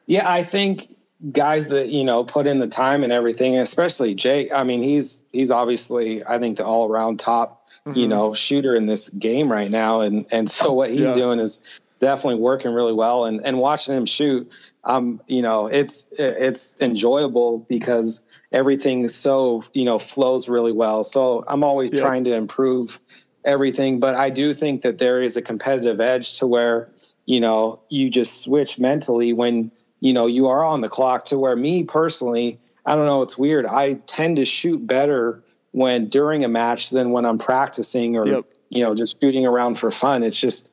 yeah, 0.06 0.30
I 0.30 0.42
think 0.42 0.94
guys 1.32 1.68
that 1.68 1.88
you 1.88 2.04
know 2.04 2.24
put 2.24 2.46
in 2.46 2.58
the 2.58 2.68
time 2.68 3.04
and 3.04 3.12
everything, 3.12 3.58
especially 3.58 4.14
Jake. 4.14 4.52
I 4.52 4.64
mean, 4.64 4.82
he's 4.82 5.24
he's 5.32 5.50
obviously 5.50 6.24
I 6.24 6.38
think 6.38 6.56
the 6.58 6.64
all 6.64 6.90
around 6.90 7.20
top 7.20 7.58
Mm-hmm. 7.86 7.98
you 7.98 8.08
know 8.08 8.34
shooter 8.34 8.76
in 8.76 8.84
this 8.84 9.08
game 9.08 9.50
right 9.50 9.70
now 9.70 10.00
and 10.00 10.26
and 10.30 10.50
so 10.50 10.74
what 10.74 10.90
he's 10.90 11.08
yeah. 11.08 11.14
doing 11.14 11.38
is 11.38 11.79
definitely 12.00 12.40
working 12.40 12.72
really 12.72 12.92
well 12.92 13.24
and 13.24 13.40
and 13.44 13.58
watching 13.58 13.96
him 13.96 14.06
shoot 14.06 14.50
um 14.84 15.20
you 15.26 15.42
know 15.42 15.66
it's 15.66 16.06
it's 16.18 16.80
enjoyable 16.80 17.58
because 17.68 18.24
everything 18.50 19.06
so 19.06 19.62
you 19.72 19.84
know 19.84 19.98
flows 19.98 20.48
really 20.48 20.72
well 20.72 21.04
so 21.04 21.44
i'm 21.46 21.62
always 21.62 21.92
yeah. 21.92 22.00
trying 22.00 22.24
to 22.24 22.34
improve 22.34 22.98
everything 23.44 24.00
but 24.00 24.14
i 24.14 24.30
do 24.30 24.52
think 24.52 24.82
that 24.82 24.98
there 24.98 25.20
is 25.20 25.36
a 25.36 25.42
competitive 25.42 26.00
edge 26.00 26.38
to 26.38 26.46
where 26.46 26.90
you 27.26 27.40
know 27.40 27.80
you 27.88 28.10
just 28.10 28.42
switch 28.42 28.78
mentally 28.78 29.32
when 29.32 29.70
you 30.00 30.12
know 30.12 30.26
you 30.26 30.48
are 30.48 30.64
on 30.64 30.80
the 30.80 30.88
clock 30.88 31.26
to 31.26 31.38
where 31.38 31.54
me 31.54 31.84
personally 31.84 32.58
i 32.84 32.96
don't 32.96 33.06
know 33.06 33.22
it's 33.22 33.38
weird 33.38 33.66
i 33.66 33.94
tend 34.06 34.36
to 34.36 34.44
shoot 34.44 34.84
better 34.84 35.42
when 35.72 36.08
during 36.08 36.44
a 36.44 36.48
match 36.48 36.90
than 36.90 37.10
when 37.12 37.24
I'm 37.24 37.38
practicing 37.38 38.16
or 38.16 38.26
yep. 38.26 38.44
you 38.68 38.82
know 38.82 38.94
just 38.94 39.20
shooting 39.20 39.46
around 39.46 39.78
for 39.78 39.90
fun. 39.90 40.22
It's 40.22 40.40
just 40.40 40.72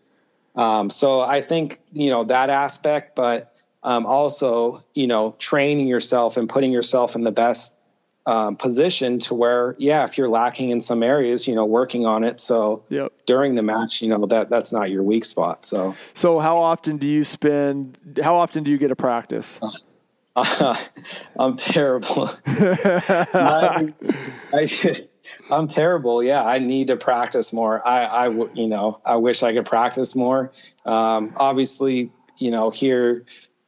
um, 0.58 0.90
so 0.90 1.22
I 1.22 1.42
think 1.42 1.80
you 1.94 2.10
know 2.10 2.26
that 2.26 2.50
aspect, 2.50 3.16
but 3.16 3.54
um, 3.84 4.06
also 4.06 4.84
you 4.94 5.08
know 5.08 5.36
training 5.40 5.88
yourself 5.88 6.36
and 6.38 6.50
putting 6.50 6.72
yourself 6.72 7.16
in 7.16 7.22
the 7.22 7.32
best 7.32 7.76
um, 8.26 8.58
position 8.58 9.20
to 9.20 9.34
where 9.34 9.76
yeah 9.78 10.04
if 10.04 10.18
you're 10.18 10.28
lacking 10.28 10.70
in 10.70 10.82
some 10.82 11.02
areas 11.02 11.48
you 11.48 11.56
know 11.56 11.66
working 11.66 12.06
on 12.06 12.26
it 12.26 12.42
so 12.42 12.84
yep. 12.90 13.14
during 13.26 13.56
the 13.56 13.64
match 13.64 14.02
you 14.02 14.10
know 14.10 14.26
that 14.26 14.50
that's 14.50 14.74
not 14.74 14.92
your 14.92 15.02
weak 15.02 15.24
spot 15.24 15.64
so 15.64 15.96
so 16.14 16.40
how 16.40 16.58
often 16.58 16.98
do 16.98 17.08
you 17.08 17.24
spend 17.24 17.98
how 18.22 18.36
often 18.36 18.66
do 18.66 18.72
you 18.72 18.78
get 18.78 18.92
a 18.92 18.98
practice 18.98 19.62
uh, 20.38 20.76
I'm 21.40 21.56
terrible. 21.58 22.30
I, 22.46 23.90
I'm 25.50 25.68
terrible. 25.68 26.24
Yeah, 26.24 26.44
I 26.44 26.60
need 26.60 26.88
to 26.88 26.98
practice 26.98 27.54
more. 27.54 27.86
I, 27.88 28.04
I, 28.06 28.28
you 28.54 28.68
know, 28.68 29.02
I 29.06 29.18
wish 29.18 29.44
I 29.44 29.54
could 29.54 29.66
practice 29.66 30.16
more. 30.16 30.52
Um, 30.86 31.34
obviously, 31.38 32.12
you 32.38 32.52
know, 32.52 32.70
here 32.70 33.26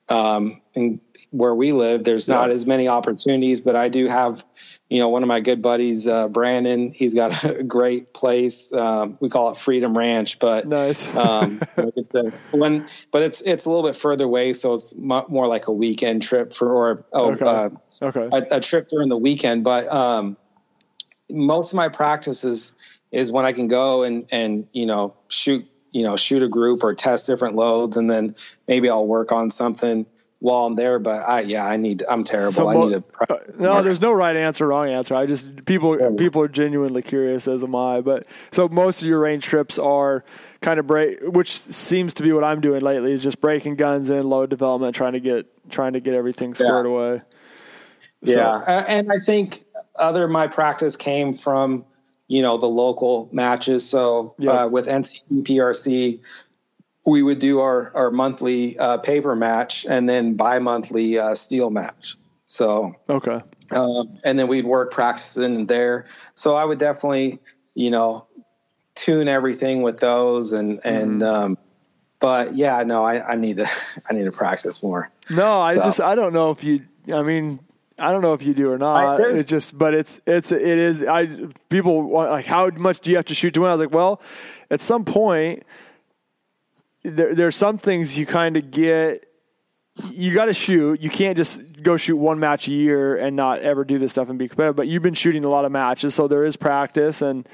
um, 0.10 0.62
in 0.74 1.00
where 1.32 1.54
we 1.54 1.72
live, 1.72 2.04
there's 2.04 2.28
yeah. 2.28 2.36
not 2.36 2.52
as 2.52 2.66
many 2.66 2.88
opportunities, 2.88 3.62
but 3.62 3.76
I 3.76 3.90
do 3.90 4.08
have, 4.08 4.44
you 4.90 5.00
know, 5.00 5.10
one 5.10 5.22
of 5.22 5.28
my 5.28 5.40
good 5.40 5.62
buddies, 5.62 6.08
uh, 6.08 6.28
Brandon. 6.28 6.92
He's 6.92 7.14
got 7.14 7.44
a 7.44 7.64
great 7.68 8.14
place. 8.14 8.74
Um, 8.74 9.18
we 9.20 9.30
call 9.30 9.52
it 9.52 9.58
Freedom 9.58 9.96
Ranch, 9.98 10.40
but 10.40 10.68
nice. 10.68 11.14
um, 11.16 11.62
so 11.76 11.92
it's 11.96 12.16
a, 12.16 12.32
when, 12.52 12.88
but 13.12 13.22
it's 13.22 13.42
it's 13.44 13.66
a 13.66 13.70
little 13.70 13.84
bit 13.84 13.96
further 13.96 14.26
away, 14.26 14.54
so 14.54 14.74
it's 14.74 14.96
more 14.98 15.48
like 15.48 15.68
a 15.68 15.74
weekend 15.74 16.24
trip 16.24 16.54
for 16.54 16.72
or 16.72 17.06
oh, 17.14 17.34
okay. 17.34 17.46
Uh, 17.46 17.70
okay. 18.02 18.30
A, 18.34 18.58
a, 18.58 18.60
trip 18.60 18.88
during 18.88 19.10
the 19.10 19.18
weekend. 19.18 19.64
But 19.64 19.92
um, 19.92 20.38
most 21.30 21.74
of 21.74 21.78
my 21.78 21.90
practices 21.90 22.44
is 22.44 22.78
is 23.12 23.32
when 23.32 23.46
I 23.46 23.54
can 23.54 23.68
go 23.68 24.04
and 24.04 24.28
and 24.32 24.68
you 24.74 24.86
know 24.86 25.16
shoot 25.30 25.68
you 25.92 26.04
know 26.04 26.16
shoot 26.16 26.44
a 26.44 26.48
group 26.48 26.84
or 26.84 26.94
test 26.94 27.28
different 27.28 27.56
loads, 27.56 27.98
and 27.98 28.10
then 28.10 28.36
maybe 28.68 28.90
I'll 28.90 29.08
work 29.08 29.32
on 29.32 29.50
something 29.50 30.06
while 30.40 30.66
I'm 30.66 30.76
there. 30.76 31.00
But 31.00 31.28
I 31.28 31.42
yeah 31.42 31.66
I 31.66 31.78
need 31.78 32.04
I'm 32.08 32.24
terrible. 32.24 32.54
So, 32.54 32.68
I 32.68 32.76
need 32.76 32.90
to. 32.90 33.04
Uh, 33.30 33.38
no, 33.58 33.82
there's 33.82 34.02
no 34.02 34.12
right 34.12 34.36
answer, 34.36 34.68
wrong 34.68 34.88
answer. 34.88 35.16
I 35.16 35.26
just 35.26 35.66
people 35.66 36.00
yeah. 36.00 36.12
people 36.18 36.42
are 36.42 36.48
genuinely 36.48 37.02
curious, 37.02 37.48
as 37.48 37.64
am 37.64 37.76
I. 37.76 38.02
But 38.02 38.28
so 38.52 38.68
most 38.68 39.02
of 39.02 39.08
your 39.08 39.20
range 39.20 39.44
trips 39.44 39.80
are 39.80 40.24
kind 40.62 40.80
of 40.80 40.88
break, 40.88 41.20
which 41.24 41.52
seems 41.52 42.14
to 42.16 42.24
be 42.24 42.32
what 42.32 42.44
I'm 42.44 42.62
doing 42.62 42.82
lately, 42.82 43.12
is 43.12 43.24
just 43.24 43.42
breaking 43.42 43.76
guns 43.76 44.10
in 44.10 44.30
load 44.30 44.50
development, 44.50 44.96
trying 44.96 45.14
to 45.14 45.20
get 45.20 45.48
trying 45.72 45.94
to 45.94 46.00
get 46.00 46.14
everything 46.14 46.54
squared 46.54 46.86
yeah. 46.86 46.92
away. 46.92 47.22
So. 48.26 48.34
Yeah, 48.34 48.86
and 48.88 49.10
I 49.10 49.16
think 49.16 49.64
other 49.96 50.28
my 50.28 50.48
practice 50.48 50.96
came 50.96 51.34
from 51.34 51.86
you 52.28 52.42
know 52.42 52.58
the 52.58 52.68
local 52.68 53.30
matches. 53.32 53.90
So 53.90 54.36
yep. 54.38 54.54
uh, 54.54 54.68
with 54.70 54.88
NCPRC, 54.88 56.24
we 57.06 57.24
would 57.24 57.40
do 57.40 57.60
our 57.60 57.96
our 57.96 58.12
monthly 58.12 58.78
uh, 58.78 58.98
paper 59.00 59.36
match 59.36 59.86
and 59.88 60.08
then 60.08 60.36
bi-monthly 60.36 61.20
uh, 61.20 61.36
steel 61.36 61.70
match. 61.70 62.16
So 62.46 62.94
okay, 63.10 63.42
um, 63.72 64.20
and 64.24 64.40
then 64.40 64.48
we'd 64.48 64.66
work 64.66 64.92
practicing 64.92 65.66
there. 65.66 66.06
So 66.36 66.56
I 66.56 66.66
would 66.66 66.80
definitely 66.80 67.40
you 67.74 67.92
know 67.92 68.28
tune 68.96 69.28
everything 69.28 69.82
with 69.82 70.00
those 70.00 70.54
and 70.54 70.80
and 70.84 71.22
mm-hmm. 71.22 71.44
um, 71.44 71.58
but 72.20 72.56
yeah, 72.56 72.84
no, 72.84 73.04
I, 73.04 73.32
I 73.32 73.36
need 73.36 73.58
to 73.58 73.68
I 74.10 74.14
need 74.14 74.26
to 74.26 74.32
practice 74.32 74.84
more. 74.84 75.10
No, 75.30 75.60
I 75.60 75.74
so. 75.74 75.84
just 75.84 76.02
I 76.02 76.16
don't 76.16 76.34
know 76.34 76.52
if 76.52 76.64
you. 76.64 76.86
I 77.12 77.24
mean, 77.24 77.60
I 78.00 78.12
don't 78.12 78.22
know 78.22 78.34
if 78.34 78.44
you 78.44 78.54
do 78.54 78.72
or 78.72 78.78
not. 78.78 79.20
It's 79.20 79.44
just, 79.44 79.78
but 79.78 79.94
it's 79.94 80.20
it's 80.26 80.52
it 80.52 80.62
is. 80.62 81.04
I 81.04 81.28
people 81.70 82.02
want 82.04 82.32
like 82.32 82.46
how 82.46 82.70
much 82.70 83.02
do 83.02 83.10
you 83.12 83.18
have 83.18 83.26
to 83.26 83.36
shoot 83.36 83.54
to 83.56 83.62
win? 83.62 83.70
I 83.70 83.74
was 83.74 83.82
like, 83.82 83.94
well, 83.94 84.22
at 84.70 84.82
some 84.82 85.06
point, 85.06 85.64
there 87.04 87.36
there's 87.36 87.56
some 87.56 87.78
things 87.78 88.18
you 88.18 88.26
kind 88.26 88.58
of 88.58 88.72
get. 88.72 89.26
You 90.12 90.34
got 90.34 90.46
to 90.46 90.54
shoot. 90.54 91.02
You 91.02 91.10
can't 91.10 91.36
just 91.36 91.84
go 91.84 91.98
shoot 91.98 92.16
one 92.16 92.40
match 92.40 92.70
a 92.70 92.72
year 92.72 93.18
and 93.18 93.36
not 93.36 93.60
ever 93.60 93.84
do 93.84 93.98
this 93.98 94.12
stuff 94.12 94.30
and 94.30 94.40
be 94.40 94.48
competitive. 94.48 94.78
But 94.78 94.88
you've 94.88 95.04
been 95.04 95.14
shooting 95.14 95.44
a 95.44 95.50
lot 95.50 95.66
of 95.66 95.74
matches, 95.74 96.16
so 96.16 96.30
there 96.30 96.46
is 96.46 96.56
practice 96.56 97.22
and 97.22 97.46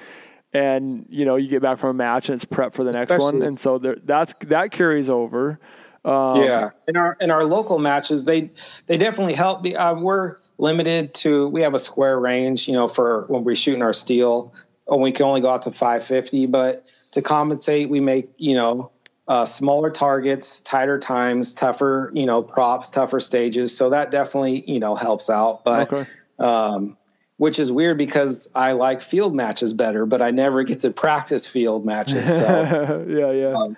and 0.53 1.05
you 1.09 1.25
know 1.25 1.35
you 1.35 1.47
get 1.49 1.61
back 1.61 1.77
from 1.77 1.89
a 1.89 1.93
match 1.93 2.29
and 2.29 2.35
it's 2.35 2.45
prep 2.45 2.73
for 2.73 2.83
the 2.83 2.91
next 2.91 3.17
one, 3.19 3.41
and 3.41 3.59
so 3.59 3.77
there, 3.77 3.97
that's 4.03 4.33
that 4.41 4.71
carries 4.71 5.09
over. 5.09 5.59
Um, 6.05 6.43
yeah, 6.43 6.69
in 6.87 6.97
our 6.97 7.17
in 7.19 7.31
our 7.31 7.43
local 7.45 7.79
matches, 7.79 8.25
they 8.25 8.51
they 8.85 8.97
definitely 8.97 9.33
help. 9.33 9.63
Me. 9.63 9.75
Uh, 9.75 9.95
we're 9.95 10.37
limited 10.59 11.13
to 11.15 11.47
we 11.49 11.61
have 11.61 11.73
a 11.73 11.79
square 11.79 12.19
range, 12.19 12.67
you 12.67 12.73
know, 12.73 12.87
for 12.87 13.25
when 13.27 13.43
we're 13.43 13.55
shooting 13.55 13.81
our 13.81 13.93
steel, 13.93 14.53
and 14.87 15.01
we 15.01 15.11
can 15.11 15.25
only 15.25 15.41
go 15.41 15.49
out 15.49 15.63
to 15.63 15.71
550. 15.71 16.45
But 16.45 16.85
to 17.13 17.23
compensate, 17.23 17.89
we 17.89 18.01
make 18.01 18.29
you 18.37 18.53
know 18.53 18.91
uh, 19.27 19.45
smaller 19.45 19.89
targets, 19.89 20.61
tighter 20.61 20.99
times, 20.99 21.55
tougher 21.55 22.11
you 22.13 22.27
know 22.27 22.43
props, 22.43 22.91
tougher 22.91 23.19
stages. 23.19 23.75
So 23.75 23.89
that 23.89 24.11
definitely 24.11 24.63
you 24.71 24.79
know 24.79 24.95
helps 24.95 25.31
out. 25.31 25.63
But 25.65 25.91
okay. 25.91 26.09
um, 26.37 26.97
which 27.37 27.59
is 27.59 27.71
weird 27.71 27.97
because 27.97 28.49
I 28.53 28.73
like 28.73 29.01
field 29.01 29.33
matches 29.33 29.73
better, 29.73 30.05
but 30.05 30.21
I 30.21 30.29
never 30.29 30.61
get 30.63 30.81
to 30.81 30.91
practice 30.91 31.47
field 31.47 31.83
matches. 31.83 32.37
So 32.37 33.05
yeah, 33.09 33.31
yeah. 33.31 33.57
Um, 33.57 33.75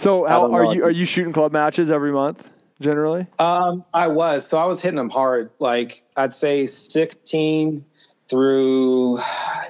so 0.00 0.24
how, 0.24 0.52
are 0.52 0.74
you 0.74 0.84
are 0.84 0.90
you 0.90 1.04
shooting 1.04 1.32
club 1.32 1.52
matches 1.52 1.90
every 1.90 2.12
month 2.12 2.50
generally? 2.80 3.26
Um, 3.38 3.84
I 3.92 4.08
was. 4.08 4.48
So 4.48 4.58
I 4.58 4.64
was 4.64 4.80
hitting 4.80 4.96
them 4.96 5.10
hard. 5.10 5.50
Like 5.58 6.02
I'd 6.16 6.32
say 6.32 6.66
16 6.66 7.84
through 8.28 9.18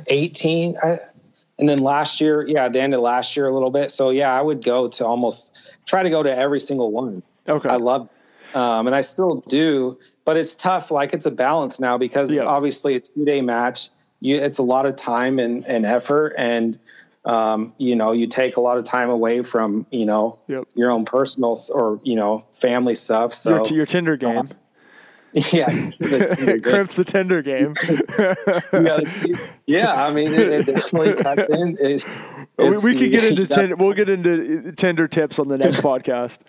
18. 0.07 0.76
I, 0.83 0.97
and 1.59 1.68
then 1.68 1.81
last 1.81 2.20
year, 2.20 2.47
yeah, 2.47 2.68
the 2.68 2.81
end 2.81 2.95
of 2.95 3.01
last 3.01 3.37
year 3.37 3.47
a 3.47 3.53
little 3.53 3.70
bit. 3.70 3.91
So 3.91 4.11
yeah, 4.11 4.33
I 4.33 4.41
would 4.41 4.64
go 4.64 4.89
to 4.89 5.07
almost 5.07 5.59
try 5.85 6.03
to 6.03 6.11
go 6.11 6.22
to 6.22 6.35
every 6.35 6.61
single 6.61 6.91
one. 6.91 7.22
Okay. 7.49 7.68
I 7.68 7.76
loved 7.76 8.12
um, 8.55 8.87
and 8.87 8.97
I 8.97 9.01
still 9.01 9.43
do, 9.49 9.99
but 10.24 10.37
it's 10.37 10.57
tough. 10.57 10.91
Like 10.91 11.12
it's 11.12 11.26
a 11.26 11.31
balance 11.31 11.81
now 11.81 11.99
because 11.99 12.35
yeah. 12.35 12.43
obviously 12.43 12.97
a 12.97 13.01
two 13.01 13.24
day 13.24 13.41
match, 13.43 13.91
you, 14.20 14.37
it's 14.37 14.59
a 14.59 14.62
lot 14.62 14.87
of 14.87 14.97
time 14.97 15.39
and, 15.39 15.64
and 15.66 15.85
effort 15.85 16.35
and, 16.37 16.78
um, 17.25 17.75
you 17.79 17.97
know, 17.97 18.12
you 18.12 18.27
take 18.27 18.57
a 18.57 18.61
lot 18.61 18.79
of 18.79 18.85
time 18.85 19.11
away 19.11 19.43
from, 19.43 19.87
you 19.91 20.07
know, 20.07 20.39
yep. 20.49 20.64
your 20.75 20.91
own 20.91 21.05
personal 21.05 21.59
or, 21.73 22.01
you 22.03 22.16
know, 22.16 22.45
family 22.53 22.95
stuff. 22.95 23.33
So 23.33 23.57
your, 23.57 23.77
your 23.79 23.87
Tinder 23.87 24.16
game. 24.18 24.39
Uh, 24.39 24.45
yeah, 25.53 25.66
it 25.70 26.64
crimps 26.64 26.97
the 26.97 27.05
Tinder 27.05 27.41
game. 27.41 27.76
yeah, 29.66 30.05
I 30.05 30.12
mean, 30.12 30.35
it, 30.35 30.41
it 30.41 30.66
definitely 30.66 31.14
cuts 31.14 31.43
in. 31.49 31.76
It, 31.78 32.05
we, 32.59 32.70
we 32.70 32.99
could 32.99 33.12
get 33.12 33.24
into 33.24 33.47
Tinder, 33.47 33.76
we'll 33.76 33.93
get 33.93 34.09
into 34.09 34.72
Tinder 34.72 35.07
tips 35.07 35.39
on 35.39 35.47
the 35.47 35.57
next 35.57 35.83
podcast. 35.83 36.41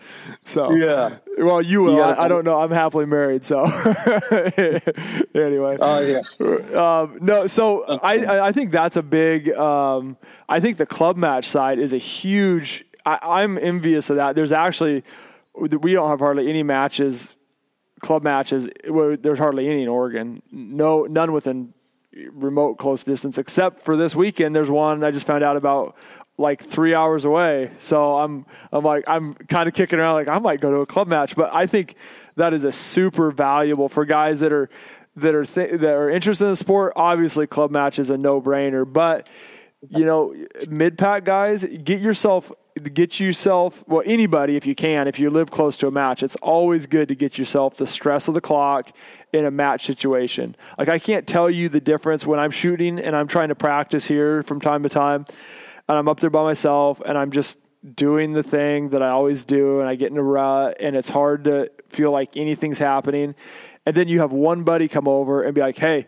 So 0.46 0.72
yeah, 0.72 1.18
well, 1.38 1.62
you 1.62 1.84
will. 1.84 1.98
Yeah. 1.98 2.08
I, 2.08 2.26
I, 2.26 2.28
don't 2.28 2.44
know. 2.44 2.60
I'm 2.60 2.72
happily 2.72 3.06
married, 3.06 3.46
so 3.46 3.66
anyway. 5.36 5.78
Oh 5.80 6.00
yeah. 6.00 6.22
Um, 6.74 7.20
no, 7.22 7.46
so 7.46 7.84
I 7.84 8.48
I 8.48 8.52
think 8.52 8.72
that's 8.72 8.98
a 8.98 9.04
big. 9.04 9.52
Um, 9.52 10.18
I 10.50 10.60
think 10.60 10.78
the 10.78 10.88
club 10.88 11.18
match 11.18 11.48
side 11.48 11.78
is 11.78 11.94
a 11.94 12.00
huge. 12.00 12.84
I, 13.06 13.20
I'm 13.22 13.60
envious 13.60 14.10
of 14.10 14.16
that. 14.16 14.36
There's 14.36 14.52
actually 14.52 15.04
we 15.54 15.94
don't 15.94 16.10
have 16.10 16.20
hardly 16.20 16.50
any 16.50 16.64
matches 16.64 17.36
club 18.02 18.24
matches. 18.24 18.70
There's 18.84 19.40
hardly 19.40 19.68
any 19.68 19.84
in 19.84 19.88
Oregon. 19.88 20.42
No, 20.52 21.04
none 21.04 21.32
within 21.32 21.74
remote 22.34 22.78
close 22.78 23.04
distance, 23.04 23.38
except 23.38 23.82
for 23.84 23.96
this 23.96 24.16
weekend. 24.16 24.54
There's 24.54 24.70
one 24.70 25.04
I 25.04 25.12
just 25.12 25.26
found 25.26 25.44
out 25.44 25.56
about 25.56 25.96
like 26.38 26.62
three 26.62 26.94
hours 26.94 27.26
away. 27.26 27.72
So 27.78 28.18
I'm 28.18 28.46
I'm 28.72 28.84
like 28.84 29.06
I'm 29.08 29.34
kind 29.34 29.68
of 29.68 29.74
kicking 29.74 30.00
around 30.00 30.16
like 30.16 30.28
I 30.28 30.40
might 30.40 30.60
go 30.60 30.72
to 30.72 30.78
a 30.78 30.86
club 30.86 31.08
match, 31.08 31.36
but 31.36 31.54
I 31.54 31.68
think 31.68 31.96
that 32.36 32.54
is 32.54 32.64
a 32.64 32.72
super 32.72 33.32
valuable 33.32 33.88
for 33.90 34.06
guys 34.06 34.40
that 34.42 34.52
are 34.52 34.70
that 35.16 35.36
are 35.36 35.46
th- 35.46 35.72
that 35.72 35.94
are 35.94 36.10
interested 36.10 36.46
in 36.46 36.52
the 36.52 36.56
sport. 36.58 36.94
Obviously, 36.96 37.48
club 37.48 37.72
match 37.72 38.00
is 38.00 38.10
a 38.10 38.18
no 38.18 38.42
brainer, 38.42 38.92
but 38.92 39.30
you 39.90 40.06
know, 40.06 40.34
mid 40.70 40.98
pack 40.98 41.26
guys, 41.26 41.66
get 41.66 42.02
yourself 42.02 42.52
get 42.94 43.20
yourself 43.20 43.84
well 43.88 44.02
anybody 44.06 44.56
if 44.56 44.66
you 44.66 44.74
can 44.74 45.06
if 45.06 45.20
you 45.20 45.30
live 45.30 45.52
close 45.52 45.76
to 45.76 45.88
a 45.88 45.92
match 45.92 46.24
it's 46.24 46.38
always 46.38 46.86
good 46.86 47.10
to 47.10 47.16
get 47.16 47.38
yourself 47.38 47.76
the 47.76 47.86
stress 47.86 48.30
of 48.30 48.34
the 48.34 48.40
clock 48.40 48.96
in 49.34 49.46
a 49.46 49.52
match 49.52 49.86
situation. 49.86 50.56
Like 50.78 50.88
i 50.88 50.98
can't 50.98 51.28
tell 51.28 51.50
you 51.50 51.68
the 51.68 51.82
difference 51.82 52.26
when 52.26 52.40
i'm 52.40 52.50
shooting 52.50 52.98
and 52.98 53.14
i'm 53.14 53.28
trying 53.28 53.50
to 53.50 53.56
practice 53.56 54.08
here 54.08 54.42
from 54.44 54.62
time 54.62 54.84
to 54.84 54.90
time 54.90 55.26
and 55.90 55.98
i'm 55.98 56.08
up 56.08 56.22
there 56.22 56.30
by 56.30 56.44
myself 56.44 57.02
and 57.06 57.18
i'm 57.18 57.32
just 57.32 57.58
doing 57.96 58.32
the 58.32 58.44
thing 58.44 58.90
that 58.90 59.02
i 59.02 59.10
always 59.10 59.44
do 59.44 59.82
and 59.82 59.90
i 59.90 59.96
get 59.96 60.10
in 60.10 60.18
a 60.18 60.24
rut 60.24 60.78
and 60.80 60.96
it's 60.96 61.10
hard 61.10 61.44
to 61.44 61.70
feel 61.92 62.12
like 62.12 62.38
anything's 62.38 62.78
happening. 62.78 63.36
And 63.86 63.96
then 63.96 64.08
you 64.08 64.20
have 64.20 64.32
one 64.32 64.64
buddy 64.64 64.88
come 64.88 65.08
over 65.08 65.44
and 65.44 65.54
be 65.54 65.62
like 65.62 65.78
hey 65.78 66.08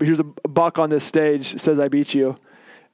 here's 0.00 0.20
a 0.20 0.24
buck 0.24 0.78
on 0.78 0.90
this 0.90 1.04
stage 1.04 1.46
says 1.58 1.78
i 1.78 1.88
beat 1.88 2.14
you. 2.14 2.36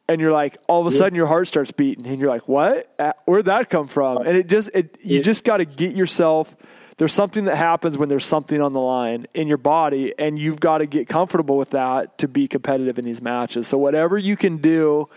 And 0.08 0.20
you're 0.20 0.32
like 0.32 0.58
all 0.68 0.80
of 0.80 0.86
a 0.86 0.90
sudden 0.90 1.14
your 1.14 1.28
heart 1.28 1.46
starts 1.46 1.70
beating 1.70 2.06
and 2.06 2.18
you're 2.18 2.28
like 2.28 2.48
what? 2.48 2.92
Uh, 2.98 3.12
where'd 3.24 3.46
that 3.46 3.70
come 3.70 3.86
from? 3.86 4.18
And 4.18 4.36
it 4.36 4.48
just 4.48 4.70
it 4.74 4.98
you 5.02 5.18
yeah. 5.18 5.22
just 5.22 5.44
got 5.44 5.58
to 5.58 5.64
get 5.64 5.94
yourself 5.94 6.54
there's 6.98 7.12
something 7.12 7.46
that 7.46 7.56
happens 7.56 7.96
when 7.96 8.08
there's 8.08 8.24
something 8.24 8.60
on 8.60 8.74
the 8.74 8.80
line 8.80 9.26
in 9.32 9.48
your 9.48 9.56
body 9.56 10.12
and 10.18 10.38
you've 10.38 10.60
got 10.60 10.78
to 10.78 10.86
get 10.86 11.08
comfortable 11.08 11.56
with 11.56 11.70
that 11.70 12.18
to 12.18 12.28
be 12.28 12.46
competitive 12.46 12.98
in 12.98 13.04
these 13.04 13.22
matches. 13.22 13.66
So 13.66 13.78
whatever 13.78 14.18
you 14.18 14.36
can 14.36 14.58
do 14.58 15.08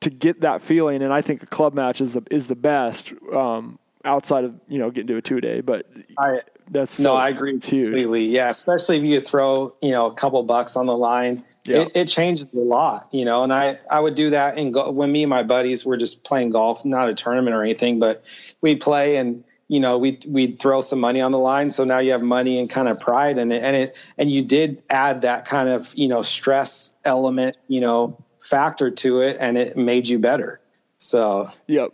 to 0.00 0.10
get 0.10 0.40
that 0.42 0.62
feeling 0.62 1.02
and 1.02 1.12
i 1.12 1.20
think 1.20 1.42
a 1.42 1.46
club 1.46 1.74
match 1.74 2.00
is 2.00 2.12
the 2.12 2.22
is 2.30 2.46
the 2.46 2.56
best 2.56 3.12
um, 3.34 3.78
outside 4.04 4.44
of 4.44 4.54
you 4.68 4.78
know 4.78 4.90
getting 4.90 5.08
to 5.08 5.16
a 5.16 5.22
two 5.22 5.40
day 5.40 5.60
but 5.60 5.86
I, 6.18 6.38
that's 6.70 7.00
no 7.00 7.14
i 7.14 7.28
agree 7.28 7.58
too. 7.58 7.84
completely 7.84 8.26
yeah 8.26 8.48
especially 8.48 8.98
if 8.98 9.04
you 9.04 9.20
throw 9.20 9.74
you 9.80 9.90
know 9.90 10.06
a 10.06 10.14
couple 10.14 10.42
bucks 10.42 10.76
on 10.76 10.86
the 10.86 10.96
line 10.96 11.44
yeah. 11.68 11.82
it, 11.82 11.92
it, 11.94 12.04
changes 12.06 12.54
a 12.54 12.60
lot, 12.60 13.08
you 13.12 13.24
know. 13.24 13.44
And 13.44 13.52
I 13.52 13.78
I 13.90 14.00
would 14.00 14.14
do 14.14 14.30
that 14.30 14.56
and 14.56 14.72
go- 14.72 14.90
when 14.90 15.12
me 15.12 15.22
and 15.22 15.30
my 15.30 15.42
buddies 15.42 15.84
were 15.84 15.96
just 15.96 16.24
playing 16.24 16.50
golf, 16.50 16.84
not 16.84 17.10
a 17.10 17.14
tournament 17.14 17.54
or 17.54 17.62
anything, 17.62 17.98
but 17.98 18.24
we'd 18.62 18.80
play 18.80 19.16
and 19.16 19.44
you 19.68 19.80
know, 19.80 19.98
we 19.98 20.18
we'd 20.26 20.58
throw 20.58 20.80
some 20.80 20.98
money 20.98 21.20
on 21.20 21.30
the 21.30 21.38
line. 21.38 21.70
So 21.70 21.84
now 21.84 21.98
you 21.98 22.12
have 22.12 22.22
money 22.22 22.58
and 22.58 22.70
kind 22.70 22.88
of 22.88 22.98
pride 22.98 23.36
and 23.38 23.52
it, 23.52 23.62
and 23.62 23.76
it 23.76 24.06
and 24.16 24.30
you 24.30 24.42
did 24.42 24.82
add 24.88 25.22
that 25.22 25.44
kind 25.44 25.68
of 25.68 25.92
you 25.94 26.08
know 26.08 26.22
stress 26.22 26.94
element, 27.04 27.56
you 27.68 27.80
know, 27.80 28.18
factor 28.40 28.90
to 28.90 29.20
it, 29.20 29.36
and 29.38 29.58
it 29.58 29.76
made 29.76 30.08
you 30.08 30.18
better. 30.18 30.60
So 30.96 31.50
yep. 31.66 31.92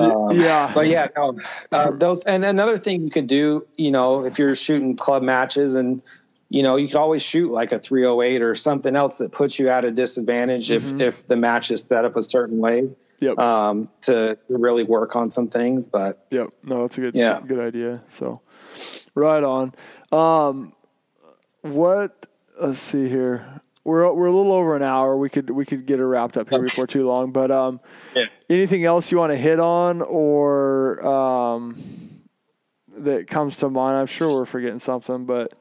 Um, 0.00 0.38
yeah, 0.38 0.70
but 0.74 0.86
yeah, 0.88 1.08
no, 1.16 1.38
uh, 1.72 1.90
those 1.92 2.22
and 2.24 2.44
another 2.44 2.78
thing 2.78 3.02
you 3.02 3.10
could 3.10 3.26
do, 3.26 3.66
you 3.76 3.90
know, 3.90 4.24
if 4.24 4.38
you're 4.38 4.54
shooting 4.54 4.96
club 4.96 5.22
matches 5.22 5.76
and 5.76 6.02
you 6.48 6.62
know, 6.62 6.76
you 6.76 6.86
could 6.86 6.96
always 6.96 7.22
shoot 7.22 7.50
like 7.50 7.72
a 7.72 7.78
308 7.78 8.42
or 8.42 8.54
something 8.54 8.94
else 8.94 9.18
that 9.18 9.32
puts 9.32 9.58
you 9.58 9.68
at 9.68 9.84
a 9.84 9.90
disadvantage 9.90 10.68
mm-hmm. 10.68 11.00
if 11.00 11.08
if 11.08 11.26
the 11.26 11.36
match 11.36 11.70
is 11.70 11.80
set 11.82 12.04
up 12.04 12.16
a 12.16 12.22
certain 12.22 12.58
way. 12.58 12.90
Yep. 13.18 13.38
Um, 13.38 13.88
to 14.02 14.38
really 14.50 14.84
work 14.84 15.16
on 15.16 15.30
some 15.30 15.48
things, 15.48 15.86
but 15.86 16.26
yep, 16.30 16.50
no, 16.62 16.82
that's 16.82 16.98
a 16.98 17.00
good, 17.00 17.14
yeah. 17.14 17.40
good 17.40 17.60
idea. 17.60 18.02
So, 18.08 18.42
right 19.14 19.42
on. 19.42 19.72
Um, 20.12 20.74
what? 21.62 22.26
Let's 22.60 22.78
see 22.78 23.08
here. 23.08 23.62
We're 23.86 24.12
we're 24.12 24.26
a 24.26 24.32
little 24.32 24.52
over 24.52 24.74
an 24.74 24.82
hour. 24.82 25.16
We 25.16 25.30
could 25.30 25.48
we 25.48 25.64
could 25.64 25.86
get 25.86 26.00
it 26.00 26.04
wrapped 26.04 26.36
up 26.36 26.48
here 26.48 26.58
okay. 26.58 26.64
before 26.64 26.88
too 26.88 27.06
long. 27.06 27.30
But 27.30 27.52
um, 27.52 27.80
yeah. 28.16 28.26
anything 28.50 28.84
else 28.84 29.12
you 29.12 29.18
want 29.18 29.30
to 29.30 29.36
hit 29.36 29.60
on 29.60 30.02
or 30.02 31.06
um, 31.06 31.80
that 32.98 33.28
comes 33.28 33.58
to 33.58 33.70
mind? 33.70 33.96
I'm 33.96 34.06
sure 34.06 34.28
we're 34.28 34.44
forgetting 34.44 34.80
something, 34.80 35.24
but 35.24 35.52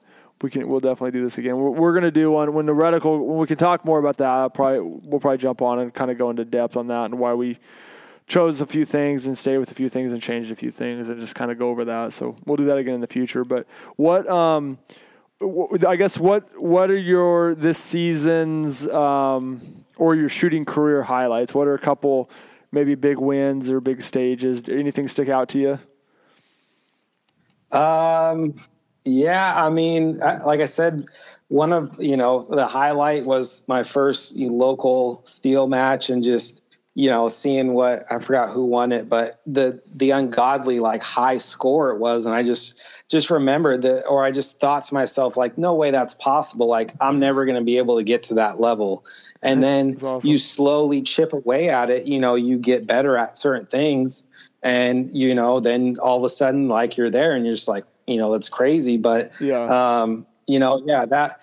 we 0.41 0.49
can 0.49 0.67
we'll 0.67 0.80
definitely 0.80 1.11
do 1.11 1.21
this 1.21 1.38
again. 1.38 1.55
We're, 1.55 1.69
we're 1.69 1.93
going 1.93 2.03
to 2.03 2.09
do 2.09 2.32
one 2.32 2.51
when 2.55 2.65
the 2.65 2.73
reticle 2.73 3.23
when 3.23 3.38
we 3.38 3.45
can 3.45 3.57
talk 3.57 3.86
more 3.86 3.99
about 3.99 4.17
that. 4.17 4.28
I'll 4.28 4.49
probably 4.49 4.80
we'll 4.82 5.19
probably 5.19 5.38
jump 5.38 5.61
on 5.61 5.78
and 5.78 5.93
kind 5.93 6.09
of 6.09 6.17
go 6.17 6.32
into 6.32 6.45
depth 6.45 6.76
on 6.78 6.88
that 6.88 7.05
and 7.05 7.19
why 7.19 7.36
we 7.36 7.59
chose 8.26 8.59
a 8.59 8.65
few 8.65 8.86
things 8.86 9.28
and 9.28 9.38
stay 9.38 9.59
with 9.59 9.69
a 9.69 9.76
few 9.76 9.88
things 9.88 10.11
and 10.11 10.19
changed 10.19 10.49
a 10.49 10.55
few 10.55 10.71
things 10.71 11.09
and 11.09 11.19
just 11.19 11.36
kind 11.36 11.51
of 11.51 11.59
go 11.59 11.69
over 11.69 11.86
that. 11.86 12.11
So 12.11 12.36
we'll 12.43 12.57
do 12.57 12.65
that 12.65 12.78
again 12.80 12.95
in 12.95 13.01
the 13.01 13.07
future. 13.07 13.45
But 13.45 13.67
what 13.97 14.28
um, 14.28 14.80
I 15.42 15.96
guess 15.96 16.18
what 16.18 16.62
what 16.62 16.90
are 16.90 17.00
your 17.00 17.56
this 17.56 17.78
season's 17.78 18.88
um, 18.88 19.62
or 19.98 20.16
your 20.16 20.30
shooting 20.30 20.66
career 20.66 21.04
highlights? 21.04 21.54
What 21.54 21.68
are 21.68 21.74
a 21.74 21.80
couple 21.80 22.30
maybe 22.72 22.96
big 22.96 23.18
wins 23.18 23.70
or 23.70 23.82
big 23.82 24.02
stages? 24.02 24.64
Anything 24.70 25.08
stick 25.08 25.30
out 25.30 25.50
to 25.50 25.60
you? 27.72 27.78
Um 27.78 28.56
yeah, 29.06 29.64
I 29.64 29.70
mean, 29.70 30.18
like 30.18 30.62
I 30.62 30.66
said, 30.66 31.06
one 31.48 31.72
of 31.72 32.02
you 32.02 32.18
know 32.18 32.48
the 32.50 32.66
highlight 32.66 33.26
was 33.26 33.64
my 33.68 33.84
first 33.84 34.36
local 34.36 35.16
steel 35.26 35.68
match, 35.68 36.10
and 36.10 36.24
just 36.24 36.64
you 36.96 37.10
know 37.10 37.30
seeing 37.30 37.74
what 37.74 38.12
I 38.12 38.18
forgot 38.18 38.50
who 38.50 38.66
won 38.66 38.92
it, 38.92 39.08
but 39.08 39.42
the 39.46 39.82
the 39.94 40.12
ungodly 40.12 40.80
like 40.80 41.04
high 41.04 41.38
score 41.38 41.92
it 41.92 42.00
was, 42.00 42.26
and 42.26 42.36
I 42.36 42.42
just 42.42 42.80
just 43.10 43.30
remembered 43.30 43.84
that, 43.84 44.06
or 44.08 44.24
I 44.24 44.32
just 44.32 44.60
thought 44.60 44.86
to 44.86 44.93
myself 44.93 45.38
like, 45.38 45.58
no 45.58 45.76
way 45.76 45.91
that's 45.91 46.14
possible. 46.14 46.68
Like 46.68 46.93
I'm 46.99 47.20
never 47.20 47.45
going 47.45 47.58
to 47.58 47.64
be 47.64 47.78
able 47.78 47.97
to 47.97 48.03
get 48.03 48.24
to 48.24 48.36
that 48.36 48.60
level. 48.60 49.06
And 49.41 49.62
then 49.62 49.97
awesome. 50.01 50.28
you 50.28 50.39
slowly 50.39 51.03
chip 51.03 51.32
away 51.32 51.70
at 51.70 51.91
it. 51.91 52.08
You 52.08 52.20
know, 52.20 52.36
you 52.36 52.58
get 52.58 52.88
better 52.88 53.16
at 53.16 53.38
certain 53.38 53.68
things, 53.68 54.24
and 54.64 55.10
you 55.14 55.36
know, 55.36 55.60
then 55.60 55.97
all 56.01 56.18
of 56.18 56.24
a 56.24 56.30
sudden, 56.30 56.68
like 56.68 56.97
you're 56.97 57.12
there, 57.12 57.34
and 57.34 57.45
you're 57.45 57.53
just 57.53 57.68
like, 57.68 57.86
you 58.08 58.18
know 58.18 58.32
that's 58.32 58.49
crazy 58.49 58.97
but 58.97 59.32
yeah 59.39 60.01
um 60.01 60.26
you 60.47 60.60
know 60.60 60.82
yeah 60.86 61.06
that 61.06 61.41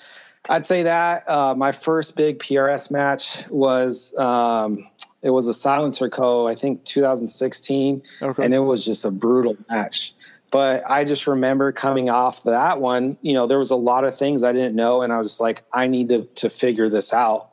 i'd 0.49 0.67
say 0.67 0.85
that 0.85 1.29
uh, 1.29 1.55
my 1.55 1.73
first 1.73 2.17
big 2.17 2.39
prs 2.39 2.91
match 2.91 3.49
was 3.49 4.17
um 4.17 4.79
it 5.23 5.31
was 5.31 5.49
a 5.49 5.53
SilencerCo 5.53 6.51
i 6.51 6.55
think 6.55 6.85
2016 6.85 8.03
okay. 8.23 8.45
and 8.45 8.55
it 8.55 8.61
was 8.61 8.85
just 8.85 9.05
a 9.05 9.11
brutal 9.11 9.57
match 9.71 10.15
but 10.53 10.89
i 10.89 11.03
just 11.05 11.27
remember 11.27 11.73
coming 11.73 12.09
off 12.09 12.45
that 12.45 12.81
one 12.81 13.17
you 13.23 13.33
know 13.33 13.47
there 13.47 13.59
was 13.59 13.73
a 13.73 13.77
lot 13.77 14.05
of 14.05 14.17
things 14.17 14.45
i 14.45 14.53
didn't 14.53 14.77
know 14.77 15.03
and 15.03 15.13
i 15.13 15.19
was 15.19 15.41
like 15.41 15.65
i 15.73 15.89
need 15.89 16.11
to 16.11 16.23
to 16.37 16.49
figure 16.49 16.89
this 16.89 17.13
out 17.13 17.49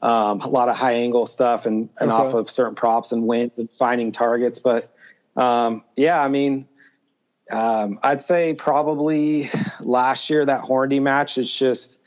um, 0.00 0.38
a 0.40 0.48
lot 0.48 0.68
of 0.68 0.76
high 0.76 0.92
angle 0.92 1.26
stuff 1.26 1.66
and, 1.66 1.88
and 1.98 2.12
okay. 2.12 2.22
off 2.22 2.32
of 2.32 2.48
certain 2.48 2.76
props 2.76 3.10
and 3.10 3.26
winds 3.26 3.58
and 3.58 3.72
finding 3.72 4.10
targets 4.10 4.58
but 4.58 4.92
um, 5.36 5.84
yeah 5.96 6.20
i 6.20 6.28
mean 6.28 6.66
um, 7.50 7.98
I'd 8.02 8.20
say 8.20 8.54
probably 8.54 9.48
last 9.80 10.28
year 10.30 10.44
that 10.44 10.62
Hornady 10.62 11.00
match 11.00 11.38
is 11.38 11.56
just 11.56 12.00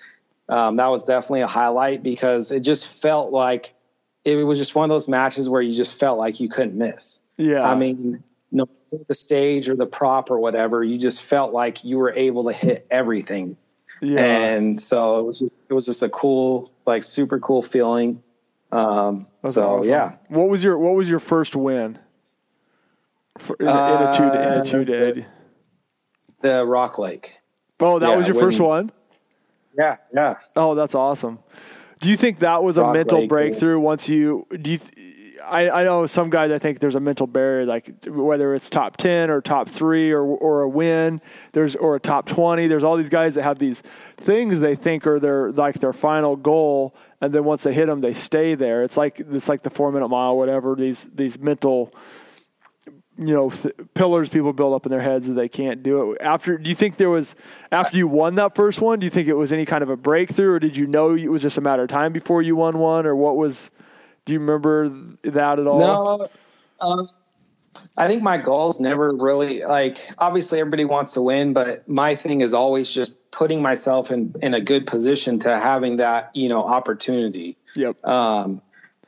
um, 0.50 0.76
that 0.76 0.88
was 0.88 1.04
definitely 1.04 1.42
a 1.42 1.48
highlight 1.48 2.04
because 2.04 2.52
it 2.52 2.62
just 2.62 3.02
felt 3.02 3.32
like 3.32 3.74
it 4.26 4.46
was 4.46 4.60
just 4.60 4.76
one 4.76 4.84
of 4.84 4.94
those 4.94 5.08
matches 5.08 5.50
where 5.50 5.62
you 5.62 5.74
just 5.74 6.00
felt 6.00 6.20
like 6.20 6.40
you 6.40 6.50
couldn't 6.50 6.76
miss. 6.76 7.20
Yeah, 7.38 7.64
I 7.64 7.76
mean, 7.76 8.24
the 9.08 9.14
stage 9.14 9.70
or 9.70 9.76
the 9.76 9.86
prop 9.86 10.32
or 10.32 10.40
whatever, 10.40 10.84
you 10.84 10.98
just 10.98 11.24
felt 11.24 11.54
like 11.54 11.84
you 11.84 11.98
were 11.98 12.14
able 12.14 12.46
to 12.46 12.54
hit 12.54 12.86
everything. 12.92 13.58
Yeah. 14.02 14.20
And 14.20 14.82
so 14.82 15.20
it 15.20 15.26
was 15.26 15.40
just 15.40 15.54
it 15.70 15.74
was 15.74 15.86
just 15.86 16.04
a 16.04 16.10
cool, 16.10 16.72
like 16.86 17.04
super 17.04 17.40
cool 17.40 17.62
feeling. 17.62 18.24
Um, 18.72 19.28
so 19.44 19.80
awesome. 19.80 19.90
yeah. 19.90 20.16
What 20.28 20.50
was 20.50 20.64
your 20.64 20.78
What 20.78 20.96
was 20.96 21.10
your 21.10 21.20
first 21.20 21.56
win? 21.56 22.00
For, 23.38 23.56
in, 23.60 23.68
uh, 23.68 23.72
in, 23.72 24.08
a 24.08 24.18
two 24.18 24.24
in 24.24 24.54
a 24.54 24.66
two 24.66 24.86
day. 24.86 25.12
The, 26.42 26.58
the 26.60 26.66
Rock 26.66 26.98
Lake. 27.00 27.32
Oh, 27.80 28.00
that 28.00 28.10
yeah, 28.10 28.16
was 28.16 28.28
your 28.28 28.36
first 28.36 28.60
one. 28.60 28.92
Yeah, 29.78 29.98
yeah. 30.14 30.36
Oh, 30.56 30.76
that's 30.76 30.96
awesome. 30.96 31.40
Do 32.00 32.10
you 32.10 32.18
think 32.18 32.40
that 32.40 32.64
was 32.64 32.78
a 32.78 32.92
mental 32.92 33.20
Lake, 33.20 33.30
breakthrough 33.30 33.80
once 33.80 34.10
you 34.10 34.48
do 34.60 34.72
you? 34.72 34.80
I, 35.46 35.70
I 35.70 35.84
know 35.84 36.06
some 36.06 36.30
guys. 36.30 36.52
I 36.52 36.60
think 36.60 36.80
there's 36.80 36.96
a 36.96 37.00
mental 37.00 37.28
barrier, 37.28 37.66
like 37.66 38.06
whether 38.06 38.54
it's 38.56 38.70
top 38.70 38.98
ten 38.98 39.30
or 39.30 39.42
top 39.42 39.68
three 39.68 40.12
or 40.12 40.24
or 40.24 40.62
a 40.62 40.70
win. 40.70 41.22
There's 41.52 41.76
or 41.76 41.96
a 41.96 42.00
top 42.00 42.28
twenty. 42.28 42.68
There's 42.68 42.84
all 42.84 42.98
these 42.98 43.10
guys 43.10 43.36
that 43.36 43.44
have 43.44 43.60
these 43.60 43.82
things 44.18 44.60
they 44.60 44.76
think 44.76 45.06
are 45.08 45.20
their 45.20 45.52
like 45.52 45.76
their 45.76 45.94
final 45.94 46.36
goal, 46.36 46.96
and 47.20 47.34
then 47.34 47.44
once 47.44 47.64
they 47.64 47.74
hit 47.74 47.88
them, 47.88 48.02
they 48.02 48.14
stay 48.14 48.56
there. 48.56 48.84
It's 48.84 48.98
like 48.98 49.20
it's 49.20 49.50
like 49.50 49.64
the 49.64 49.70
four 49.70 49.92
minute 49.92 50.10
mile, 50.10 50.38
whatever. 50.38 50.76
These 50.76 51.06
these 51.14 51.40
mental 51.40 51.94
you 53.18 53.34
know 53.34 53.50
th- 53.50 53.76
pillars 53.94 54.30
people 54.30 54.54
build 54.54 54.74
up 54.74 54.86
in 54.86 54.90
their 54.90 55.02
heads 55.02 55.28
that 55.28 55.34
they 55.34 55.50
can't 55.50 55.84
do 55.84 56.14
it 56.14 56.22
after 56.22 56.58
do 56.58 56.70
you 56.70 56.76
think 56.76 56.96
there 56.96 57.10
was 57.10 57.36
after 57.72 57.98
you 57.98 58.08
won 58.08 58.36
that 58.36 58.56
first 58.56 58.82
one 58.82 59.00
do 59.00 59.06
you 59.06 59.10
think 59.10 59.28
it 59.28 59.34
was 59.34 59.52
any 59.52 59.66
kind 59.66 59.84
of 59.84 59.90
a 59.90 59.98
breakthrough 59.98 60.54
or 60.54 60.60
did 60.60 60.76
you 60.78 60.88
know 60.88 61.14
it 61.14 61.28
was 61.28 61.42
just 61.42 61.58
a 61.58 61.62
matter 61.62 61.84
of 61.84 61.90
time 61.90 62.14
before 62.14 62.42
you 62.42 62.56
won 62.56 62.80
one 62.80 63.06
or 63.06 63.16
what 63.16 63.36
was 63.36 63.72
do 64.26 64.34
you 64.34 64.40
remember 64.40 64.90
that 65.24 65.60
at 65.60 65.68
all 65.68 65.80
no 65.80 66.28
um, 66.80 67.10
i 67.98 68.08
think 68.08 68.22
my 68.22 68.38
goals 68.38 68.80
never 68.80 69.14
really 69.14 69.64
like 69.64 69.98
obviously 70.18 70.60
everybody 70.60 70.86
wants 70.86 71.14
to 71.14 71.22
win 71.22 71.54
but 71.54 71.88
my 71.88 72.16
thing 72.16 72.42
is 72.42 72.54
always 72.54 72.94
just 72.94 73.18
putting 73.32 73.62
myself 73.62 74.12
in 74.12 74.34
in 74.42 74.54
a 74.54 74.62
good 74.62 74.86
position 74.86 75.40
to 75.40 75.60
having 75.60 75.98
that 75.98 76.32
you 76.34 76.50
know 76.50 76.64
opportunity 76.64 77.58
yep 77.76 78.04
um 78.06 78.62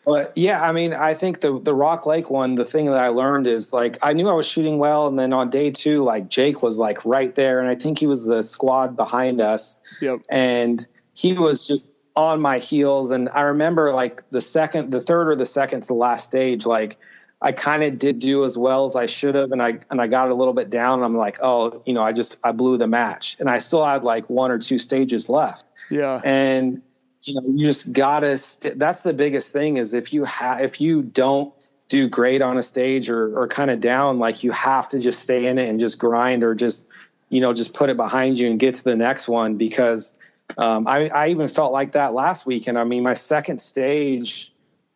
but 0.06 0.34
yeah, 0.36 0.62
I 0.62 0.74
mean, 0.74 0.94
I 0.94 1.14
think 1.14 1.40
the 1.40 1.58
the 1.60 1.74
Rock 1.74 2.06
Lake 2.06 2.30
one, 2.30 2.56
the 2.56 2.66
thing 2.66 2.88
that 2.88 3.02
I 3.02 3.08
learned 3.08 3.48
is 3.48 3.72
like 3.72 3.98
I 4.02 4.14
knew 4.14 4.28
I 4.28 4.34
was 4.34 4.48
shooting 4.48 4.78
well, 4.78 5.08
and 5.08 5.18
then 5.18 5.32
on 5.32 5.50
day 5.50 5.72
two, 5.72 6.04
like 6.04 6.30
Jake 6.30 6.62
was 6.62 6.78
like 6.78 7.06
right 7.06 7.34
there, 7.36 7.62
and 7.62 7.70
I 7.70 7.76
think 7.76 8.00
he 8.00 8.08
was 8.08 8.26
the 8.26 8.44
squad 8.44 8.98
behind 8.98 9.40
us. 9.40 9.80
Yep. 10.02 10.22
And 10.30 10.86
he 11.16 11.34
was 11.34 11.66
just 11.66 11.90
on 12.16 12.42
my 12.42 12.60
heels, 12.60 13.12
and 13.12 13.30
I 13.30 13.42
remember 13.42 13.94
like 13.94 14.30
the 14.30 14.42
second, 14.42 14.92
the 14.92 15.02
third, 15.02 15.30
or 15.30 15.36
the 15.36 15.46
second 15.46 15.82
to 15.82 15.88
the 15.88 15.94
last 15.94 16.26
stage, 16.26 16.66
like 16.66 16.98
I 17.42 17.52
kind 17.52 17.84
of 17.84 18.00
did 18.00 18.20
do 18.20 18.46
as 18.46 18.58
well 18.58 18.86
as 18.86 18.96
I 18.96 19.08
should 19.08 19.36
have, 19.36 19.52
and 19.52 19.62
I 19.62 19.80
and 19.90 20.02
I 20.02 20.08
got 20.08 20.30
a 20.30 20.36
little 20.36 20.54
bit 20.54 20.70
down. 20.70 21.00
And 21.00 21.06
I'm 21.06 21.18
like, 21.18 21.38
oh, 21.42 21.82
you 21.86 21.94
know, 21.94 22.04
I 22.04 22.12
just 22.12 22.40
I 22.44 22.52
blew 22.52 22.78
the 22.78 22.88
match, 22.88 23.38
and 23.40 23.50
I 23.50 23.58
still 23.58 23.86
had 23.86 24.04
like 24.04 24.30
one 24.30 24.52
or 24.52 24.60
two 24.60 24.78
stages 24.78 25.30
left. 25.30 25.66
Yeah. 25.90 26.22
And 26.24 26.82
you 27.24 27.36
know 27.36 27.42
you 27.48 27.66
just 27.66 27.94
gotta 27.94 28.38
st- 28.38 28.78
that's 28.78 29.02
the 29.02 29.14
biggest 29.14 29.54
thing 29.54 29.78
is 29.78 29.94
if 29.94 30.14
you 30.14 30.26
have 30.26 30.60
if 30.62 30.82
you 30.82 31.02
don't 31.02 31.54
do 31.90 32.08
great 32.08 32.42
on 32.42 32.58
a 32.58 32.62
stage 32.62 33.10
or 33.10 33.38
or 33.38 33.48
kind 33.48 33.72
of 33.72 33.80
down 33.80 34.20
like 34.20 34.44
you 34.44 34.52
have 34.52 34.88
to 34.90 35.00
just 35.00 35.22
stay 35.22 35.46
in 35.46 35.58
it 35.58 35.70
and 35.70 35.80
just 35.80 36.00
grind 36.00 36.44
or 36.44 36.54
just 36.54 36.88
you 37.30 37.40
know 37.40 37.54
just 37.54 37.74
put 37.74 37.90
it 37.90 37.98
behind 37.98 38.38
you 38.38 38.50
and 38.50 38.60
get 38.60 38.76
to 38.76 38.84
the 38.84 38.96
next 38.96 39.28
one 39.28 39.56
because 39.56 40.20
um, 40.58 40.88
I, 40.88 41.08
I 41.08 41.28
even 41.30 41.48
felt 41.48 41.74
like 41.74 41.94
that 41.94 42.14
last 42.14 42.46
weekend 42.46 42.78
i 42.78 42.84
mean 42.84 43.04
my 43.04 43.14
second 43.14 43.60
stage 43.60 44.54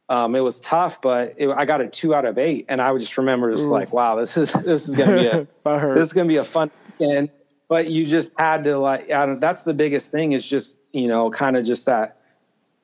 um, 0.10 0.36
it 0.36 0.40
was 0.40 0.60
tough, 0.60 1.02
but 1.02 1.34
it, 1.38 1.50
I 1.50 1.66
got 1.66 1.82
a 1.82 1.88
two 1.88 2.14
out 2.16 2.26
of 2.26 2.38
eight, 2.38 2.66
and 2.70 2.82
I 2.82 2.92
would 2.92 3.02
just 3.02 3.18
remember 3.18 3.52
just 3.52 3.70
Ooh. 3.70 3.74
like, 3.74 3.92
wow, 3.92 4.16
this 4.16 4.38
is 4.38 4.52
this 4.66 4.88
is 4.88 4.96
gonna 4.96 5.18
be 5.18 5.28
a 5.28 5.48
this 5.94 6.08
is 6.08 6.14
gonna 6.14 6.28
be 6.28 6.38
a 6.38 6.44
fun 6.44 6.72
weekend. 7.00 7.30
But 7.70 7.90
you 7.90 8.06
just 8.06 8.32
had 8.38 8.64
to 8.64 8.78
like, 8.78 9.10
that's 9.10 9.64
the 9.64 9.74
biggest 9.74 10.12
thing 10.12 10.32
is 10.32 10.50
just 10.50 10.80
you 10.94 11.08
know 11.08 11.30
kind 11.30 11.58
of 11.58 11.66
just 11.66 11.88
that 11.88 12.22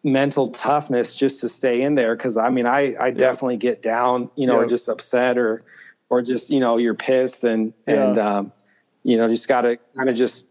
mental 0.04 0.50
toughness 0.50 1.16
just 1.16 1.40
to 1.42 1.48
stay 1.48 1.82
in 1.82 1.96
there 1.96 2.14
because 2.14 2.38
I 2.38 2.50
mean 2.50 2.66
I 2.66 2.96
I 3.00 3.12
definitely 3.12 3.56
get 3.56 3.82
down 3.82 4.30
you 4.36 4.46
know 4.46 4.58
or 4.58 4.66
just 4.66 4.90
upset 4.90 5.38
or 5.38 5.64
or 6.10 6.22
just 6.22 6.50
you 6.50 6.60
know 6.60 6.76
you're 6.76 6.94
pissed 6.94 7.46
and 7.46 7.74
yeah. 7.88 8.08
and 8.08 8.18
um, 8.18 8.52
you 9.04 9.16
know 9.16 9.30
just 9.30 9.48
got 9.48 9.62
to 9.62 9.80
kind 9.96 10.10
of 10.10 10.16
just 10.18 10.46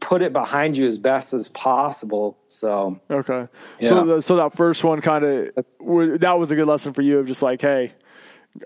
put 0.00 0.22
it 0.22 0.32
behind 0.32 0.76
you 0.76 0.86
as 0.86 0.98
best 0.98 1.34
as 1.34 1.48
possible. 1.48 2.38
So 2.48 3.00
okay, 3.10 3.48
yeah. 3.80 3.88
so 3.88 4.04
the, 4.04 4.22
so 4.22 4.36
that 4.36 4.54
first 4.54 4.84
one 4.84 5.00
kind 5.00 5.22
of 5.24 5.54
that 6.20 6.38
was 6.38 6.50
a 6.50 6.56
good 6.56 6.68
lesson 6.68 6.92
for 6.92 7.02
you 7.02 7.18
of 7.18 7.26
just 7.26 7.42
like 7.42 7.60
hey. 7.60 7.92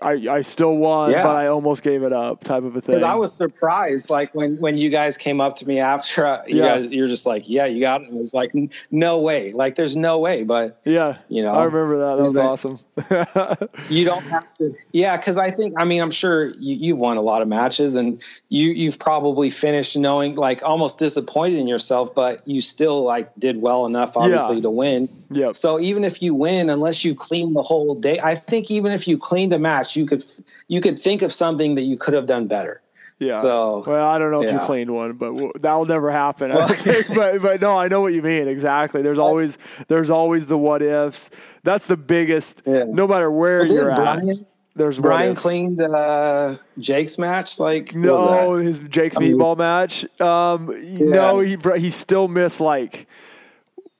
I, 0.03 0.11
I 0.29 0.41
still 0.41 0.77
won, 0.77 1.09
Yeah. 1.11 1.23
but 1.23 1.35
I 1.35 1.47
almost 1.47 1.81
gave 1.81 2.03
it 2.03 2.13
up, 2.13 2.43
type 2.43 2.63
of 2.63 2.75
a 2.75 2.81
thing. 2.81 2.93
Because 2.93 3.01
I 3.03 3.15
was 3.15 3.33
surprised, 3.33 4.09
like 4.09 4.33
when 4.35 4.57
when 4.57 4.77
you 4.77 4.89
guys 4.91 5.17
came 5.17 5.41
up 5.41 5.55
to 5.57 5.67
me 5.67 5.79
after, 5.79 6.27
uh, 6.27 6.41
you 6.47 6.57
Yeah. 6.57 6.77
guys, 6.79 6.91
you're 6.91 7.07
just 7.07 7.25
like, 7.25 7.43
"Yeah, 7.47 7.65
you 7.65 7.79
got 7.81 8.01
it." 8.01 8.09
It 8.09 8.13
was 8.13 8.33
like, 8.35 8.51
"No 8.91 9.19
way!" 9.19 9.51
Like, 9.53 9.75
there's 9.75 9.95
no 9.95 10.19
way. 10.19 10.43
But 10.43 10.79
yeah, 10.85 11.17
you 11.29 11.41
know, 11.41 11.53
I 11.53 11.63
remember 11.63 11.97
that. 11.97 12.17
That 12.17 12.23
was 12.23 12.37
awesome. 12.37 12.79
you 13.89 14.05
don't 14.05 14.29
have 14.29 14.53
to. 14.57 14.75
Yeah, 14.91 15.17
because 15.17 15.37
I 15.37 15.49
think, 15.51 15.73
I 15.77 15.85
mean, 15.85 16.01
I'm 16.01 16.11
sure 16.11 16.47
you, 16.59 16.75
you've 16.75 16.99
won 16.99 17.17
a 17.17 17.21
lot 17.21 17.41
of 17.41 17.47
matches, 17.47 17.95
and 17.95 18.21
you 18.49 18.69
you've 18.69 18.99
probably 18.99 19.49
finished 19.49 19.97
knowing, 19.97 20.35
like, 20.35 20.61
almost 20.63 20.99
disappointed 20.99 21.57
in 21.57 21.67
yourself, 21.67 22.13
but 22.13 22.47
you 22.47 22.61
still 22.61 23.03
like 23.03 23.31
did 23.39 23.61
well 23.61 23.85
enough, 23.85 24.15
obviously, 24.17 24.57
Yeah. 24.57 24.61
to 24.63 24.69
win. 24.69 25.09
Yeah. 25.31 25.51
So 25.53 25.79
even 25.79 26.03
if 26.03 26.21
you 26.21 26.33
win, 26.35 26.69
unless 26.69 27.05
you 27.05 27.15
clean 27.15 27.53
the 27.53 27.61
whole 27.63 27.95
day, 27.95 28.19
I 28.21 28.35
think 28.35 28.69
even 28.71 28.91
if 28.91 29.07
you 29.07 29.17
cleaned 29.17 29.53
a 29.53 29.59
match, 29.59 29.78
you 29.95 30.05
could 30.05 30.23
you 30.67 30.81
could 30.81 30.97
think 30.99 31.21
of 31.21 31.31
something 31.31 31.75
that 31.75 31.83
you 31.83 31.97
could 31.97 32.13
have 32.13 32.25
done 32.25 32.47
better. 32.47 32.81
Yeah. 33.19 33.31
So- 33.31 33.83
well, 33.85 34.07
I 34.07 34.17
don't 34.17 34.31
know 34.31 34.41
if 34.43 34.51
you 34.51 34.59
cleaned 34.59 34.93
one, 34.93 35.13
but 35.13 35.61
that'll 35.61 35.85
never 35.85 36.09
happen. 36.09 36.51
I 36.53 36.67
but 37.15 37.41
but 37.41 37.59
no, 37.61 37.77
I 37.77 37.89
know 37.89 37.99
what 38.01 38.13
you 38.13 38.21
mean 38.21 38.47
exactly. 38.47 39.01
There's 39.01 39.19
always 39.19 39.57
there's 39.89 40.09
always 40.09 40.45
the 40.45 40.57
what 40.57 40.81
ifs. 40.81 41.29
That's 41.63 41.85
the 41.87 41.97
biggest. 41.97 42.61
Yeah. 42.65 42.85
No 42.87 43.07
matter 43.07 43.29
where 43.29 43.59
Well, 43.59 43.67
you're 43.73 43.93
didn't 43.95 44.29
at, 44.29 44.37
there's 44.75 44.97
Brian 44.99 45.35
cleaned 45.35 45.81
uh, 45.81 46.55
Jake's 46.77 47.17
match. 47.17 47.59
Like 47.59 47.93
No, 47.93 48.55
his 48.55 48.79
Jake's 48.79 49.17
I 49.17 49.21
mean, 49.21 49.33
meatball 49.37 49.57
match. 49.57 50.05
Um, 50.21 50.73
No, 51.09 51.41
he 51.41 51.57
he 51.77 51.89
still 51.89 52.29
missed 52.29 52.61
like 52.61 53.07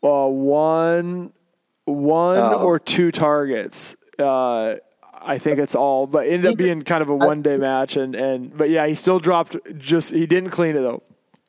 uh, 0.01 0.27
one 0.27 1.33
one 1.83 2.37
Oh. 2.37 2.63
or 2.63 2.79
two 2.79 3.11
targets. 3.11 3.97
Uh, 4.17 4.75
I 5.29 5.37
think 5.37 5.59
it's 5.59 5.75
all, 5.75 6.07
but 6.07 6.25
it 6.25 6.33
ended 6.33 6.51
up 6.51 6.57
being 6.57 6.81
kind 6.81 7.01
of 7.01 7.09
a 7.09 7.15
one 7.15 7.41
day 7.41 7.57
match, 7.57 7.95
and 7.97 8.15
and 8.15 8.55
but 8.57 8.69
yeah, 8.69 8.87
he 8.87 8.95
still 8.95 9.19
dropped. 9.19 9.55
Just 9.77 10.11
he 10.11 10.25
didn't 10.25 10.49
clean 10.49 10.75
it 10.75 10.81
though. 10.81 11.03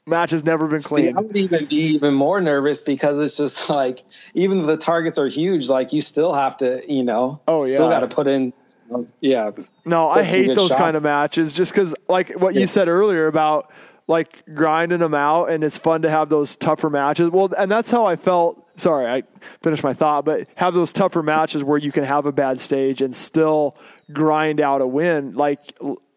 Match 0.06 0.30
has 0.32 0.44
never 0.44 0.66
been 0.66 0.80
clean. 0.82 1.16
I 1.16 1.20
would 1.20 1.36
even 1.36 1.66
be 1.66 1.76
even 1.76 2.14
more 2.14 2.40
nervous 2.40 2.82
because 2.82 3.18
it's 3.20 3.36
just 3.36 3.70
like 3.80 4.00
even 4.34 4.58
though 4.58 4.66
the 4.66 4.76
targets 4.76 5.18
are 5.18 5.26
huge, 5.26 5.68
like 5.68 5.92
you 5.92 6.00
still 6.00 6.32
have 6.34 6.56
to, 6.58 6.82
you 6.88 7.04
know, 7.04 7.40
Oh, 7.48 7.60
yeah, 7.62 7.74
still 7.74 7.88
got 7.88 8.00
to 8.00 8.08
put 8.08 8.26
in, 8.26 8.52
um, 8.92 9.08
yeah, 9.20 9.50
No, 9.84 10.08
I 10.08 10.22
hate 10.22 10.48
those 10.54 10.68
shots. 10.70 10.80
kind 10.80 10.96
of 10.96 11.02
matches 11.02 11.52
just 11.52 11.72
because, 11.72 11.94
like 12.08 12.30
what 12.40 12.54
you 12.54 12.60
Yeah. 12.60 12.66
said 12.66 12.88
earlier 12.88 13.26
about 13.28 13.70
like 14.08 14.42
grinding 14.54 14.98
them 14.98 15.14
out, 15.14 15.50
and 15.50 15.62
it's 15.62 15.78
fun 15.78 16.02
to 16.02 16.10
have 16.10 16.28
those 16.28 16.56
tougher 16.56 16.90
matches. 16.90 17.30
Well, 17.30 17.50
and 17.56 17.70
that's 17.70 17.90
how 17.90 18.06
I 18.06 18.16
felt. 18.16 18.66
Sorry, 18.80 19.06
I 19.06 19.22
finished 19.62 19.84
my 19.84 19.92
thought, 19.92 20.24
but 20.24 20.48
have 20.56 20.74
those 20.74 20.92
tougher 20.92 21.22
matches 21.22 21.62
where 21.62 21.78
you 21.78 21.92
can 21.92 22.04
have 22.04 22.26
a 22.26 22.32
bad 22.32 22.60
stage 22.60 23.02
and 23.02 23.14
still 23.14 23.76
grind 24.12 24.60
out 24.60 24.80
a 24.80 24.86
win, 24.86 25.34
like 25.34 25.64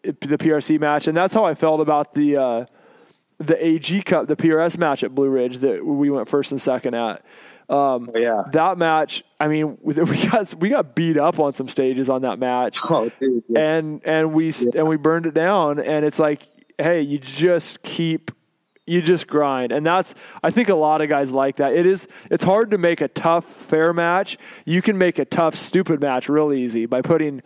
the 0.02 0.38
PRC 0.38 0.80
match, 0.80 1.06
and 1.08 1.16
that's 1.16 1.34
how 1.34 1.44
I 1.44 1.54
felt 1.54 1.80
about 1.80 2.14
the 2.14 2.36
uh, 2.36 2.66
the 3.38 3.64
AG 3.64 4.02
Cup, 4.02 4.28
the 4.28 4.36
PRS 4.36 4.78
match 4.78 5.02
at 5.04 5.14
Blue 5.14 5.28
Ridge 5.28 5.58
that 5.58 5.84
we 5.84 6.10
went 6.10 6.28
first 6.28 6.52
and 6.52 6.60
second 6.60 6.94
at. 6.94 7.24
Um, 7.68 8.10
yeah. 8.14 8.42
that 8.52 8.76
match, 8.76 9.24
I 9.40 9.48
mean, 9.48 9.78
we 9.82 9.94
got 9.94 10.54
we 10.60 10.68
got 10.68 10.94
beat 10.94 11.16
up 11.16 11.40
on 11.40 11.54
some 11.54 11.68
stages 11.68 12.10
on 12.10 12.22
that 12.22 12.38
match 12.38 12.78
Oh, 12.90 13.10
dude, 13.20 13.44
yeah. 13.48 13.60
and 13.76 14.02
and 14.04 14.34
we 14.34 14.52
and 14.76 14.86
we 14.88 14.96
burned 14.96 15.26
it 15.26 15.34
down 15.34 15.80
and 15.80 16.04
it's 16.04 16.18
like 16.18 16.46
hey 16.76 17.00
you 17.00 17.18
just 17.18 17.82
keep 17.82 18.30
you 18.86 19.00
just 19.00 19.26
grind. 19.26 19.72
And 19.72 19.84
that's 19.84 20.14
i 20.42 20.50
think 20.50 20.68
a 20.68 20.74
lot 20.74 21.00
of 21.00 21.08
guys 21.08 21.32
like 21.32 21.56
that. 21.56 21.74
It 21.74 21.86
is 21.86 22.06
it's 22.30 22.44
hard 22.44 22.70
to 22.72 22.78
make 22.78 23.00
a 23.00 23.08
tough 23.08 23.44
fair 23.44 23.92
match. 23.92 24.38
You 24.64 24.82
can 24.82 24.98
make 24.98 25.18
a 25.18 25.24
tough 25.24 25.54
stupid 25.54 26.00
match 26.00 26.28
real 26.28 26.52
easy 26.52 26.86
by 26.86 27.02
putting 27.02 27.42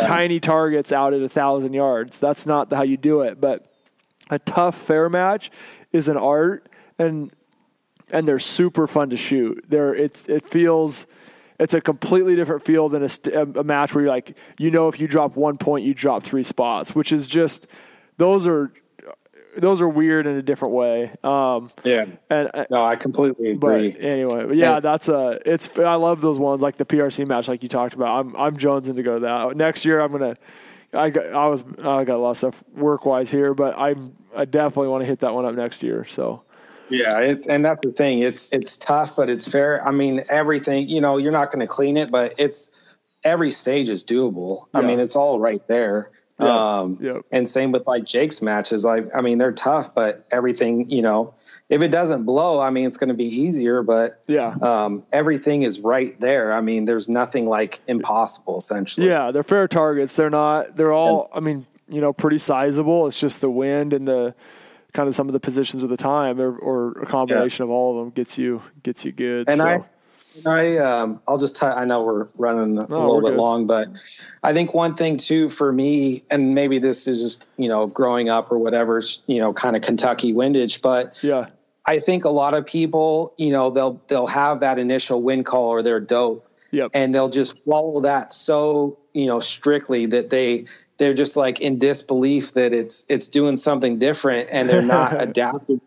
tiny 0.00 0.40
targets 0.40 0.92
out 0.92 1.14
at 1.14 1.22
a 1.22 1.28
thousand 1.28 1.72
yards. 1.72 2.18
That's 2.18 2.46
not 2.46 2.72
how 2.72 2.82
you 2.82 2.96
do 2.96 3.22
it. 3.22 3.40
But 3.40 3.72
a 4.30 4.38
tough 4.38 4.76
fair 4.76 5.08
match 5.08 5.50
is 5.92 6.08
an 6.08 6.16
art 6.16 6.68
and 6.98 7.32
and 8.10 8.26
they're 8.26 8.38
super 8.38 8.86
fun 8.86 9.10
to 9.10 9.16
shoot. 9.16 9.64
They're 9.68 9.94
it's 9.94 10.28
it 10.28 10.48
feels 10.48 11.06
it's 11.58 11.74
a 11.74 11.80
completely 11.80 12.36
different 12.36 12.64
feel 12.64 12.88
than 12.88 13.02
a, 13.02 13.08
a, 13.34 13.60
a 13.60 13.64
match 13.64 13.94
where 13.94 14.04
you're 14.04 14.12
like 14.12 14.36
you 14.58 14.70
know 14.70 14.88
if 14.88 15.00
you 15.00 15.08
drop 15.08 15.36
one 15.36 15.58
point 15.58 15.84
you 15.84 15.94
drop 15.94 16.22
three 16.22 16.42
spots, 16.42 16.94
which 16.94 17.12
is 17.12 17.26
just 17.26 17.66
those 18.16 18.46
are 18.46 18.72
those 19.60 19.80
are 19.80 19.88
weird 19.88 20.26
in 20.26 20.36
a 20.36 20.42
different 20.42 20.74
way. 20.74 21.10
Um, 21.22 21.70
yeah. 21.84 22.06
and 22.30 22.50
uh, 22.54 22.66
No, 22.70 22.84
I 22.84 22.96
completely 22.96 23.50
agree. 23.50 23.90
but 23.90 24.00
anyway, 24.00 24.44
but 24.46 24.56
yeah, 24.56 24.80
that's 24.80 25.08
a 25.08 25.40
it's 25.44 25.76
I 25.78 25.94
love 25.94 26.20
those 26.20 26.38
ones 26.38 26.62
like 26.62 26.76
the 26.76 26.84
PRC 26.84 27.26
match 27.26 27.48
like 27.48 27.62
you 27.62 27.68
talked 27.68 27.94
about. 27.94 28.20
I'm 28.20 28.36
I'm 28.36 28.56
jonesing 28.56 28.96
to 28.96 29.02
go 29.02 29.14
to 29.14 29.20
that 29.20 29.56
next 29.56 29.84
year. 29.84 30.00
I'm 30.00 30.12
gonna. 30.12 30.36
I 30.94 31.10
got 31.10 31.26
I 31.26 31.46
was 31.48 31.62
I 31.80 32.04
got 32.04 32.16
a 32.16 32.18
lot 32.18 32.30
of 32.30 32.36
stuff 32.38 32.64
work 32.74 33.04
wise 33.04 33.30
here, 33.30 33.52
but 33.54 33.78
I'm 33.78 34.16
I 34.34 34.44
definitely 34.44 34.88
want 34.88 35.02
to 35.02 35.06
hit 35.06 35.18
that 35.20 35.34
one 35.34 35.44
up 35.44 35.54
next 35.54 35.82
year. 35.82 36.04
So 36.04 36.42
Yeah, 36.88 37.20
it's 37.20 37.46
and 37.46 37.64
that's 37.64 37.82
the 37.82 37.92
thing. 37.92 38.20
It's 38.20 38.50
it's 38.52 38.76
tough, 38.76 39.16
but 39.16 39.28
it's 39.28 39.46
fair. 39.46 39.86
I 39.86 39.90
mean, 39.90 40.22
everything. 40.30 40.88
You 40.88 41.00
know, 41.00 41.18
you're 41.18 41.32
not 41.32 41.50
going 41.50 41.60
to 41.60 41.66
clean 41.66 41.96
it, 41.96 42.10
but 42.10 42.34
it's 42.38 42.96
every 43.24 43.50
stage 43.50 43.88
is 43.88 44.04
doable. 44.04 44.66
I 44.72 44.80
mean, 44.82 45.00
it's 45.00 45.16
all 45.16 45.40
right 45.40 45.66
there. 45.68 46.10
Yeah. 46.40 46.78
Um, 46.78 46.98
Yep. 47.00 47.26
And 47.32 47.48
same 47.48 47.72
with 47.72 47.86
like 47.86 48.04
Jake's 48.04 48.40
matches. 48.42 48.84
Like, 48.84 49.08
I 49.14 49.20
mean, 49.20 49.38
they're 49.38 49.52
tough, 49.52 49.94
but 49.94 50.26
everything. 50.30 50.90
You 50.90 51.02
know, 51.02 51.34
if 51.68 51.82
it 51.82 51.90
doesn't 51.90 52.24
blow, 52.24 52.60
I 52.60 52.70
mean, 52.70 52.86
it's 52.86 52.96
going 52.96 53.08
to 53.08 53.14
be 53.14 53.24
easier. 53.24 53.82
But 53.82 54.22
yeah, 54.26 54.54
um, 54.62 55.04
everything 55.12 55.62
is 55.62 55.80
right 55.80 56.18
there. 56.20 56.52
I 56.52 56.60
mean, 56.60 56.84
there's 56.84 57.08
nothing 57.08 57.46
like 57.46 57.80
impossible. 57.86 58.56
Essentially. 58.58 59.08
Yeah, 59.08 59.30
they're 59.30 59.42
fair 59.42 59.68
targets. 59.68 60.14
They're 60.16 60.30
not. 60.30 60.76
They're 60.76 60.92
all. 60.92 61.30
I 61.34 61.40
mean, 61.40 61.66
you 61.88 62.00
know, 62.00 62.12
pretty 62.12 62.38
sizable. 62.38 63.06
It's 63.06 63.18
just 63.18 63.40
the 63.40 63.50
wind 63.50 63.92
and 63.92 64.06
the 64.06 64.34
kind 64.92 65.08
of 65.08 65.14
some 65.14 65.28
of 65.28 65.32
the 65.32 65.40
positions 65.40 65.82
of 65.82 65.90
the 65.90 65.96
time, 65.96 66.40
or, 66.40 66.56
or 66.56 66.92
a 67.02 67.06
combination 67.06 67.64
of 67.64 67.70
all 67.70 67.98
of 67.98 68.04
them 68.04 68.10
gets 68.10 68.38
you 68.38 68.62
gets 68.82 69.04
you 69.04 69.12
good. 69.12 69.48
And 69.48 69.58
so. 69.58 69.66
I, 69.66 69.84
I, 70.46 70.76
um, 70.78 71.20
I'll 71.26 71.38
just. 71.38 71.56
T- 71.56 71.66
I 71.66 71.84
know 71.84 72.02
we're 72.02 72.28
running 72.36 72.78
a 72.78 72.86
No, 72.88 73.06
little 73.06 73.20
bit 73.22 73.30
good. 73.30 73.38
long, 73.38 73.66
but 73.66 73.88
I 74.42 74.52
think 74.52 74.74
one 74.74 74.94
thing 74.94 75.16
too 75.16 75.48
for 75.48 75.72
me, 75.72 76.22
and 76.30 76.54
maybe 76.54 76.78
this 76.78 77.06
is 77.08 77.20
just 77.22 77.44
you 77.56 77.68
know 77.68 77.86
growing 77.86 78.28
up 78.28 78.50
or 78.52 78.58
whatever, 78.58 79.02
you 79.26 79.38
know, 79.40 79.52
kind 79.52 79.76
of 79.76 79.82
Kentucky 79.82 80.32
windage, 80.32 80.80
but 80.82 81.16
yeah, 81.22 81.48
I 81.86 81.98
think 82.00 82.24
a 82.24 82.30
lot 82.30 82.54
of 82.54 82.66
people, 82.66 83.34
you 83.36 83.50
know, 83.50 83.70
they'll 83.70 84.00
they'll 84.08 84.26
have 84.26 84.60
that 84.60 84.78
initial 84.78 85.22
wind 85.22 85.46
call 85.46 85.68
or 85.70 85.82
they're 85.82 86.00
dope, 86.00 86.48
yep, 86.70 86.90
and 86.94 87.14
they'll 87.14 87.28
just 87.30 87.64
follow 87.64 88.00
that 88.02 88.32
so 88.32 88.98
you 89.14 89.26
know 89.26 89.40
strictly 89.40 90.06
that 90.06 90.30
they 90.30 90.66
they're 90.98 91.14
just 91.14 91.36
like 91.36 91.60
in 91.60 91.78
disbelief 91.78 92.52
that 92.52 92.72
it's 92.72 93.06
it's 93.08 93.28
doing 93.28 93.56
something 93.56 93.98
different 93.98 94.48
and 94.50 94.68
they're 94.68 94.82
not 94.82 95.20
adapting 95.22 95.80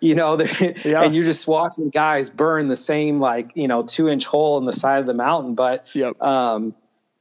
you 0.00 0.14
know 0.14 0.38
Yeah. 0.84 1.02
and 1.02 1.14
you're 1.14 1.24
just 1.24 1.46
watching 1.48 1.90
guys 1.90 2.30
burn 2.30 2.68
the 2.68 2.76
same 2.76 3.20
like 3.20 3.52
you 3.54 3.68
know 3.68 3.82
two 3.82 4.08
inch 4.08 4.26
hole 4.26 4.58
in 4.58 4.64
the 4.64 4.72
side 4.72 4.98
of 5.00 5.06
the 5.06 5.14
mountain 5.14 5.54
but 5.54 5.88
Yep. 5.94 6.20
um 6.22 6.74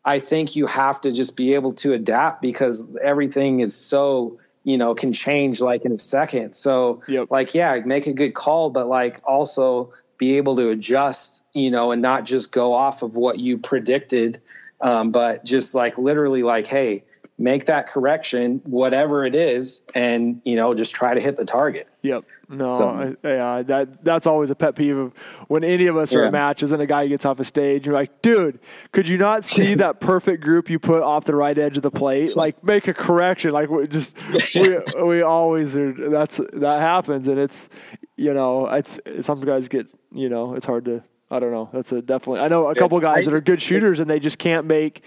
i 0.03 0.19
think 0.19 0.55
you 0.55 0.67
have 0.67 0.99
to 1.01 1.11
just 1.11 1.37
be 1.37 1.55
able 1.55 1.73
to 1.73 1.93
adapt 1.93 2.41
because 2.41 2.87
everything 3.01 3.59
is 3.61 3.75
so 3.75 4.37
you 4.63 4.77
know 4.77 4.93
can 4.95 5.13
change 5.13 5.61
like 5.61 5.85
in 5.85 5.91
a 5.91 5.99
second 5.99 6.53
so 6.53 7.01
Yep. 7.07 7.27
like 7.29 7.53
yeah 7.53 7.79
make 7.85 8.07
a 8.07 8.13
good 8.13 8.33
call 8.33 8.69
but 8.69 8.87
like 8.87 9.21
also 9.25 9.91
be 10.17 10.37
able 10.37 10.55
to 10.57 10.69
adjust 10.69 11.45
you 11.53 11.69
know 11.71 11.91
and 11.91 12.01
not 12.01 12.25
just 12.25 12.51
go 12.51 12.73
off 12.73 13.03
of 13.03 13.15
what 13.17 13.39
you 13.39 13.57
predicted 13.57 14.39
um, 14.81 15.11
but 15.11 15.45
just 15.45 15.73
like 15.73 15.97
literally 15.97 16.43
like 16.43 16.67
hey 16.67 17.03
make 17.37 17.65
that 17.65 17.87
correction 17.87 18.61
whatever 18.63 19.25
it 19.25 19.35
is 19.35 19.83
and 19.93 20.41
you 20.45 20.55
know 20.55 20.73
just 20.73 20.95
try 20.95 21.13
to 21.13 21.19
hit 21.19 21.35
the 21.35 21.43
target 21.43 21.85
yep. 22.01 22.23
No, 22.47 22.67
So- 22.67 22.87
I, 22.89 23.27
yeah, 23.27 23.61
that 23.63 24.05
that's 24.05 24.27
always 24.27 24.51
a 24.51 24.55
pet 24.55 24.75
peeve 24.75 24.95
of 24.95 25.17
when 25.47 25.63
any 25.63 25.87
of 25.87 25.97
us 25.97 26.13
are 26.13 26.21
Yeah. 26.21 26.27
at 26.27 26.31
matches 26.31 26.71
and 26.71 26.79
a 26.81 26.85
guy 26.85 27.07
gets 27.07 27.25
off 27.25 27.39
a 27.39 27.43
stage. 27.43 27.87
You're 27.87 27.95
like, 27.95 28.21
dude, 28.21 28.59
could 28.91 29.07
you 29.07 29.17
not 29.17 29.43
see 29.43 29.73
that 29.83 29.99
perfect 29.99 30.43
group 30.43 30.69
you 30.69 30.77
put 30.77 31.01
off 31.01 31.25
the 31.25 31.35
right 31.35 31.57
edge 31.57 31.75
of 31.75 31.81
the 31.83 31.89
plate? 31.89 32.35
Like, 32.37 32.63
make 32.63 32.87
a 32.87 32.93
correction. 32.93 33.49
Like, 33.51 33.69
we 33.71 33.87
just 33.87 34.15
we 34.55 34.77
we 35.03 35.21
always 35.23 35.75
are. 35.75 35.91
That's 35.93 36.37
that 36.53 36.79
happens, 36.81 37.27
and 37.27 37.39
it's 37.39 37.67
you 38.15 38.33
know, 38.35 38.67
it's 38.67 38.99
some 39.21 39.41
guys 39.41 39.67
get 39.67 39.91
you 40.13 40.29
know, 40.29 40.53
it's 40.53 40.67
hard 40.67 40.85
to. 40.85 41.03
I 41.31 41.39
don't 41.39 41.51
know. 41.51 41.69
That's 41.73 41.91
a 41.91 42.03
definitely. 42.03 42.41
I 42.41 42.47
know 42.47 42.67
a 42.67 42.75
couple 42.75 42.99
guys 42.99 43.25
that 43.25 43.33
are 43.33 43.41
good 43.41 43.59
shooters 43.59 43.99
and 43.99 44.07
they 44.07 44.19
just 44.19 44.37
can't 44.37 44.67
make. 44.67 45.03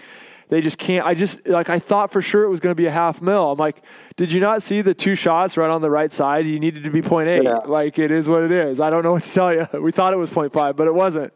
They 0.49 0.61
just 0.61 0.77
can't. 0.79 1.05
I 1.05 1.13
just 1.13 1.47
like 1.47 1.69
I 1.69 1.77
thought 1.79 2.11
for 2.11 2.21
sure 2.21 2.43
it 2.43 2.49
was 2.49 2.59
going 2.59 2.71
to 2.71 2.75
be 2.75 2.87
a 2.87 2.91
half 2.91 3.21
mil. 3.21 3.51
I'm 3.51 3.57
like, 3.59 3.83
did 4.17 4.31
you 4.31 4.39
not 4.41 4.63
see 4.63 4.81
the 4.81 4.95
two 4.95 5.13
shots 5.15 5.57
right 5.57 5.69
on 5.69 5.81
the 5.81 5.91
right 5.91 6.11
side? 6.11 6.47
You 6.47 6.59
needed 6.59 6.83
to 6.85 6.89
be 6.89 7.03
point 7.03 7.29
eight. 7.29 7.43
Yeah. 7.43 7.59
Like 7.59 7.99
it 7.99 8.09
is 8.09 8.27
what 8.27 8.41
it 8.43 8.51
is. 8.51 8.79
I 8.79 8.89
don't 8.89 9.03
know 9.03 9.11
what 9.13 9.23
to 9.23 9.31
tell 9.33 9.53
you. 9.53 9.67
We 9.79 9.91
thought 9.91 10.11
it 10.11 10.17
was 10.17 10.29
point 10.31 10.51
five, 10.51 10.75
but 10.75 10.87
it 10.87 10.93
wasn't. 10.95 11.33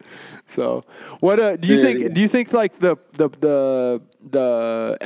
So 0.47 0.83
what 1.19 1.39
uh, 1.39 1.55
do 1.57 1.67
you 1.67 1.75
Yeah, 1.75 1.81
think? 1.81 1.99
yeah. 1.99 2.07
Do 2.09 2.21
you 2.21 2.27
think 2.27 2.53
like 2.53 2.79
the 2.79 2.97
the 3.13 3.29
the 3.29 4.01
the 4.31 4.97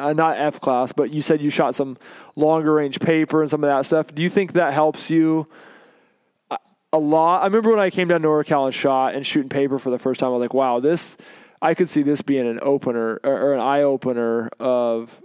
uh, 0.00 0.12
not 0.14 0.36
F 0.36 0.60
class, 0.60 0.90
but 0.92 1.12
you 1.12 1.22
said 1.22 1.40
you 1.40 1.50
shot 1.50 1.76
some 1.76 1.96
longer 2.34 2.74
range 2.74 2.98
paper 2.98 3.40
and 3.40 3.48
some 3.48 3.62
of 3.62 3.68
that 3.70 3.86
stuff. 3.86 4.12
Do 4.12 4.20
you 4.22 4.28
think 4.28 4.54
that 4.54 4.72
helps 4.74 5.10
you? 5.10 5.46
a 6.92 6.98
lot. 6.98 7.42
I 7.42 7.46
remember 7.46 7.70
when 7.70 7.80
I 7.80 7.90
came 7.90 8.06
down 8.06 8.22
to 8.22 8.28
NorCal 8.28 8.66
and 8.66 8.74
shot 8.74 9.14
and 9.14 9.26
shooting 9.26 9.48
paper 9.48 9.80
for 9.80 9.90
the 9.90 9.98
first 9.98 10.20
time. 10.20 10.28
I 10.28 10.32
was 10.32 10.40
like, 10.42 10.54
wow, 10.54 10.78
this. 10.78 11.16
I 11.64 11.72
could 11.72 11.88
see 11.88 12.02
this 12.02 12.20
being 12.20 12.46
an 12.46 12.60
opener 12.60 13.18
or, 13.24 13.32
or 13.32 13.54
an 13.54 13.60
eye 13.60 13.82
opener 13.82 14.50
of 14.60 15.20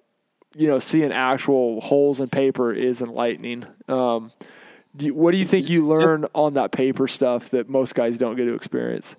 you 0.55 0.67
know 0.67 0.79
seeing 0.79 1.11
actual 1.11 1.81
holes 1.81 2.21
in 2.21 2.29
paper 2.29 2.71
is 2.71 3.01
enlightening. 3.01 3.65
Um, 3.89 4.31
do 4.95 5.07
you, 5.07 5.13
what 5.13 5.33
do 5.33 5.37
you 5.37 5.45
think 5.45 5.69
you 5.69 5.85
learn 5.85 6.25
on 6.33 6.53
that 6.53 6.71
paper 6.71 7.07
stuff 7.07 7.49
that 7.49 7.67
most 7.67 7.93
guys 7.93 8.17
don't 8.17 8.37
get 8.37 8.45
to 8.45 8.55
experience? 8.55 9.17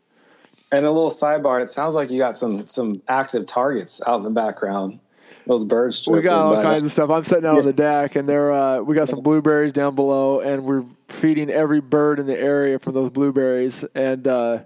And 0.73 0.87
a 0.87 0.91
little 0.91 1.11
sidebar, 1.11 1.63
it 1.63 1.69
sounds 1.69 1.95
like 1.95 2.11
you 2.11 2.19
got 2.19 2.39
some 2.39 2.67
some 2.67 3.03
active 3.07 3.45
targets 3.45 4.01
out 4.07 4.17
in 4.17 4.23
the 4.23 4.31
background. 4.31 5.01
Those 5.47 5.65
birds. 5.65 6.07
We 6.09 6.23
got 6.23 6.39
all 6.39 6.63
kinds 6.63 6.85
of 6.85 6.93
stuff. 6.93 7.11
I'm 7.11 7.25
sitting 7.25 7.45
out 7.45 7.55
yeah. 7.55 7.61
on 7.61 7.67
the 7.67 7.73
deck, 7.75 8.17
and 8.17 8.27
there 8.27 8.51
uh, 8.51 8.81
we 8.81 8.95
got 8.95 9.11
some 9.11 9.21
blueberries 9.21 9.73
down 9.73 9.95
below, 9.95 10.41
and 10.41 10.65
we're 10.65 10.85
feeding 11.09 11.51
every 11.51 11.81
bird 11.81 12.19
in 12.19 12.27
the 12.27 12.39
area 12.39 12.79
from 12.79 12.95
those 12.95 13.11
blueberries. 13.11 13.85
And 13.95 14.27
uh, 14.27 14.61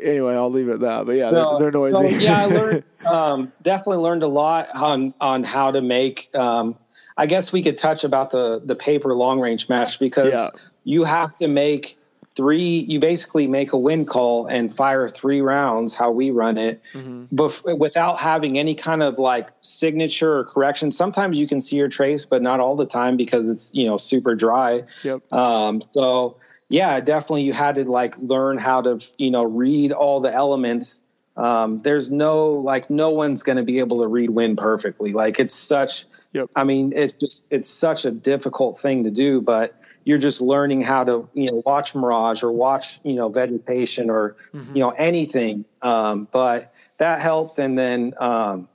anyway, 0.00 0.34
I'll 0.34 0.50
leave 0.50 0.68
it 0.68 0.74
at 0.74 0.80
that. 0.80 1.06
But 1.06 1.12
yeah, 1.12 1.30
so, 1.30 1.58
they're, 1.58 1.70
they're, 1.70 1.90
noisy. 1.90 2.18
So, 2.18 2.24
yeah, 2.24 2.42
I 2.42 2.46
learned 2.46 2.84
um, 3.06 3.52
definitely 3.62 4.02
learned 4.02 4.22
a 4.22 4.28
lot 4.28 4.68
on 4.74 5.14
on 5.20 5.44
how 5.44 5.70
to 5.70 5.80
make. 5.80 6.34
Um, 6.34 6.76
I 7.16 7.26
guess 7.26 7.52
we 7.52 7.62
could 7.62 7.78
touch 7.78 8.04
about 8.04 8.30
the 8.30 8.60
the 8.64 8.76
paper 8.76 9.14
long 9.14 9.40
range 9.40 9.68
match 9.68 9.98
because 9.98 10.34
yeah. 10.34 10.60
you 10.84 11.04
have 11.04 11.34
to 11.36 11.48
make 11.48 11.98
three 12.38 12.84
you 12.86 13.00
basically 13.00 13.48
make 13.48 13.72
a 13.72 13.76
wind 13.76 14.06
call 14.06 14.46
and 14.46 14.72
fire 14.72 15.08
three 15.08 15.40
rounds 15.40 15.96
how 15.96 16.12
we 16.12 16.30
run 16.30 16.56
it 16.56 16.80
mm-hmm. 16.92 17.24
bef- 17.34 17.76
without 17.76 18.20
having 18.20 18.56
any 18.56 18.76
kind 18.76 19.02
of 19.02 19.18
like 19.18 19.50
signature 19.60 20.38
or 20.38 20.44
correction 20.44 20.92
sometimes 20.92 21.36
you 21.36 21.48
can 21.48 21.60
see 21.60 21.74
your 21.74 21.88
trace 21.88 22.26
but 22.26 22.40
not 22.40 22.60
all 22.60 22.76
the 22.76 22.86
time 22.86 23.16
because 23.16 23.50
it's 23.50 23.74
you 23.74 23.88
know 23.88 23.96
super 23.96 24.36
dry 24.36 24.82
yep. 25.02 25.20
um, 25.32 25.80
so 25.92 26.36
yeah 26.68 27.00
definitely 27.00 27.42
you 27.42 27.52
had 27.52 27.76
to 27.76 27.84
like 27.84 28.16
learn 28.18 28.58
how 28.58 28.80
to 28.82 29.00
you 29.16 29.30
know 29.30 29.44
read 29.44 29.92
all 29.92 30.20
the 30.20 30.32
elements 30.32 31.02
um, 31.36 31.78
there's 31.78 32.10
no 32.10 32.54
like 32.54 32.90
no 32.90 33.10
one's 33.10 33.44
going 33.44 33.58
to 33.58 33.62
be 33.62 33.78
able 33.78 34.02
to 34.02 34.08
read 34.08 34.30
wind 34.30 34.58
perfectly 34.58 35.12
like 35.12 35.38
it's 35.38 35.54
such 35.54 36.04
yep. 36.32 36.50
i 36.56 36.64
mean 36.64 36.92
it's 36.94 37.12
just 37.12 37.44
it's 37.50 37.68
such 37.68 38.04
a 38.04 38.10
difficult 38.10 38.76
thing 38.76 39.04
to 39.04 39.10
do 39.10 39.40
but 39.40 39.72
you're 40.04 40.18
just 40.18 40.40
learning 40.40 40.80
how 40.80 41.04
to 41.04 41.28
you 41.34 41.50
know 41.50 41.62
watch 41.64 41.94
mirage 41.94 42.42
or 42.42 42.50
watch 42.50 42.98
you 43.04 43.14
know 43.14 43.28
vegetation 43.28 44.10
or 44.10 44.36
mm-hmm. 44.52 44.76
you 44.76 44.80
know 44.80 44.90
anything 44.90 45.64
um, 45.82 46.26
but 46.32 46.74
that 46.98 47.20
helped 47.20 47.58
and 47.58 47.78
then 47.78 48.14
um, 48.18 48.68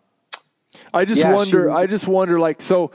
i 0.94 1.04
just 1.04 1.22
yeah, 1.22 1.34
wonder 1.34 1.70
she, 1.70 1.74
i 1.74 1.86
just 1.86 2.08
wonder 2.08 2.40
like 2.40 2.62
so 2.62 2.92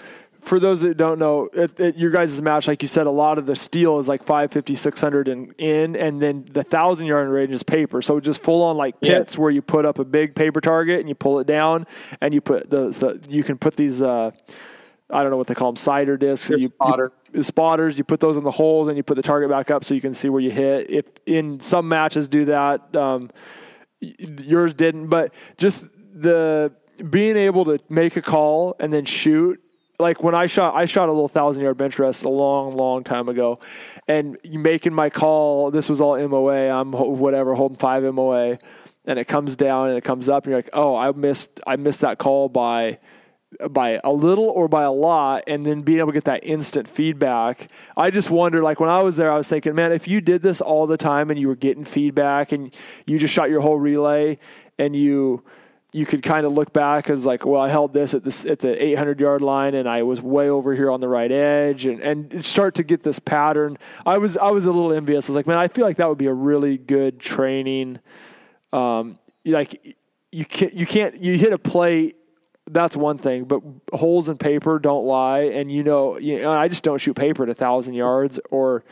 for 0.49 0.59
those 0.59 0.81
that 0.81 0.97
don't 0.97 1.19
know, 1.19 1.49
at, 1.57 1.79
at 1.79 1.99
your 1.99 2.11
guys' 2.11 2.41
match, 2.41 2.66
like 2.66 2.81
you 2.81 2.89
said, 2.89 3.07
a 3.07 3.11
lot 3.11 3.39
of 3.39 3.47
the 3.47 3.55
steel 3.55 3.99
is 3.99 4.09
like 4.09 4.23
550, 4.23 4.75
600 4.75 5.29
and 5.29 5.55
in, 5.59 5.95
and 5.95 6.20
then 6.20 6.49
the 6.51 6.62
thousand 6.62 7.07
yard 7.07 7.29
range 7.29 7.53
is 7.53 7.62
paper. 7.62 8.01
So 8.01 8.19
just 8.19 8.43
full 8.43 8.62
on 8.62 8.77
like 8.77 9.01
pits 9.01 9.35
yeah. 9.35 9.41
where 9.41 9.51
you 9.51 9.61
put 9.61 9.85
up 9.85 9.99
a 9.99 10.05
big 10.05 10.35
paper 10.35 10.61
target 10.61 11.01
and 11.01 11.09
you 11.09 11.15
pull 11.15 11.39
it 11.39 11.47
down 11.47 11.87
and 12.20 12.33
you 12.33 12.41
put 12.41 12.70
the, 12.70 12.89
the 12.89 13.27
you 13.29 13.45
can 13.45 13.59
put 13.59 13.77
these, 13.77 14.01
uh, 14.01 14.31
I 15.11 15.23
don't 15.23 15.31
know 15.31 15.37
what 15.37 15.47
they 15.47 15.55
call 15.55 15.69
them, 15.69 15.77
cider 15.77 16.16
discs. 16.16 16.51
You, 16.51 16.69
spotter. 16.69 17.12
you, 17.33 17.43
spotters. 17.43 17.99
You 17.99 18.05
put 18.05 18.20
those 18.20 18.37
in 18.37 18.45
the 18.45 18.51
holes 18.51 18.89
and 18.89 18.97
you 18.97 19.03
put 19.03 19.16
the 19.16 19.23
target 19.23 19.51
back 19.51 19.70
up 19.70 19.85
so 19.85 19.95
you 19.95 20.01
can 20.01 20.15
see 20.15 20.31
where 20.31 20.41
you 20.41 20.51
hit. 20.51 20.91
If 20.91 21.07
in 21.27 21.61
some 21.61 21.89
matches 21.89 22.27
do 22.27 22.47
that, 22.47 22.97
um, 22.97 23.31
yours 24.01 24.73
didn't. 24.75 25.09
But 25.09 25.35
just 25.59 25.85
the 26.15 26.73
being 27.11 27.37
able 27.37 27.66
to 27.66 27.79
make 27.89 28.16
a 28.16 28.23
call 28.23 28.77
and 28.81 28.93
then 28.93 29.05
shoot. 29.05 29.62
Like 30.01 30.23
when 30.23 30.35
I 30.35 30.47
shot, 30.47 30.77
I 30.77 30.85
shot 30.85 31.09
a 31.09 31.12
little 31.12 31.29
thousand 31.29 31.65
yard 31.65 31.77
bench 31.77 31.99
rest 31.99 32.23
a 32.23 32.29
long, 32.29 32.70
long 32.77 33.03
time 33.03 33.29
ago, 33.29 33.59
and 34.07 34.39
making 34.45 34.95
my 34.95 35.11
call. 35.11 35.73
This 35.73 35.89
was 35.89 36.01
all 36.01 36.16
MOA. 36.29 36.70
I'm 36.70 36.93
whatever 36.93 37.55
holding 37.55 37.79
five 37.79 38.03
MOA, 38.03 38.59
and 39.07 39.19
it 39.19 39.25
comes 39.27 39.57
down 39.57 39.89
and 39.89 39.99
it 39.99 40.05
comes 40.05 40.29
up, 40.29 40.45
and 40.45 40.53
you're 40.53 40.59
like, 40.59 40.70
oh, 40.73 40.95
I 40.95 41.11
missed, 41.11 41.61
I 41.66 41.77
missed 41.77 42.03
that 42.03 42.19
call 42.19 42.49
by 42.49 42.99
by 43.70 44.01
a 44.05 44.12
little 44.12 44.49
or 44.51 44.69
by 44.69 44.83
a 44.83 44.93
lot 44.93 45.43
and 45.47 45.65
then 45.65 45.81
being 45.81 45.99
able 46.01 46.09
to 46.09 46.12
get 46.12 46.25
that 46.25 46.45
instant 46.45 46.87
feedback. 46.87 47.70
I 47.97 48.11
just 48.11 48.31
wonder 48.31 48.62
like 48.62 48.79
when 48.79 48.91
I 48.91 49.01
was 49.01 49.16
there 49.16 49.33
I 49.33 49.37
was 49.37 49.49
thinking, 49.49 49.75
man, 49.75 49.91
if 49.91 50.07
you 50.07 50.20
did 50.20 50.43
this 50.43 50.61
all 50.61 50.87
the 50.87 50.99
time 50.99 51.31
and 51.31 51.41
you 51.41 51.49
were 51.49 51.57
getting 51.57 51.85
feedback 51.85 52.53
and 52.53 52.75
you 53.07 53.19
just 53.19 53.33
shot 53.33 53.49
your 53.49 53.62
whole 53.62 53.79
relay 53.79 54.39
and 54.79 54.95
you 54.95 55.43
you 55.93 56.05
could 56.05 56.23
kind 56.23 56.44
of 56.44 56.52
look 56.52 56.73
back 56.73 57.09
as 57.09 57.24
like, 57.24 57.47
well, 57.47 57.60
I 57.60 57.70
held 57.70 57.94
this 57.94 58.12
at 58.12 58.23
this 58.23 58.44
at 58.44 58.59
the 58.59 58.82
800 58.82 59.20
yard 59.20 59.40
line, 59.40 59.74
and 59.74 59.89
I 59.89 60.02
was 60.02 60.20
way 60.20 60.51
over 60.51 60.74
here 60.74 60.90
on 60.90 61.01
the 61.01 61.09
right 61.09 61.31
edge, 61.31 61.86
and 61.86 62.01
and 62.01 62.44
start 62.44 62.74
to 62.77 62.82
get 62.82 63.02
this 63.02 63.19
pattern. 63.19 63.78
I 64.05 64.19
was 64.19 64.36
I 64.36 64.51
was 64.51 64.66
a 64.66 64.73
little 64.73 64.93
envious. 64.93 65.28
I 65.28 65.32
was 65.32 65.36
like, 65.36 65.47
man, 65.47 65.59
I 65.59 65.69
feel 65.69 65.85
like 65.85 65.97
that 65.97 66.09
would 66.09 66.19
be 66.19 66.27
a 66.27 66.35
really 66.35 66.77
good 66.77 67.19
training. 67.19 68.01
Um, 68.73 69.19
like 69.44 69.97
you 70.31 70.44
can't 70.44 70.74
you 70.74 70.86
can't 70.86 71.23
you 71.23 71.39
hit 71.39 71.52
a 71.52 71.59
plate 71.59 72.16
that's 72.70 72.97
one 72.97 73.19
thing, 73.19 73.44
but 73.44 73.62
holes 73.93 74.28
in 74.28 74.36
paper 74.36 74.78
don't 74.78 75.05
lie. 75.05 75.40
And 75.40 75.70
you 75.70 75.82
know, 75.82 76.19
you 76.19 76.40
know, 76.40 76.51
I 76.51 76.69
just 76.69 76.85
don't 76.85 76.98
shoot 76.98 77.15
paper 77.15 77.43
at 77.43 77.48
a 77.48 77.55
thousand 77.55 77.94
yards, 77.94 78.39
or 78.51 78.85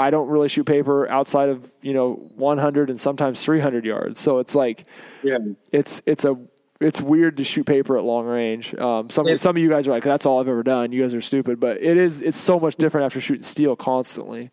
I 0.00 0.10
don't 0.10 0.28
really 0.28 0.48
shoot 0.48 0.64
paper 0.64 1.08
outside 1.08 1.50
of 1.50 1.70
you 1.82 1.92
know 1.92 2.14
100 2.36 2.90
and 2.90 3.00
sometimes 3.00 3.44
300 3.44 3.84
yards. 3.84 4.18
So 4.20 4.38
it's 4.38 4.54
like, 4.54 4.84
yeah, 5.22 5.38
it's 5.72 6.02
it's 6.06 6.24
a 6.24 6.38
it's 6.80 7.00
weird 7.00 7.36
to 7.36 7.44
shoot 7.44 7.66
paper 7.66 7.98
at 7.98 8.04
long 8.04 8.24
range. 8.24 8.74
Um, 8.74 9.10
some 9.10 9.28
it's, 9.28 9.42
some 9.42 9.56
of 9.56 9.62
you 9.62 9.68
guys 9.68 9.86
are 9.86 9.90
like, 9.90 10.02
that's 10.02 10.24
all 10.24 10.40
I've 10.40 10.48
ever 10.48 10.62
done. 10.62 10.92
You 10.92 11.02
guys 11.02 11.14
are 11.14 11.20
stupid, 11.20 11.60
but 11.60 11.76
it 11.82 11.98
is 11.98 12.22
it's 12.22 12.38
so 12.38 12.58
much 12.58 12.76
different 12.76 13.04
after 13.04 13.20
shooting 13.20 13.42
steel 13.42 13.76
constantly. 13.76 14.50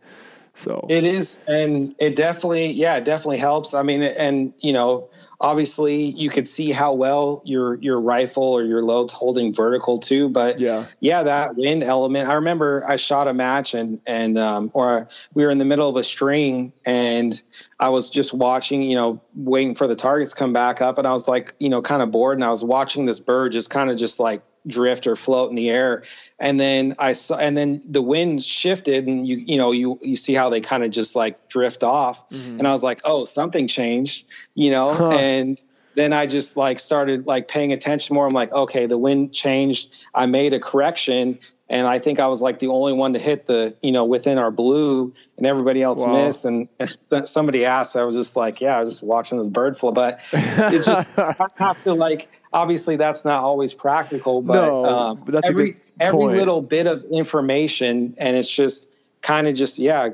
So 0.54 0.86
it 0.90 1.04
is, 1.04 1.40
and 1.48 1.96
it 2.00 2.16
definitely, 2.16 2.72
yeah, 2.72 2.98
it 2.98 3.06
definitely 3.06 3.38
helps. 3.38 3.74
I 3.76 3.84
mean, 3.84 4.02
and 4.02 4.54
you 4.60 4.74
know, 4.74 5.10
obviously 5.40 6.06
you 6.06 6.30
could 6.30 6.48
see 6.48 6.72
how 6.72 6.94
well 6.94 7.42
your 7.46 7.76
your 7.76 8.00
rifle 8.00 8.44
or 8.44 8.64
your 8.64 8.82
load's 8.82 9.14
holding 9.14 9.54
vertical 9.54 10.00
too 10.00 10.30
but 10.30 10.60
yeah. 10.60 10.86
yeah 11.00 11.24
that 11.24 11.56
wind 11.56 11.84
element 11.84 12.28
i 12.28 12.34
remember 12.34 12.84
i 12.88 12.96
shot 12.96 13.28
a 13.28 13.34
match 13.34 13.76
and 13.76 14.00
and 14.08 14.38
um, 14.38 14.72
or 14.74 15.08
we 15.36 15.46
were 15.46 15.52
in 15.52 15.60
the 15.60 15.66
middle 15.66 15.88
of 15.88 15.96
a 15.96 16.04
string 16.04 16.74
and 16.86 17.42
i 17.80 17.90
was 17.90 18.10
just 18.10 18.34
watching 18.34 18.82
you 18.82 18.96
know 18.96 19.22
waiting 19.36 19.76
for 19.76 19.88
the 19.88 19.96
targets 19.96 20.34
come 20.34 20.54
back 20.54 20.82
up 20.82 20.98
and 20.98 21.08
i 21.08 21.12
was 21.12 21.28
like 21.28 21.56
you 21.60 21.70
know 21.70 21.82
kind 21.82 22.02
of 22.02 22.12
bored 22.12 22.38
and 22.38 22.44
i 22.44 22.50
was 22.50 22.64
watching 22.64 23.06
this 23.06 23.20
bird 23.20 23.52
just 23.52 23.70
kind 23.70 23.90
of 23.90 23.98
just 23.98 24.20
like 24.20 24.42
drift 24.68 25.08
or 25.08 25.16
float 25.16 25.50
in 25.50 25.56
the 25.56 25.70
air. 25.70 26.04
And 26.40 26.60
then 26.60 26.96
i 27.00 27.14
saw 27.14 27.38
and 27.38 27.56
then 27.56 27.82
the 27.88 28.02
wind 28.02 28.44
shifted 28.44 29.08
and 29.08 29.26
you 29.26 29.38
you 29.38 29.58
know 29.58 29.72
you 29.72 29.98
you 30.02 30.16
see 30.16 30.34
how 30.34 30.50
they 30.50 30.62
kind 30.62 30.84
of 30.84 30.92
just 30.92 31.16
like 31.16 31.48
drift 31.48 31.84
off. 31.84 32.30
Mm-hmm. 32.30 32.60
and 32.60 32.68
i 32.68 32.72
was 32.72 32.84
like 32.84 33.02
oh 33.04 33.24
something 33.24 33.68
changed 33.68 34.26
you 34.54 34.70
know? 34.70 34.94
Huh. 34.94 35.12
and 35.12 35.62
then 35.96 36.14
i 36.14 36.28
just 36.28 36.58
like 36.58 36.80
started 36.80 37.26
like 37.26 37.48
paying 37.48 37.74
attention 37.74 38.14
more. 38.14 38.28
I'm 38.28 38.34
like 38.34 38.52
okay 38.52 38.86
the 38.86 38.98
wind 38.98 39.34
changed. 39.34 39.94
I 40.14 40.26
made 40.26 40.54
a 40.54 40.60
correction 40.60 41.40
and 41.70 41.86
I 41.86 42.00
think 42.00 42.20
I 42.20 42.28
was 42.28 42.42
like 42.42 42.60
the 42.60 42.68
only 42.68 42.94
one 42.94 43.14
to 43.14 43.20
hit 43.20 43.46
the, 43.46 43.76
you 43.82 43.92
know, 43.92 44.06
within 44.06 44.38
our 44.38 44.52
blue, 44.52 45.14
and 45.38 45.46
everybody 45.46 45.84
else 45.84 46.06
wow. 46.06 46.26
missed. 46.26 46.46
And 46.46 46.70
somebody 47.26 47.66
asked, 47.66 47.96
I 47.96 48.06
was 48.06 48.16
just 48.16 48.38
like, 48.38 48.62
yeah, 48.62 48.78
I 48.78 48.80
was 48.80 48.90
just 48.90 49.04
watching 49.04 49.38
this 49.38 49.50
bird 49.50 49.76
fly. 49.76 49.92
But 49.92 50.26
it's 50.32 50.86
just 50.86 51.10
I 51.20 51.36
have 51.58 51.84
to 51.84 51.94
like 51.94 52.30
obviously 52.54 52.96
that's 52.96 53.26
not 53.26 53.44
always 53.44 53.74
practical, 53.74 54.42
but, 54.42 54.66
no, 54.66 54.86
um, 54.86 55.24
that's 55.28 55.50
every 55.50 55.78
every 56.00 56.38
little 56.38 56.62
bit 56.62 56.88
of 56.88 57.04
information, 57.12 58.16
and 58.18 58.38
it's 58.38 58.54
just 58.54 58.90
kind 59.22 59.48
of 59.48 59.56
just 59.56 59.80
yeah, 59.80 60.10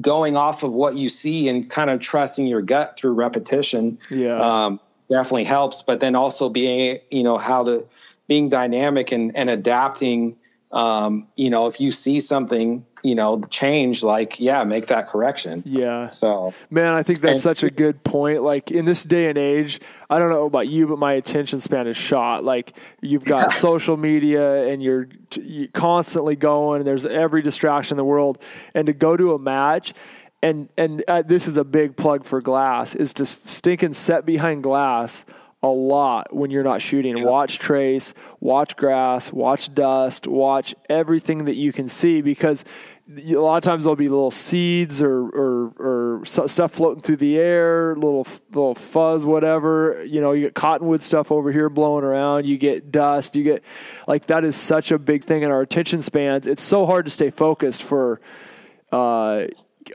going 0.00 0.36
off 0.36 0.62
of 0.62 0.72
what 0.72 0.94
you 0.94 1.08
see 1.08 1.48
and 1.48 1.68
kind 1.68 1.90
of 1.90 2.00
trusting 2.00 2.46
your 2.46 2.62
gut 2.62 2.96
through 2.96 3.14
repetition. 3.14 3.98
Yeah, 4.08 4.66
um, 4.66 4.80
definitely 5.08 5.44
helps. 5.44 5.82
But 5.82 6.00
then 6.00 6.14
also 6.14 6.48
being 6.48 7.00
you 7.10 7.22
know 7.22 7.38
how 7.38 7.64
to 7.64 7.86
being 8.28 8.48
dynamic 8.48 9.10
and, 9.10 9.36
and 9.36 9.50
adapting 9.50 10.36
um, 10.72 11.28
you 11.34 11.50
know, 11.50 11.66
if 11.66 11.80
you 11.80 11.90
see 11.90 12.20
something, 12.20 12.86
you 13.02 13.16
know, 13.16 13.40
change, 13.42 14.04
like, 14.04 14.38
yeah, 14.38 14.62
make 14.62 14.86
that 14.86 15.08
correction. 15.08 15.58
Yeah. 15.64 16.06
So, 16.06 16.54
man, 16.70 16.94
I 16.94 17.02
think 17.02 17.20
that's 17.20 17.32
and, 17.32 17.40
such 17.40 17.64
a 17.64 17.70
good 17.70 18.04
point. 18.04 18.42
Like 18.42 18.70
in 18.70 18.84
this 18.84 19.02
day 19.02 19.28
and 19.28 19.36
age, 19.36 19.80
I 20.08 20.20
don't 20.20 20.30
know 20.30 20.46
about 20.46 20.68
you, 20.68 20.86
but 20.86 20.98
my 20.98 21.14
attention 21.14 21.60
span 21.60 21.88
is 21.88 21.96
shot. 21.96 22.44
Like 22.44 22.76
you've 23.00 23.24
got 23.24 23.42
yeah. 23.42 23.48
social 23.48 23.96
media 23.96 24.68
and 24.68 24.80
you're, 24.80 25.08
you're 25.34 25.68
constantly 25.68 26.36
going, 26.36 26.80
and 26.80 26.86
there's 26.86 27.06
every 27.06 27.42
distraction 27.42 27.94
in 27.94 27.98
the 27.98 28.04
world. 28.04 28.40
And 28.72 28.86
to 28.86 28.92
go 28.92 29.16
to 29.16 29.34
a 29.34 29.38
match, 29.38 29.92
and 30.42 30.68
and 30.78 31.02
uh, 31.08 31.22
this 31.22 31.48
is 31.48 31.56
a 31.56 31.64
big 31.64 31.96
plug 31.96 32.24
for 32.24 32.40
glass, 32.40 32.94
is 32.94 33.12
to 33.14 33.26
stink 33.26 33.82
and 33.82 33.94
set 33.94 34.24
behind 34.24 34.62
glass 34.62 35.24
a 35.62 35.68
lot 35.68 36.34
when 36.34 36.50
you're 36.50 36.64
not 36.64 36.80
shooting. 36.80 37.18
Yeah. 37.18 37.24
Watch 37.24 37.58
trace, 37.58 38.14
watch 38.40 38.76
grass, 38.76 39.32
watch 39.32 39.74
dust, 39.74 40.26
watch 40.26 40.74
everything 40.88 41.44
that 41.44 41.56
you 41.56 41.72
can 41.72 41.88
see 41.88 42.22
because 42.22 42.64
a 43.18 43.34
lot 43.34 43.56
of 43.56 43.64
times 43.64 43.84
there'll 43.84 43.96
be 43.96 44.08
little 44.08 44.30
seeds 44.30 45.02
or, 45.02 45.28
or, 45.28 46.20
or 46.20 46.24
stuff 46.24 46.72
floating 46.72 47.02
through 47.02 47.16
the 47.16 47.38
air, 47.38 47.94
little 47.96 48.26
little 48.50 48.74
fuzz, 48.74 49.24
whatever. 49.24 50.02
You 50.04 50.20
know, 50.20 50.32
you 50.32 50.42
get 50.42 50.54
cottonwood 50.54 51.02
stuff 51.02 51.32
over 51.32 51.50
here 51.50 51.68
blowing 51.68 52.04
around. 52.04 52.46
You 52.46 52.56
get 52.56 52.92
dust. 52.92 53.36
You 53.36 53.42
get 53.42 53.64
like 54.06 54.26
that 54.26 54.44
is 54.44 54.56
such 54.56 54.92
a 54.92 54.98
big 54.98 55.24
thing 55.24 55.42
in 55.42 55.50
our 55.50 55.60
attention 55.60 56.02
spans. 56.02 56.46
It's 56.46 56.62
so 56.62 56.86
hard 56.86 57.04
to 57.06 57.10
stay 57.10 57.30
focused 57.30 57.82
for, 57.82 58.20
uh, 58.92 59.46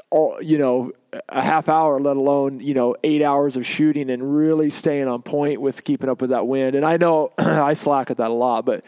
all 0.09 0.41
you 0.41 0.57
know 0.57 0.91
a 1.29 1.43
half 1.43 1.69
hour, 1.69 1.99
let 1.99 2.17
alone 2.17 2.59
you 2.59 2.73
know 2.73 2.95
eight 3.03 3.21
hours 3.21 3.57
of 3.57 3.65
shooting 3.65 4.09
and 4.09 4.35
really 4.35 4.69
staying 4.69 5.07
on 5.07 5.21
point 5.21 5.61
with 5.61 5.83
keeping 5.83 6.09
up 6.09 6.21
with 6.21 6.29
that 6.31 6.47
wind. 6.47 6.75
And 6.75 6.85
I 6.85 6.97
know 6.97 7.31
I 7.37 7.73
slack 7.73 8.11
at 8.11 8.17
that 8.17 8.29
a 8.29 8.33
lot, 8.33 8.65
but 8.65 8.85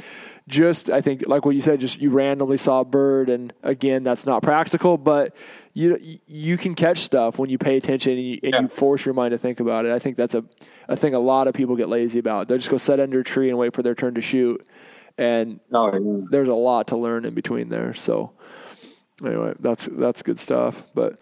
just 0.48 0.90
I 0.90 1.02
think 1.02 1.28
like 1.28 1.46
what 1.46 1.56
you 1.56 1.62
said, 1.62 1.80
just 1.80 2.00
you 2.00 2.10
randomly 2.10 2.58
saw 2.58 2.80
a 2.80 2.86
bird, 2.86 3.30
and 3.30 3.54
again, 3.64 4.04
that's 4.04 4.26
not 4.26 4.42
practical, 4.42 4.98
but 4.98 5.36
you 5.74 6.20
you 6.26 6.58
can 6.58 6.74
catch 6.74 7.00
stuff 7.00 7.38
when 7.38 7.50
you 7.50 7.58
pay 7.58 7.78
attention 7.78 8.14
and 8.14 8.22
you, 8.22 8.40
and 8.44 8.54
yeah. 8.54 8.62
you 8.62 8.68
force 8.68 9.06
your 9.06 9.14
mind 9.14 9.32
to 9.32 9.38
think 9.38 9.60
about 9.60 9.86
it. 9.86 9.92
I 9.92 10.00
think 10.00 10.18
that's 10.18 10.36
a 10.36 10.44
a 10.88 10.96
thing 10.96 11.14
a 11.14 11.20
lot 11.20 11.48
of 11.48 11.54
people 11.54 11.76
get 11.76 11.90
lazy 11.90 12.20
about. 12.20 12.48
They 12.48 12.58
just 12.58 12.70
go 12.70 12.78
sit 12.78 13.00
under 13.00 13.20
a 13.20 13.24
tree 13.24 13.50
and 13.50 13.58
wait 13.58 13.74
for 13.74 13.84
their 13.84 13.96
turn 13.96 14.16
to 14.16 14.22
shoot, 14.22 14.66
and 15.18 15.60
oh, 15.74 15.92
yeah. 15.94 16.26
there's 16.32 16.48
a 16.48 16.56
lot 16.56 16.88
to 16.88 16.98
learn 16.98 17.26
in 17.26 17.34
between 17.34 17.70
there. 17.70 17.94
So 17.94 18.32
anyway, 19.24 19.54
that's 19.60 19.88
that's 19.92 20.24
good 20.24 20.40
stuff, 20.40 20.84
but. 20.94 21.20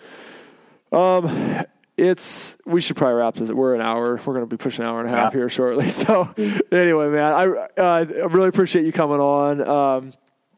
Um, 0.95 1.65
it's 1.97 2.57
we 2.65 2.81
should 2.81 2.95
probably 2.95 3.15
wrap 3.15 3.35
this. 3.35 3.51
We're 3.51 3.76
an 3.76 3.81
hour. 3.81 4.19
We're 4.26 4.34
going 4.34 4.41
to 4.41 4.47
be 4.47 4.57
pushing 4.57 4.84
an 4.84 4.89
hour 4.89 4.99
and 4.99 5.07
a 5.07 5.11
half 5.11 5.34
yeah. 5.34 5.39
here 5.39 5.49
shortly. 5.49 5.89
So 5.95 6.34
anyway, 6.72 7.09
man, 7.09 7.34
I 7.34 7.45
uh, 7.45 7.67
I 7.77 7.99
really 8.01 8.49
appreciate 8.49 8.85
you 8.85 8.91
coming 8.91 9.19
on. 9.19 9.61
Um, 9.67 10.13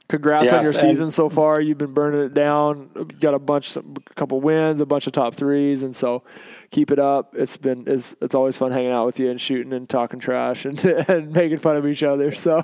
congrats 0.08 0.46
yeah, 0.46 0.58
on 0.58 0.64
your 0.64 0.74
season 0.74 1.12
so 1.12 1.30
far. 1.30 1.60
You've 1.60 1.78
been 1.78 1.94
burning 1.94 2.22
it 2.22 2.34
down. 2.34 2.90
You 2.96 3.06
got 3.06 3.34
a 3.34 3.40
bunch, 3.40 3.76
a 3.76 3.84
couple 4.16 4.40
wins, 4.40 4.82
a 4.82 4.86
bunch 4.86 5.08
of 5.08 5.14
top 5.14 5.36
threes, 5.36 5.84
and 5.84 5.96
so 5.96 6.24
keep 6.72 6.92
it 6.92 7.00
up. 7.00 7.34
It's 7.36 7.58
been 7.58 7.84
it's 7.88 8.16
it's 8.22 8.36
always 8.36 8.58
fun 8.58 8.72
hanging 8.72 8.92
out 8.92 9.06
with 9.06 9.20
you 9.20 9.30
and 9.30 9.40
shooting 9.40 9.74
and 9.74 9.90
talking 9.90 10.20
trash 10.20 10.66
and 10.66 10.84
and 11.10 11.32
making 11.32 11.58
fun 11.58 11.78
of 11.78 11.86
each 11.86 12.04
other. 12.04 12.32
So 12.32 12.64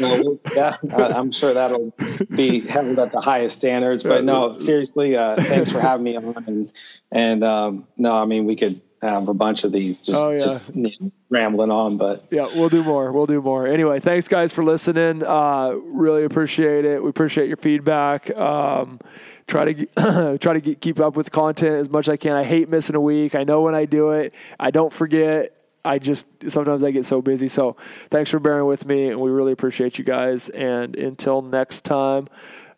no, 0.00 0.40
yeah, 0.54 0.74
I'm 0.90 1.30
sure 1.30 1.54
that'll 1.54 1.92
be 2.28 2.60
held 2.60 2.98
at 2.98 3.12
the 3.12 3.20
highest 3.20 3.56
standards. 3.56 4.02
But 4.02 4.24
no, 4.24 4.52
seriously, 4.52 5.16
uh, 5.16 5.36
thanks 5.36 5.70
for 5.70 5.80
having 5.80 6.04
me 6.04 6.16
on. 6.16 6.44
And 6.46 6.72
and 7.10 7.44
um, 7.44 7.88
no, 7.96 8.16
I 8.20 8.24
mean 8.24 8.44
we 8.44 8.56
could 8.56 8.80
have 9.08 9.28
a 9.28 9.34
bunch 9.34 9.64
of 9.64 9.72
these 9.72 10.02
just, 10.02 10.28
oh, 10.28 10.32
yeah. 10.32 10.38
just 10.38 10.74
you 10.74 10.82
know, 10.82 11.12
rambling 11.28 11.70
on, 11.70 11.96
but 11.96 12.24
yeah, 12.30 12.46
we'll 12.54 12.68
do 12.68 12.84
more. 12.84 13.10
We'll 13.10 13.26
do 13.26 13.42
more. 13.42 13.66
Anyway, 13.66 14.00
thanks 14.00 14.28
guys 14.28 14.52
for 14.52 14.62
listening. 14.62 15.24
Uh, 15.24 15.70
really 15.84 16.24
appreciate 16.24 16.84
it. 16.84 17.02
We 17.02 17.10
appreciate 17.10 17.48
your 17.48 17.56
feedback. 17.56 18.30
Um, 18.36 19.00
try 19.46 19.72
to 19.72 20.38
try 20.38 20.52
to 20.52 20.60
get, 20.60 20.80
keep 20.80 21.00
up 21.00 21.16
with 21.16 21.32
content 21.32 21.76
as 21.76 21.88
much 21.90 22.06
as 22.08 22.12
I 22.12 22.16
can. 22.16 22.36
I 22.36 22.44
hate 22.44 22.68
missing 22.68 22.94
a 22.94 23.00
week. 23.00 23.34
I 23.34 23.44
know 23.44 23.62
when 23.62 23.74
I 23.74 23.86
do 23.86 24.12
it, 24.12 24.34
I 24.58 24.70
don't 24.70 24.92
forget. 24.92 25.58
I 25.84 25.98
just 25.98 26.26
sometimes 26.46 26.84
I 26.84 26.92
get 26.92 27.04
so 27.04 27.20
busy. 27.20 27.48
So 27.48 27.76
thanks 28.08 28.30
for 28.30 28.38
bearing 28.38 28.66
with 28.66 28.86
me, 28.86 29.08
and 29.08 29.20
we 29.20 29.30
really 29.30 29.52
appreciate 29.52 29.98
you 29.98 30.04
guys. 30.04 30.48
And 30.48 30.94
until 30.94 31.40
next 31.40 31.84
time, 31.84 32.28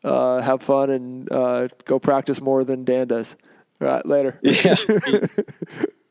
uh, 0.02 0.40
have 0.40 0.62
fun 0.62 0.88
and 0.88 1.30
uh, 1.30 1.68
go 1.84 1.98
practice 1.98 2.40
more 2.40 2.64
than 2.64 2.84
Dan 2.84 3.08
does. 3.08 3.36
All 3.80 3.88
right, 3.88 4.06
later. 4.06 4.38
Yeah. 4.42 4.76